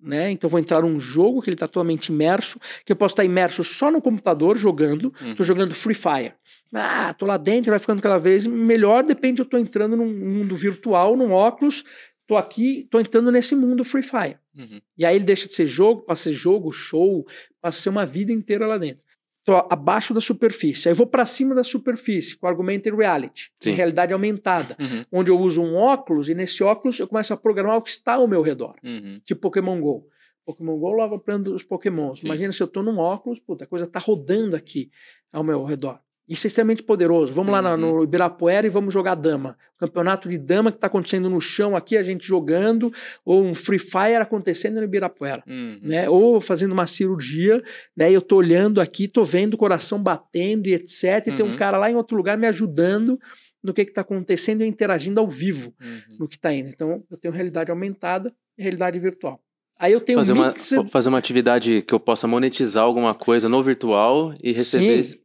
né? 0.00 0.30
Então 0.30 0.50
vou 0.50 0.60
entrar 0.60 0.82
num 0.82 1.00
jogo 1.00 1.40
que 1.40 1.48
ele 1.48 1.54
está 1.54 1.66
totalmente 1.66 2.08
imerso, 2.08 2.60
que 2.84 2.92
eu 2.92 2.96
posso 2.96 3.14
estar 3.14 3.24
imerso 3.24 3.64
só 3.64 3.90
no 3.90 4.02
computador 4.02 4.56
jogando, 4.56 5.12
estou 5.16 5.28
uhum. 5.28 5.44
jogando 5.44 5.74
Free 5.74 5.94
Fire. 5.94 6.34
Ah, 6.74 7.14
tô 7.14 7.24
lá 7.24 7.38
dentro, 7.38 7.70
vai 7.70 7.78
ficando 7.78 8.02
cada 8.02 8.18
vez 8.18 8.46
melhor, 8.46 9.02
depende, 9.02 9.40
eu 9.40 9.44
estou 9.44 9.58
entrando 9.58 9.96
num 9.96 10.12
mundo 10.12 10.54
virtual, 10.54 11.16
num 11.16 11.32
óculos, 11.32 11.82
tô 12.26 12.36
aqui, 12.36 12.86
tô 12.90 13.00
entrando 13.00 13.30
nesse 13.32 13.54
mundo 13.54 13.82
Free 13.82 14.02
Fire. 14.02 14.36
Uhum. 14.54 14.80
E 14.98 15.06
aí 15.06 15.16
ele 15.16 15.24
deixa 15.24 15.48
de 15.48 15.54
ser 15.54 15.66
jogo, 15.66 16.02
passa 16.02 16.28
a 16.28 16.32
ser 16.32 16.38
jogo, 16.38 16.70
show, 16.70 17.24
passa 17.60 17.78
a 17.78 17.82
ser 17.82 17.88
uma 17.88 18.04
vida 18.04 18.30
inteira 18.30 18.66
lá 18.66 18.76
dentro. 18.76 19.06
Estou 19.46 19.68
abaixo 19.68 20.14
da 20.14 20.22
superfície. 20.22 20.88
Aí 20.88 20.92
eu 20.92 20.96
vou 20.96 21.06
para 21.06 21.26
cima 21.26 21.54
da 21.54 21.62
superfície 21.62 22.34
com 22.34 22.46
augmented 22.46 22.96
reality, 22.96 23.50
Sim. 23.60 23.72
realidade 23.72 24.10
aumentada, 24.14 24.74
uhum. 24.80 25.04
onde 25.12 25.30
eu 25.30 25.38
uso 25.38 25.62
um 25.62 25.74
óculos 25.74 26.30
e 26.30 26.34
nesse 26.34 26.64
óculos 26.64 26.98
eu 26.98 27.06
começo 27.06 27.34
a 27.34 27.36
programar 27.36 27.76
o 27.76 27.82
que 27.82 27.90
está 27.90 28.14
ao 28.14 28.26
meu 28.26 28.40
redor, 28.40 28.74
uhum. 28.82 29.20
tipo 29.22 29.42
Pokémon 29.42 29.78
Go. 29.78 30.08
Pokémon 30.46 30.78
Go 30.78 30.92
lava 30.92 31.18
para 31.18 31.36
os 31.50 31.62
Pokémons. 31.62 32.20
Sim. 32.20 32.26
Imagina 32.26 32.52
se 32.52 32.62
eu 32.62 32.66
estou 32.66 32.82
num 32.82 32.96
óculos, 32.96 33.38
puta, 33.38 33.64
a 33.64 33.66
coisa 33.66 33.84
está 33.84 33.98
rodando 33.98 34.56
aqui 34.56 34.90
ao 35.30 35.44
meu 35.44 35.62
redor. 35.62 36.00
Isso 36.28 36.46
é 36.46 36.48
extremamente 36.48 36.82
poderoso. 36.82 37.32
Vamos 37.32 37.54
uhum. 37.54 37.60
lá 37.60 37.76
no, 37.76 38.02
Ibirapuera 38.02 38.66
e 38.66 38.70
vamos 38.70 38.94
jogar 38.94 39.14
dama. 39.14 39.56
Campeonato 39.78 40.28
de 40.28 40.38
dama 40.38 40.70
que 40.70 40.78
está 40.78 40.86
acontecendo 40.86 41.28
no 41.28 41.40
chão 41.40 41.76
aqui, 41.76 41.98
a 41.98 42.02
gente 42.02 42.26
jogando, 42.26 42.90
ou 43.24 43.44
um 43.44 43.54
Free 43.54 43.78
Fire 43.78 44.16
acontecendo 44.16 44.78
no 44.78 44.84
Ibirapuera. 44.84 45.42
Uhum. 45.46 45.78
Né? 45.82 46.08
Ou 46.08 46.40
fazendo 46.40 46.72
uma 46.72 46.86
cirurgia, 46.86 47.62
né? 47.94 48.10
E 48.10 48.14
eu 48.14 48.22
tô 48.22 48.36
olhando 48.36 48.80
aqui, 48.80 49.06
tô 49.06 49.22
vendo 49.22 49.54
o 49.54 49.58
coração 49.58 50.02
batendo 50.02 50.66
e 50.66 50.74
etc. 50.74 51.26
E 51.26 51.30
uhum. 51.30 51.36
tem 51.36 51.46
um 51.46 51.50
uhum. 51.50 51.56
cara 51.56 51.76
lá 51.76 51.90
em 51.90 51.94
outro 51.94 52.16
lugar 52.16 52.38
me 52.38 52.46
ajudando 52.46 53.18
no 53.62 53.74
que 53.74 53.82
está 53.82 54.00
acontecendo 54.00 54.62
e 54.62 54.66
interagindo 54.66 55.20
ao 55.20 55.28
vivo 55.28 55.74
uhum. 55.80 56.16
no 56.20 56.28
que 56.28 56.36
está 56.36 56.52
indo. 56.52 56.68
Então, 56.70 57.04
eu 57.10 57.16
tenho 57.18 57.34
realidade 57.34 57.70
aumentada 57.70 58.34
e 58.56 58.62
realidade 58.62 58.98
virtual. 58.98 59.43
Aí 59.78 59.92
eu 59.92 60.00
tenho 60.00 60.18
fazer 60.18 60.32
um 60.32 60.46
mix... 60.46 60.72
uma 60.72 60.88
fazer 60.88 61.08
uma 61.08 61.18
atividade 61.18 61.82
que 61.82 61.92
eu 61.92 61.98
possa 61.98 62.28
monetizar 62.28 62.84
alguma 62.84 63.14
coisa 63.14 63.48
no 63.48 63.62
virtual 63.62 64.32
e 64.42 64.52
receber. 64.52 65.02
Sim, 65.02 65.18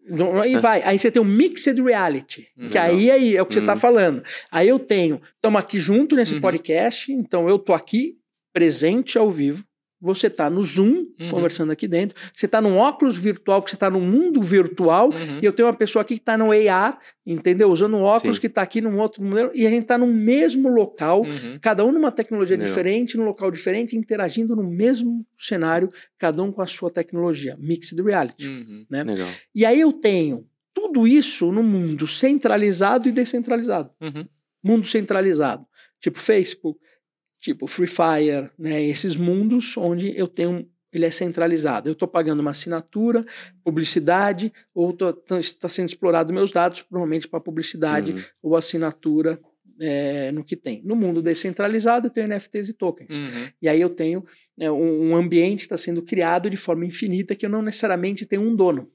e 0.47 0.55
é. 0.55 0.59
vai. 0.59 0.81
Aí 0.83 0.97
você 0.97 1.11
tem 1.11 1.21
um 1.21 1.25
mixed 1.25 1.79
reality, 1.81 2.47
uhum. 2.57 2.67
que 2.67 2.77
aí, 2.77 3.11
aí 3.11 3.37
é 3.37 3.41
o 3.41 3.45
que 3.45 3.51
uhum. 3.57 3.65
você 3.65 3.71
está 3.71 3.75
falando. 3.75 4.23
Aí 4.51 4.67
eu 4.67 4.79
tenho, 4.79 5.21
estamos 5.35 5.59
aqui 5.59 5.79
junto 5.79 6.15
nesse 6.15 6.33
uhum. 6.33 6.41
podcast, 6.41 7.11
então 7.11 7.47
eu 7.47 7.59
tô 7.59 7.73
aqui 7.73 8.17
presente 8.51 9.17
ao 9.17 9.29
vivo. 9.29 9.63
Você 10.01 10.27
está 10.27 10.49
no 10.49 10.63
Zoom, 10.63 11.05
uhum. 11.19 11.29
conversando 11.29 11.71
aqui 11.71 11.87
dentro. 11.87 12.15
Você 12.33 12.45
está 12.45 12.61
num 12.61 12.77
óculos 12.77 13.17
virtual, 13.17 13.61
que 13.61 13.69
você 13.69 13.75
está 13.75 13.89
no 13.89 13.99
mundo 13.99 14.41
virtual. 14.41 15.09
Uhum. 15.09 15.39
E 15.41 15.45
eu 15.45 15.51
tenho 15.51 15.67
uma 15.67 15.73
pessoa 15.75 16.01
aqui 16.01 16.15
que 16.15 16.21
está 16.21 16.37
no 16.37 16.51
AR, 16.51 16.97
entendeu? 17.25 17.69
Usando 17.69 17.97
um 17.97 18.03
óculos 18.03 18.37
Sim. 18.37 18.41
que 18.41 18.47
está 18.47 18.61
aqui 18.61 18.79
num 18.79 18.97
outro 18.99 19.21
modelo. 19.21 19.51
E 19.53 19.67
a 19.67 19.69
gente 19.69 19.83
está 19.83 19.97
no 19.97 20.07
mesmo 20.07 20.69
local, 20.69 21.23
uhum. 21.23 21.57
cada 21.61 21.83
um 21.85 21.91
numa 21.91 22.11
tecnologia 22.11 22.57
diferente, 22.57 23.17
num 23.17 23.25
local 23.25 23.51
diferente, 23.51 23.97
interagindo 23.97 24.55
no 24.55 24.63
mesmo 24.63 25.25
cenário, 25.37 25.89
cada 26.17 26.41
um 26.41 26.51
com 26.51 26.61
a 26.61 26.67
sua 26.67 26.89
tecnologia. 26.89 27.57
Mixed 27.59 28.01
reality. 28.01 28.47
Uhum. 28.47 28.85
Né? 28.89 29.03
Legal. 29.03 29.27
E 29.53 29.65
aí 29.65 29.81
eu 29.81 29.91
tenho 29.91 30.47
tudo 30.73 31.05
isso 31.05 31.51
no 31.51 31.61
mundo 31.61 32.07
centralizado 32.07 33.09
e 33.09 33.11
descentralizado. 33.11 33.91
Uhum. 34.01 34.25
Mundo 34.63 34.85
centralizado. 34.85 35.65
Tipo 35.99 36.19
Facebook, 36.19 36.79
tipo 37.39 37.67
Free 37.67 37.87
Fire, 37.87 38.49
né? 38.57 38.83
Esses 38.83 39.15
mundos 39.15 39.77
onde 39.77 40.17
eu 40.17 40.27
tenho 40.27 40.67
ele 40.91 41.05
é 41.05 41.11
centralizado. 41.11 41.87
Eu 41.87 41.93
estou 41.93 42.07
pagando 42.07 42.39
uma 42.39 42.51
assinatura, 42.51 43.23
publicidade, 43.63 44.51
ou 44.73 44.95
está 45.39 45.69
sendo 45.69 45.87
explorado 45.87 46.33
meus 46.33 46.51
dados, 46.51 46.81
provavelmente 46.81 47.27
para 47.27 47.39
publicidade 47.39 48.13
uhum. 48.13 48.19
ou 48.41 48.55
assinatura 48.55 49.39
é, 49.79 50.31
no 50.31 50.43
que 50.43 50.55
tem. 50.55 50.81
No 50.83 50.95
mundo 50.95 51.21
descentralizado, 51.21 52.07
eu 52.07 52.11
tenho 52.11 52.27
NFTs 52.27 52.69
e 52.69 52.73
tokens. 52.73 53.19
Uhum. 53.19 53.47
E 53.61 53.69
aí 53.69 53.79
eu 53.79 53.89
tenho 53.89 54.23
é, 54.59 54.69
um, 54.71 55.11
um 55.11 55.15
ambiente 55.15 55.59
que 55.59 55.65
está 55.65 55.77
sendo 55.77 56.01
criado 56.01 56.49
de 56.49 56.57
forma 56.57 56.85
infinita 56.85 57.35
que 57.35 57.45
eu 57.45 57.49
não 57.49 57.61
necessariamente 57.61 58.25
tenho 58.25 58.41
um 58.41 58.55
dono. 58.55 58.91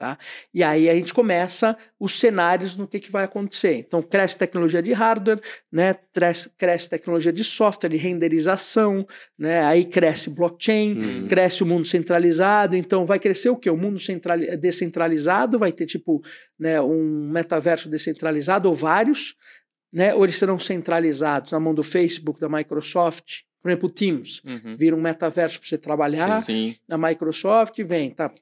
Tá? 0.00 0.16
E 0.54 0.62
aí 0.62 0.88
a 0.88 0.94
gente 0.94 1.12
começa 1.12 1.76
os 2.00 2.18
cenários 2.18 2.74
no 2.74 2.88
que, 2.88 2.98
que 2.98 3.12
vai 3.12 3.24
acontecer. 3.24 3.74
Então, 3.74 4.00
cresce 4.00 4.34
tecnologia 4.34 4.82
de 4.82 4.94
hardware, 4.94 5.38
né? 5.70 5.94
cresce, 6.10 6.48
cresce 6.56 6.88
tecnologia 6.88 7.30
de 7.30 7.44
software, 7.44 7.90
de 7.90 7.98
renderização, 7.98 9.06
né? 9.38 9.62
aí 9.62 9.84
cresce 9.84 10.30
blockchain, 10.30 10.98
uhum. 10.98 11.26
cresce 11.26 11.62
o 11.62 11.66
mundo 11.66 11.84
centralizado. 11.84 12.74
Então, 12.74 13.04
vai 13.04 13.18
crescer 13.18 13.50
o 13.50 13.56
quê? 13.56 13.68
O 13.68 13.76
mundo 13.76 13.98
central, 13.98 14.38
descentralizado, 14.58 15.58
vai 15.58 15.70
ter 15.70 15.84
tipo 15.84 16.22
né, 16.58 16.80
um 16.80 17.28
metaverso 17.30 17.86
descentralizado 17.86 18.68
ou 18.70 18.74
vários, 18.74 19.34
né? 19.92 20.14
ou 20.14 20.24
eles 20.24 20.36
serão 20.36 20.58
centralizados 20.58 21.52
na 21.52 21.60
mão 21.60 21.74
do 21.74 21.82
Facebook, 21.82 22.40
da 22.40 22.48
Microsoft, 22.48 23.42
por 23.62 23.70
exemplo, 23.70 23.88
o 23.88 23.92
Teams 23.92 24.42
uhum. 24.44 24.76
vira 24.76 24.96
um 24.96 25.00
metaverso 25.00 25.60
para 25.60 25.68
você 25.68 25.76
trabalhar. 25.76 26.40
Sim, 26.40 26.72
sim. 26.72 26.76
A 26.90 26.96
Microsoft 26.96 27.78
vem, 27.82 28.10
tá, 28.10 28.32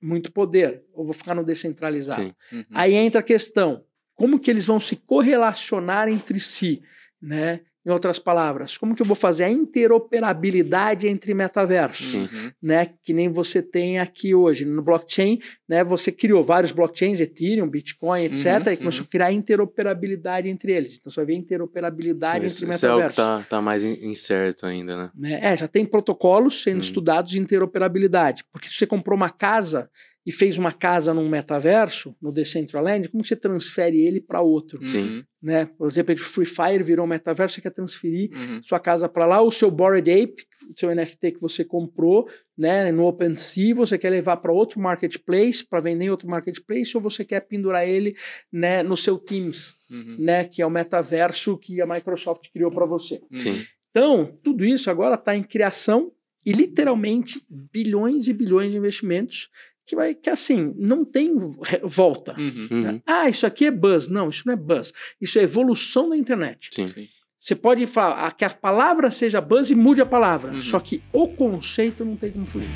muito 0.00 0.32
poder, 0.32 0.82
ou 0.92 1.04
vou 1.04 1.14
ficar 1.14 1.34
no 1.34 1.44
descentralizado. 1.44 2.34
Uhum. 2.50 2.64
Aí 2.72 2.94
entra 2.94 3.20
a 3.20 3.22
questão, 3.22 3.84
como 4.14 4.38
que 4.38 4.50
eles 4.50 4.66
vão 4.66 4.80
se 4.80 4.96
correlacionar 4.96 6.08
entre 6.08 6.40
si, 6.40 6.82
né? 7.20 7.60
Em 7.86 7.90
outras 7.90 8.18
palavras, 8.18 8.78
como 8.78 8.94
que 8.94 9.02
eu 9.02 9.06
vou 9.06 9.14
fazer 9.14 9.44
a 9.44 9.50
interoperabilidade 9.50 11.06
entre 11.06 11.34
metaversos, 11.34 12.14
uhum. 12.14 12.50
né? 12.62 12.86
Que 13.02 13.12
nem 13.12 13.28
você 13.28 13.60
tem 13.60 13.98
aqui 13.98 14.34
hoje 14.34 14.64
no 14.64 14.80
blockchain, 14.80 15.38
né? 15.68 15.84
Você 15.84 16.10
criou 16.10 16.42
vários 16.42 16.72
blockchains, 16.72 17.20
Ethereum, 17.20 17.68
Bitcoin, 17.68 18.24
etc. 18.24 18.46
Uhum, 18.46 18.72
e 18.72 18.76
começou 18.78 19.02
uhum. 19.02 19.06
a 19.06 19.10
criar 19.10 19.32
interoperabilidade 19.32 20.48
entre 20.48 20.72
eles. 20.72 20.96
Então 20.96 21.12
você 21.12 21.16
vai 21.16 21.26
ver 21.26 21.34
interoperabilidade 21.34 22.46
isso, 22.46 22.64
entre 22.64 22.74
metaversos. 22.74 23.12
Isso 23.12 23.20
é 23.20 23.36
o 23.36 23.38
que 23.38 23.44
tá, 23.44 23.56
tá 23.56 23.60
mais 23.60 23.84
incerto 23.84 24.64
ainda, 24.64 24.96
né? 24.96 25.10
né? 25.14 25.40
É, 25.42 25.54
já 25.54 25.68
tem 25.68 25.84
protocolos 25.84 26.62
sendo 26.62 26.76
uhum. 26.76 26.80
estudados 26.80 27.32
de 27.32 27.38
interoperabilidade. 27.38 28.44
Porque 28.50 28.66
se 28.66 28.74
você 28.74 28.86
comprou 28.86 29.14
uma 29.14 29.28
casa 29.28 29.90
e 30.26 30.32
fez 30.32 30.56
uma 30.56 30.72
casa 30.72 31.12
num 31.12 31.28
metaverso, 31.28 32.16
no 32.20 32.32
Decentraland, 32.32 33.08
como 33.08 33.24
você 33.24 33.36
transfere 33.36 34.00
ele 34.00 34.20
para 34.20 34.40
outro? 34.40 34.86
Sim. 34.88 35.22
Né? 35.42 35.66
Por 35.76 35.86
exemplo, 35.86 36.14
o 36.14 36.18
Free 36.18 36.46
Fire 36.46 36.82
virou 36.82 37.04
um 37.04 37.08
metaverso, 37.08 37.56
você 37.56 37.60
quer 37.60 37.70
transferir 37.70 38.30
uhum. 38.34 38.62
sua 38.62 38.80
casa 38.80 39.06
para 39.06 39.26
lá, 39.26 39.42
o 39.42 39.52
seu 39.52 39.70
Bored 39.70 40.10
Ape, 40.10 40.46
o 40.74 40.78
seu 40.78 40.94
NFT 40.94 41.32
que 41.32 41.40
você 41.40 41.62
comprou 41.62 42.26
né, 42.56 42.90
no 42.90 43.04
OpenSea, 43.04 43.74
você 43.74 43.98
quer 43.98 44.08
levar 44.08 44.38
para 44.38 44.50
outro 44.50 44.80
marketplace, 44.80 45.62
para 45.62 45.80
vender 45.80 46.06
em 46.06 46.10
outro 46.10 46.28
marketplace, 46.28 46.96
ou 46.96 47.02
você 47.02 47.22
quer 47.22 47.40
pendurar 47.40 47.86
ele 47.86 48.14
né, 48.50 48.82
no 48.82 48.96
seu 48.96 49.18
Teams, 49.18 49.74
uhum. 49.90 50.16
né, 50.18 50.46
que 50.46 50.62
é 50.62 50.66
o 50.66 50.70
metaverso 50.70 51.58
que 51.58 51.82
a 51.82 51.86
Microsoft 51.86 52.50
criou 52.50 52.70
para 52.70 52.86
você. 52.86 53.20
Sim. 53.36 53.62
Então, 53.90 54.38
tudo 54.42 54.64
isso 54.64 54.90
agora 54.90 55.16
está 55.16 55.36
em 55.36 55.42
criação 55.42 56.10
e 56.44 56.52
literalmente 56.52 57.42
bilhões 57.48 58.28
e 58.28 58.32
bilhões 58.32 58.72
de 58.72 58.78
investimentos 58.78 59.48
que 59.86 59.94
vai 59.94 60.14
que 60.14 60.30
assim, 60.30 60.74
não 60.76 61.04
tem 61.04 61.34
volta. 61.82 62.34
Uhum. 62.38 62.68
Uhum. 62.70 63.02
Ah, 63.06 63.28
isso 63.28 63.46
aqui 63.46 63.66
é 63.66 63.70
buzz. 63.70 64.08
Não, 64.08 64.28
isso 64.28 64.42
não 64.46 64.54
é 64.54 64.56
buzz. 64.56 64.92
Isso 65.20 65.38
é 65.38 65.42
evolução 65.42 66.08
da 66.08 66.16
internet. 66.16 66.70
Sim. 66.72 66.88
Sim. 66.88 67.08
Você 67.38 67.54
pode 67.54 67.86
falar 67.86 68.32
que 68.32 68.44
a 68.44 68.48
palavra 68.48 69.10
seja 69.10 69.38
buzz 69.40 69.70
e 69.70 69.74
mude 69.74 70.00
a 70.00 70.06
palavra. 70.06 70.52
Uhum. 70.52 70.62
Só 70.62 70.80
que 70.80 71.02
o 71.12 71.28
conceito 71.28 72.02
não 72.04 72.16
tem 72.16 72.32
como 72.32 72.46
fugir. 72.46 72.72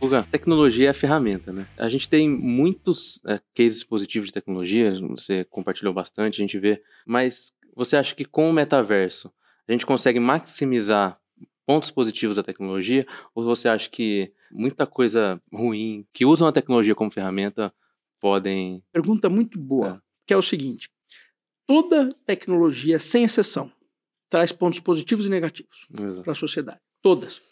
Guga, 0.00 0.24
tecnologia 0.30 0.90
é 0.90 0.92
ferramenta, 0.92 1.52
né? 1.52 1.66
A 1.76 1.88
gente 1.88 2.08
tem 2.08 2.30
muitos 2.30 3.20
é, 3.26 3.40
cases 3.52 3.82
positivos 3.82 4.28
de 4.28 4.32
tecnologia, 4.32 4.94
você 5.00 5.44
compartilhou 5.44 5.92
bastante, 5.92 6.40
a 6.40 6.44
gente 6.44 6.56
vê, 6.56 6.80
mas 7.04 7.52
você 7.74 7.96
acha 7.96 8.14
que 8.14 8.24
com 8.24 8.48
o 8.48 8.52
metaverso 8.52 9.32
a 9.66 9.72
gente 9.72 9.84
consegue 9.84 10.20
maximizar 10.20 11.18
pontos 11.68 11.90
positivos 11.90 12.36
da 12.36 12.42
tecnologia 12.42 13.06
ou 13.34 13.44
você 13.44 13.68
acha 13.68 13.90
que 13.90 14.32
muita 14.50 14.86
coisa 14.86 15.38
ruim 15.52 16.06
que 16.14 16.24
usam 16.24 16.48
a 16.48 16.52
tecnologia 16.52 16.94
como 16.94 17.10
ferramenta 17.10 17.70
podem 18.18 18.82
Pergunta 18.90 19.28
muito 19.28 19.58
boa, 19.58 19.96
É. 19.96 20.00
que 20.26 20.32
é 20.32 20.36
o 20.38 20.40
seguinte: 20.40 20.88
toda 21.66 22.08
tecnologia, 22.24 22.98
sem 22.98 23.24
exceção, 23.24 23.70
traz 24.30 24.50
pontos 24.50 24.80
positivos 24.80 25.26
e 25.26 25.28
negativos 25.28 25.86
para 26.22 26.32
a 26.32 26.34
sociedade. 26.34 26.80
Todas. 27.02 27.42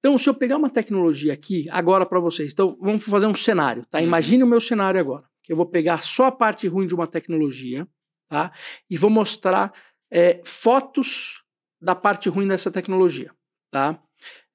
Então, 0.00 0.18
se 0.18 0.28
eu 0.28 0.34
pegar 0.34 0.58
uma 0.58 0.68
tecnologia 0.68 1.32
aqui, 1.32 1.64
agora 1.70 2.04
para 2.04 2.20
vocês, 2.20 2.52
então 2.52 2.76
vamos 2.78 3.02
fazer 3.04 3.26
um 3.26 3.34
cenário, 3.34 3.86
tá? 3.86 3.98
Uhum. 3.98 4.04
Imagine 4.04 4.44
o 4.44 4.46
meu 4.46 4.60
cenário 4.60 5.00
agora, 5.00 5.24
que 5.42 5.50
eu 5.50 5.56
vou 5.56 5.64
pegar 5.66 6.02
só 6.02 6.26
a 6.26 6.32
parte 6.32 6.68
ruim 6.68 6.86
de 6.86 6.94
uma 6.94 7.06
tecnologia, 7.06 7.88
tá? 8.28 8.52
E 8.90 8.98
vou 8.98 9.08
mostrar 9.10 9.72
é, 10.12 10.42
fotos 10.44 11.42
da 11.80 11.94
parte 11.94 12.28
ruim 12.28 12.46
dessa 12.46 12.70
tecnologia, 12.70 13.32
tá? 13.70 14.00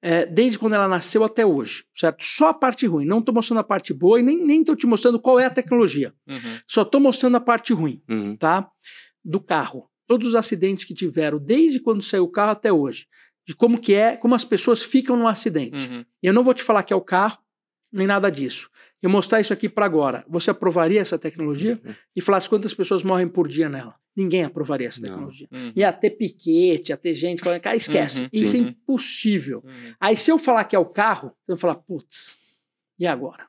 É, 0.00 0.26
desde 0.26 0.58
quando 0.58 0.74
ela 0.74 0.88
nasceu 0.88 1.22
até 1.22 1.46
hoje, 1.46 1.84
certo? 1.94 2.24
Só 2.24 2.48
a 2.48 2.54
parte 2.54 2.86
ruim, 2.86 3.04
não 3.04 3.20
estou 3.20 3.32
mostrando 3.34 3.60
a 3.60 3.64
parte 3.64 3.94
boa 3.94 4.18
e 4.18 4.22
nem 4.22 4.60
estou 4.60 4.74
te 4.74 4.86
mostrando 4.86 5.20
qual 5.20 5.38
é 5.38 5.44
a 5.46 5.50
tecnologia. 5.50 6.12
Uhum. 6.26 6.58
Só 6.66 6.82
estou 6.82 7.00
mostrando 7.00 7.36
a 7.36 7.40
parte 7.40 7.72
ruim 7.72 8.02
Uhum. 8.08 8.36
tá? 8.36 8.68
Do 9.24 9.40
carro. 9.40 9.88
Todos 10.06 10.28
os 10.28 10.34
acidentes 10.34 10.84
que 10.84 10.92
tiveram 10.92 11.38
desde 11.38 11.78
quando 11.80 12.02
saiu 12.02 12.24
o 12.24 12.28
carro 12.30 12.50
até 12.50 12.72
hoje. 12.72 13.06
De 13.46 13.54
como 13.54 13.78
que 13.80 13.94
é, 13.94 14.16
como 14.16 14.34
as 14.34 14.44
pessoas 14.44 14.82
ficam 14.82 15.16
no 15.16 15.28
acidente. 15.28 15.88
Uhum. 15.88 16.04
E 16.22 16.26
eu 16.26 16.32
não 16.32 16.42
vou 16.44 16.54
te 16.54 16.62
falar 16.62 16.82
que 16.82 16.92
é 16.92 16.96
o 16.96 17.00
carro, 17.00 17.38
nem 17.92 18.06
nada 18.06 18.30
disso. 18.30 18.70
Eu 19.02 19.10
mostrar 19.10 19.40
isso 19.40 19.52
aqui 19.52 19.68
para 19.68 19.84
agora. 19.84 20.24
Você 20.28 20.50
aprovaria 20.50 21.00
essa 21.00 21.18
tecnologia? 21.18 21.78
Uhum. 21.84 21.94
E 22.16 22.20
falasse 22.20 22.48
quantas 22.48 22.72
pessoas 22.72 23.02
morrem 23.02 23.28
por 23.28 23.46
dia 23.46 23.68
nela? 23.68 23.94
Ninguém 24.16 24.44
aprovaria 24.44 24.88
essa 24.88 25.00
tecnologia. 25.00 25.48
Uhum. 25.52 25.72
Ia 25.74 25.92
ter 25.92 26.10
piquete, 26.10 26.92
ia 26.92 26.96
ter 26.96 27.14
gente 27.14 27.42
falando, 27.42 27.60
cara, 27.60 27.76
esquece. 27.76 28.22
Uhum, 28.22 28.28
Isso 28.32 28.56
é 28.56 28.58
sim. 28.58 28.68
impossível. 28.68 29.62
Uhum. 29.64 29.94
Aí 30.00 30.16
se 30.16 30.30
eu 30.30 30.38
falar 30.38 30.64
que 30.64 30.76
é 30.76 30.78
o 30.78 30.86
carro, 30.86 31.32
você 31.42 31.52
vai 31.52 31.58
falar, 31.58 31.76
putz, 31.76 32.36
e 32.98 33.06
agora? 33.06 33.46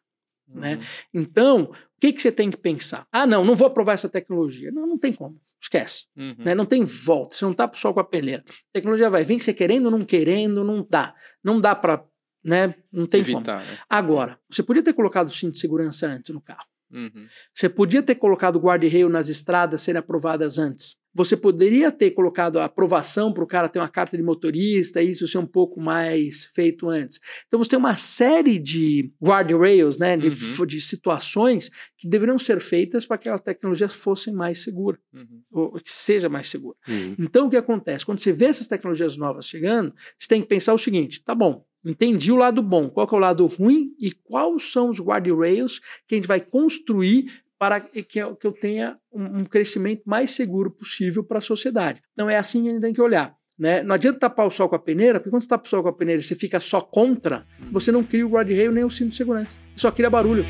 Né? 0.47 0.75
Uhum. 0.75 0.81
Então, 1.21 1.63
o 1.63 1.75
que, 1.99 2.13
que 2.13 2.21
você 2.21 2.31
tem 2.31 2.49
que 2.49 2.57
pensar? 2.57 3.07
Ah, 3.11 3.25
não, 3.25 3.43
não 3.43 3.55
vou 3.55 3.67
aprovar 3.67 3.93
essa 3.93 4.09
tecnologia. 4.09 4.71
Não, 4.71 4.85
não 4.85 4.97
tem 4.97 5.13
como. 5.13 5.39
Esquece. 5.61 6.05
Uhum. 6.15 6.35
Né? 6.39 6.53
Não 6.53 6.65
tem 6.65 6.83
volta. 6.83 7.35
Você 7.35 7.45
não 7.45 7.53
tá 7.53 7.69
só 7.73 7.93
com 7.93 7.99
a 7.99 8.03
peneira. 8.03 8.43
A 8.47 8.73
tecnologia 8.73 9.09
vai 9.09 9.23
vir, 9.23 9.39
você 9.39 9.53
querendo 9.53 9.85
ou 9.85 9.91
não 9.91 10.05
querendo, 10.05 10.63
não 10.63 10.85
dá. 10.87 11.15
Não 11.43 11.59
dá 11.59 11.73
para, 11.73 12.03
né? 12.43 12.75
Não 12.91 13.05
tem 13.05 13.23
como. 13.23 13.37
Evitar, 13.37 13.59
né? 13.65 13.77
Agora, 13.89 14.39
você 14.49 14.61
podia 14.63 14.83
ter 14.83 14.93
colocado 14.93 15.27
o 15.29 15.33
cinto 15.33 15.53
de 15.53 15.59
segurança 15.59 16.07
antes 16.07 16.33
no 16.33 16.41
carro. 16.41 16.65
Uhum. 16.91 17.25
Você 17.55 17.67
podia 17.67 18.03
ter 18.03 18.13
colocado 18.15 18.59
guarda-reio 18.59 19.09
nas 19.09 19.27
estradas 19.27 19.81
serem 19.81 19.97
aprovadas 19.99 20.59
antes. 20.59 20.95
Você 21.15 21.35
poderia 21.37 21.91
ter 21.91 22.11
colocado 22.11 22.59
a 22.59 22.65
aprovação 22.65 23.31
para 23.33 23.43
o 23.43 23.47
cara 23.47 23.69
ter 23.69 23.79
uma 23.79 23.87
carta 23.89 24.15
de 24.17 24.21
motorista, 24.23 25.01
isso 25.01 25.27
ser 25.27 25.37
um 25.39 25.45
pouco 25.45 25.79
mais 25.79 26.45
feito 26.55 26.89
antes. 26.89 27.19
Então 27.47 27.57
você 27.59 27.69
tem 27.71 27.79
uma 27.79 27.95
série 27.95 28.57
de 28.59 29.11
guardrails, 29.23 29.97
né, 29.97 30.17
de, 30.17 30.29
Uhum. 30.29 30.65
de 30.67 30.81
situações 30.81 31.69
que 31.97 32.07
deveriam 32.07 32.37
ser 32.39 32.59
feitas 32.59 33.05
para 33.05 33.17
que 33.17 33.29
as 33.29 33.41
tecnologias 33.41 33.93
fossem 33.93 34.33
mais 34.33 34.63
seguras, 34.63 34.99
Uhum. 35.13 35.41
ou 35.51 35.71
que 35.79 35.91
seja 35.93 36.29
mais 36.29 36.47
segura. 36.47 36.77
Uhum. 36.87 37.15
Então, 37.19 37.45
o 37.47 37.49
que 37.49 37.57
acontece? 37.57 38.05
Quando 38.05 38.19
você 38.19 38.31
vê 38.31 38.45
essas 38.45 38.67
tecnologias 38.67 39.15
novas 39.17 39.47
chegando, 39.47 39.93
você 40.17 40.27
tem 40.27 40.41
que 40.41 40.47
pensar 40.47 40.73
o 40.73 40.79
seguinte: 40.79 41.23
tá 41.23 41.35
bom, 41.35 41.63
entendi 41.85 42.31
o 42.31 42.35
lado 42.35 42.61
bom, 42.61 42.89
qual 42.89 43.07
é 43.11 43.15
o 43.15 43.19
lado 43.19 43.45
ruim 43.45 43.93
e 43.99 44.11
quais 44.11 44.71
são 44.71 44.89
os 44.89 44.99
guardrails 44.99 45.79
que 46.07 46.15
a 46.15 46.17
gente 46.17 46.27
vai 46.27 46.39
construir 46.39 47.25
para 47.59 47.79
que 47.79 48.19
eu, 48.19 48.35
tenha 48.59 48.97
um, 49.11 49.45
crescimento 49.45 50.01
mais 50.05 50.31
seguro 50.31 50.69
possível 50.69 51.23
para 51.23 51.37
a 51.37 51.41
sociedade. 51.41 52.01
Então, 52.11 52.29
é 52.29 52.37
assim 52.37 52.63
que 52.63 52.69
a 52.69 52.71
gente 52.73 52.81
tem 52.81 52.93
que 52.93 53.01
olhar. 53.01 53.33
Né? 53.57 53.81
Não 53.83 53.95
adianta 53.95 54.19
tapar 54.19 54.45
o 54.47 54.51
sol 54.51 54.67
com 54.67 54.75
a 54.75 54.79
peneira, 54.79 55.19
porque 55.19 55.29
quando 55.29 55.43
você 55.43 55.47
tapa 55.47 55.65
o 55.65 55.69
sol 55.69 55.81
com 55.83 55.89
a 55.89 55.93
peneira 55.93 56.19
e 56.19 56.23
você 56.23 56.35
fica 56.35 56.59
só 56.59 56.81
contra, 56.81 57.45
Uhum. 57.61 57.71
você 57.71 57.91
não 57.91 58.03
cria 58.03 58.25
o 58.25 58.29
guardrail 58.29 58.71
nem 58.71 58.83
o 58.83 58.89
cinto 58.89 59.11
de 59.11 59.15
segurança. 59.15 59.57
Só 59.77 59.91
cria 59.91 60.09
barulho. 60.09 60.43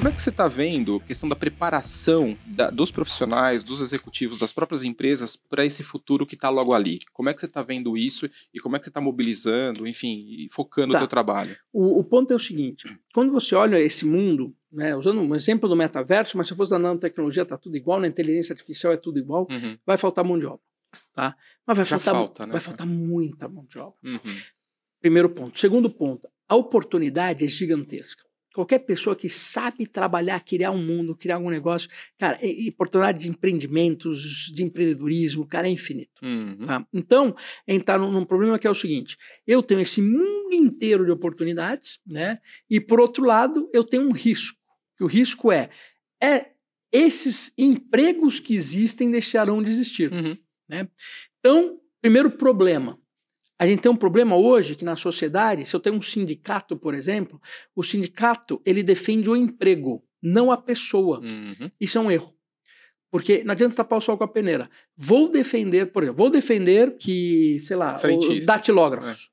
Como 0.00 0.08
é 0.08 0.12
que 0.12 0.22
você 0.22 0.30
está 0.30 0.48
vendo 0.48 0.96
a 0.96 1.00
questão 1.00 1.28
da 1.28 1.36
preparação 1.36 2.34
da- 2.46 2.70
dos 2.70 2.90
profissionais, 2.90 3.62
dos 3.62 3.82
executivos, 3.82 4.38
das 4.38 4.50
próprias 4.50 4.82
empresas 4.82 5.36
para 5.36 5.62
esse 5.62 5.82
futuro 5.82 6.26
que 6.26 6.34
está 6.36 6.48
logo 6.48 6.72
ali? 6.72 7.00
Como 7.12 7.28
é 7.28 7.34
que 7.34 7.40
você 7.40 7.44
está 7.44 7.62
vendo 7.62 7.98
isso 7.98 8.26
e 8.54 8.58
como 8.58 8.76
é 8.76 8.78
que 8.78 8.86
você 8.86 8.90
está 8.90 8.98
mobilizando, 9.00 9.86
enfim, 9.86 10.48
focando 10.50 10.92
Tá. 10.92 10.98
o 10.98 11.00
teu 11.02 11.06
trabalho? 11.08 11.54
O, 11.70 11.98
o 12.00 12.04
ponto 12.04 12.32
é 12.32 12.36
o 12.36 12.38
seguinte: 12.38 12.88
quando 13.12 13.30
você 13.30 13.54
olha 13.54 13.78
esse 13.78 14.06
mundo, 14.06 14.56
né, 14.72 14.96
usando 14.96 15.20
um 15.20 15.34
exemplo 15.34 15.68
do 15.68 15.76
metaverso, 15.76 16.38
mas 16.38 16.46
se 16.48 16.54
fosse 16.54 16.70
da 16.70 16.78
nanotecnologia, 16.78 17.42
está 17.42 17.58
tudo 17.58 17.76
igual, 17.76 18.00
na 18.00 18.06
inteligência 18.08 18.54
artificial 18.54 18.94
é 18.94 18.96
tudo 18.96 19.18
igual, 19.18 19.46
Uhum. 19.50 19.76
vai 19.84 19.98
faltar 19.98 20.24
mão 20.24 20.38
de 20.38 20.46
obra. 20.46 20.60
Tá? 21.12 21.36
Mas 21.66 21.76
vai 21.76 21.84
Já 21.84 21.98
faltar, 21.98 22.14
falta, 22.14 22.46
né? 22.46 22.52
vai 22.52 22.60
faltar 22.62 22.86
muita 22.86 23.46
mão 23.50 23.66
de 23.66 23.78
obra. 23.78 23.98
Uhum. 24.02 24.18
Primeiro 24.98 25.28
ponto. 25.28 25.60
Segundo 25.60 25.90
ponto, 25.90 26.26
a 26.48 26.56
oportunidade 26.56 27.44
é 27.44 27.48
gigantesca. 27.48 28.24
Qualquer 28.52 28.80
pessoa 28.80 29.14
que 29.14 29.28
sabe 29.28 29.86
trabalhar, 29.86 30.40
criar 30.40 30.72
um 30.72 30.84
mundo, 30.84 31.14
criar 31.14 31.36
algum 31.36 31.50
negócio, 31.50 31.88
cara, 32.18 32.38
e, 32.42 32.66
e 32.66 32.68
oportunidade 32.70 33.20
de 33.20 33.28
empreendimentos, 33.28 34.50
de 34.52 34.64
empreendedorismo, 34.64 35.46
cara, 35.46 35.68
é 35.68 35.70
infinito. 35.70 36.20
Uhum. 36.22 36.66
Tá? 36.66 36.84
Então, 36.92 37.34
está 37.66 37.96
num, 37.96 38.10
num 38.10 38.24
problema 38.24 38.58
que 38.58 38.66
é 38.66 38.70
o 38.70 38.74
seguinte: 38.74 39.16
eu 39.46 39.62
tenho 39.62 39.80
esse 39.80 40.02
mundo 40.02 40.52
inteiro 40.52 41.04
de 41.04 41.12
oportunidades, 41.12 42.00
né? 42.06 42.38
E 42.68 42.80
por 42.80 43.00
outro 43.00 43.24
lado, 43.24 43.70
eu 43.72 43.84
tenho 43.84 44.02
um 44.02 44.12
risco. 44.12 44.58
Que 44.96 45.04
o 45.04 45.06
risco 45.06 45.52
é, 45.52 45.70
é 46.22 46.50
esses 46.92 47.52
empregos 47.56 48.40
que 48.40 48.54
existem 48.54 49.10
deixarão 49.10 49.62
de 49.62 49.70
existir. 49.70 50.12
Uhum. 50.12 50.36
Então, 51.38 51.80
primeiro 52.00 52.30
problema. 52.30 52.99
A 53.60 53.66
gente 53.66 53.80
tem 53.82 53.92
um 53.92 53.96
problema 53.96 54.34
hoje 54.36 54.74
que 54.74 54.84
na 54.86 54.96
sociedade, 54.96 55.66
se 55.66 55.76
eu 55.76 55.80
tenho 55.80 55.94
um 55.96 56.00
sindicato, 56.00 56.78
por 56.78 56.94
exemplo, 56.94 57.38
o 57.76 57.82
sindicato 57.82 58.58
ele 58.64 58.82
defende 58.82 59.28
o 59.28 59.36
emprego, 59.36 60.02
não 60.22 60.50
a 60.50 60.56
pessoa. 60.56 61.20
Uhum. 61.20 61.70
Isso 61.78 61.98
é 61.98 62.00
um 62.00 62.10
erro. 62.10 62.34
Porque 63.10 63.44
não 63.44 63.52
adianta 63.52 63.74
tapar 63.76 63.98
o 63.98 64.00
sol 64.00 64.16
com 64.16 64.24
a 64.24 64.28
peneira. 64.28 64.70
Vou 64.96 65.28
defender, 65.28 65.92
por 65.92 66.02
exemplo, 66.02 66.16
vou 66.16 66.30
defender 66.30 66.96
que, 66.96 67.58
sei 67.60 67.76
lá, 67.76 67.94
os 67.94 68.00
Frentista. 68.00 68.46
datilógrafos. 68.52 69.30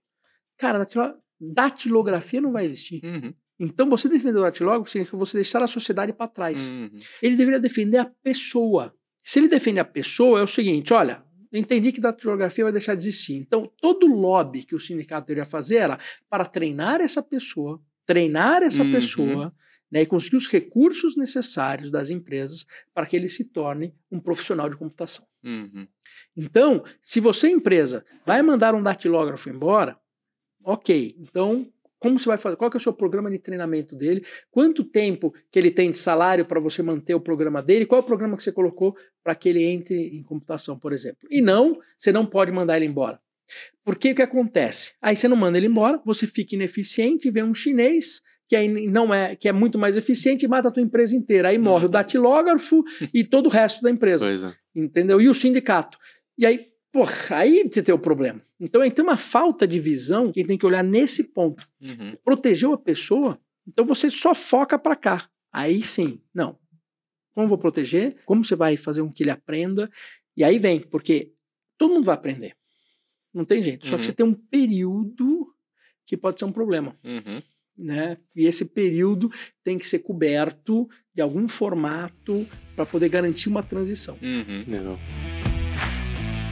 Cara, 0.57 0.79
datilo- 0.79 1.13
datilografia 1.39 2.41
não 2.41 2.51
vai 2.51 2.65
existir. 2.65 2.99
Uhum. 3.05 3.33
Então, 3.59 3.89
você 3.89 4.09
defender 4.09 4.39
o 4.39 4.41
datilógrafo 4.41 4.89
significa 4.91 5.15
você 5.17 5.37
deixar 5.37 5.63
a 5.63 5.67
sociedade 5.67 6.11
para 6.11 6.27
trás. 6.27 6.67
Uhum. 6.67 6.89
Ele 7.21 7.35
deveria 7.35 7.59
defender 7.59 7.97
a 7.97 8.05
pessoa. 8.23 8.93
Se 9.23 9.39
ele 9.39 9.47
defende 9.47 9.79
a 9.79 9.85
pessoa, 9.85 10.39
é 10.39 10.43
o 10.43 10.47
seguinte: 10.47 10.93
olha, 10.93 11.23
entendi 11.53 11.91
que 11.91 12.01
datilografia 12.01 12.63
vai 12.65 12.71
deixar 12.73 12.95
de 12.95 13.01
existir. 13.03 13.35
Então, 13.35 13.71
todo 13.81 14.07
lobby 14.07 14.63
que 14.63 14.75
o 14.75 14.79
sindicato 14.79 15.25
deveria 15.27 15.45
fazer 15.49 15.77
era 15.77 15.97
para 16.29 16.45
treinar 16.45 17.01
essa 17.01 17.21
pessoa, 17.21 17.81
treinar 18.05 18.63
essa 18.63 18.83
Uhum. 18.83 18.91
pessoa, 18.91 19.53
né, 19.91 20.01
e 20.01 20.05
conseguir 20.05 20.35
os 20.35 20.47
recursos 20.47 21.15
necessários 21.15 21.89
das 21.89 22.09
empresas 22.09 22.65
para 22.93 23.05
que 23.05 23.15
ele 23.15 23.29
se 23.29 23.45
torne 23.45 23.93
um 24.11 24.19
profissional 24.19 24.69
de 24.69 24.75
computação. 24.75 25.25
Uhum. 25.43 25.87
Então, 26.35 26.83
se 27.01 27.19
você, 27.21 27.47
empresa, 27.49 28.03
vai 28.25 28.41
mandar 28.41 28.75
um 28.75 28.83
datilógrafo 28.83 29.49
embora, 29.49 29.97
ok. 30.63 31.15
Então, 31.19 31.71
como 31.99 32.19
você 32.19 32.25
vai 32.27 32.37
fazer? 32.37 32.55
Qual 32.55 32.69
que 32.69 32.77
é 32.77 32.79
o 32.79 32.81
seu 32.81 32.93
programa 32.93 33.29
de 33.31 33.39
treinamento 33.39 33.95
dele? 33.95 34.23
Quanto 34.51 34.83
tempo 34.83 35.33
que 35.51 35.57
ele 35.57 35.71
tem 35.71 35.91
de 35.91 35.97
salário 35.97 36.45
para 36.45 36.59
você 36.59 36.81
manter 36.83 37.15
o 37.15 37.19
programa 37.19 37.61
dele? 37.61 37.85
Qual 37.85 37.99
é 38.01 38.03
o 38.03 38.05
programa 38.05 38.37
que 38.37 38.43
você 38.43 38.51
colocou 38.51 38.95
para 39.23 39.33
que 39.35 39.49
ele 39.49 39.63
entre 39.63 39.95
em 40.15 40.23
computação, 40.23 40.77
por 40.77 40.93
exemplo? 40.93 41.27
E 41.29 41.41
não, 41.41 41.77
você 41.97 42.11
não 42.11 42.25
pode 42.25 42.51
mandar 42.51 42.77
ele 42.77 42.85
embora. 42.85 43.19
Porque 43.83 44.11
o 44.11 44.15
que 44.15 44.21
acontece? 44.21 44.93
Aí 45.01 45.15
você 45.15 45.27
não 45.27 45.37
manda 45.37 45.57
ele 45.57 45.67
embora, 45.67 46.01
você 46.05 46.27
fica 46.27 46.55
ineficiente, 46.55 47.31
vem 47.31 47.43
um 47.43 47.53
chinês 47.53 48.21
que 48.49 48.55
aí 48.55 48.67
não 48.89 49.13
é 49.13 49.35
que 49.35 49.49
é 49.49 49.51
muito 49.51 49.77
mais 49.77 49.97
eficiente 49.97 50.45
e 50.45 50.47
mata 50.47 50.69
a 50.69 50.71
tua 50.71 50.81
empresa 50.83 51.15
inteira. 51.15 51.49
Aí 51.49 51.57
morre 51.57 51.83
o 51.83 51.85
Uhum. 51.87 51.91
datilógrafo 51.91 52.83
e 53.13 53.23
todo 53.23 53.47
o 53.47 53.49
resto 53.49 53.81
da 53.81 53.89
empresa 53.91 54.25
é. 54.29 54.79
entendeu? 54.79 55.19
E 55.19 55.27
o 55.27 55.33
sindicato. 55.33 55.97
E 56.37 56.45
aí, 56.45 56.65
porra, 56.97 57.37
aí 57.37 57.63
você 57.71 57.83
tem 57.83 57.93
o 57.93 57.99
problema. 57.99 58.41
Então 58.59 58.81
aí 58.81 58.89
tem 58.89 59.03
uma 59.03 59.17
falta 59.17 59.67
de 59.67 59.77
visão 59.77 60.31
que 60.31 60.43
tem 60.43 60.57
que 60.57 60.65
olhar 60.65 60.83
nesse 60.83 61.23
ponto. 61.25 61.63
Uhum. 61.79 62.17
Protegeu 62.23 62.73
a 62.73 62.77
pessoa, 62.77 63.39
então 63.67 63.85
você 63.85 64.09
só 64.09 64.33
foca 64.33 64.79
para 64.79 64.95
cá. 64.95 65.29
Aí 65.53 65.81
sim, 65.83 66.19
não. 66.33 66.57
Como 67.35 67.47
vou 67.47 67.57
proteger? 67.57 68.15
Como 68.25 68.43
você 68.43 68.55
vai 68.55 68.75
fazer 68.75 69.03
com 69.03 69.11
que 69.11 69.21
ele 69.21 69.29
aprenda? 69.29 69.87
E 70.35 70.43
aí 70.43 70.57
vem, 70.57 70.79
porque 70.79 71.31
todo 71.77 71.93
mundo 71.93 72.03
vai 72.05 72.15
aprender. 72.15 72.55
Não 73.31 73.45
tem 73.45 73.61
jeito. 73.61 73.85
Só 73.85 73.93
Uhum. 73.93 73.99
que 73.99 74.05
você 74.07 74.13
tem 74.13 74.25
um 74.25 74.33
período 74.33 75.53
que 76.03 76.17
pode 76.17 76.39
ser 76.39 76.45
um 76.45 76.51
problema. 76.51 76.97
Uhum. 77.03 77.41
né? 77.77 78.17
E 78.35 78.47
esse 78.47 78.65
período 78.65 79.29
tem 79.63 79.77
que 79.77 79.85
ser 79.85 79.99
coberto 79.99 80.89
de 81.13 81.21
algum 81.21 81.47
formato 81.47 82.47
para 82.75 82.87
poder 82.87 83.07
garantir 83.07 83.49
uma 83.49 83.61
transição. 83.61 84.17
Uhum. 84.19 84.63
Legal. 84.67 84.97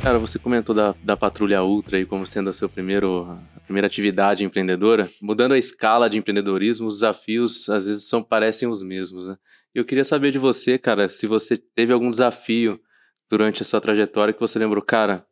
Cara, 0.05 0.19
você 0.19 0.37
comentou 0.37 0.75
da, 0.75 0.93
da 1.03 1.17
Patrulha 1.17 1.63
Ultra 1.63 1.97
aí 1.97 2.05
como 2.05 2.27
sendo 2.27 2.51
a 2.51 2.53
sua 2.53 2.69
primeiro, 2.69 3.23
a 3.55 3.59
primeira 3.61 3.87
atividade 3.87 4.45
empreendedora. 4.45 5.09
Mudando 5.19 5.53
a 5.53 5.57
escala 5.57 6.07
de 6.07 6.15
empreendedorismo, 6.19 6.85
os 6.85 6.97
desafios 6.97 7.67
às 7.69 7.87
vezes 7.87 8.07
são, 8.07 8.21
parecem 8.21 8.67
os 8.67 8.83
mesmos, 8.83 9.27
né? 9.27 9.35
Eu 9.73 9.83
queria 9.83 10.05
saber 10.05 10.31
de 10.31 10.37
você, 10.37 10.77
cara, 10.77 11.09
se 11.09 11.25
você 11.25 11.57
teve 11.57 11.91
algum 11.91 12.11
desafio 12.11 12.79
durante 13.27 13.63
a 13.63 13.65
sua 13.65 13.81
trajetória 13.81 14.31
que 14.31 14.39
você 14.39 14.59
lembrou, 14.59 14.83
cara, 14.83 15.25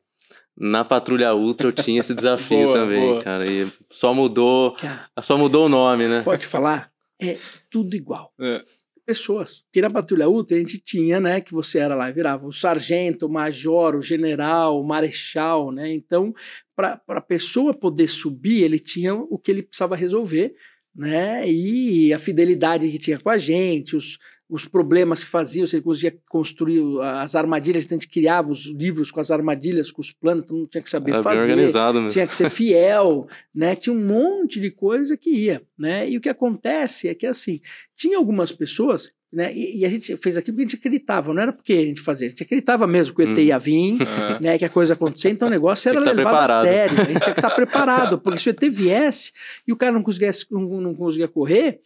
na 0.58 0.84
Patrulha 0.84 1.36
Ultra 1.36 1.68
eu 1.68 1.72
tinha 1.72 2.00
esse 2.00 2.16
desafio 2.16 2.70
Boa, 2.70 2.80
também, 2.80 3.10
boa. 3.10 3.22
cara. 3.22 3.48
E 3.48 3.72
só 3.92 4.12
mudou, 4.12 4.76
só 5.22 5.38
mudou 5.38 5.68
o 5.68 5.70
nome, 5.70 6.08
né? 6.08 6.24
pode 6.24 6.48
falar? 6.48 6.92
É 7.22 7.38
tudo 7.70 7.96
igual. 7.96 8.34
É. 8.42 8.60
Pessoas. 9.06 9.62
Porque 9.62 9.82
na 9.82 9.90
Patrulha 9.90 10.30
Ultra 10.30 10.56
a 10.56 10.60
gente 10.60 10.80
tinha, 10.80 11.20
né, 11.20 11.42
que 11.42 11.52
você 11.52 11.80
era 11.80 11.94
lá, 11.94 12.10
virava 12.10 12.48
o 12.48 12.54
sargento, 12.54 13.26
o 13.26 13.32
major, 13.32 13.96
o 13.96 14.02
general, 14.02 14.80
o 14.80 14.88
marechal, 14.88 15.72
né? 15.72 15.92
Então, 15.92 16.34
para 16.76 17.02
a 17.08 17.22
pessoa 17.22 17.74
poder 17.74 18.08
subir, 18.08 18.64
ele 18.64 18.80
tinha 18.80 19.14
o 19.14 19.38
que 19.38 19.52
ele 19.52 19.64
precisava 19.64 19.96
resolver, 19.96 20.56
né? 20.96 21.50
E 21.50 22.14
a 22.14 22.20
fidelidade 22.20 22.90
que 22.90 22.98
tinha 22.98 23.20
com 23.20 23.30
a 23.30 23.38
gente, 23.38 23.96
os, 23.96 24.18
os 24.56 24.68
problemas 24.68 25.24
que 25.24 25.30
faziam, 25.32 25.66
se 25.66 25.76
ele 25.78 25.84
conseguia 25.84 26.16
construir 26.30 26.80
as 27.20 27.36
armadilhas, 27.36 27.86
então 27.86 27.98
a 27.98 28.00
gente 28.00 28.08
criava 28.12 28.52
os 28.52 28.66
livros 28.68 29.10
com 29.10 29.20
as 29.20 29.32
armadilhas, 29.32 29.92
com 29.92 30.00
os 30.00 30.12
planos, 30.12 30.46
todo 30.46 30.58
mundo 30.58 30.70
tinha 30.70 30.84
que 30.84 30.90
saber 30.92 31.12
Era 31.14 31.24
fazer 31.24 31.42
organizado 31.52 31.96
mesmo. 31.98 32.10
tinha 32.12 32.28
que 32.28 32.36
ser 32.36 32.52
fiel, 32.52 33.28
né? 33.54 33.76
Tinha 33.76 33.96
um 33.96 34.06
monte 34.06 34.60
de 34.60 34.70
coisa 34.70 35.18
que 35.18 35.32
ia, 35.32 35.64
né? 35.76 36.08
E 36.08 36.18
o 36.18 36.22
que 36.22 36.30
acontece 36.30 37.08
é 37.08 37.16
que 37.16 37.26
assim, 37.26 37.60
tinha 37.96 38.16
algumas 38.16 38.52
pessoas, 38.52 39.12
né? 39.32 39.52
E, 39.56 39.80
e 39.80 39.86
a 39.86 39.90
gente 39.90 40.16
fez 40.18 40.38
aquilo 40.38 40.56
porque 40.56 40.68
a 40.68 40.70
gente 40.70 40.80
acreditava, 40.80 41.34
não 41.34 41.42
era 41.42 41.52
porque 41.52 41.74
a 41.74 41.86
gente 41.86 42.02
fazia, 42.02 42.28
a 42.28 42.30
gente 42.30 42.44
acreditava 42.44 42.86
mesmo 42.86 43.16
que 43.16 43.24
o 43.24 43.32
ET 43.32 43.36
Hum. 43.36 43.42
ia 43.42 43.58
vir, 43.58 43.98
É. 44.38 44.40
né? 44.40 44.58
Que 44.60 44.66
a 44.66 44.70
coisa 44.70 44.94
ia 44.94 44.96
acontecer, 44.96 45.30
então 45.32 45.48
o 45.48 45.52
negócio 45.52 45.90
era 45.90 46.00
tá 46.00 46.12
levado 46.12 46.28
a 46.28 46.30
preparado. 46.30 46.62
sério, 46.64 47.02
a 47.02 47.04
gente 47.06 47.20
tinha 47.24 47.34
que 47.34 47.40
estar 47.40 47.50
preparado, 47.56 48.20
porque 48.20 48.38
se 48.38 48.50
o 48.50 48.52
ET 48.52 48.62
viesse 48.70 49.32
e 49.68 49.74
o 49.74 49.76
cara 49.76 49.92
não 49.94 50.04
conseguisse, 50.04 50.46
não, 50.52 50.62
não 50.80 50.94
conseguia 50.94 51.28
correr, 51.28 51.80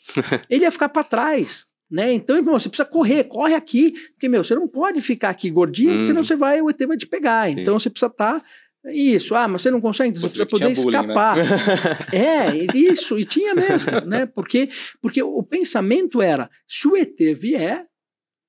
ele 0.49 0.63
ia 0.65 0.71
ficar 0.71 0.89
para 0.89 1.05
trás. 1.05 1.65
Né? 1.89 2.11
Então, 2.13 2.41
você 2.43 2.67
precisa 2.67 2.87
correr, 2.87 3.23
corre 3.23 3.53
aqui, 3.55 3.91
porque, 4.11 4.27
meu, 4.27 4.43
você 4.43 4.53
não 4.55 4.67
pode 4.67 4.99
ficar 5.01 5.29
aqui 5.29 5.49
gordinho, 5.49 6.01
Hum. 6.01 6.03
senão 6.03 6.23
você 6.23 6.35
vai, 6.35 6.61
o 6.61 6.69
ET 6.69 6.79
vai 6.85 6.97
te 6.97 7.07
pegar. 7.07 7.47
Sim. 7.47 7.61
Então 7.61 7.79
você 7.79 7.89
precisa 7.89 8.11
estar. 8.11 8.43
Isso, 8.89 9.35
ah, 9.35 9.47
mas 9.47 9.61
você 9.61 9.71
não 9.71 9.81
consegue, 9.81 10.09
então 10.11 10.21
você, 10.21 10.35
Você 10.37 10.45
precisa 10.45 10.69
poder 10.69 10.75
bullying, 10.81 11.07
né? 11.07 11.13
escapar. 11.13 11.37
É, 12.13 12.55
e 12.55 12.87
isso, 12.91 13.17
e 13.19 13.23
tinha 13.25 13.53
mesmo, 13.55 13.91
né? 14.05 14.25
Porque, 14.25 14.69
porque 15.01 15.21
o 15.21 15.41
pensamento 15.43 16.21
era: 16.21 16.49
se 16.67 16.87
o 16.87 16.95
ET 16.95 17.17
vier, 17.35 17.85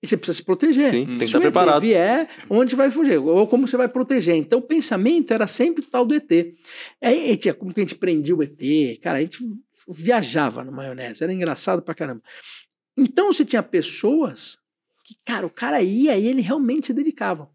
você 0.04 0.16
precisa 0.16 0.36
se 0.38 0.44
proteger. 0.44 0.90
Sim, 0.90 1.06
tem 1.06 1.14
que 1.14 1.18
Se 1.20 1.24
estar 1.26 1.38
o 1.38 1.42
ET 1.42 1.52
preparado. 1.52 1.80
vier, 1.80 2.28
onde 2.48 2.76
vai 2.76 2.88
fugir? 2.90 3.18
Ou 3.18 3.46
como 3.48 3.66
você 3.66 3.76
vai 3.76 3.88
proteger. 3.88 4.36
Então 4.36 4.60
o 4.60 4.62
pensamento 4.62 5.32
era 5.32 5.46
sempre 5.48 5.82
o 5.82 5.86
tal 5.86 6.04
do 6.04 6.14
ET. 6.14 6.30
Aí 7.02 7.36
tinha 7.36 7.54
como 7.54 7.72
que 7.74 7.80
a 7.80 7.82
gente 7.84 7.96
prendia 7.96 8.36
o 8.36 8.42
ET, 8.42 8.60
cara, 9.02 9.18
a 9.18 9.20
gente 9.20 9.38
viajava 9.88 10.62
na 10.62 10.70
maionese, 10.70 11.24
era 11.24 11.32
engraçado 11.32 11.82
pra 11.82 11.94
caramba. 11.94 12.22
Então 12.98 13.32
você 13.32 13.44
tinha 13.44 13.62
pessoas 13.62 14.58
que, 15.04 15.14
cara, 15.24 15.46
o 15.46 15.50
cara 15.50 15.80
ia 15.80 16.16
e 16.18 16.26
ele 16.26 16.42
realmente 16.42 16.88
se 16.88 16.92
dedicava. 16.94 17.50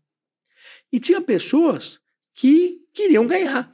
E 0.91 1.00
tinha 1.00 1.22
pessoas 1.22 2.00
que 2.34 2.80
queriam 2.94 3.28
ganhar. 3.28 3.72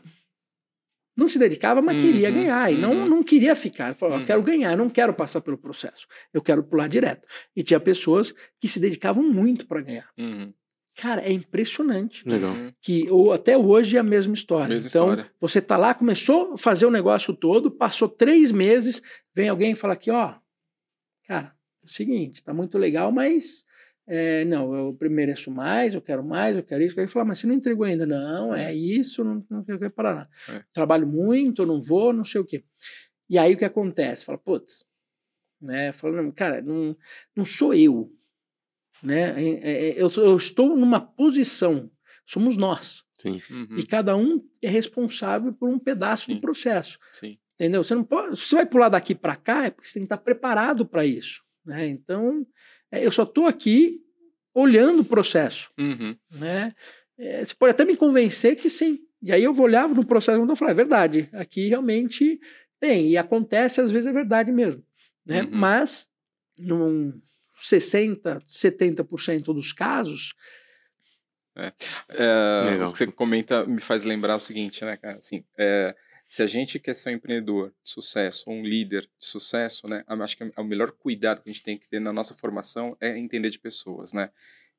Não 1.16 1.28
se 1.28 1.38
dedicava, 1.38 1.82
mas 1.82 2.02
queria 2.02 2.30
Uhum, 2.30 2.36
ganhar. 2.36 2.72
E 2.72 2.78
não, 2.78 2.94
uhum. 2.94 3.06
não 3.10 3.24
queria 3.24 3.56
ficar. 3.56 3.94
Falava, 3.94 4.18
Uhum. 4.18 4.22
eu 4.24 4.28
quero 4.28 4.44
ganhar, 4.44 4.72
eu 4.72 4.78
não 4.78 4.90
quero 4.90 5.14
passar 5.14 5.42
pelo 5.42 5.58
processo. 5.58 6.08
Eu 6.34 6.42
quero 6.42 6.64
pular 6.64 6.88
direto. 6.88 7.28
E 7.56 7.62
tinha 7.62 7.80
pessoas 7.80 8.34
que 8.60 8.68
se 8.70 8.80
dedicavam 8.80 9.24
muito 9.24 9.68
para 9.68 9.82
ganhar. 9.82 10.10
Uhum. 10.18 10.54
Cara, 10.96 11.22
é 11.22 11.32
impressionante 11.32 12.28
Legal. 12.28 12.52
Uhum. 12.52 12.74
que 12.82 13.10
ou 13.10 13.32
até 13.32 13.58
hoje 13.58 13.96
é 13.96 14.00
a 14.00 14.04
mesma 14.04 14.34
história. 14.34 14.74
Mesma 14.74 14.90
então, 14.90 15.10
história. 15.10 15.32
você 15.40 15.62
tá 15.62 15.78
lá, 15.78 15.94
começou 15.94 16.54
a 16.54 16.58
fazer 16.58 16.86
o 16.86 16.92
negócio 16.92 17.34
todo, 17.34 17.70
passou 17.72 18.08
três 18.10 18.52
meses, 18.52 19.02
vem 19.34 19.48
alguém 19.50 19.72
e 19.72 19.76
fala 19.76 19.94
aqui, 19.94 20.12
ó, 20.12 20.36
cara, 21.28 21.56
seguinte, 21.92 22.44
tá 22.44 22.54
muito 22.54 22.78
legal, 22.78 23.12
mas 23.12 23.64
é, 24.08 24.44
não, 24.46 24.74
eu 24.74 24.98
mereço 25.10 25.52
mais, 25.52 25.94
eu 25.94 26.02
quero 26.02 26.24
mais, 26.24 26.58
eu 26.58 26.64
quero 26.64 26.84
isso. 26.84 27.00
Aí 27.00 27.06
fala, 27.08 27.26
mas 27.26 27.40
você 27.40 27.48
não 27.48 27.54
entregou 27.54 27.86
ainda. 27.86 28.06
Não, 28.06 28.54
é 28.56 28.74
isso, 28.74 29.24
não, 29.24 29.40
não 29.50 29.64
quero 29.64 29.92
parar 29.92 30.16
nada. 30.16 30.30
É. 30.50 30.64
Trabalho 30.74 31.06
muito, 31.08 31.62
eu 31.62 31.66
não 31.68 31.80
vou, 31.80 32.12
não 32.12 32.24
sei 32.24 32.42
o 32.42 32.46
quê. 32.46 32.64
E 33.30 33.38
aí 33.38 33.54
o 33.54 33.58
que 33.58 33.66
acontece? 33.66 34.26
Fala, 34.26 34.38
putz, 34.40 34.84
né? 35.62 35.92
Fala, 35.92 36.22
não, 36.22 36.32
cara, 36.32 36.62
não, 36.62 36.98
não 37.36 37.46
sou 37.46 37.74
eu. 37.74 38.12
Né? 39.04 39.42
É, 39.42 39.90
é, 39.90 40.02
eu, 40.02 40.10
sou- 40.10 40.26
eu 40.26 40.36
estou 40.36 40.76
numa 40.76 41.00
posição, 41.00 41.90
somos 42.26 42.58
nós. 42.58 43.04
Sim. 43.22 43.42
Uhum. 43.52 43.78
E 43.78 43.86
cada 43.86 44.16
um 44.18 44.40
é 44.64 44.70
responsável 44.70 45.54
por 45.54 45.70
um 45.70 45.78
pedaço 45.78 46.26
Sim. 46.26 46.36
do 46.36 46.42
processo. 46.42 46.98
Sim. 47.14 47.38
Entendeu? 47.56 47.84
Você 47.84 47.94
não 47.94 48.04
pode. 48.04 48.38
Se 48.38 48.48
você 48.48 48.56
vai 48.56 48.66
pular 48.66 48.90
daqui 48.90 49.14
para 49.14 49.36
cá, 49.36 49.66
é 49.66 49.70
porque 49.70 49.88
você 49.88 49.96
tem 49.96 50.04
que 50.04 50.06
estar 50.06 50.18
preparado 50.18 50.86
para 50.86 51.06
isso. 51.06 51.44
Né? 51.66 51.88
Então, 51.88 52.46
é, 52.92 53.06
eu 53.06 53.12
só 53.12 53.24
estou 53.24 53.46
aqui 53.46 54.02
olhando 54.54 55.02
o 55.02 55.06
processo. 55.06 55.72
Uhum. 55.78 56.16
Né? 56.32 56.74
É, 57.18 57.44
você 57.46 57.54
pode 57.56 57.72
até 57.72 57.86
me 57.86 57.96
convencer 57.96 58.56
que 58.56 58.70
sim. 58.70 59.00
E 59.22 59.32
aí 59.32 59.44
eu 59.44 59.54
vou 59.54 59.66
olhar 59.66 59.88
no 59.88 60.06
processo 60.06 60.42
e 60.42 60.56
falar, 60.56 60.72
é 60.72 60.76
verdade, 60.76 61.30
aqui 61.34 61.68
realmente 61.68 62.40
tem. 62.80 63.10
E 63.10 63.18
acontece, 63.18 63.82
às 63.82 63.92
vezes 63.92 64.08
é 64.08 64.14
verdade 64.14 64.52
mesmo. 64.52 64.84
Né? 65.26 65.44
Uhum. 65.44 65.50
Mas, 65.52 66.08
num 66.58 67.14
60%, 67.62 68.42
70% 68.48 69.54
dos 69.54 69.74
casos, 69.74 70.34
É, 72.08 72.64
Legal. 72.72 72.90
o 72.90 72.92
que 72.94 72.98
você 72.98 73.08
comenta 73.08 73.66
me 73.66 73.82
faz 73.82 74.06
lembrar 74.06 74.38
o 74.38 74.40
seguinte, 74.40 74.86
né, 74.86 74.96
cara? 74.96 75.18
Assim, 75.18 75.44
é, 75.58 75.94
se 76.30 76.44
a 76.44 76.48
gente 76.48 76.78
quer 76.80 76.94
ser 76.94 77.10
um 77.10 77.14
empreendedor 77.14 77.74
de 77.84 77.90
sucesso, 77.90 78.52
um 78.52 78.62
líder 78.62 79.02
de 79.02 79.26
sucesso, 79.26 79.90
né? 79.90 80.04
Acho 80.08 80.38
que 80.38 80.44
é 80.44 80.62
o 80.62 80.64
melhor 80.64 80.92
cuidado 80.92 81.42
que 81.42 81.50
a 81.50 81.52
gente 81.52 81.64
tem 81.64 81.76
que 81.76 81.90
ter 81.90 82.00
na 82.00 82.14
nossa 82.14 82.36
formação 82.36 82.96
é 83.02 83.18
entender 83.18 83.50
de 83.50 83.58
pessoas, 83.58 84.14
né? 84.14 84.30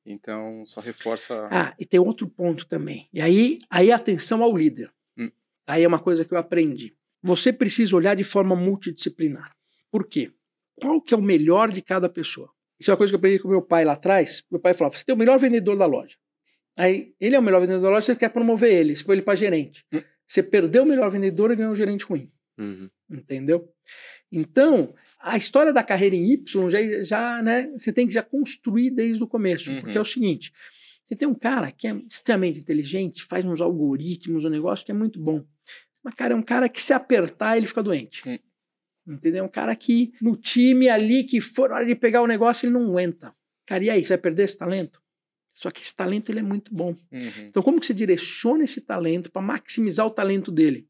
Então, 0.07 0.64
só 0.64 0.80
reforça. 0.80 1.48
Ah, 1.51 1.74
e 1.76 1.84
tem 1.84 1.98
outro 1.98 2.28
ponto 2.28 2.64
também. 2.68 3.09
E 3.12 3.20
aí, 3.20 3.59
aí 3.68 3.90
atenção 3.90 4.44
ao 4.44 4.57
líder. 4.57 4.92
Hum. 5.18 5.28
Aí 5.66 5.82
é 5.82 5.88
uma 5.88 5.98
coisa 5.98 6.24
que 6.24 6.32
eu 6.32 6.38
aprendi. 6.38 6.96
Você 7.20 7.53
precisa 7.53 7.96
olhar 7.96 8.14
de 8.14 8.22
forma 8.22 8.55
multidisciplinar. 8.55 9.53
Por 9.90 10.07
quê? 10.07 10.32
Qual 10.80 11.03
que 11.03 11.12
é 11.12 11.16
o 11.16 11.22
melhor 11.22 11.72
de 11.72 11.82
cada 11.82 12.09
pessoa? 12.09 12.48
Isso 12.78 12.92
é 12.92 12.92
uma 12.92 12.96
coisa 12.96 13.11
que 13.11 13.16
eu 13.16 13.18
aprendi 13.18 13.40
com 13.40 13.48
meu 13.48 13.61
pai 13.61 13.84
lá 13.84 13.94
atrás. 13.94 14.44
Meu 14.48 14.61
pai 14.61 14.72
falava: 14.72 14.96
você 14.96 15.05
tem 15.05 15.16
o 15.16 15.18
melhor 15.18 15.36
vendedor 15.36 15.76
da 15.76 15.84
loja. 15.84 16.16
Aí, 16.78 17.12
ele 17.20 17.34
é 17.34 17.38
o 17.40 17.42
melhor 17.42 17.61
vendedor 17.61 17.82
da 17.82 17.90
loja, 17.90 18.07
você 18.07 18.14
quer 18.14 18.30
promover 18.30 18.72
ele, 18.72 18.94
você 18.94 19.03
põe 19.03 19.16
ele 19.16 19.22
para 19.22 19.34
gerente. 19.34 19.84
Hum. 19.92 20.01
Você 20.31 20.45
perdeu 20.45 20.85
o 20.85 20.87
melhor 20.87 21.11
vendedor 21.11 21.51
e 21.51 21.57
ganhou 21.57 21.72
um 21.72 21.76
gerente 21.76 22.05
ruim. 22.05 22.31
Uhum. 22.57 22.89
Entendeu? 23.11 23.68
Então, 24.31 24.95
a 25.18 25.37
história 25.37 25.72
da 25.72 25.83
carreira 25.83 26.14
em 26.14 26.31
Y 26.31 26.70
já, 26.70 27.03
já 27.03 27.43
né, 27.43 27.68
você 27.76 27.93
tem 27.93 28.07
que 28.07 28.12
já 28.12 28.22
construir 28.22 28.91
desde 28.91 29.20
o 29.24 29.26
começo. 29.26 29.72
Uhum. 29.72 29.81
Porque 29.81 29.99
é 29.99 30.01
o 30.01 30.05
seguinte: 30.05 30.53
você 31.03 31.16
tem 31.16 31.26
um 31.26 31.35
cara 31.35 31.72
que 31.72 31.89
é 31.89 32.01
extremamente 32.09 32.61
inteligente, 32.61 33.24
faz 33.24 33.45
uns 33.45 33.61
algoritmos, 33.61 34.45
um 34.45 34.51
negócio 34.51 34.87
que 34.87 34.93
é 34.93 34.95
muito 34.95 35.18
bom. 35.18 35.45
Mas, 36.05 36.14
cara, 36.14 36.33
é 36.33 36.37
um 36.37 36.43
cara 36.43 36.68
que 36.68 36.81
se 36.81 36.93
apertar, 36.93 37.57
ele 37.57 37.66
fica 37.66 37.83
doente. 37.83 38.22
Hum. 38.28 38.39
Entendeu? 39.09 39.43
É 39.43 39.47
um 39.47 39.51
cara 39.51 39.74
que 39.74 40.12
no 40.22 40.37
time 40.37 40.89
ali, 40.89 41.24
que 41.24 41.41
for 41.41 41.70
na 41.70 41.74
hora 41.74 41.87
de 41.87 41.97
pegar 41.97 42.22
o 42.22 42.28
negócio, 42.28 42.66
ele 42.66 42.74
não 42.74 42.91
aguenta. 42.91 43.35
Cara, 43.66 43.83
e 43.83 43.91
aí, 43.91 44.05
você 44.05 44.11
vai 44.11 44.18
perder 44.18 44.45
esse 44.45 44.57
talento? 44.57 45.03
Só 45.55 45.70
que 45.70 45.80
esse 45.82 45.94
talento 45.94 46.30
ele 46.30 46.38
é 46.40 46.42
muito 46.42 46.72
bom. 46.74 46.96
Uhum. 47.12 47.46
Então, 47.48 47.62
como 47.62 47.78
que 47.80 47.86
você 47.86 47.94
direciona 47.94 48.64
esse 48.64 48.80
talento 48.80 49.30
para 49.30 49.42
maximizar 49.42 50.07
o 50.07 50.11
talento 50.11 50.51
dele? 50.51 50.86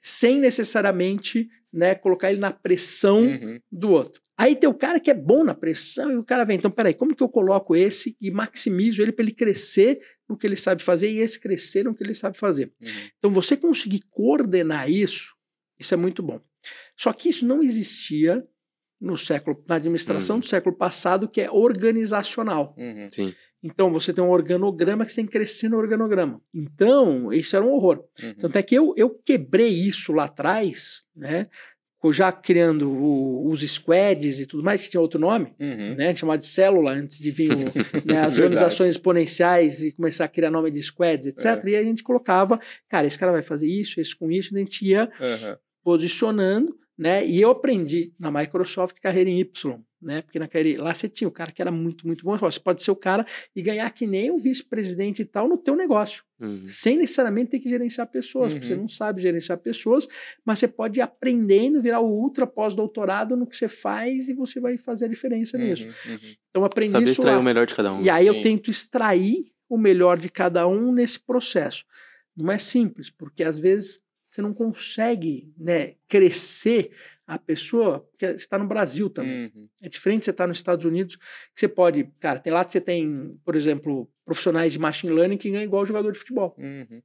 Sem 0.00 0.40
necessariamente 0.40 1.48
né, 1.72 1.94
colocar 1.94 2.30
ele 2.30 2.40
na 2.40 2.50
pressão 2.50 3.20
Uhum. 3.22 3.60
do 3.70 3.90
outro. 3.90 4.20
Aí 4.36 4.56
tem 4.56 4.68
o 4.68 4.74
cara 4.74 4.98
que 4.98 5.10
é 5.10 5.14
bom 5.14 5.44
na 5.44 5.54
pressão 5.54 6.10
e 6.10 6.16
o 6.16 6.24
cara 6.24 6.42
vem, 6.44 6.56
então 6.56 6.70
peraí, 6.70 6.94
como 6.94 7.14
que 7.14 7.22
eu 7.22 7.28
coloco 7.28 7.76
esse 7.76 8.16
e 8.20 8.30
maximizo 8.30 9.00
ele 9.00 9.12
para 9.12 9.24
ele 9.24 9.32
crescer 9.32 10.00
no 10.28 10.36
que 10.36 10.46
ele 10.46 10.56
sabe 10.56 10.82
fazer 10.82 11.08
e 11.10 11.18
esse 11.18 11.38
crescer 11.38 11.84
no 11.84 11.94
que 11.94 12.02
ele 12.02 12.14
sabe 12.14 12.36
fazer? 12.36 12.72
Uhum. 12.84 12.90
Então 13.18 13.30
você 13.30 13.56
conseguir 13.56 14.00
coordenar 14.10 14.90
isso, 14.90 15.34
isso 15.78 15.94
é 15.94 15.96
muito 15.96 16.22
bom. 16.22 16.40
Só 16.96 17.12
que 17.12 17.28
isso 17.28 17.46
não 17.46 17.62
existia 17.62 18.44
no 19.00 19.16
século, 19.16 19.62
na 19.68 19.76
administração 19.76 20.36
Uhum. 20.36 20.40
do 20.40 20.46
século 20.46 20.76
passado, 20.76 21.28
que 21.28 21.40
é 21.40 21.50
organizacional. 21.50 22.74
Uhum. 22.76 23.08
Sim. 23.10 23.34
Então 23.62 23.92
você 23.92 24.12
tem 24.12 24.22
um 24.24 24.30
organograma 24.30 25.04
que 25.04 25.10
você 25.12 25.16
tem 25.16 25.26
que 25.26 25.32
crescer 25.32 25.68
no 25.68 25.76
organograma. 25.78 26.40
Então, 26.52 27.32
isso 27.32 27.54
era 27.54 27.64
um 27.64 27.70
horror. 27.72 28.02
Uhum. 28.22 28.34
Tanto 28.34 28.56
é 28.58 28.62
que 28.62 28.74
eu, 28.74 28.92
eu 28.96 29.10
quebrei 29.24 29.68
isso 29.68 30.12
lá 30.12 30.24
atrás, 30.24 31.02
né? 31.14 31.46
Já 32.10 32.32
criando 32.32 32.90
o- 32.90 33.48
os 33.48 33.60
squads 33.60 34.40
e 34.40 34.46
tudo 34.46 34.64
mais, 34.64 34.82
que 34.82 34.90
tinha 34.90 35.00
outro 35.00 35.20
nome, 35.20 35.54
Uhum. 35.60 35.94
né? 35.96 36.12
Chamado 36.16 36.40
de 36.40 36.46
célula, 36.46 36.90
antes 36.94 37.16
de 37.20 37.30
vir 37.30 37.52
o, 37.52 37.54
né, 38.04 38.22
as 38.24 38.36
organizações 38.38 38.96
exponenciais 38.96 39.80
e 39.84 39.92
começar 39.92 40.24
a 40.24 40.28
criar 40.28 40.50
nome 40.50 40.68
de 40.72 40.82
squads, 40.82 41.26
etc. 41.28 41.64
É. 41.64 41.68
E 41.70 41.76
a 41.76 41.82
gente 41.84 42.02
colocava, 42.02 42.58
cara, 42.88 43.06
esse 43.06 43.16
cara 43.16 43.30
vai 43.30 43.42
fazer 43.42 43.68
isso, 43.68 44.00
esse 44.00 44.16
com 44.16 44.28
isso, 44.32 44.52
e 44.52 44.56
a 44.56 44.58
gente 44.58 44.84
ia 44.84 45.08
posicionando, 45.84 46.76
né? 46.98 47.26
E 47.26 47.40
eu 47.40 47.50
aprendi 47.50 48.12
na 48.18 48.30
Microsoft 48.30 48.98
carreira 49.00 49.28
em 49.30 49.38
Y, 49.40 49.78
né? 50.00 50.20
Porque 50.22 50.38
na 50.38 50.46
carreira, 50.48 50.82
lá 50.82 50.92
você 50.92 51.08
tinha 51.08 51.26
o 51.28 51.30
cara 51.32 51.50
que 51.52 51.62
era 51.62 51.70
muito, 51.70 52.06
muito 52.06 52.24
bom. 52.24 52.36
Você 52.36 52.58
pode 52.60 52.82
ser 52.82 52.90
o 52.90 52.96
cara 52.96 53.24
e 53.54 53.62
ganhar 53.62 53.88
que 53.90 54.06
nem 54.06 54.30
o 54.30 54.38
vice-presidente 54.38 55.22
e 55.22 55.24
tal 55.24 55.48
no 55.48 55.56
teu 55.56 55.74
negócio, 55.76 56.24
Uhum. 56.40 56.62
sem 56.66 56.96
necessariamente 56.98 57.50
ter 57.52 57.60
que 57.60 57.68
gerenciar 57.68 58.08
pessoas, 58.10 58.52
porque 58.52 58.66
você 58.66 58.74
Uhum. 58.74 58.80
não 58.80 58.88
sabe 58.88 59.22
gerenciar 59.22 59.58
pessoas, 59.58 60.08
mas 60.44 60.58
você 60.58 60.66
pode 60.66 60.98
ir 60.98 61.02
aprendendo, 61.02 61.80
virar 61.80 62.00
o 62.00 62.08
ultra 62.10 62.46
pós-doutorado 62.48 63.36
no 63.36 63.46
que 63.46 63.56
você 63.56 63.68
faz 63.68 64.28
e 64.28 64.34
você 64.34 64.58
vai 64.60 64.76
fazer 64.76 65.04
a 65.04 65.08
diferença 65.08 65.56
nisso. 65.56 65.84
Uhum, 65.84 66.12
uhum. 66.14 66.18
Então 66.50 66.62
eu 66.62 66.64
aprendi 66.64 66.90
Saber 66.92 67.04
isso 67.04 67.12
extrair 67.12 67.34
lá. 67.36 67.40
o 67.40 67.44
melhor 67.44 67.66
de 67.66 67.74
cada 67.74 67.92
um. 67.92 68.02
E 68.02 68.10
aí 68.10 68.26
eu 68.26 68.34
Sim. 68.34 68.40
tento 68.40 68.70
extrair 68.70 69.52
o 69.68 69.78
melhor 69.78 70.18
de 70.18 70.28
cada 70.28 70.66
um 70.66 70.92
nesse 70.92 71.18
processo. 71.20 71.84
Não 72.36 72.50
é 72.50 72.58
simples, 72.58 73.08
porque 73.08 73.44
às 73.44 73.58
vezes 73.58 74.00
você 74.32 74.40
não 74.40 74.54
consegue 74.54 75.52
né, 75.58 75.96
crescer 76.08 76.90
a 77.26 77.38
pessoa, 77.38 78.00
porque 78.00 78.26
você 78.26 78.32
está 78.32 78.58
no 78.58 78.66
Brasil 78.66 79.10
também. 79.10 79.52
Uhum. 79.54 79.68
É 79.82 79.88
diferente 79.90 80.20
de 80.20 80.24
você 80.24 80.30
estar 80.30 80.46
nos 80.46 80.56
Estados 80.56 80.86
Unidos, 80.86 81.16
que 81.16 81.60
você 81.60 81.68
pode. 81.68 82.10
Cara, 82.18 82.38
tem 82.38 82.50
lá 82.50 82.64
que 82.64 82.72
você 82.72 82.80
tem, 82.80 83.38
por 83.44 83.54
exemplo, 83.54 84.10
profissionais 84.24 84.72
de 84.72 84.78
machine 84.78 85.12
learning 85.12 85.36
que 85.36 85.50
ganham 85.50 85.64
igual 85.64 85.84
jogador 85.84 86.10
de 86.12 86.18
futebol. 86.18 86.56
Uhum. 86.58 87.02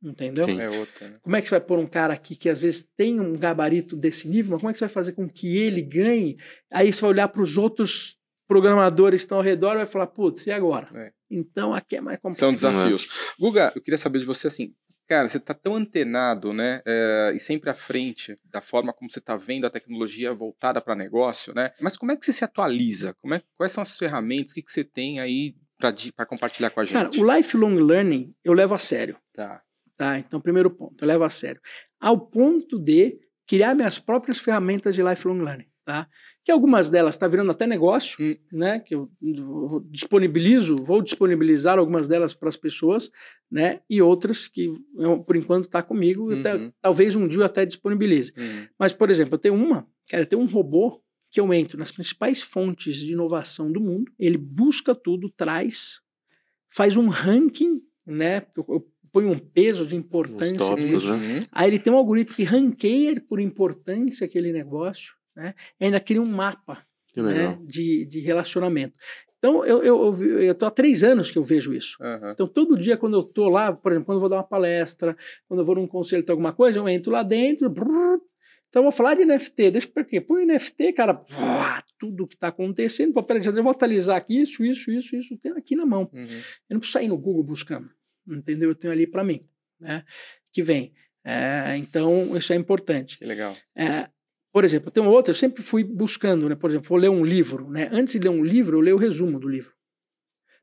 Entendeu? 0.00 0.44
Sim. 0.44 0.60
É 0.60 0.70
outra, 0.70 1.08
né? 1.08 1.18
Como 1.22 1.34
é 1.34 1.42
que 1.42 1.48
você 1.48 1.56
vai 1.56 1.60
pôr 1.60 1.78
um 1.80 1.86
cara 1.88 2.14
aqui 2.14 2.36
que 2.36 2.48
às 2.48 2.60
vezes 2.60 2.88
tem 2.94 3.18
um 3.18 3.32
gabarito 3.32 3.96
desse 3.96 4.28
nível, 4.28 4.52
mas 4.52 4.60
como 4.60 4.70
é 4.70 4.72
que 4.72 4.78
você 4.78 4.84
vai 4.84 4.94
fazer 4.94 5.12
com 5.12 5.28
que 5.28 5.56
ele 5.56 5.82
ganhe? 5.82 6.36
Aí 6.72 6.92
você 6.92 7.00
vai 7.00 7.10
olhar 7.10 7.28
para 7.28 7.42
os 7.42 7.58
outros 7.58 8.16
programadores 8.46 9.22
que 9.22 9.24
estão 9.24 9.38
ao 9.38 9.44
redor 9.44 9.72
e 9.72 9.78
vai 9.78 9.86
falar, 9.86 10.06
putz, 10.06 10.46
e 10.46 10.52
agora? 10.52 10.86
É. 10.94 11.12
Então 11.28 11.74
aqui 11.74 11.96
é 11.96 12.00
mais 12.00 12.18
complexo. 12.18 12.38
São 12.38 12.52
desafios. 12.52 13.08
Guga, 13.40 13.72
eu 13.74 13.82
queria 13.82 13.98
saber 13.98 14.20
de 14.20 14.24
você 14.24 14.46
assim. 14.46 14.72
Cara, 15.06 15.28
você 15.28 15.38
tá 15.38 15.52
tão 15.52 15.76
antenado, 15.76 16.52
né? 16.52 16.80
é, 16.86 17.32
e 17.34 17.38
sempre 17.38 17.68
à 17.68 17.74
frente 17.74 18.36
da 18.50 18.60
forma 18.60 18.92
como 18.92 19.10
você 19.10 19.20
tá 19.20 19.36
vendo 19.36 19.66
a 19.66 19.70
tecnologia 19.70 20.32
voltada 20.32 20.80
para 20.80 20.94
negócio, 20.94 21.52
né? 21.54 21.70
Mas 21.80 21.96
como 21.96 22.12
é 22.12 22.16
que 22.16 22.24
você 22.24 22.32
se 22.32 22.44
atualiza? 22.44 23.14
Como 23.20 23.34
é, 23.34 23.42
quais 23.56 23.72
são 23.72 23.82
as 23.82 23.98
ferramentas? 23.98 24.52
O 24.52 24.54
que, 24.54 24.62
que 24.62 24.70
você 24.70 24.82
tem 24.82 25.20
aí 25.20 25.54
para 26.16 26.24
compartilhar 26.24 26.70
com 26.70 26.80
a 26.80 26.84
gente? 26.84 26.94
Cara, 26.94 27.10
o 27.18 27.36
lifelong 27.36 27.74
learning 27.76 28.34
eu 28.42 28.52
levo 28.54 28.74
a 28.74 28.78
sério, 28.78 29.18
Tá. 29.34 29.62
tá? 29.96 30.18
Então, 30.18 30.40
primeiro 30.40 30.70
ponto, 30.70 31.02
eu 31.02 31.08
levo 31.08 31.24
a 31.24 31.28
sério. 31.30 31.60
Ao 32.00 32.18
ponto 32.18 32.78
de 32.78 33.18
criar 33.46 33.74
minhas 33.74 33.98
próprias 33.98 34.38
ferramentas 34.38 34.94
de 34.94 35.02
lifelong 35.02 35.42
learning, 35.42 35.68
tá? 35.84 36.08
Que 36.44 36.52
algumas 36.52 36.90
delas 36.90 37.16
tá 37.16 37.26
virando 37.26 37.50
até 37.52 37.66
negócio, 37.66 38.16
Hum. 38.22 38.36
né? 38.52 38.78
Que 38.78 38.94
eu 38.94 39.10
disponibilizo, 39.90 40.76
vou 40.76 41.00
disponibilizar 41.02 41.78
algumas 41.78 42.06
delas 42.08 42.34
para 42.34 42.48
as 42.48 42.56
pessoas, 42.56 43.10
né? 43.50 43.80
E 43.88 44.02
outras 44.02 44.46
que 44.48 44.70
eu, 44.98 45.18
por 45.22 45.36
enquanto 45.36 45.68
tá 45.68 45.82
comigo, 45.82 46.30
eu 46.32 46.40
até- 46.40 46.54
Uhum. 46.54 46.72
talvez 46.80 47.16
um 47.16 47.26
dia 47.26 47.38
eu 47.40 47.44
até 47.44 47.64
disponibilize. 47.64 48.32
Uhum. 48.36 48.66
Mas, 48.78 48.92
por 48.92 49.10
exemplo, 49.10 49.34
eu 49.34 49.38
tenho 49.38 49.54
uma, 49.54 49.86
cara, 50.10 50.22
eu 50.22 50.26
tenho 50.26 50.42
um 50.42 50.46
robô 50.46 51.00
que 51.30 51.40
eu 51.40 51.52
entro 51.52 51.78
nas 51.78 51.90
principais 51.90 52.42
fontes 52.42 52.96
de 52.96 53.12
inovação 53.12 53.70
do 53.72 53.80
mundo, 53.80 54.12
ele 54.18 54.38
busca 54.38 54.94
tudo, 54.94 55.28
traz, 55.30 56.00
faz 56.68 56.96
um 56.96 57.08
ranking, 57.08 57.80
né? 58.06 58.42
Eu, 58.56 58.64
eu 58.68 58.86
ponho 59.12 59.30
um 59.30 59.38
peso 59.38 59.86
de 59.86 59.96
importância 59.96 60.56
tópicos, 60.56 61.04
nisso. 61.04 61.16
né? 61.16 61.38
Uhum. 61.40 61.46
Aí 61.50 61.70
ele 61.70 61.78
tem 61.78 61.92
um 61.92 61.96
algoritmo 61.96 62.36
que 62.36 62.44
ranqueia 62.44 63.20
por 63.28 63.40
importância 63.40 64.24
aquele 64.24 64.52
negócio, 64.52 65.14
né? 65.36 65.54
E 65.80 65.84
ainda 65.84 66.00
cria 66.00 66.20
um 66.20 66.26
mapa 66.26 66.84
né, 67.16 67.58
de, 67.62 68.06
de 68.06 68.20
relacionamento. 68.20 68.98
Então, 69.44 69.62
eu 69.62 69.82
estou 69.82 70.26
eu, 70.26 70.40
eu, 70.40 70.56
há 70.66 70.70
três 70.70 71.04
anos 71.04 71.30
que 71.30 71.36
eu 71.36 71.42
vejo 71.42 71.74
isso. 71.74 71.98
Aham. 72.00 72.32
Então, 72.32 72.46
todo 72.46 72.78
dia, 72.78 72.96
quando 72.96 73.14
eu 73.14 73.22
tô 73.22 73.48
lá, 73.50 73.74
por 73.74 73.92
exemplo, 73.92 74.06
quando 74.06 74.16
eu 74.16 74.20
vou 74.20 74.30
dar 74.30 74.36
uma 74.36 74.48
palestra, 74.48 75.14
quando 75.46 75.60
eu 75.60 75.66
vou 75.66 75.74
num 75.74 75.86
conselho 75.86 76.24
de 76.24 76.30
alguma 76.30 76.52
coisa, 76.52 76.78
eu 76.78 76.88
entro 76.88 77.12
lá 77.12 77.22
dentro. 77.22 77.68
brrr. 77.68 78.18
então, 78.70 78.80
eu 78.80 78.84
vou 78.84 78.92
falar 78.92 79.14
de 79.14 79.26
NFT. 79.26 79.70
Deixa 79.70 79.88
por 79.88 80.02
quê? 80.06 80.18
Põe 80.18 80.46
NFT, 80.46 80.94
cara, 80.94 81.12
brrr, 81.12 81.82
tudo 81.98 82.26
que 82.26 82.36
está 82.36 82.48
acontecendo. 82.48 83.12
Pô, 83.12 83.22
peraí, 83.22 83.44
eu 83.44 83.62
vou 83.62 83.70
atualizar 83.70 84.16
aqui, 84.16 84.40
isso, 84.40 84.64
isso, 84.64 84.90
isso, 84.90 85.14
isso. 85.14 85.36
Tenho 85.36 85.58
aqui 85.58 85.76
na 85.76 85.84
mão. 85.84 86.08
Uhum. 86.10 86.22
Eu 86.22 86.74
não 86.74 86.80
preciso 86.80 86.98
sair 86.98 87.08
no 87.08 87.18
Google 87.18 87.44
buscando. 87.44 87.90
Entendeu? 88.26 88.70
Eu 88.70 88.74
tenho 88.74 88.94
ali 88.94 89.06
para 89.06 89.22
mim, 89.22 89.46
né? 89.78 90.04
Que 90.50 90.62
vem. 90.62 90.94
É, 91.22 91.76
então, 91.76 92.34
isso 92.34 92.52
é 92.52 92.56
importante. 92.56 93.18
Que 93.18 93.26
legal. 93.26 93.52
É, 93.76 94.08
por 94.54 94.64
exemplo, 94.64 94.88
tem 94.88 95.04
outra, 95.04 95.32
eu 95.32 95.34
sempre 95.34 95.64
fui 95.64 95.82
buscando, 95.82 96.48
né? 96.48 96.54
Por 96.54 96.70
exemplo, 96.70 96.88
vou 96.88 96.96
ler 96.96 97.08
um 97.10 97.24
livro, 97.24 97.68
né? 97.68 97.88
Antes 97.90 98.12
de 98.12 98.20
ler 98.20 98.28
um 98.28 98.44
livro, 98.44 98.76
eu 98.76 98.80
leio 98.80 98.94
o 98.94 98.98
resumo 99.00 99.40
do 99.40 99.48
livro. 99.48 99.72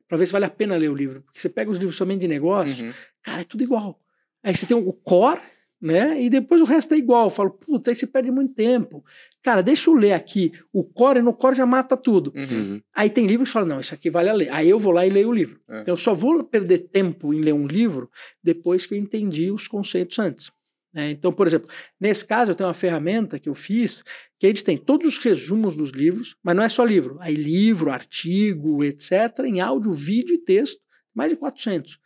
Para 0.08 0.16
ver 0.16 0.24
se 0.24 0.32
vale 0.32 0.46
a 0.46 0.50
pena 0.50 0.76
ler 0.76 0.88
o 0.88 0.94
livro. 0.94 1.20
Porque 1.20 1.38
você 1.38 1.50
pega 1.50 1.70
os 1.70 1.76
livros 1.76 1.94
somente 1.96 2.20
de 2.20 2.28
negócio, 2.28 2.86
Uhum. 2.86 2.92
cara, 3.22 3.42
é 3.42 3.44
tudo 3.44 3.62
igual. 3.62 4.00
Aí 4.42 4.56
você 4.56 4.64
tem 4.64 4.74
o 4.74 4.92
core, 4.94 5.42
né? 5.78 6.18
E 6.22 6.30
depois 6.30 6.62
o 6.62 6.64
resto 6.64 6.94
é 6.94 6.96
igual. 6.96 7.26
Eu 7.26 7.30
falo, 7.30 7.50
puta, 7.50 7.90
aí 7.90 7.94
você 7.94 8.06
perde 8.06 8.30
muito 8.30 8.54
tempo. 8.54 9.04
Cara, 9.42 9.62
deixa 9.62 9.90
eu 9.90 9.94
ler 9.94 10.12
aqui 10.14 10.52
o 10.72 10.82
core, 10.82 11.18
e 11.18 11.22
no 11.22 11.34
core 11.34 11.54
já 11.54 11.66
mata 11.66 11.94
tudo. 11.94 12.32
Uhum. 12.34 12.58
Uhum. 12.72 12.80
Aí 12.96 13.10
tem 13.10 13.26
livros 13.26 13.50
que 13.50 13.52
falam, 13.52 13.68
não, 13.68 13.80
isso 13.80 13.92
aqui 13.92 14.08
vale 14.08 14.30
a 14.30 14.32
ler. 14.32 14.48
Aí 14.50 14.70
eu 14.70 14.78
vou 14.78 14.90
lá 14.92 15.06
e 15.06 15.10
leio 15.10 15.28
o 15.28 15.34
livro. 15.34 15.60
É. 15.68 15.82
Então 15.82 15.92
eu 15.92 15.98
só 15.98 16.14
vou 16.14 16.42
perder 16.42 16.78
tempo 16.88 17.34
em 17.34 17.40
ler 17.42 17.52
um 17.52 17.66
livro 17.66 18.10
depois 18.42 18.86
que 18.86 18.94
eu 18.94 18.98
entendi 18.98 19.50
os 19.50 19.68
conceitos 19.68 20.18
antes. 20.18 20.50
Né? 20.94 21.10
então, 21.10 21.32
por 21.32 21.46
exemplo, 21.46 21.68
nesse 22.00 22.24
caso 22.24 22.50
eu 22.50 22.54
tenho 22.54 22.68
uma 22.68 22.74
ferramenta 22.74 23.38
que 23.38 23.48
eu 23.48 23.54
fiz 23.54 24.02
que 24.38 24.46
a 24.46 24.48
gente 24.48 24.64
tem 24.64 24.76
todos 24.76 25.06
os 25.06 25.18
resumos 25.18 25.74
dos 25.76 25.90
livros, 25.90 26.36
mas 26.42 26.54
não 26.56 26.62
é 26.62 26.68
só 26.68 26.84
livro. 26.84 27.16
Aí 27.20 27.34
livro, 27.34 27.90
artigo, 27.90 28.82
etc., 28.84 29.12
em 29.44 29.60
áudio, 29.60 29.92
vídeo 29.92 30.34
e 30.34 30.38
texto, 30.38 30.80
mais 31.14 31.30
de 31.30 31.36
400, 31.36 31.98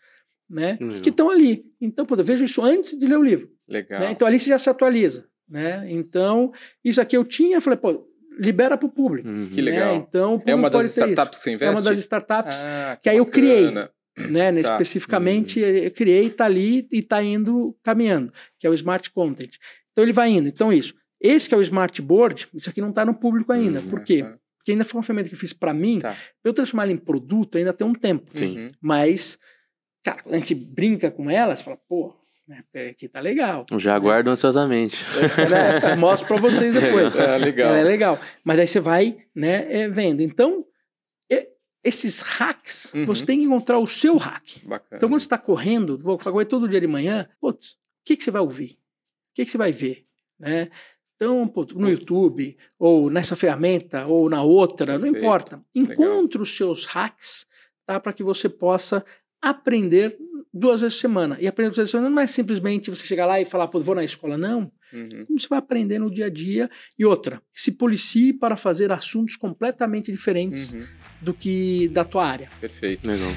né? 0.49 0.79
Legal. 0.81 1.01
Que 1.03 1.09
estão 1.11 1.31
ali. 1.31 1.65
Então, 1.81 2.05
pô, 2.07 2.15
eu 2.17 2.25
vejo 2.25 2.45
isso 2.45 2.63
antes 2.63 2.99
de 2.99 3.07
ler 3.07 3.19
o 3.19 3.23
livro. 3.23 3.51
Legal. 3.69 4.01
né? 4.01 4.11
Então 4.13 4.27
ali 4.29 4.39
você 4.39 4.49
já 4.51 4.59
se 4.59 4.71
atualiza. 4.71 5.27
Né? 5.49 5.87
Então, 5.91 6.53
isso 6.85 7.01
aqui 7.01 7.17
eu 7.17 7.25
tinha, 7.25 7.61
falei, 7.61 7.79
pô, 7.79 8.09
libera 8.39 8.77
para 8.77 8.87
o 8.87 8.91
público. 8.91 9.29
Uhum. 9.29 9.49
Que 9.49 9.61
legal. 9.63 9.95
Né? 9.95 10.05
Então, 10.09 10.37
o 10.37 10.43
é 10.45 10.55
uma 10.55 10.69
das 10.69 10.87
isso. 10.87 10.99
startups 11.01 11.39
que 11.39 11.45
você 11.45 11.51
É 11.51 11.53
investe? 11.55 11.75
uma 11.75 11.83
das 11.83 11.99
startups 11.99 12.61
Ah, 12.63 12.99
que 13.01 13.09
aí 13.09 13.17
eu 13.17 13.27
criei. 13.27 13.73
Né, 14.17 14.51
né, 14.53 14.63
Tá. 14.63 14.73
especificamente 14.73 15.61
eu 15.61 15.91
criei, 15.91 16.27
está 16.27 16.45
ali 16.47 16.87
e 16.93 16.99
está 16.99 17.23
indo 17.23 17.77
caminhando, 17.83 18.33
que 18.59 18.67
é 18.67 18.71
o 18.71 18.75
Smart 18.75 19.11
Content. 19.11 19.57
Então 19.93 20.05
ele 20.05 20.13
vai 20.13 20.31
indo. 20.31 20.49
Então 20.49 20.73
isso. 20.73 20.95
Esse 21.21 21.49
que 21.49 21.55
é 21.55 21.59
o 21.59 21.63
Smart 21.63 22.01
Board, 22.03 22.47
isso 22.55 22.69
aqui 22.71 22.81
não 22.81 22.91
está 22.91 23.05
no 23.05 23.15
público 23.15 23.53
ainda. 23.53 23.81
Uhum. 23.81 23.89
Por 23.89 24.05
quê? 24.05 24.23
Ah, 24.25 24.37
Porque 24.59 24.73
ainda 24.73 24.85
foi 24.85 24.99
uma 24.99 25.03
ferramenta 25.03 25.29
que 25.29 25.35
eu 25.35 25.39
fiz 25.39 25.53
para 25.53 25.73
mim, 25.73 25.99
Tá. 26.01 26.15
eu 26.45 26.53
transformar 26.53 26.85
ela 26.85 26.93
em 26.93 26.97
produto 26.97 27.57
ainda 27.57 27.73
tem 27.73 27.87
um 27.87 27.95
tempo. 27.95 28.31
Sim. 28.35 28.59
Uhum. 28.59 28.69
Mas, 28.81 29.39
cara, 30.05 30.23
quando 30.23 30.35
a 30.35 30.39
gente 30.39 30.55
brinca 30.55 31.11
com 31.11 31.31
elas, 31.31 31.63
fala, 31.63 31.79
pô, 31.89 32.15
né, 32.47 32.63
aqui 32.91 33.09
tá 33.09 33.21
legal. 33.21 33.65
Já 33.79 33.95
aguardo 33.95 34.31
ansiosamente. 34.31 35.05
Né, 35.51 35.97
Mostro 35.97 36.29
para 36.29 36.37
vocês 36.37 36.75
depois. 36.75 37.17
É, 37.19 37.39
legal. 37.39 37.69
Ela 37.69 37.79
é 37.79 37.85
legal. 37.85 38.21
Mas 38.45 38.59
aí 38.59 38.67
você 38.67 38.81
vai 38.81 39.17
né, 39.35 39.67
é, 39.71 39.89
vendo. 39.89 40.21
Então, 40.21 40.65
esses 41.87 42.21
hacks, 42.23 42.93
Uhum. 42.95 43.07
você 43.07 43.25
tem 43.25 43.39
que 43.39 43.45
encontrar 43.45 43.79
o 43.79 43.87
seu 43.87 44.17
hack. 44.17 44.59
Bacana. 44.65 44.97
Então, 44.97 45.09
quando 45.09 45.21
você 45.21 45.27
está 45.27 45.39
correndo, 45.39 45.97
vou 45.99 46.19
correr 46.19 46.45
todo 46.47 46.69
dia 46.69 46.81
de 46.81 46.87
manhã, 46.87 47.27
putz, 47.41 47.71
o 47.73 47.77
que, 48.05 48.17
que 48.17 48.25
você 48.25 48.31
vai 48.31 48.43
ouvir? 48.43 48.73
O 48.73 49.35
que, 49.35 49.45
que 49.45 49.51
você 49.51 49.59
vai 49.59 49.73
ver? 49.73 50.07
Né? 50.39 50.69
Então, 51.15 51.47
pô, 51.49 51.67
no 51.75 51.89
YouTube, 51.89 52.57
ou 52.79 53.09
nessa 53.09 53.35
ferramenta, 53.37 54.07
ou 54.07 54.29
na 54.29 54.43
outra, 54.43 54.95
não 54.95 55.01
Perfeito. 55.03 55.19
importa. 55.25 55.65
Encontre 55.75 56.43
os 56.43 56.57
seus 56.57 56.85
hacks 56.85 57.47
tá, 57.87 57.99
para 57.99 58.13
que 58.13 58.23
você 58.23 58.49
possa 58.49 59.05
aprender 59.41 60.19
duas 60.53 60.81
vezes 60.81 60.97
por 60.97 61.01
semana. 61.03 61.39
E 61.41 61.47
aprender 61.47 61.69
duas 61.71 61.77
vezes 61.79 61.93
por 61.93 61.99
semana 61.99 62.15
não 62.15 62.23
é 62.23 62.27
simplesmente 62.27 62.91
você 62.91 63.05
chegar 63.07 63.27
lá 63.27 63.41
e 63.41 63.45
falar, 63.45 63.69
pô, 63.69 63.79
vou 63.81 63.95
na 63.95 64.05
escola. 64.05 64.37
Não. 64.37 64.71
Uhum. 64.93 65.27
Como 65.27 65.41
você 65.41 65.49
vai 65.49 65.59
aprender 65.59 65.99
no 65.99 66.11
dia 66.11 66.27
a 66.27 66.31
dia. 66.31 66.69
E 66.99 67.05
outra, 67.05 67.43
se 67.53 67.73
policie 67.73 68.33
para 68.33 68.57
fazer 68.57 68.91
assuntos 68.93 69.37
completamente 69.37 70.11
diferentes 70.13 70.73
Uhum. 70.73 70.87
do 71.21 71.35
que 71.35 71.89
da 71.89 72.05
tua 72.05 72.27
área. 72.27 72.51
Perfeito. 72.61 73.07
Legal. 73.07 73.31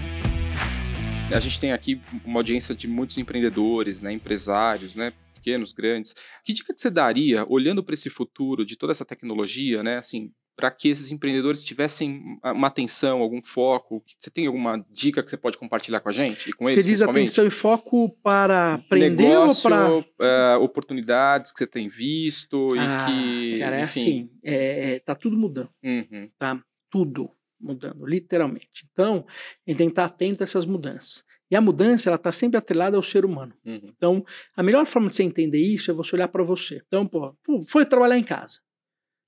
A 1.34 1.40
gente 1.40 1.60
tem 1.60 1.72
aqui 1.72 2.02
uma 2.26 2.40
audiência 2.40 2.74
de 2.74 2.88
muitos 2.88 3.18
empreendedores, 3.20 4.02
né, 4.02 4.12
empresários, 4.12 4.96
né, 4.96 5.14
pequenos, 5.36 5.72
grandes. 5.72 6.16
Que 6.44 6.52
dica 6.54 6.74
que 6.74 6.82
você 6.82 6.90
daria, 6.90 7.46
olhando 7.48 7.84
para 7.84 7.94
esse 7.94 8.10
futuro 8.10 8.66
de 8.66 8.76
toda 8.76 8.92
essa 8.92 9.06
tecnologia, 9.06 9.84
né, 9.84 9.98
assim, 9.98 10.32
para 10.60 10.69
que 10.69 10.90
esses 10.90 11.10
empreendedores 11.10 11.64
tivessem 11.64 12.38
uma 12.44 12.68
atenção, 12.68 13.22
algum 13.22 13.41
foco? 13.41 14.03
Você 14.18 14.30
tem 14.30 14.45
alguma 14.45 14.86
dica 14.91 15.23
que 15.23 15.30
você 15.30 15.38
pode 15.38 15.57
compartilhar 15.57 16.02
com 16.02 16.10
a 16.10 16.11
gente? 16.11 16.49
E 16.49 16.53
com 16.53 16.65
Você 16.65 16.73
eles, 16.73 16.86
diz 16.86 16.98
principalmente? 16.99 17.23
atenção 17.30 17.48
e 17.48 17.49
foco 17.49 18.10
para 18.22 18.73
aprender 18.76 19.23
Negócio, 19.30 19.72
ou 19.73 20.03
para. 20.03 20.26
eh, 20.27 20.57
oportunidades 20.57 21.53
que 21.53 21.60
você 21.60 21.68
tem 21.68 21.88
visto 21.88 22.76
e 22.76 22.80
Ah, 22.80 23.06
que. 23.07 23.60
cara, 23.60 23.77
é 23.80 23.84
enfim. 23.84 23.99
assim, 24.02 24.30
é, 24.44 24.94
é, 24.95 24.99
tá 24.99 25.15
tudo 25.15 25.38
mudando, 25.38 25.69
Uhum, 25.84 26.30
tá? 26.38 26.61
Tudo 26.91 27.30
mudando, 27.61 28.06
literalmente. 28.06 28.86
Então, 28.91 29.26
a 29.27 29.69
gente 29.72 29.77
tem 29.77 29.88
que 29.88 29.91
estar 29.94 30.06
atento 30.06 30.44
a 30.44 30.45
essas 30.45 30.65
mudanças. 30.65 31.23
E 31.52 31.56
a 31.56 31.61
mudança, 31.61 32.10
ela 32.10 32.15
está 32.18 32.31
sempre 32.31 32.57
atrelada 32.57 32.95
ao 32.98 33.02
ser 33.03 33.23
humano. 33.26 33.53
uhum, 33.65 33.81
Então, 33.95 34.26
a 34.56 34.61
melhor 34.61 34.86
forma 34.86 35.07
de 35.07 35.15
você 35.15 35.23
entender 35.23 35.60
isso 35.60 35.90
é 35.90 35.94
você 35.94 36.15
olhar 36.15 36.27
para 36.27 36.44
você. 36.44 36.81
Então, 36.88 37.07
pô, 37.07 37.34
foi 37.68 37.86
trabalhar 37.86 38.18
em 38.18 38.23
casa. 38.23 38.60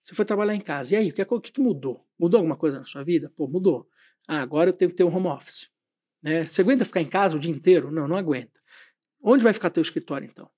Você 0.04 0.16
foi 0.16 0.26
trabalhar 0.26 0.56
em 0.56 0.62
casa. 0.62 0.94
E 0.94 0.98
aí, 0.98 1.10
o 1.10 1.14
que, 1.14 1.22
é- 1.22 1.28
o 1.30 1.40
que, 1.40 1.62
mudou? 1.62 2.06
Mudou 2.20 2.40
alguma 2.40 2.56
coisa 2.56 2.80
na 2.80 2.86
sua 2.86 3.04
vida? 3.04 3.32
Pô, 3.36 3.48
mudou. 3.48 3.88
Ah, 4.28 4.42
agora 4.42 4.70
eu 4.70 4.74
tenho 4.74 4.90
que 4.90 4.98
ter 4.98 5.04
um 5.04 5.16
home 5.16 5.28
office. 5.28 5.70
Né? 6.24 6.44
Você 6.44 6.62
aguenta 6.62 6.86
ficar 6.86 7.02
em 7.02 7.08
casa 7.08 7.36
o 7.36 7.40
dia 7.40 7.52
inteiro? 7.52 7.92
Não, 7.92 8.08
não 8.08 8.16
aguenta. 8.16 8.60
Onde 9.22 9.44
vai 9.44 9.54
ficar 9.54 9.70
teu 9.70 9.82
escritório, 9.82 10.28
então? 10.32 10.50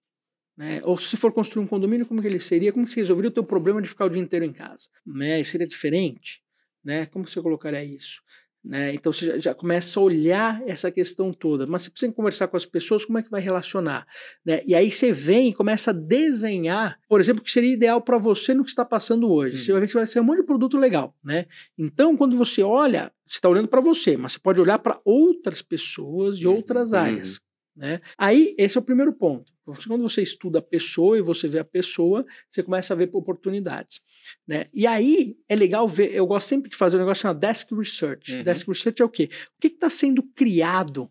Né? 0.58 0.82
Ou 0.84 0.98
se 0.98 1.18
for 1.18 1.32
construir 1.34 1.64
um 1.64 1.68
condomínio, 1.68 2.06
como 2.06 2.22
que 2.22 2.28
ele 2.28 2.40
seria? 2.40 2.72
Como 2.72 2.86
que 2.86 2.92
você 2.92 3.00
resolveria 3.02 3.30
o 3.30 3.34
teu 3.34 3.44
problema 3.44 3.82
de 3.82 3.88
ficar 3.88 4.06
o 4.06 4.10
dia 4.10 4.22
inteiro 4.22 4.46
em 4.46 4.54
casa? 4.54 4.88
Né? 5.06 5.44
Seria 5.44 5.68
diferente? 5.68 6.42
Né? 6.84 7.06
Como 7.08 7.28
você 7.28 7.42
colocaria 7.42 7.84
isso? 7.84 8.22
Né? 8.64 8.94
Então 8.94 9.12
você 9.12 9.26
já, 9.26 9.38
já, 9.38 9.54
começa 9.54 10.00
a 10.00 10.04
olhar 10.04 10.62
essa 10.66 10.90
questão 10.90 11.34
toda. 11.34 11.68
Mas 11.68 11.84
você 11.84 11.90
precisa 11.90 12.14
conversar 12.14 12.48
com 12.48 12.56
as 12.56 12.66
pessoas, 12.66 13.04
como 13.04 13.18
é 13.18 13.24
que 13.24 13.30
vai 13.30 13.42
relacionar? 13.42 14.08
Né? 14.46 14.62
E 14.66 14.74
aí 14.74 14.90
você 14.90 15.12
vem 15.12 15.50
e 15.50 15.54
começa 15.54 15.92
a 15.92 15.94
desenhar, 15.94 16.98
por 17.10 17.20
exemplo, 17.20 17.42
o 17.42 17.44
que 17.44 17.52
seria 17.52 17.74
ideal 17.74 18.02
para 18.02 18.18
você 18.18 18.54
no 18.54 18.64
que 18.64 18.70
está 18.70 18.86
passando 18.86 19.30
hoje. 19.30 19.58
Hum. 19.58 19.60
Você 19.60 19.72
vai 19.74 19.82
ver 19.82 19.88
que 19.88 19.94
vai 19.94 20.08
ser 20.08 20.22
um 20.22 20.24
monte 20.24 20.40
de 20.40 20.46
produto 20.46 20.78
legal. 20.78 21.14
Né? 21.24 21.46
Então, 21.78 22.16
quando 22.16 22.38
você 22.38 22.64
olha, 22.64 23.12
você 23.26 23.36
está 23.36 23.50
olhando 23.50 23.68
para 23.68 23.82
você, 23.82 24.16
mas 24.16 24.34
você 24.34 24.40
pode 24.40 24.62
olhar 24.62 24.80
para 24.80 25.00
outras 25.04 25.62
pessoas 25.62 26.38
de 26.40 26.48
outras 26.48 26.94
áreas. 26.94 27.40
Né? 27.76 28.00
Aí, 28.18 28.54
esse 28.58 28.78
é 28.78 28.82
o 28.82 28.84
primeiro 28.84 29.12
ponto. 29.12 29.52
Quando 29.88 30.02
você 30.02 30.22
estuda 30.22 30.60
a 30.60 30.62
pessoa 30.62 31.18
e 31.18 31.22
você 31.22 31.48
vê 31.48 31.60
a 31.60 31.66
pessoa, 31.66 32.26
você 32.50 32.62
começa 32.62 32.94
a 32.94 32.98
ver 32.98 33.10
oportunidades. 33.14 34.02
Né? 34.48 34.66
E 34.74 34.86
aí 34.86 35.38
é 35.48 35.56
legal 35.56 35.88
ver, 35.88 36.14
eu 36.14 36.28
gosto 36.28 36.48
sempre 36.48 36.70
de 36.70 36.76
fazer 36.76 36.98
um 36.98 37.00
negócio 37.00 37.22
chamado 37.22 37.40
Desk 37.40 37.74
Research. 37.74 38.36
Uhum. 38.36 38.44
Desk 38.44 38.68
Research 38.68 39.02
é 39.02 39.06
o 39.06 39.10
quê? 39.10 39.30
O 39.58 39.62
que 39.62 39.68
está 39.68 39.90
sendo 39.90 40.22
criado 40.36 41.10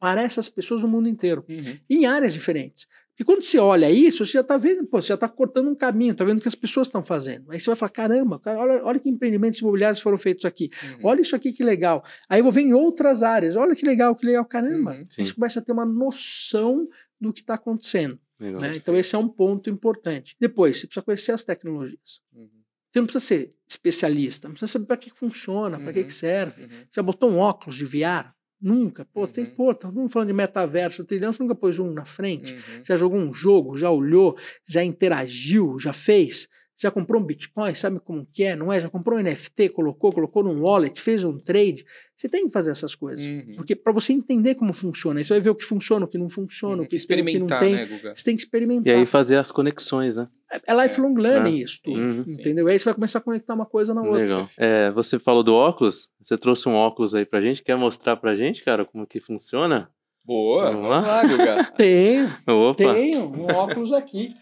para 0.00 0.22
essas 0.22 0.48
pessoas 0.48 0.82
no 0.82 0.88
mundo 0.88 1.08
inteiro, 1.08 1.44
uhum. 1.48 1.78
em 1.88 2.06
áreas 2.06 2.32
diferentes. 2.32 2.86
Porque 3.14 3.24
quando 3.24 3.42
você 3.44 3.58
olha 3.58 3.88
isso, 3.88 4.26
você 4.26 4.32
já 4.32 4.40
está 4.40 4.56
vendo, 4.56 4.84
pô, 4.86 5.00
você 5.00 5.08
já 5.08 5.14
está 5.14 5.28
cortando 5.28 5.70
um 5.70 5.74
caminho, 5.74 6.10
está 6.10 6.24
vendo 6.24 6.38
o 6.38 6.40
que 6.40 6.48
as 6.48 6.54
pessoas 6.56 6.88
estão 6.88 7.00
fazendo. 7.00 7.50
Aí 7.52 7.60
você 7.60 7.66
vai 7.66 7.76
falar: 7.76 7.90
caramba, 7.90 8.40
olha, 8.44 8.84
olha 8.84 8.98
que 8.98 9.08
empreendimentos 9.08 9.60
imobiliários 9.60 10.00
foram 10.00 10.18
feitos 10.18 10.44
aqui. 10.44 10.68
Uhum. 10.82 11.06
Olha 11.06 11.20
isso 11.20 11.36
aqui 11.36 11.52
que 11.52 11.62
legal. 11.62 12.04
Aí 12.28 12.40
eu 12.40 12.42
vou 12.42 12.50
ver 12.50 12.62
em 12.62 12.72
outras 12.72 13.22
áreas: 13.22 13.54
olha 13.54 13.76
que 13.76 13.86
legal, 13.86 14.16
que 14.16 14.26
legal, 14.26 14.44
caramba. 14.44 14.94
Uhum, 14.94 15.04
você 15.08 15.32
começa 15.32 15.60
a 15.60 15.62
ter 15.62 15.70
uma 15.70 15.86
noção 15.86 16.88
do 17.20 17.32
que 17.32 17.40
está 17.40 17.54
acontecendo. 17.54 18.18
né? 18.40 18.76
Então, 18.76 18.96
esse 18.96 19.14
é 19.14 19.18
um 19.18 19.28
ponto 19.28 19.70
importante. 19.70 20.34
Depois, 20.40 20.80
você 20.80 20.86
precisa 20.88 21.04
conhecer 21.04 21.32
as 21.32 21.44
tecnologias. 21.44 22.20
Uhum. 22.34 22.48
Você 22.92 23.00
não 23.00 23.06
precisa 23.06 23.24
ser 23.24 23.50
especialista, 23.68 24.48
não 24.48 24.54
precisa 24.54 24.72
saber 24.72 24.86
para 24.86 24.96
que 24.96 25.10
funciona, 25.10 25.78
para 25.78 25.92
que, 25.92 26.00
que 26.00 26.10
uhum. 26.10 26.10
serve. 26.10 26.62
Uhum. 26.64 26.68
Já 26.92 27.02
botou 27.02 27.30
um 27.30 27.38
óculos 27.38 27.76
de 27.76 27.84
VR? 27.84 28.34
Nunca. 28.64 29.04
Pô, 29.04 29.20
uhum. 29.20 29.26
tem 29.26 29.44
pôr, 29.44 29.74
todo 29.74 29.94
mundo 29.94 30.08
falando 30.08 30.28
de 30.28 30.32
metaverso, 30.32 31.04
trilhão, 31.04 31.34
você 31.34 31.42
nunca 31.42 31.54
pôs 31.54 31.78
um 31.78 31.92
na 31.92 32.06
frente. 32.06 32.54
Uhum. 32.54 32.82
Já 32.82 32.96
jogou 32.96 33.20
um 33.20 33.30
jogo, 33.30 33.76
já 33.76 33.90
olhou, 33.90 34.38
já 34.66 34.82
interagiu, 34.82 35.78
já 35.78 35.92
fez. 35.92 36.48
Já 36.76 36.90
comprou 36.90 37.22
um 37.22 37.24
Bitcoin, 37.24 37.72
sabe 37.74 38.00
como 38.00 38.26
que 38.32 38.42
é, 38.42 38.56
não 38.56 38.72
é? 38.72 38.80
Já 38.80 38.88
comprou 38.88 39.18
um 39.18 39.22
NFT, 39.22 39.68
colocou, 39.68 40.12
colocou 40.12 40.42
num 40.42 40.60
wallet, 40.60 41.00
fez 41.00 41.22
um 41.22 41.38
trade. 41.38 41.84
Você 42.16 42.28
tem 42.28 42.46
que 42.46 42.52
fazer 42.52 42.72
essas 42.72 42.96
coisas. 42.96 43.26
Uhum. 43.26 43.54
Porque 43.56 43.76
para 43.76 43.92
você 43.92 44.12
entender 44.12 44.56
como 44.56 44.72
funciona, 44.72 45.20
aí 45.20 45.24
você 45.24 45.34
vai 45.34 45.40
ver 45.40 45.50
o 45.50 45.54
que 45.54 45.64
funciona, 45.64 46.04
o 46.04 46.08
que 46.08 46.18
não 46.18 46.28
funciona, 46.28 46.78
uhum. 46.78 46.82
o 46.82 46.86
que 46.88 46.96
experimentar, 46.96 47.60
tem, 47.60 47.74
o 47.74 47.76
que 47.76 47.80
não 47.80 47.86
tem. 47.88 47.96
Né, 47.96 48.02
Guga? 48.02 48.16
Você 48.16 48.24
tem 48.24 48.34
que 48.34 48.40
experimentar. 48.40 48.92
E 48.92 48.96
aí 48.96 49.06
fazer 49.06 49.36
as 49.36 49.52
conexões, 49.52 50.16
né? 50.16 50.28
É, 50.50 50.72
é 50.72 50.82
lifelong 50.82 51.14
é. 51.18 51.22
learning 51.22 51.60
é. 51.60 51.64
isso 51.64 51.80
tudo, 51.84 51.98
uhum. 51.98 52.24
entendeu? 52.26 52.66
Aí 52.66 52.78
você 52.78 52.86
vai 52.86 52.94
começar 52.94 53.20
a 53.20 53.22
conectar 53.22 53.54
uma 53.54 53.66
coisa 53.66 53.94
na 53.94 54.02
outra. 54.02 54.18
Legal. 54.18 54.48
É, 54.58 54.90
você 54.90 55.18
falou 55.18 55.44
do 55.44 55.54
óculos, 55.54 56.08
você 56.20 56.36
trouxe 56.36 56.68
um 56.68 56.74
óculos 56.74 57.14
aí 57.14 57.24
pra 57.24 57.40
gente, 57.40 57.62
quer 57.62 57.76
mostrar 57.76 58.16
pra 58.16 58.34
gente, 58.34 58.64
cara, 58.64 58.84
como 58.84 59.06
que 59.06 59.20
funciona? 59.20 59.88
Boa, 60.24 60.70
vamos 60.72 60.90
lá, 60.90 61.00
lá 61.00 61.26
Guga. 61.26 61.64
tenho, 61.76 62.30
Opa. 62.46 62.94
tenho 62.94 63.24
um 63.26 63.46
óculos 63.46 63.92
aqui. 63.92 64.34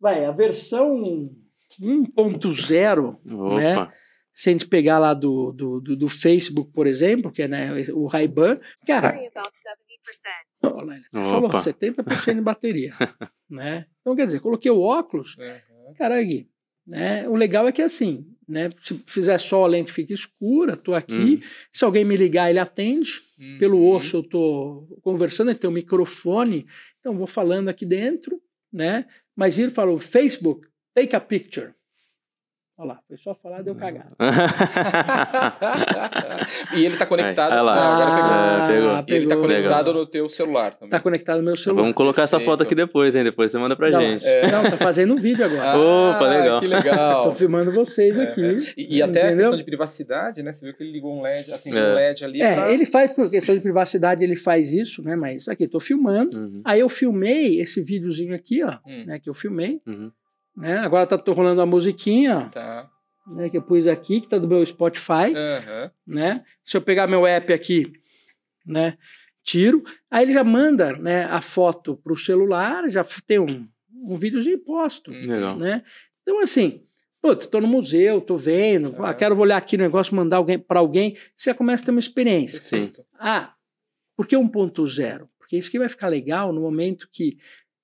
Vai, 0.00 0.24
a 0.24 0.30
versão 0.30 1.43
1.0, 1.80 3.18
né? 3.56 3.88
Se 4.32 4.48
a 4.48 4.52
gente 4.52 4.66
pegar 4.66 4.98
lá 4.98 5.14
do, 5.14 5.52
do, 5.52 5.80
do, 5.80 5.96
do, 5.96 6.08
Facebook, 6.08 6.72
por 6.72 6.88
exemplo, 6.88 7.30
que 7.30 7.42
é 7.42 7.48
né, 7.48 7.70
o 7.92 8.06
Ray-Ban, 8.06 8.58
cara. 8.84 9.10
Olha, 10.64 10.94
ele 11.12 11.24
falou 11.24 11.50
70% 11.50 12.34
de 12.34 12.40
bateria. 12.40 12.92
né? 13.48 13.86
Então, 14.00 14.16
quer 14.16 14.26
dizer, 14.26 14.40
coloquei 14.40 14.72
o 14.72 14.80
óculos, 14.80 15.36
uhum. 15.38 15.94
cara, 15.96 16.18
aqui. 16.18 16.48
Né? 16.86 17.28
O 17.28 17.36
legal 17.36 17.66
é 17.68 17.72
que 17.72 17.80
assim, 17.80 18.26
né? 18.46 18.70
Se 18.82 19.00
fizer 19.06 19.38
sol, 19.38 19.64
a 19.64 19.68
lente 19.68 19.92
fica 19.92 20.12
escura, 20.12 20.76
tô 20.76 20.94
aqui. 20.94 21.14
Uhum. 21.14 21.40
Se 21.72 21.84
alguém 21.84 22.04
me 22.04 22.16
ligar, 22.16 22.50
ele 22.50 22.58
atende. 22.58 23.22
Uhum. 23.38 23.58
Pelo 23.58 23.90
osso 23.90 24.18
eu 24.18 24.22
tô 24.22 24.98
conversando, 25.02 25.50
ele 25.50 25.58
tem 25.58 25.70
um 25.70 25.72
microfone, 25.72 26.66
então 26.98 27.16
vou 27.16 27.26
falando 27.26 27.68
aqui 27.68 27.86
dentro, 27.86 28.40
né? 28.72 29.06
Mas 29.34 29.58
ele 29.58 29.70
falou, 29.70 29.98
Facebook, 29.98 30.66
Take 30.94 31.16
a 31.16 31.20
picture. 31.20 31.74
Olha 32.76 32.88
lá, 32.88 32.98
foi 33.06 33.16
só 33.16 33.32
falar, 33.36 33.62
deu 33.62 33.76
cagada. 33.76 34.10
e 36.74 36.84
ele 36.84 36.94
está 36.94 37.06
conectado. 37.06 37.52
Ah, 37.52 37.60
agora 37.60 38.66
pegou. 38.66 38.90
Ah, 38.90 39.00
pegou. 39.04 39.16
Ele 39.16 39.26
está 39.26 39.36
conectado 39.36 39.86
Legal. 39.86 40.02
no 40.02 40.06
teu 40.08 40.28
celular 40.28 40.72
também. 40.72 40.88
Está 40.88 40.98
conectado 40.98 41.38
no 41.38 41.44
meu 41.44 41.56
celular. 41.56 41.82
Vamos 41.82 41.94
colocar 41.94 42.22
essa 42.22 42.40
foto 42.40 42.64
aqui 42.64 42.74
depois, 42.74 43.14
hein? 43.14 43.22
Depois 43.22 43.52
você 43.52 43.58
manda 43.58 43.76
pra 43.76 43.90
não, 43.90 44.00
gente. 44.00 44.26
É. 44.26 44.50
Não, 44.50 44.68
tá 44.68 44.76
fazendo 44.76 45.14
um 45.14 45.16
vídeo 45.16 45.44
agora. 45.44 45.70
Ah, 45.70 46.16
Opa, 46.16 46.26
legal. 46.26 46.60
Que 46.60 46.66
legal. 46.66 47.22
Tô 47.30 47.34
filmando 47.36 47.70
vocês 47.70 48.18
é, 48.18 48.24
aqui. 48.24 48.44
É. 48.44 48.58
E, 48.76 48.96
e 48.96 49.02
até 49.02 49.28
a 49.28 49.36
questão 49.36 49.56
de 49.56 49.62
privacidade, 49.62 50.42
né? 50.42 50.52
Você 50.52 50.64
viu 50.64 50.74
que 50.74 50.82
ele 50.82 50.90
ligou 50.90 51.16
um 51.16 51.22
LED, 51.22 51.52
assim, 51.52 51.70
é. 51.72 51.80
um 51.80 51.94
LED 51.94 52.24
ali. 52.24 52.42
É, 52.42 52.56
pra... 52.56 52.72
ele 52.72 52.84
faz, 52.84 53.12
por 53.12 53.30
questão 53.30 53.54
de 53.54 53.60
privacidade, 53.60 54.24
ele 54.24 54.34
faz 54.34 54.72
isso, 54.72 55.00
né? 55.00 55.14
Mas 55.14 55.46
aqui, 55.46 55.68
tô 55.68 55.78
filmando. 55.78 56.36
Uhum. 56.36 56.60
Aí 56.64 56.80
eu 56.80 56.88
filmei 56.88 57.60
esse 57.60 57.80
videozinho 57.80 58.34
aqui, 58.34 58.64
ó, 58.64 58.78
hum. 58.84 59.04
né? 59.06 59.20
Que 59.20 59.30
eu 59.30 59.34
filmei. 59.34 59.80
Uhum. 59.86 60.10
Né? 60.56 60.78
Agora 60.78 61.06
tá 61.06 61.18
rolando 61.32 61.60
a 61.60 61.66
musiquinha, 61.66 62.48
tá. 62.52 62.90
né, 63.26 63.48
que 63.48 63.56
eu 63.56 63.62
pus 63.62 63.86
aqui, 63.86 64.20
que 64.20 64.28
tá 64.28 64.38
do 64.38 64.48
meu 64.48 64.64
Spotify. 64.64 65.32
Uhum. 65.34 65.90
Né? 66.06 66.44
Se 66.64 66.76
eu 66.76 66.82
pegar 66.82 67.06
meu 67.06 67.26
app 67.26 67.52
aqui, 67.52 67.92
né, 68.64 68.96
tiro, 69.42 69.82
aí 70.10 70.24
ele 70.24 70.32
já 70.32 70.44
manda 70.44 70.92
né, 70.96 71.24
a 71.24 71.40
foto 71.40 71.96
pro 71.96 72.16
celular, 72.16 72.88
já 72.88 73.04
tem 73.26 73.38
um, 73.38 73.68
um 73.92 74.16
videozinho 74.16 74.58
posto. 74.58 75.10
Legal. 75.10 75.56
Né? 75.56 75.82
Então, 76.22 76.40
assim, 76.40 76.84
Putz, 77.24 77.46
tô 77.46 77.58
no 77.58 77.66
museu, 77.66 78.20
tô 78.20 78.36
vendo, 78.36 78.90
uhum. 78.90 79.02
ah, 79.02 79.14
quero 79.14 79.38
olhar 79.38 79.56
aqui 79.56 79.78
no 79.78 79.82
negócio, 79.82 80.14
mandar 80.14 80.36
alguém 80.36 80.58
para 80.58 80.78
alguém, 80.78 81.16
você 81.34 81.48
já 81.48 81.54
começa 81.54 81.82
a 81.82 81.86
ter 81.86 81.90
uma 81.90 81.98
experiência. 81.98 82.60
Sim. 82.62 82.92
Ah, 83.18 83.54
por 84.14 84.26
que 84.26 84.36
1.0? 84.36 85.26
Porque 85.38 85.56
isso 85.56 85.70
que 85.70 85.78
vai 85.78 85.88
ficar 85.88 86.08
legal 86.08 86.52
no 86.52 86.60
momento 86.60 87.08
que 87.10 87.38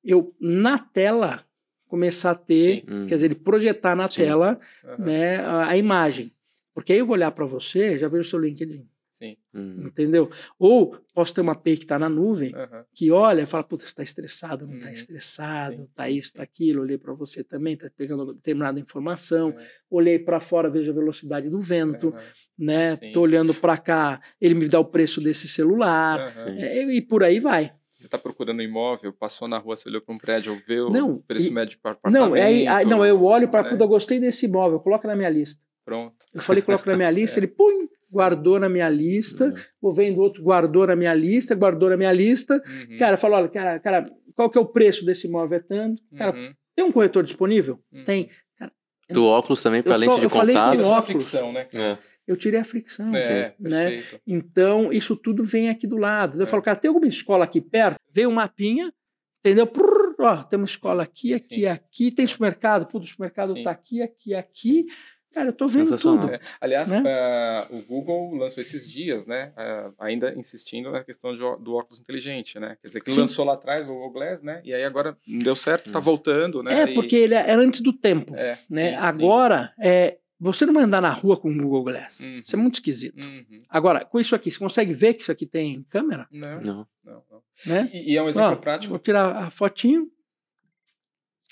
eu, 0.05 0.37
na 0.39 0.79
tela, 0.79 1.43
começar 1.91 2.31
a 2.31 2.35
ter, 2.37 2.85
Sim. 2.89 3.07
quer 3.07 3.17
dizer, 3.17 3.27
ele 3.27 3.35
projetar 3.35 3.97
na 3.97 4.09
Sim. 4.09 4.23
tela 4.23 4.61
uhum. 4.85 5.05
né, 5.05 5.39
a, 5.39 5.71
a, 5.71 5.77
imagem. 5.77 6.33
Porque 6.73 6.93
aí 6.93 7.01
eu 7.01 7.07
vou 7.07 7.17
olhar 7.17 7.33
para 7.33 7.45
você, 7.45 7.99
já 7.99 8.07
vejo 8.07 8.27
o 8.27 8.31
seu 8.31 8.39
LinkedIn. 8.39 8.87
Sim. 9.11 9.37
Hum. 9.53 9.83
Entendeu? 9.87 10.31
Ou 10.59 10.97
posso 11.13 11.35
ter 11.35 11.41
uma 11.43 11.53
API 11.53 11.77
que 11.77 11.85
está 11.85 11.99
na 11.99 12.09
nuvem, 12.09 12.55
uhum. 12.55 12.85
que 12.95 13.11
olha 13.11 13.43
e 13.43 13.47
fala, 13.47 13.65
puta, 13.65 13.83
você 13.83 13.89
está 13.89 14.03
estressado, 14.03 14.67
não 14.67 14.77
está 14.77 14.87
uhum. 14.87 14.93
estressado, 14.93 15.83
está 15.83 16.09
isso, 16.09 16.29
está 16.29 16.43
aquilo, 16.43 16.81
olhei 16.81 16.97
para 16.97 17.13
você 17.13 17.43
também, 17.43 17.75
está 17.75 17.91
pegando 17.95 18.33
determinada 18.33 18.81
informação, 18.81 19.49
uhum. 19.49 19.57
olhei 19.91 20.19
para 20.19 20.41
fora, 20.41 20.71
vejo 20.71 20.91
a 20.93 20.95
velocidade 20.95 21.51
do 21.51 21.61
vento, 21.61 22.15
né? 22.57 22.95
Estou 23.03 23.25
olhando 23.25 23.53
para 23.53 23.77
cá, 23.77 24.21
ele 24.41 24.55
me 24.55 24.69
dá 24.69 24.79
o 24.79 24.87
preço 24.87 25.21
desse 25.21 25.49
celular, 25.49 26.33
é, 26.57 26.85
e 26.85 27.03
por 27.03 27.25
aí 27.25 27.41
vai. 27.41 27.75
Você 28.01 28.07
está 28.07 28.17
procurando 28.17 28.61
um 28.61 28.63
imóvel, 28.63 29.13
passou 29.13 29.47
na 29.47 29.59
rua, 29.59 29.77
você 29.77 29.87
olhou 29.91 30.01
para 30.01 30.15
um 30.15 30.19
prédio, 30.19 30.59
vê 30.67 30.81
o 30.81 31.19
preço 31.19 31.49
e, 31.49 31.51
médio 31.51 31.79
para 31.83 31.93
apartamento. 31.93 32.31
Não, 32.31 32.35
é, 32.35 32.83
não, 32.87 33.05
eu 33.05 33.23
olho 33.23 33.47
para, 33.47 33.63
né? 33.63 33.69
puta, 33.69 33.85
gostei 33.85 34.19
desse 34.19 34.47
imóvel, 34.47 34.81
coloca 34.81 35.07
na 35.07 35.15
minha 35.15 35.29
lista. 35.29 35.63
Pronto. 35.85 36.17
Eu 36.33 36.41
falei, 36.41 36.63
coloca 36.63 36.91
na 36.91 36.97
minha 36.97 37.11
lista, 37.13 37.39
é. 37.39 37.41
ele, 37.41 37.49
pum, 37.49 37.87
guardou 38.11 38.59
na 38.59 38.71
minha 38.71 38.89
lista, 38.89 39.49
uhum. 39.49 39.55
vou 39.83 39.93
vendo 39.93 40.19
outro, 40.19 40.43
guardou 40.43 40.87
na 40.87 40.97
minha 40.97 41.13
lista, 41.13 41.55
guardou 41.55 41.91
na 41.91 41.97
minha 41.99 42.13
lista. 42.13 42.55
Uhum. 42.55 42.97
Cara, 42.97 43.19
falou, 43.19 43.37
olha, 43.37 43.49
cara, 43.51 43.79
cara, 43.79 44.05
qual 44.35 44.49
que 44.49 44.57
é 44.57 44.61
o 44.63 44.67
preço 44.67 45.05
desse 45.05 45.27
imóvel? 45.27 45.59
É 45.59 45.61
tanto. 45.61 46.01
Cara, 46.17 46.35
uhum. 46.35 46.55
tem 46.75 46.85
um 46.87 46.93
corretor 46.93 47.23
disponível? 47.23 47.79
Uhum. 47.93 48.05
Tem. 48.05 48.31
Cara, 48.59 48.73
do 49.11 49.27
óculos 49.27 49.63
também 49.63 49.83
para 49.83 49.99
lente 49.99 50.21
de 50.21 50.25
eu 50.25 50.31
contato. 50.31 50.49
Eu 50.49 50.55
falei 50.55 50.77
de 50.79 50.89
óculos. 50.89 51.05
Fricção, 51.05 51.53
né? 51.53 51.67
É 51.75 51.99
eu 52.31 52.37
tirei 52.37 52.61
a 52.61 52.65
fricção. 52.65 53.07
É, 53.17 53.57
né? 53.59 54.01
Então, 54.25 54.93
isso 54.93 55.17
tudo 55.17 55.43
vem 55.43 55.69
aqui 55.69 55.85
do 55.85 55.97
lado. 55.97 56.39
Eu 56.39 56.45
é. 56.45 56.47
falo, 56.47 56.63
cara, 56.63 56.79
tem 56.79 56.89
alguma 56.89 57.09
escola 57.09 57.43
aqui 57.43 57.61
perto? 57.61 57.99
Vem 58.13 58.25
um 58.25 58.33
mapinha, 58.33 58.93
entendeu? 59.41 59.67
Prrr, 59.67 60.15
ó, 60.21 60.37
tem 60.45 60.57
uma 60.57 60.65
escola 60.65 61.03
aqui, 61.03 61.35
aqui, 61.35 61.63
Sim. 61.63 61.67
aqui, 61.67 62.11
tem 62.13 62.25
supermercado, 62.25 62.87
pô, 62.87 62.99
o 62.99 63.05
supermercado 63.05 63.59
está 63.59 63.73
aqui, 63.73 64.01
aqui, 64.01 64.33
aqui. 64.33 64.87
Cara, 65.33 65.49
eu 65.49 65.53
tô 65.53 65.67
vendo 65.67 65.97
tudo. 65.97 66.29
É. 66.29 66.41
Aliás, 66.61 66.89
né? 66.89 67.03
uh, 67.03 67.77
o 67.77 67.83
Google 67.83 68.35
lançou 68.35 68.61
esses 68.61 68.89
dias, 68.89 69.27
né? 69.27 69.53
Uh, 69.57 69.95
ainda 69.99 70.33
insistindo 70.37 70.91
na 70.91 71.03
questão 71.03 71.33
de, 71.33 71.41
do 71.41 71.75
óculos 71.75 72.01
inteligente, 72.01 72.59
né? 72.61 72.77
Quer 72.81 72.89
dizer, 72.89 73.01
que 73.01 73.11
Sim. 73.11 73.21
lançou 73.21 73.45
lá 73.45 73.55
atrás 73.55 73.89
o 73.89 73.93
Google 73.93 74.13
Glass, 74.13 74.43
né? 74.43 74.61
E 74.65 74.73
aí 74.73 74.85
agora 74.85 75.17
não 75.27 75.39
deu 75.41 75.57
certo, 75.57 75.91
tá 75.91 75.99
hum. 75.99 76.03
voltando, 76.03 76.63
né? 76.63 76.83
É, 76.83 76.87
porque 76.95 77.17
ele 77.17 77.35
era 77.35 77.49
é 77.49 77.55
antes 77.55 77.81
do 77.81 77.93
tempo, 77.93 78.35
é, 78.37 78.59
né? 78.69 78.91
Sim, 78.91 78.97
agora, 78.97 79.73
é, 79.81 80.19
você 80.41 80.65
não 80.65 80.73
vai 80.73 80.85
andar 80.85 81.03
na 81.03 81.11
rua 81.11 81.37
com 81.37 81.51
o 81.51 81.55
Google 81.55 81.85
Glass. 81.85 82.21
Uhum. 82.21 82.39
Isso 82.39 82.57
é 82.57 82.59
muito 82.59 82.77
esquisito. 82.77 83.23
Uhum. 83.23 83.63
Agora, 83.69 84.05
com 84.07 84.19
isso 84.19 84.35
aqui, 84.35 84.51
você 84.51 84.59
consegue 84.59 84.95
ver 84.95 85.13
que 85.13 85.21
isso 85.21 85.31
aqui 85.31 85.45
tem 85.45 85.83
câmera? 85.83 86.27
Não. 86.35 86.61
Não. 86.61 86.87
não, 87.05 87.23
não. 87.31 87.43
Né? 87.67 87.91
E, 87.93 88.13
e, 88.13 88.17
é 88.17 88.23
um 88.23 88.29
exemplo 88.29 88.53
Ó, 88.53 88.57
prático. 88.57 88.91
Vou 88.91 88.99
tirar 88.99 89.37
a 89.37 89.51
fotinho. 89.51 90.11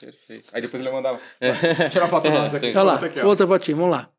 Perfeito. 0.01 0.49
Aí 0.55 0.63
depois 0.63 0.81
ele 0.83 0.91
mandava. 0.91 1.21
É. 1.39 1.89
Tirar 1.91 2.07
a 2.07 2.09
foto 2.09 2.31
nossa 2.31 2.57
aqui. 2.57 2.69
Olha 2.69 2.83
lá, 2.83 2.95
aqui, 2.95 3.21
outra 3.21 3.47
fotinha, 3.47 3.77
vamos 3.77 3.91
lá. 3.91 4.11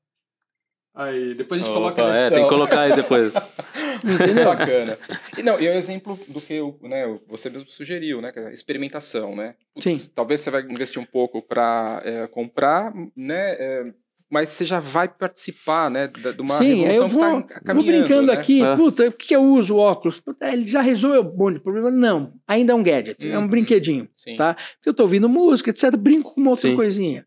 Aí, 0.94 1.34
depois 1.34 1.62
a 1.62 1.64
gente 1.64 1.72
Opa, 1.72 1.80
coloca 1.80 2.04
na 2.04 2.10
edição. 2.10 2.28
É, 2.28 2.30
tem 2.30 2.44
que 2.44 2.50
colocar 2.50 2.82
aí 2.82 2.96
depois. 2.96 3.34
Entendeu? 4.04 4.46
Bacana. 4.46 4.98
E, 5.38 5.44
não, 5.44 5.60
e 5.60 5.66
é 5.66 5.72
um 5.72 5.78
exemplo 5.78 6.20
do 6.28 6.42
que 6.42 6.54
eu, 6.54 6.78
né, 6.82 7.20
você 7.28 7.50
mesmo 7.50 7.70
sugeriu, 7.70 8.22
né? 8.22 8.32
é 8.36 8.52
Experimentação, 8.52 9.36
né? 9.36 9.56
Putz, 9.74 9.92
Sim. 9.92 10.12
Talvez 10.14 10.42
você 10.42 10.52
vai 10.52 10.62
investir 10.64 11.02
um 11.02 11.06
pouco 11.06 11.42
para 11.42 12.28
comprar, 12.32 12.94
né? 13.16 13.52
é, 13.54 13.94
mas 14.30 14.50
você 14.50 14.66
já 14.66 14.80
vai 14.80 15.08
participar, 15.10 15.90
né? 15.90 16.08
De 16.08 16.42
uma 16.42 16.54
Sim, 16.56 16.84
revolução 16.84 17.04
eu 17.04 17.08
vou, 17.08 17.44
que 17.44 17.54
está 17.54 17.74
vou 17.74 17.84
caminhando. 17.84 17.86
brincando 18.06 18.28
né? 18.28 18.34
aqui, 18.34 18.64
É. 18.64 18.76
puta, 18.76 19.12
por 19.12 19.18
que 19.18 19.36
eu 19.36 19.44
uso 19.44 19.76
o 19.76 19.78
óculos? 19.80 20.20
Puta, 20.20 20.52
ele 20.52 20.66
já 20.66 20.82
resolveu 20.82 21.22
um 21.24 21.36
monte 21.36 21.56
de 21.56 21.60
problema? 21.62 21.90
Não, 21.92 22.34
ainda 22.48 22.74
é 22.74 22.76
um 22.76 22.84
gadget, 22.84 23.28
é 23.28 23.38
um 23.38 23.42
Uhum. 23.42 23.48
brinquedinho, 23.48 24.08
Sim. 24.16 24.36
tá? 24.36 24.54
Porque 24.54 24.90
eu 24.90 24.94
tô 24.94 25.04
ouvindo 25.04 25.28
música, 25.28 25.70
etc, 25.72 25.96
brinco 25.98 26.34
com 26.36 26.42
uma 26.42 26.52
outra 26.52 26.70
Sim. 26.70 26.76
coisinha. 26.76 27.26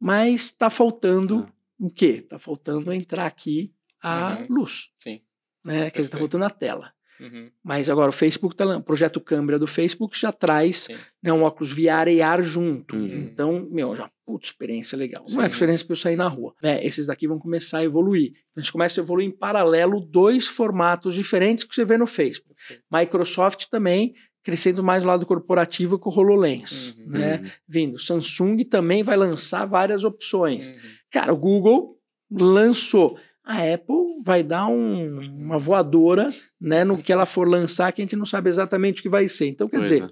Mas 0.00 0.50
tá 0.52 0.68
faltando 0.70 1.46
Ah. 1.48 1.52
o 1.78 1.90
quê? 1.90 2.20
Tá 2.20 2.38
faltando 2.38 2.92
entrar 2.92 3.26
aqui 3.26 3.72
a 4.02 4.38
Uhum. 4.40 4.46
luz, 4.58 4.88
Sim. 4.98 5.20
né? 5.64 5.90
Quer 5.90 6.00
dizer, 6.02 6.10
tá 6.12 6.18
faltando 6.18 6.44
a 6.44 6.50
tela. 6.50 6.92
Uhum. 7.22 7.50
Mas 7.62 7.88
agora 7.88 8.10
o 8.10 8.12
Facebook 8.12 8.56
tá 8.56 8.64
o 8.76 8.82
projeto 8.82 9.20
Câmara 9.20 9.58
do 9.58 9.66
Facebook 9.66 10.18
já 10.18 10.32
traz 10.32 10.84
Sim. 10.84 10.96
né, 11.22 11.32
um 11.32 11.42
óculos 11.42 11.70
VR 11.70 12.08
e 12.08 12.20
AR 12.20 12.42
junto. 12.42 12.96
Uhum. 12.96 13.06
Então, 13.06 13.68
meu, 13.70 13.94
já, 13.94 14.10
putz, 14.26 14.48
experiência 14.48 14.96
legal. 14.98 15.22
Não 15.28 15.40
Sim. 15.40 15.42
é 15.42 15.48
experiência 15.48 15.86
para 15.86 15.92
eu 15.92 15.98
sair 15.98 16.16
na 16.16 16.28
rua. 16.28 16.54
Né? 16.62 16.84
Esses 16.84 17.06
daqui 17.06 17.28
vão 17.28 17.38
começar 17.38 17.78
a 17.78 17.84
evoluir. 17.84 18.30
Então, 18.30 18.58
a 18.58 18.60
gente 18.60 18.72
começa 18.72 19.00
a 19.00 19.02
evoluir 19.02 19.28
em 19.28 19.30
paralelo 19.30 20.00
dois 20.00 20.46
formatos 20.46 21.14
diferentes 21.14 21.64
que 21.64 21.74
você 21.74 21.84
vê 21.84 21.96
no 21.96 22.06
Facebook. 22.06 22.54
Microsoft 22.90 23.66
também 23.70 24.12
crescendo 24.44 24.82
mais 24.82 25.04
o 25.04 25.06
lado 25.06 25.24
corporativo 25.24 25.98
com 25.98 26.10
o 26.10 26.12
HoloLens, 26.12 26.96
Uhum. 26.98 27.10
né? 27.10 27.42
Vindo. 27.68 27.98
Samsung 27.98 28.56
também 28.64 29.02
vai 29.04 29.16
lançar 29.16 29.64
várias 29.66 30.02
opções. 30.02 30.72
Uhum. 30.72 30.78
Cara, 31.12 31.32
o 31.32 31.36
Google 31.36 31.96
lançou. 32.30 33.16
A 33.44 33.58
Apple 33.74 34.22
vai 34.24 34.42
dar 34.42 34.66
um- 34.66 35.18
uma 35.20 35.58
voadora 35.58 36.28
né, 36.60 36.84
no 36.84 37.00
que 37.02 37.12
ela 37.12 37.26
for 37.26 37.48
lançar, 37.48 37.92
que 37.92 38.00
a 38.00 38.04
gente 38.04 38.16
não 38.16 38.26
sabe 38.26 38.48
exatamente 38.48 39.00
o 39.00 39.02
que 39.02 39.08
vai 39.08 39.26
ser. 39.28 39.46
Então, 39.48 39.68
quer 39.68 39.78
Pois 39.78 39.88
dizer, 39.90 40.04
é. 40.04 40.08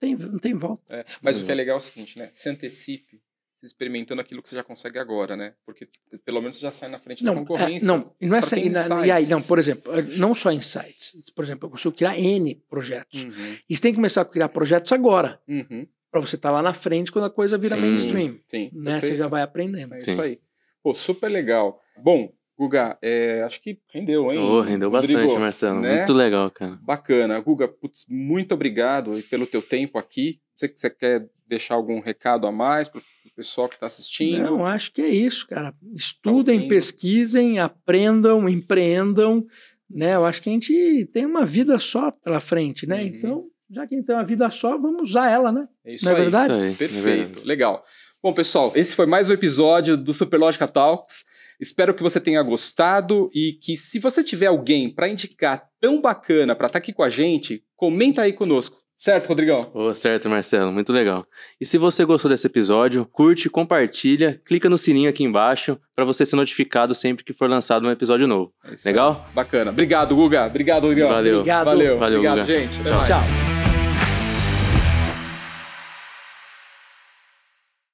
tem, 0.00 0.16
não 0.16 0.38
tem 0.38 0.54
volta. 0.54 0.82
É, 0.94 1.04
mas 1.22 1.36
Uhum. 1.36 1.42
o 1.42 1.46
que 1.46 1.52
é 1.52 1.54
legal 1.54 1.76
é 1.76 1.78
o 1.78 1.80
seguinte, 1.82 2.18
né? 2.18 2.28
Se 2.32 2.48
antecipe, 2.48 3.20
se 3.54 3.66
experimentando 3.66 4.20
aquilo 4.20 4.42
que 4.42 4.48
você 4.48 4.56
já 4.56 4.64
consegue 4.64 4.98
agora, 4.98 5.36
né? 5.36 5.54
Porque 5.64 5.86
pelo 6.24 6.40
menos 6.40 6.56
você 6.56 6.62
já 6.62 6.72
sai 6.72 6.88
na 6.88 6.98
frente 6.98 7.22
da 7.22 7.30
Não, 7.32 7.40
concorrência. 7.44 7.84
é, 7.84 7.88
não, 7.88 8.12
e 8.20 8.26
não 8.26 8.36
é 8.36 8.42
sair 8.42 8.72
ter 8.72 8.88
na- 8.88 9.06
e 9.06 9.10
aí, 9.12 9.26
não, 9.26 9.40
por 9.42 9.58
exemplo, 9.58 9.92
não 10.16 10.34
só 10.34 10.50
insights. 10.50 11.30
Por 11.34 11.44
exemplo, 11.44 11.66
eu 11.66 11.70
consigo 11.70 11.94
criar 11.94 12.18
N 12.18 12.54
projetos. 12.68 13.22
Uhum, 13.22 13.56
E 13.68 13.76
você 13.76 13.82
tem 13.82 13.92
que 13.92 13.96
começar 13.96 14.22
a 14.22 14.24
criar 14.24 14.48
projetos 14.48 14.90
agora, 14.92 15.40
uhum, 15.46 15.86
para 16.10 16.20
você 16.20 16.34
estar 16.36 16.50
lá 16.50 16.62
na 16.62 16.72
frente 16.72 17.12
quando 17.12 17.26
a 17.26 17.30
coisa 17.30 17.56
vira 17.56 17.76
Sim. 17.76 17.82
mainstream. 17.82 18.38
sim, 18.50 18.70
Né? 18.72 19.00
Você 19.00 19.16
já 19.16 19.28
vai 19.28 19.42
aprendendo. 19.42 19.94
É 19.94 20.00
Sim. 20.00 20.10
isso 20.12 20.20
aí. 20.22 20.40
Pô, 20.82 20.94
super 20.94 21.28
legal. 21.28 21.78
Bom, 22.02 22.32
Guga, 22.60 22.98
é, 23.00 23.40
acho 23.42 23.58
que 23.62 23.78
rendeu, 23.90 24.30
hein? 24.30 24.38
Oh, 24.38 24.60
rendeu 24.60 24.90
bastante, 24.90 25.14
Rodrigo, 25.14 25.40
Marcelo. 25.40 25.80
né? 25.80 25.96
Muito 25.96 26.12
legal, 26.12 26.50
cara. 26.50 26.78
Bacana. 26.82 27.40
Guga, 27.40 27.66
putz, 27.66 28.04
muito 28.06 28.52
obrigado 28.52 29.12
pelo 29.30 29.46
teu 29.46 29.62
tempo 29.62 29.96
aqui. 29.96 30.38
Sei 30.54 30.68
que 30.68 30.78
você 30.78 30.90
quer 30.90 31.26
deixar 31.48 31.74
algum 31.76 32.00
recado 32.00 32.46
a 32.46 32.52
mais 32.52 32.86
para 32.86 32.98
o 33.00 33.02
pessoal 33.34 33.66
que 33.66 33.76
está 33.76 33.86
assistindo. 33.86 34.42
Não, 34.44 34.66
acho 34.66 34.92
que 34.92 35.00
é 35.00 35.08
isso, 35.08 35.46
cara. 35.48 35.72
Estudem, 35.94 36.56
ouvindo. 36.56 36.68
pesquisem, 36.68 37.58
aprendam, 37.58 38.46
empreendam. 38.46 39.46
Né? 39.88 40.14
Eu 40.14 40.26
acho 40.26 40.42
que 40.42 40.50
a 40.50 40.52
gente 40.52 41.06
tem 41.14 41.24
uma 41.24 41.46
vida 41.46 41.78
só 41.78 42.10
pela 42.10 42.40
frente, 42.40 42.86
né? 42.86 43.00
Uhum. 43.00 43.06
Então, 43.06 43.44
já 43.70 43.86
que 43.86 43.94
a 43.94 43.96
gente 43.96 44.06
tem 44.06 44.14
uma 44.16 44.24
vida 44.26 44.50
só, 44.50 44.76
vamos 44.76 45.08
usar 45.08 45.30
ela, 45.30 45.50
né? 45.50 45.66
É 45.82 45.94
isso 45.94 46.04
Não 46.04 46.12
é 46.12 46.16
aí. 46.16 46.20
verdade? 46.20 46.52
Isso 46.52 46.62
aí, 46.62 46.70
é 46.72 46.74
Perfeito, 46.74 47.16
verdade. 47.24 47.46
legal. 47.46 47.82
Bom, 48.22 48.34
pessoal, 48.34 48.70
esse 48.74 48.94
foi 48.94 49.06
mais 49.06 49.30
um 49.30 49.32
episódio 49.32 49.96
do 49.96 50.12
Superlógica 50.12 50.68
Talks. 50.68 51.24
Espero 51.58 51.94
que 51.94 52.02
você 52.02 52.20
tenha 52.20 52.42
gostado 52.42 53.30
e 53.34 53.52
que 53.54 53.76
se 53.78 53.98
você 53.98 54.22
tiver 54.22 54.46
alguém 54.46 54.90
para 54.90 55.08
indicar 55.08 55.62
tão 55.80 56.02
bacana 56.02 56.54
para 56.54 56.66
estar 56.66 56.78
aqui 56.78 56.92
com 56.92 57.02
a 57.02 57.08
gente, 57.08 57.62
comenta 57.74 58.20
aí 58.20 58.32
conosco. 58.34 58.76
Certo, 58.94 59.28
Rodrigão? 59.28 59.70
Oh, 59.72 59.94
certo, 59.94 60.28
Marcelo, 60.28 60.70
muito 60.70 60.92
legal. 60.92 61.24
E 61.58 61.64
se 61.64 61.78
você 61.78 62.04
gostou 62.04 62.30
desse 62.30 62.46
episódio, 62.46 63.06
curte, 63.06 63.48
compartilha, 63.48 64.38
clica 64.44 64.68
no 64.68 64.76
sininho 64.76 65.08
aqui 65.08 65.24
embaixo 65.24 65.78
para 65.96 66.04
você 66.04 66.26
ser 66.26 66.36
notificado 66.36 66.94
sempre 66.94 67.24
que 67.24 67.32
for 67.32 67.48
lançado 67.48 67.86
um 67.86 67.90
episódio 67.90 68.26
novo. 68.26 68.52
É 68.66 68.74
isso 68.74 68.86
aí. 68.86 68.92
Legal? 68.92 69.26
Bacana. 69.32 69.70
Obrigado, 69.70 70.14
Guga. 70.14 70.44
Obrigado, 70.44 70.82
Rodrigão. 70.82 71.08
Valeu. 71.08 71.36
Obrigado. 71.38 71.64
Valeu. 71.64 71.98
Valeu, 71.98 72.18
Obrigado, 72.18 72.40
Guga. 72.40 72.44
gente. 72.44 72.80
Até 72.80 72.90
Tchau. 72.90 72.96
mais. 72.98 73.08
Tchau. 73.08 73.49